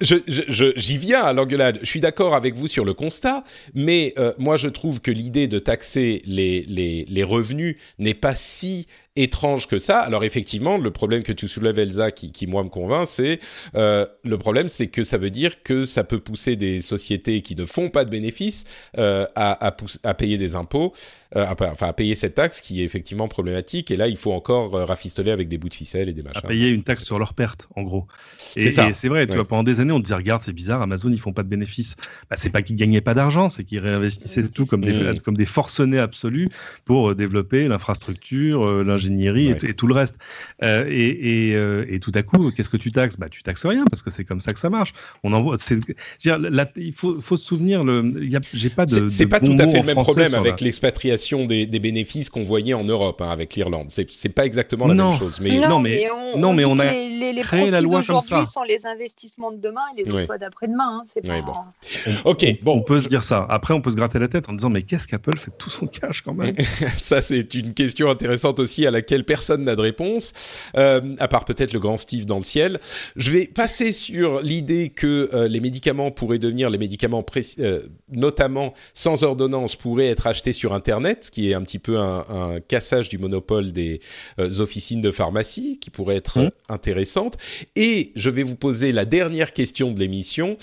j'y 0.76 0.98
viens 0.98 1.22
à 1.22 1.32
l'engueulade. 1.32 1.78
Je 1.80 1.86
suis 1.86 2.00
d'accord 2.00 2.34
avec 2.34 2.54
vous 2.54 2.66
sur 2.66 2.84
le 2.84 2.92
constat, 2.92 3.44
mais 3.74 4.12
euh, 4.18 4.34
moi 4.38 4.56
je 4.56 4.68
trouve 4.68 5.00
que 5.00 5.10
l'idée 5.10 5.46
de 5.46 5.58
taxer 5.58 6.22
les, 6.26 6.64
les, 6.68 7.06
les 7.08 7.22
revenus 7.22 7.76
n'est 7.98 8.14
pas 8.14 8.34
si 8.34 8.86
étrange 9.16 9.66
que 9.68 9.78
ça. 9.78 10.00
Alors 10.00 10.24
effectivement, 10.24 10.78
le 10.78 10.90
problème 10.90 11.22
que 11.22 11.32
tu 11.32 11.48
soulèves, 11.48 11.78
Elsa, 11.78 12.10
qui, 12.10 12.32
qui 12.32 12.46
moi 12.46 12.64
me 12.64 12.70
convainc, 12.70 13.06
c'est 13.06 13.40
euh, 13.74 14.06
le 14.24 14.38
problème, 14.38 14.68
c'est 14.68 14.88
que 14.88 15.04
ça 15.04 15.18
veut 15.18 15.30
dire 15.30 15.62
que 15.62 15.84
ça 15.84 16.02
peut 16.02 16.18
pousser 16.18 16.56
des 16.56 16.80
sociétés 16.80 17.42
qui 17.42 17.54
ne 17.54 17.66
font 17.66 17.90
pas 17.90 18.04
de 18.04 18.10
bénéfices 18.10 18.64
euh, 18.96 19.26
à, 19.34 19.66
à, 19.66 19.76
à, 20.04 20.14
payer 20.14 20.38
des 20.38 20.54
impôts, 20.54 20.94
euh, 21.36 21.44
enfin 21.50 21.86
à 21.86 21.92
payer 21.92 22.14
cette 22.14 22.36
taxe 22.36 22.60
qui 22.60 22.80
est 22.80 22.84
effectivement 22.84 23.28
problématique. 23.28 23.90
Et 23.90 23.96
là, 23.96 24.08
il 24.08 24.16
faut 24.16 24.32
encore 24.32 24.74
euh, 24.74 24.84
rafistoler 24.86 25.30
avec 25.30 25.48
des 25.48 25.58
bouts 25.58 25.68
de 25.68 25.74
ficelle 25.74 26.08
et 26.08 26.14
des 26.14 26.22
machins. 26.22 26.40
À 26.42 26.48
payer 26.48 26.70
une 26.70 26.82
taxe 26.82 27.04
sur 27.04 27.18
leurs 27.18 27.34
pertes, 27.34 27.68
en 27.76 27.82
gros. 27.82 28.06
Et 28.56 28.70
c'est 28.70 29.08
vrai, 29.08 29.26
tu 29.26 29.34
vois, 29.34 29.46
pendant 29.46 29.62
des 29.62 29.80
années, 29.80 29.92
on 29.92 30.00
te 30.00 30.06
dit 30.06 30.14
regarde, 30.14 30.40
c'est 30.42 30.52
bizarre, 30.54 30.80
Amazon 30.80 31.10
ils 31.10 31.20
font 31.20 31.32
pas 31.32 31.42
de 31.42 31.48
bénéfices. 31.48 31.96
Bah, 32.30 32.36
c'est 32.38 32.50
pas 32.50 32.62
qu'ils 32.62 32.76
gagnaient 32.76 33.02
pas 33.02 33.14
d'argent, 33.14 33.50
c'est 33.50 33.64
qu'ils 33.64 33.80
réinvestissaient 33.80 34.48
tout 34.48 34.64
comme 34.64 34.82
des 34.82 34.92
mmh. 34.92 35.20
comme 35.20 35.36
des 35.36 35.46
forcenés 35.46 35.98
absolus 35.98 36.48
pour 36.86 37.14
développer 37.14 37.68
l'infrastructure, 37.68 38.82
l'ingénierie 38.82 39.01
et, 39.08 39.74
tout 39.74 39.86
le 39.86 39.94
reste. 39.94 40.16
Euh, 40.62 40.86
et, 40.88 41.50
et, 41.50 41.94
et, 41.94 42.00
tout 42.00 42.12
à 42.14 42.22
coup, 42.22 42.50
qu'est-ce 42.50 42.68
que 42.68 42.76
tu 42.76 42.92
taxes? 42.92 43.16
Bah 43.18 43.28
tu 43.28 43.42
taxes 43.42 43.66
rien 43.66 43.84
parce 43.90 44.02
que 44.02 44.10
c'est 44.10 44.24
comme 44.24 44.40
ça 44.40 44.52
que 44.52 44.58
ça 44.58 44.70
marche. 44.70 44.92
On 45.22 45.32
envoie. 45.32 45.56
Là, 46.24 46.70
il 46.76 46.92
faut, 46.92 47.20
faut 47.20 47.36
se 47.36 47.44
souvenir 47.44 47.84
le. 47.84 48.12
J'ai 48.52 48.70
pas 48.70 48.86
de. 48.86 49.08
C'est 49.08 49.26
pas 49.26 49.40
tout 49.40 49.56
à 49.58 49.66
fait 49.66 49.80
le 49.80 49.86
même 49.86 49.96
problème 49.96 50.34
avec 50.34 50.60
l'expatriation 50.60 51.46
des, 51.46 51.66
des, 51.66 51.78
bénéfices 51.78 52.30
qu'on 52.30 52.42
voyait 52.42 52.74
en 52.74 52.84
Europe 52.84 53.20
hein, 53.20 53.30
avec 53.30 53.54
l'Irlande. 53.54 53.88
C'est 53.90 54.28
pas 54.28 54.46
exactement 54.46 54.86
la 54.86 54.94
même 54.94 55.18
chose. 55.18 55.40
Mais 55.40 55.58
non, 55.58 55.80
mais, 55.80 56.06
on, 56.10 56.38
non, 56.38 56.52
mais 56.52 56.64
on 56.64 56.78
a 56.78 56.92
les, 56.92 57.32
les, 57.32 57.42
créé 57.42 57.70
la 57.70 57.80
loi 57.80 58.02
comme 58.02 58.20
ça. 58.20 58.44
sont 58.44 58.62
les 58.62 58.86
investissements 58.86 59.52
de 59.52 59.58
demain 59.58 59.82
et 59.96 60.02
les 60.02 60.12
emplois 60.12 60.38
d'après-demain. 60.38 61.02
Hein, 61.04 61.20
pas... 61.24 61.42
bon. 61.42 61.54
ok, 62.24 62.44
bon. 62.62 62.78
On 62.78 62.82
peut 62.82 63.00
se 63.00 63.08
dire 63.08 63.24
ça. 63.24 63.46
Après, 63.48 63.74
on 63.74 63.80
peut 63.80 63.90
se 63.90 63.96
gratter 63.96 64.18
la 64.18 64.28
tête 64.28 64.48
en 64.48 64.52
disant 64.52 64.70
mais 64.70 64.82
qu'est-ce 64.82 65.06
qu'Apple 65.06 65.38
fait 65.38 65.52
tout 65.58 65.70
son 65.70 65.86
cash 65.86 66.22
quand 66.22 66.34
même? 66.34 66.54
Ça, 66.96 67.20
c'est 67.20 67.54
une 67.54 67.74
question 67.74 68.10
intéressante 68.10 68.58
aussi 68.60 68.86
à 68.86 68.90
laquelle 68.92 69.24
personne 69.24 69.64
n'a 69.64 69.74
de 69.74 69.80
réponse, 69.80 70.32
euh, 70.76 71.16
à 71.18 71.28
part 71.28 71.44
peut-être 71.44 71.72
le 71.72 71.80
grand 71.80 71.96
Steve 71.96 72.26
dans 72.26 72.38
le 72.38 72.44
ciel. 72.44 72.80
Je 73.16 73.30
vais 73.30 73.46
passer 73.46 73.92
sur 73.92 74.40
l'idée 74.40 74.90
que 74.90 75.30
euh, 75.32 75.48
les 75.48 75.60
médicaments 75.60 76.10
pourraient 76.10 76.38
devenir 76.38 76.70
les 76.70 76.78
médicaments, 76.78 77.24
euh, 77.58 77.80
notamment 78.10 78.74
sans 78.94 79.24
ordonnance, 79.24 79.76
pourraient 79.76 80.08
être 80.08 80.26
achetés 80.26 80.52
sur 80.52 80.74
Internet, 80.74 81.26
ce 81.26 81.30
qui 81.30 81.50
est 81.50 81.54
un 81.54 81.62
petit 81.62 81.78
peu 81.78 81.98
un, 81.98 82.24
un 82.28 82.60
cassage 82.60 83.08
du 83.08 83.18
monopole 83.18 83.72
des 83.72 84.00
officines 84.58 85.00
de 85.00 85.10
pharmacie, 85.10 85.78
qui 85.80 85.90
pourrait 85.90 86.16
être 86.16 86.40
mmh. 86.40 86.48
intéressante. 86.68 87.38
Et 87.76 88.12
je 88.14 88.30
vais 88.30 88.42
vous 88.42 88.56
poser 88.56 88.92
la 88.92 89.04
dernière 89.04 89.52
question 89.52 89.92
de 89.92 89.98
l'émission 89.98 90.56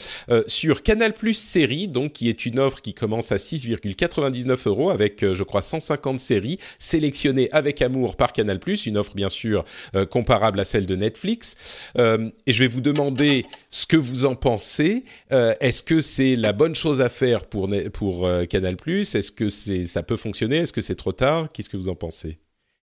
sur 0.48 0.84
Canal 0.84 1.14
Plus 1.14 1.34
Série, 1.34 1.88
donc 1.88 2.14
qui 2.14 2.30
est 2.30 2.46
une 2.46 2.60
offre 2.60 2.82
qui 2.82 2.94
commence 2.94 3.32
à 3.32 3.38
6,99 3.38 4.68
euros 4.68 4.90
avec, 4.90 5.34
je 5.34 5.44
crois, 5.44 5.62
150 5.62 6.20
séries 6.20 6.60
sélectionnées 6.78 7.50
avec 7.52 7.82
amour 7.82 8.16
par 8.20 8.34
Canal 8.34 8.60
Plus, 8.60 8.86
une 8.86 8.98
offre 8.98 9.16
bien 9.16 9.30
sûr 9.30 9.66
comparable 10.12 10.60
à 10.60 10.64
celle 10.64 10.86
de 10.86 10.96
Netflix. 10.96 11.56
et 11.98 12.54
je 12.54 12.60
vais 12.60 12.68
vous 12.68 12.82
demander 12.82 13.46
ce 13.70 13.86
que 13.86 13.98
vous 13.98 14.26
en 14.26 14.36
pensez. 14.36 15.04
Euh, 15.32 15.54
est-ce 15.60 15.84
que 15.84 16.02
c'est 16.02 16.36
la 16.36 16.54
bonne 16.54 16.76
chose 16.76 17.02
à 17.02 17.10
faire 17.10 17.46
pour, 17.46 17.70
pour 17.94 18.26
euh, 18.28 18.46
Canal? 18.46 18.78
Est-ce 18.86 19.32
que 19.32 19.50
c'est, 19.50 19.86
ça 19.86 20.04
peut 20.04 20.18
fonctionner? 20.18 20.58
Est-ce 20.58 20.74
que 20.74 20.82
c'est 20.82 20.96
trop 20.96 21.12
tard? 21.12 21.48
Qu'est-ce 21.54 21.70
que 21.70 21.78
vous 21.78 21.90
en 21.90 21.96
pensez? 21.96 22.40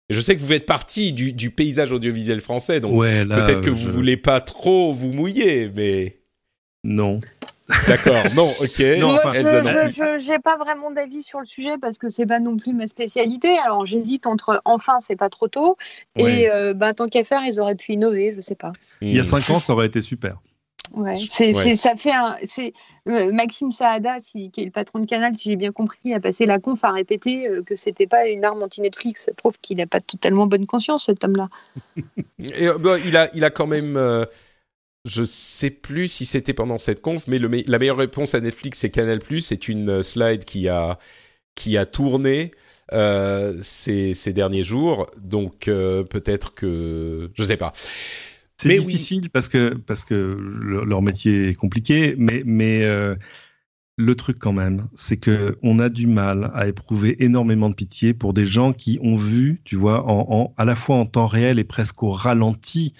Je 0.10 0.20
sais 0.20 0.36
que 0.36 0.42
vous 0.42 0.48
faites 0.48 0.66
partie 0.66 1.14
du, 1.14 1.32
du 1.34 1.50
paysage 1.50 1.92
audiovisuel 1.92 2.42
français, 2.42 2.80
donc 2.80 3.02
peut-être 3.02 3.62
que 3.62 3.70
vous 3.70 3.92
voulez 3.92 4.18
pas 4.18 4.42
trop 4.42 4.94
vous 4.94 5.14
mouiller, 5.14 5.72
mais 5.74 6.18
non. 6.84 7.22
D'accord, 7.88 8.24
non, 8.36 8.50
ok. 8.60 8.80
Non, 9.00 9.18
je 9.24 10.30
n'ai 10.30 10.40
pas 10.40 10.58
vraiment 10.58 10.92
d'avis 10.92 11.24
sur 11.24 11.40
le 11.40 11.46
sujet 11.46 11.78
parce 11.80 11.98
que 11.98 12.10
c'est 12.10 12.26
pas 12.26 12.40
non 12.40 12.58
plus 12.58 12.74
ma 12.74 12.88
spécialité. 12.88 13.58
Alors 13.58 13.86
j'hésite 13.86 14.28
entre 14.28 14.62
enfin 14.66 15.00
c'est 15.00 15.16
pas 15.16 15.30
trop 15.30 15.48
tôt 15.48 15.78
et 16.18 16.50
euh, 16.50 16.74
bah, 16.74 16.94
tant 16.94 17.08
qu'à 17.08 17.24
faire 17.24 17.42
ils 17.46 17.60
auraient 17.60 17.76
pu 17.76 17.94
innover, 17.94 18.34
je 18.36 18.42
sais 18.42 18.56
pas. 18.56 18.74
Il 19.02 19.16
y 19.16 19.20
a 19.20 19.24
cinq 19.24 19.50
ans 19.50 19.60
ça 19.60 19.74
aurait 19.74 19.88
été 19.88 20.02
super. 20.02 20.38
Ouais, 20.94 21.16
c'est, 21.16 21.54
ça 21.76 21.96
fait 21.96 22.12
un, 22.12 22.36
c'est 22.44 22.74
euh, 23.08 23.32
Maxime 23.32 23.72
Saada, 23.72 24.20
qui 24.20 24.52
est 24.56 24.66
le 24.66 24.70
patron 24.70 25.00
de 25.00 25.06
Canal, 25.06 25.36
si 25.36 25.50
j'ai 25.50 25.56
bien 25.56 25.72
compris, 25.72 26.14
a 26.14 26.20
passé 26.20 26.46
la 26.46 26.60
conf 26.60 26.84
à 26.84 26.92
répéter 26.92 27.48
euh, 27.48 27.64
que 27.64 27.76
c'était 27.76 28.06
pas 28.06 28.28
une 28.28 28.46
arme 28.46 28.62
anti-Netflix. 28.62 29.26
Ça 29.26 29.34
prouve 29.34 29.58
qu'il 29.60 29.78
n'a 29.78 29.88
pas 29.88 30.02
totalement 30.02 30.46
bonne 30.46 30.68
conscience, 30.68 31.06
cet 31.06 31.24
homme-là. 31.24 31.50
Et, 32.40 32.68
bah, 32.80 32.98
il 33.04 33.18
a, 33.18 33.34
il 33.34 33.44
a 33.44 33.50
quand 33.50 33.66
même. 33.66 33.98
Je 35.06 35.24
sais 35.24 35.70
plus 35.70 36.08
si 36.08 36.26
c'était 36.26 36.54
pendant 36.54 36.78
cette 36.78 37.02
conf, 37.02 37.28
mais 37.28 37.40
le 37.40 37.50
la 37.68 37.80
meilleure 37.80 37.98
réponse 37.98 38.36
à 38.36 38.40
Netflix, 38.40 38.80
c'est 38.80 38.90
Canal+. 38.90 39.20
C'est 39.42 39.68
une 39.68 40.04
slide 40.04 40.46
qui 40.46 40.68
a 40.70 41.00
qui 41.56 41.78
a 41.78 41.86
tourné. 41.86 42.52
ces, 43.62 44.14
ces, 44.14 44.34
derniers 44.34 44.64
jours, 44.64 45.08
donc 45.18 45.66
peut-être 45.66 46.54
que 46.54 47.32
je 47.34 47.44
sais 47.44 47.58
pas. 47.58 47.74
C'est 48.58 48.80
difficile 48.80 49.30
parce 49.30 49.50
que 49.50 49.74
parce 49.74 50.06
que 50.06 50.14
leur 50.86 51.02
métier 51.02 51.50
est 51.50 51.54
compliqué, 51.56 52.16
mais 52.18 52.44
mais 52.46 52.84
euh, 52.84 53.16
le 53.98 54.16
truc 54.16 54.40
quand 54.40 54.54
même, 54.54 54.88
c'est 54.96 55.18
que 55.18 55.58
on 55.64 55.80
a 55.80 55.90
du 55.90 56.08
mal 56.08 56.52
à 56.54 56.68
éprouver 56.68 57.24
énormément 57.24 57.70
de 57.70 57.76
pitié 57.76 58.14
pour 58.14 58.34
des 58.34 58.46
gens 58.46 58.74
qui 58.74 59.00
ont 59.02 59.16
vu, 59.16 59.62
tu 59.66 59.76
vois, 59.76 60.10
en, 60.10 60.54
à 60.58 60.66
la 60.66 60.76
fois 60.76 60.96
en 60.96 61.06
temps 61.06 61.28
réel 61.28 61.60
et 61.60 61.64
presque 61.64 62.04
au 62.04 62.12
ralenti, 62.12 62.94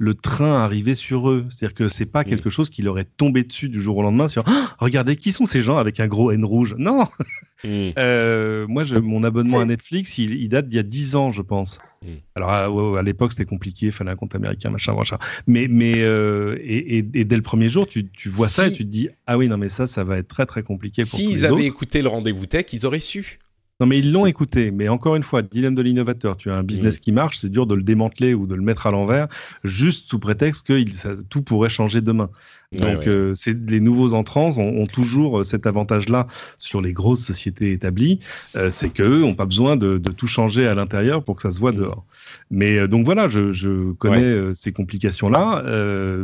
le 0.00 0.14
train 0.14 0.64
arriver 0.64 0.94
sur 0.94 1.28
eux. 1.28 1.46
C'est-à-dire 1.50 1.74
que 1.74 1.88
c'est 1.90 2.06
pas 2.06 2.24
quelque 2.24 2.48
chose 2.48 2.70
qui 2.70 2.80
leur 2.80 2.98
est 2.98 3.08
tombé 3.18 3.44
dessus 3.44 3.68
du 3.68 3.82
jour 3.82 3.98
au 3.98 4.02
lendemain 4.02 4.28
sur 4.28 4.44
oh, 4.48 4.52
regardez 4.78 5.14
qui 5.14 5.30
sont 5.30 5.44
ces 5.44 5.60
gens 5.60 5.76
avec 5.76 6.00
un 6.00 6.08
gros 6.08 6.30
N 6.30 6.44
rouge? 6.44 6.74
Non. 6.78 7.04
Mm. 7.62 7.90
euh, 7.98 8.66
moi, 8.68 8.84
je, 8.84 8.96
mon 8.96 9.22
abonnement 9.22 9.60
à 9.60 9.66
Netflix, 9.66 10.16
il, 10.16 10.32
il 10.32 10.48
date 10.48 10.66
d'il 10.66 10.76
y 10.76 10.80
a 10.80 10.82
10 10.82 11.14
ans, 11.16 11.30
je 11.30 11.42
pense. 11.42 11.78
Mm. 12.02 12.08
Alors 12.34 12.48
à, 12.48 12.98
à 12.98 13.02
l'époque 13.02 13.32
c'était 13.32 13.44
compliqué, 13.44 13.86
il 13.86 13.92
fallait 13.92 14.12
un 14.12 14.16
compte 14.16 14.34
américain, 14.34 14.70
machin, 14.70 14.94
machin. 14.94 15.18
Mais 15.46 15.68
mais 15.68 15.96
euh, 15.98 16.56
et, 16.62 17.04
et, 17.12 17.24
dès 17.24 17.36
le 17.36 17.42
premier 17.42 17.68
jour 17.68 17.86
tu, 17.86 18.08
tu 18.08 18.30
vois 18.30 18.48
ça 18.48 18.68
et 18.68 18.72
tu 18.72 18.86
te 18.86 18.90
dis 18.90 19.10
ah 19.26 19.36
oui 19.36 19.48
non 19.48 19.58
mais 19.58 19.68
ça 19.68 19.86
ça 19.86 20.04
va 20.04 20.16
être 20.16 20.28
très 20.28 20.46
très 20.46 20.62
compliqué 20.62 21.02
pour 21.02 21.10
S'ils 21.10 21.44
avaient 21.44 21.66
écouté 21.66 22.00
le 22.00 22.08
rendez-vous 22.08 22.46
tech, 22.46 22.64
ils 22.72 22.86
auraient 22.86 23.00
su. 23.00 23.38
Non, 23.80 23.86
mais 23.86 23.98
ils 23.98 24.12
l'ont 24.12 24.26
écouté. 24.26 24.70
Mais 24.70 24.88
encore 24.88 25.16
une 25.16 25.22
fois, 25.22 25.42
dilemme 25.42 25.74
de 25.74 25.82
l'innovateur. 25.82 26.36
Tu 26.36 26.50
as 26.50 26.56
un 26.56 26.62
business 26.62 26.98
qui 26.98 27.12
marche, 27.12 27.38
c'est 27.38 27.48
dur 27.48 27.66
de 27.66 27.74
le 27.74 27.82
démanteler 27.82 28.34
ou 28.34 28.46
de 28.46 28.54
le 28.54 28.62
mettre 28.62 28.86
à 28.86 28.90
l'envers, 28.90 29.28
juste 29.64 30.10
sous 30.10 30.18
prétexte 30.18 30.66
que 30.66 30.74
il, 30.74 30.90
ça, 30.90 31.14
tout 31.28 31.42
pourrait 31.42 31.70
changer 31.70 32.00
demain. 32.00 32.30
Donc, 32.72 33.08
euh, 33.08 33.34
c'est 33.34 33.68
les 33.68 33.80
nouveaux 33.80 34.14
entrants 34.14 34.56
ont, 34.56 34.82
ont 34.82 34.86
toujours 34.86 35.40
euh, 35.40 35.44
cet 35.44 35.66
avantage-là 35.66 36.28
sur 36.58 36.80
les 36.80 36.92
grosses 36.92 37.24
sociétés 37.24 37.72
établies, 37.72 38.20
euh, 38.54 38.70
c'est 38.70 38.90
qu'eux 38.90 39.22
n'ont 39.22 39.34
pas 39.34 39.46
besoin 39.46 39.74
de, 39.74 39.98
de, 39.98 40.12
tout 40.12 40.28
changer 40.28 40.68
à 40.68 40.74
l'intérieur 40.76 41.24
pour 41.24 41.34
que 41.34 41.42
ça 41.42 41.50
se 41.50 41.58
voit 41.58 41.72
mm. 41.72 41.76
dehors. 41.76 42.04
Mais 42.52 42.78
euh, 42.78 42.86
donc 42.86 43.04
voilà, 43.04 43.28
je, 43.28 43.50
je 43.50 43.90
connais 43.94 44.54
ces 44.54 44.70
complications-là, 44.70 45.64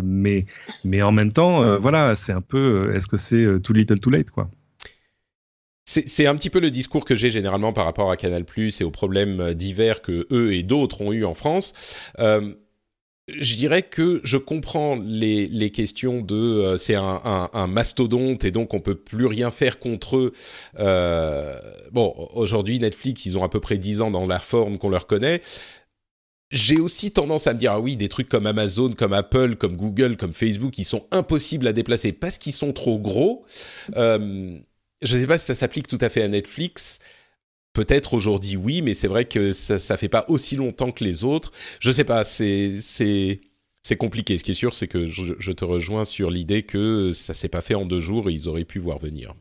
mais 0.05 0.47
mais 0.85 1.03
en 1.03 1.12
même 1.12 1.33
temps, 1.33 1.78
voilà, 1.78 2.15
c'est 2.15 2.33
un 2.33 2.41
peu, 2.41 2.93
est-ce 2.95 3.09
que 3.09 3.16
c'est 3.16 3.61
too 3.61 3.73
little 3.73 3.99
too 3.99 4.11
late, 4.11 4.31
quoi 4.31 4.49
c'est 5.86 6.26
un 6.26 6.34
petit 6.36 6.50
peu 6.50 6.60
le 6.60 6.70
discours 6.70 7.04
que 7.04 7.14
j'ai 7.14 7.30
généralement 7.30 7.72
par 7.72 7.84
rapport 7.84 8.10
à 8.10 8.16
Canal+ 8.16 8.44
et 8.58 8.84
aux 8.84 8.90
problèmes 8.90 9.40
euh, 9.40 9.54
divers 9.54 10.02
que 10.02 10.26
eux 10.32 10.52
et 10.52 10.62
d'autres 10.62 11.00
ont 11.00 11.12
eu 11.12 11.24
en 11.24 11.34
France. 11.34 11.72
Euh, 12.18 12.54
je 13.28 13.56
dirais 13.56 13.82
que 13.82 14.20
je 14.22 14.36
comprends 14.36 14.96
les, 14.96 15.48
les 15.48 15.70
questions 15.70 16.20
de 16.20 16.36
euh, 16.36 16.76
c'est 16.76 16.94
un, 16.94 17.20
un, 17.24 17.50
un, 17.52 17.66
mastodonte 17.66 18.44
et 18.44 18.52
donc 18.52 18.72
on 18.72 18.80
peut 18.80 18.94
plus 18.94 19.26
rien 19.26 19.50
faire 19.50 19.78
contre 19.78 20.16
eux. 20.16 20.32
Euh, 20.78 21.58
bon, 21.90 22.14
aujourd'hui 22.34 22.78
Netflix, 22.78 23.26
ils 23.26 23.36
ont 23.36 23.42
à 23.42 23.48
peu 23.48 23.60
près 23.60 23.78
10 23.78 24.00
ans 24.02 24.10
dans 24.10 24.26
la 24.26 24.38
forme 24.38 24.78
qu'on 24.78 24.90
leur 24.90 25.06
connaît. 25.06 25.42
J'ai 26.52 26.78
aussi 26.78 27.10
tendance 27.10 27.48
à 27.48 27.54
me 27.54 27.58
dire 27.58 27.72
ah 27.72 27.80
oui 27.80 27.96
des 27.96 28.08
trucs 28.08 28.28
comme 28.28 28.46
Amazon, 28.46 28.92
comme 28.92 29.12
Apple, 29.12 29.56
comme 29.56 29.76
Google, 29.76 30.16
comme 30.16 30.32
Facebook, 30.32 30.78
ils 30.78 30.84
sont 30.84 31.06
impossibles 31.10 31.66
à 31.66 31.72
déplacer 31.72 32.12
parce 32.12 32.38
qu'ils 32.38 32.52
sont 32.52 32.72
trop 32.72 32.98
gros. 33.00 33.44
Euh, 33.96 34.56
je 35.02 35.16
ne 35.16 35.20
sais 35.20 35.27
pas 35.27 35.39
si 35.39 35.47
ça 35.47 35.55
s'applique 35.55 35.89
tout 35.89 35.98
à 36.01 36.09
fait 36.09 36.23
à 36.23 36.28
Netflix. 36.28 36.98
Peut-être 37.73 38.14
aujourd'hui 38.14 38.56
oui, 38.56 38.81
mais 38.81 38.94
c'est 38.94 39.09
vrai 39.09 39.27
que 39.27 39.52
ça 39.52 39.74
ne 39.74 39.98
fait 39.98 40.09
pas 40.09 40.24
aussi 40.28 40.56
longtemps 40.56 40.93
que 40.93 41.05
les 41.05 41.24
autres. 41.24 41.52
Je 41.78 41.89
ne 41.89 41.93
sais 41.93 42.05
pas, 42.05 42.24
c'est 42.24 43.51
compliqué. 43.98 44.39
Ce 44.39 44.44
qui 44.44 44.52
est 44.52 44.55
sûr, 44.55 44.74
c'est 44.74 44.89
que 44.89 45.06
je, 45.06 45.52
te 45.52 45.64
rejoins 45.64 46.05
sur 46.05 46.31
l'idée 46.31 46.62
que 46.62 47.12
ça 47.12 47.35
s'est 47.35 47.48
pas 47.48 47.60
fait 47.60 47.74
en 47.74 47.85
deux 47.85 48.01
jours 48.01 48.31
et 48.31 48.32
ils 48.32 48.48
auraient 48.48 48.64
pu 48.64 48.78
voir 48.78 48.98
venir. 48.98 49.35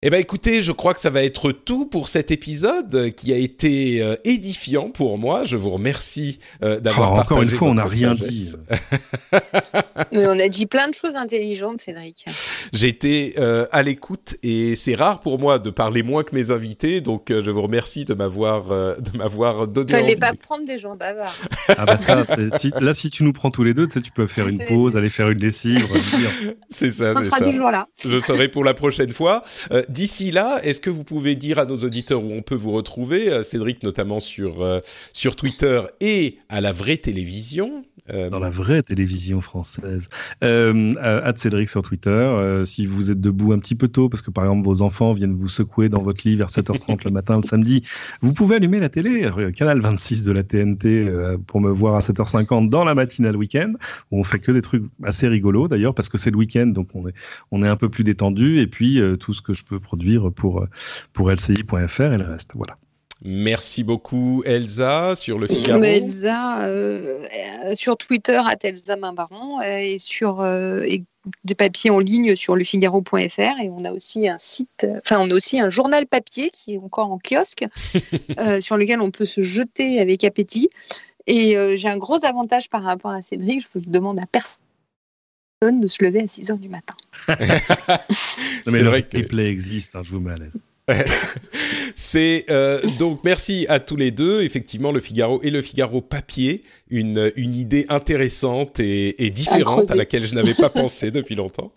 Eh 0.00 0.10
ben 0.10 0.20
écoutez, 0.20 0.62
je 0.62 0.70
crois 0.70 0.94
que 0.94 1.00
ça 1.00 1.10
va 1.10 1.24
être 1.24 1.50
tout 1.50 1.84
pour 1.84 2.06
cet 2.06 2.30
épisode 2.30 3.10
qui 3.16 3.32
a 3.32 3.36
été 3.36 4.00
euh, 4.00 4.14
édifiant 4.22 4.90
pour 4.90 5.18
moi. 5.18 5.44
Je 5.44 5.56
vous 5.56 5.70
remercie 5.70 6.38
euh, 6.62 6.78
d'avoir 6.78 7.14
partagé. 7.14 7.32
Encore 7.32 7.42
une 7.42 7.48
fois, 7.48 7.68
on 7.70 7.74
n'a 7.74 7.84
rien 7.84 8.14
dit. 8.14 8.52
Mais 10.12 10.24
on 10.28 10.38
a 10.38 10.48
dit 10.48 10.66
plein 10.66 10.86
de 10.86 10.94
choses 10.94 11.16
intelligentes, 11.16 11.80
Cédric. 11.80 12.26
J'ai 12.72 12.86
été 12.86 13.34
euh, 13.38 13.66
à 13.72 13.82
l'écoute 13.82 14.36
et 14.44 14.76
c'est 14.76 14.94
rare 14.94 15.18
pour 15.18 15.40
moi 15.40 15.58
de 15.58 15.68
parler 15.68 16.04
moins 16.04 16.22
que 16.22 16.32
mes 16.32 16.52
invités, 16.52 17.00
donc 17.00 17.24
je 17.30 17.50
vous 17.50 17.62
remercie 17.62 18.04
de 18.04 18.14
m'avoir 18.14 18.66
de 18.68 19.18
m'avoir 19.18 19.66
donné. 19.66 19.90
Fallait 19.90 20.14
pas 20.14 20.32
prendre 20.32 20.64
des 20.64 20.78
gens 20.78 20.94
bavards. 20.94 21.34
ah 21.76 21.86
bah 21.86 21.98
ça, 21.98 22.24
si, 22.56 22.70
là 22.78 22.94
si 22.94 23.10
tu 23.10 23.24
nous 23.24 23.32
prends 23.32 23.50
tous 23.50 23.64
les 23.64 23.74
deux, 23.74 23.88
tu, 23.88 23.94
sais, 23.94 24.00
tu 24.00 24.12
peux 24.12 24.28
faire 24.28 24.46
une 24.46 24.64
pause, 24.64 24.96
aller 24.96 25.10
faire 25.10 25.28
une 25.28 25.40
lessive. 25.40 25.88
c'est 26.70 26.92
ça, 26.92 27.14
c'est 27.20 27.30
ça. 27.30 27.44
Toujours 27.44 27.72
là. 27.72 27.88
Je 28.04 28.20
serai 28.20 28.46
pour 28.46 28.62
la 28.62 28.74
prochaine 28.74 29.10
fois 29.10 29.42
D'ici 29.88 30.30
là, 30.30 30.60
est-ce 30.62 30.80
que 30.80 30.90
vous 30.90 31.04
pouvez 31.04 31.34
dire 31.34 31.58
à 31.58 31.64
nos 31.64 31.76
auditeurs 31.78 32.22
où 32.22 32.30
on 32.32 32.42
peut 32.42 32.54
vous 32.54 32.72
retrouver, 32.72 33.42
Cédric 33.42 33.82
notamment 33.82 34.20
sur 34.20 34.82
sur 35.12 35.34
Twitter 35.34 35.82
et 36.00 36.38
à 36.48 36.60
la 36.60 36.72
vraie 36.72 36.98
télévision? 36.98 37.84
Dans 38.12 38.38
la 38.38 38.50
vraie 38.50 38.82
télévision 38.82 39.40
française. 39.40 40.08
Euh, 40.42 40.94
à 41.00 41.32
Cédric 41.36 41.68
sur 41.68 41.82
Twitter. 41.82 42.62
si 42.64 42.86
vous 42.86 43.10
êtes 43.10 43.20
debout 43.20 43.52
un 43.52 43.58
petit 43.58 43.74
peu 43.74 43.88
tôt, 43.88 44.08
parce 44.08 44.22
que 44.22 44.30
par 44.30 44.44
exemple 44.44 44.64
vos 44.64 44.82
enfants 44.82 45.12
viennent 45.12 45.34
vous 45.34 45.48
secouer 45.48 45.88
dans 45.88 46.02
votre 46.02 46.26
lit 46.26 46.36
vers 46.36 46.48
7h30 46.48 47.04
le 47.04 47.10
matin 47.10 47.36
le 47.36 47.42
samedi, 47.42 47.82
vous 48.20 48.32
pouvez 48.32 48.56
allumer 48.56 48.80
la 48.80 48.88
télé, 48.88 49.28
canal 49.54 49.80
26 49.80 50.24
de 50.24 50.32
la 50.32 50.42
TNT, 50.42 51.06
pour 51.46 51.60
me 51.60 51.70
voir 51.70 51.94
à 51.94 51.98
7h50 51.98 52.68
dans 52.68 52.84
la 52.84 52.94
matinale 52.94 53.36
week-end, 53.36 53.74
où 54.10 54.20
on 54.20 54.24
fait 54.24 54.40
que 54.40 54.52
des 54.52 54.62
trucs 54.62 54.84
assez 55.04 55.28
rigolos 55.28 55.68
d'ailleurs, 55.68 55.94
parce 55.94 56.08
que 56.08 56.18
c'est 56.18 56.30
le 56.30 56.36
week-end, 56.36 56.66
donc 56.66 56.88
on 56.94 57.08
est, 57.08 57.14
on 57.50 57.62
est 57.62 57.68
un 57.68 57.76
peu 57.76 57.88
plus 57.88 58.04
détendu, 58.04 58.58
et 58.58 58.66
puis 58.66 59.00
euh, 59.00 59.16
tout 59.16 59.32
ce 59.32 59.42
que 59.42 59.52
je 59.52 59.64
peux 59.64 59.80
produire 59.80 60.32
pour, 60.32 60.66
pour 61.12 61.30
LCI.fr 61.30 62.12
et 62.12 62.18
le 62.18 62.24
reste. 62.24 62.52
Voilà. 62.54 62.76
Merci 63.22 63.82
beaucoup 63.82 64.42
Elsa 64.46 65.16
sur 65.16 65.38
le 65.38 65.48
Figaro. 65.48 65.82
Elsa 65.82 66.66
euh, 66.66 67.26
sur 67.74 67.96
Twitter 67.96 68.40
à 68.44 68.56
Elsa 68.62 68.96
Baron 68.96 69.60
et 69.60 69.98
sur 69.98 70.44
des 71.44 71.54
papiers 71.54 71.90
en 71.90 71.98
ligne 71.98 72.36
sur 72.36 72.54
lefigaro.fr 72.54 73.60
et 73.60 73.70
on 73.70 73.84
a 73.84 73.92
aussi 73.92 74.28
un 74.28 74.38
site, 74.38 74.86
enfin 74.98 75.18
on 75.20 75.30
a 75.30 75.34
aussi 75.34 75.58
un 75.58 75.68
journal 75.68 76.06
papier 76.06 76.50
qui 76.50 76.74
est 76.74 76.78
encore 76.78 77.10
en 77.10 77.18
kiosque 77.18 77.66
sur 78.60 78.76
lequel 78.76 79.00
on 79.00 79.10
peut 79.10 79.26
se 79.26 79.42
jeter 79.42 80.00
avec 80.00 80.22
appétit. 80.24 80.70
Et 81.26 81.56
j'ai 81.76 81.88
un 81.88 81.98
gros 81.98 82.24
avantage 82.24 82.70
par 82.70 82.82
rapport 82.82 83.10
à 83.10 83.20
Cédric, 83.20 83.62
je 83.62 83.66
vous 83.74 83.84
demande 83.84 84.20
à 84.20 84.26
personne 84.26 84.58
de 85.62 85.86
se 85.86 86.04
lever 86.04 86.20
à 86.20 86.28
6 86.28 86.50
heures 86.50 86.58
du 86.58 86.68
matin. 86.68 86.94
non, 87.28 88.72
mais 88.72 88.80
le 88.80 88.88
vrai 88.88 89.02
que... 89.02 89.18
replay 89.18 89.48
existe, 89.48 89.96
hein, 89.96 90.02
je 90.04 90.10
vous 90.12 90.20
mets 90.20 90.32
à 90.32 90.36
l'aise. 90.36 90.60
C'est 92.00 92.44
euh, 92.48 92.80
donc 92.96 93.24
merci 93.24 93.66
à 93.68 93.80
tous 93.80 93.96
les 93.96 94.12
deux. 94.12 94.42
Effectivement, 94.42 94.92
le 94.92 95.00
Figaro 95.00 95.40
et 95.42 95.50
le 95.50 95.60
Figaro 95.60 96.00
papier, 96.00 96.62
une 96.90 97.32
une 97.34 97.56
idée 97.56 97.86
intéressante 97.88 98.78
et, 98.78 99.26
et 99.26 99.30
différente 99.30 99.90
à, 99.90 99.96
laquelle 99.96 100.24
je 100.24 100.36
n'avais 100.36 100.54
pas 100.54 100.70
pensé 100.70 101.10
depuis 101.10 101.34
longtemps. 101.34 101.72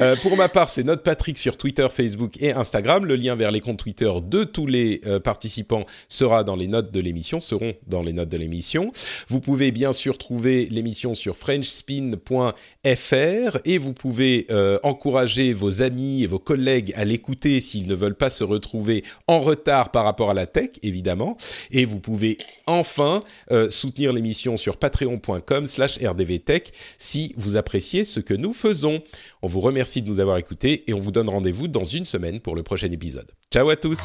Euh, 0.00 0.16
pour 0.16 0.36
ma 0.36 0.48
part, 0.48 0.70
c'est 0.70 0.82
Note 0.82 1.04
Patrick 1.04 1.38
sur 1.38 1.56
Twitter, 1.56 1.86
Facebook 1.88 2.32
et 2.40 2.50
Instagram. 2.50 3.06
Le 3.06 3.14
lien 3.14 3.36
vers 3.36 3.52
les 3.52 3.60
comptes 3.60 3.78
Twitter 3.78 4.10
de 4.20 4.42
tous 4.42 4.66
les 4.66 5.02
euh, 5.06 5.20
participants 5.20 5.86
sera 6.08 6.42
dans 6.42 6.56
les 6.56 6.66
notes 6.66 6.90
de 6.90 6.98
l'émission, 6.98 7.40
seront 7.40 7.74
dans 7.86 8.02
les 8.02 8.12
notes 8.12 8.28
de 8.28 8.38
l'émission. 8.38 8.88
Vous 9.28 9.38
pouvez 9.38 9.70
bien 9.70 9.92
sûr 9.92 10.18
trouver 10.18 10.66
l'émission 10.68 11.14
sur 11.14 11.36
frenchspin.fr 11.36 13.58
et 13.64 13.78
vous 13.78 13.92
pouvez 13.92 14.48
encourager 14.82 15.52
vos 15.52 15.82
amis 15.82 16.24
et 16.24 16.26
vos 16.26 16.40
collègues 16.40 16.92
à 16.96 17.04
l'écouter 17.04 17.60
s'ils 17.60 17.86
ne 17.86 17.94
veulent 17.94 18.16
pas 18.16 18.30
se 18.30 18.42
retrouver 18.42 19.04
en 19.28 19.40
retard 19.40 19.59
par 19.64 20.04
rapport 20.04 20.30
à 20.30 20.34
la 20.34 20.46
tech, 20.46 20.70
évidemment. 20.82 21.36
Et 21.70 21.84
vous 21.84 22.00
pouvez 22.00 22.38
enfin 22.66 23.22
euh, 23.50 23.70
soutenir 23.70 24.12
l'émission 24.12 24.56
sur 24.56 24.76
patreon.com 24.76 25.66
slash 25.66 25.98
rdvtech 25.98 26.72
si 26.98 27.34
vous 27.36 27.56
appréciez 27.56 28.04
ce 28.04 28.20
que 28.20 28.34
nous 28.34 28.52
faisons. 28.52 29.02
On 29.42 29.48
vous 29.48 29.60
remercie 29.60 30.02
de 30.02 30.08
nous 30.08 30.20
avoir 30.20 30.38
écoutés 30.38 30.84
et 30.86 30.94
on 30.94 31.00
vous 31.00 31.12
donne 31.12 31.28
rendez-vous 31.28 31.68
dans 31.68 31.84
une 31.84 32.04
semaine 32.04 32.40
pour 32.40 32.54
le 32.54 32.62
prochain 32.62 32.90
épisode. 32.90 33.30
Ciao 33.52 33.68
à 33.68 33.76
tous 33.76 34.00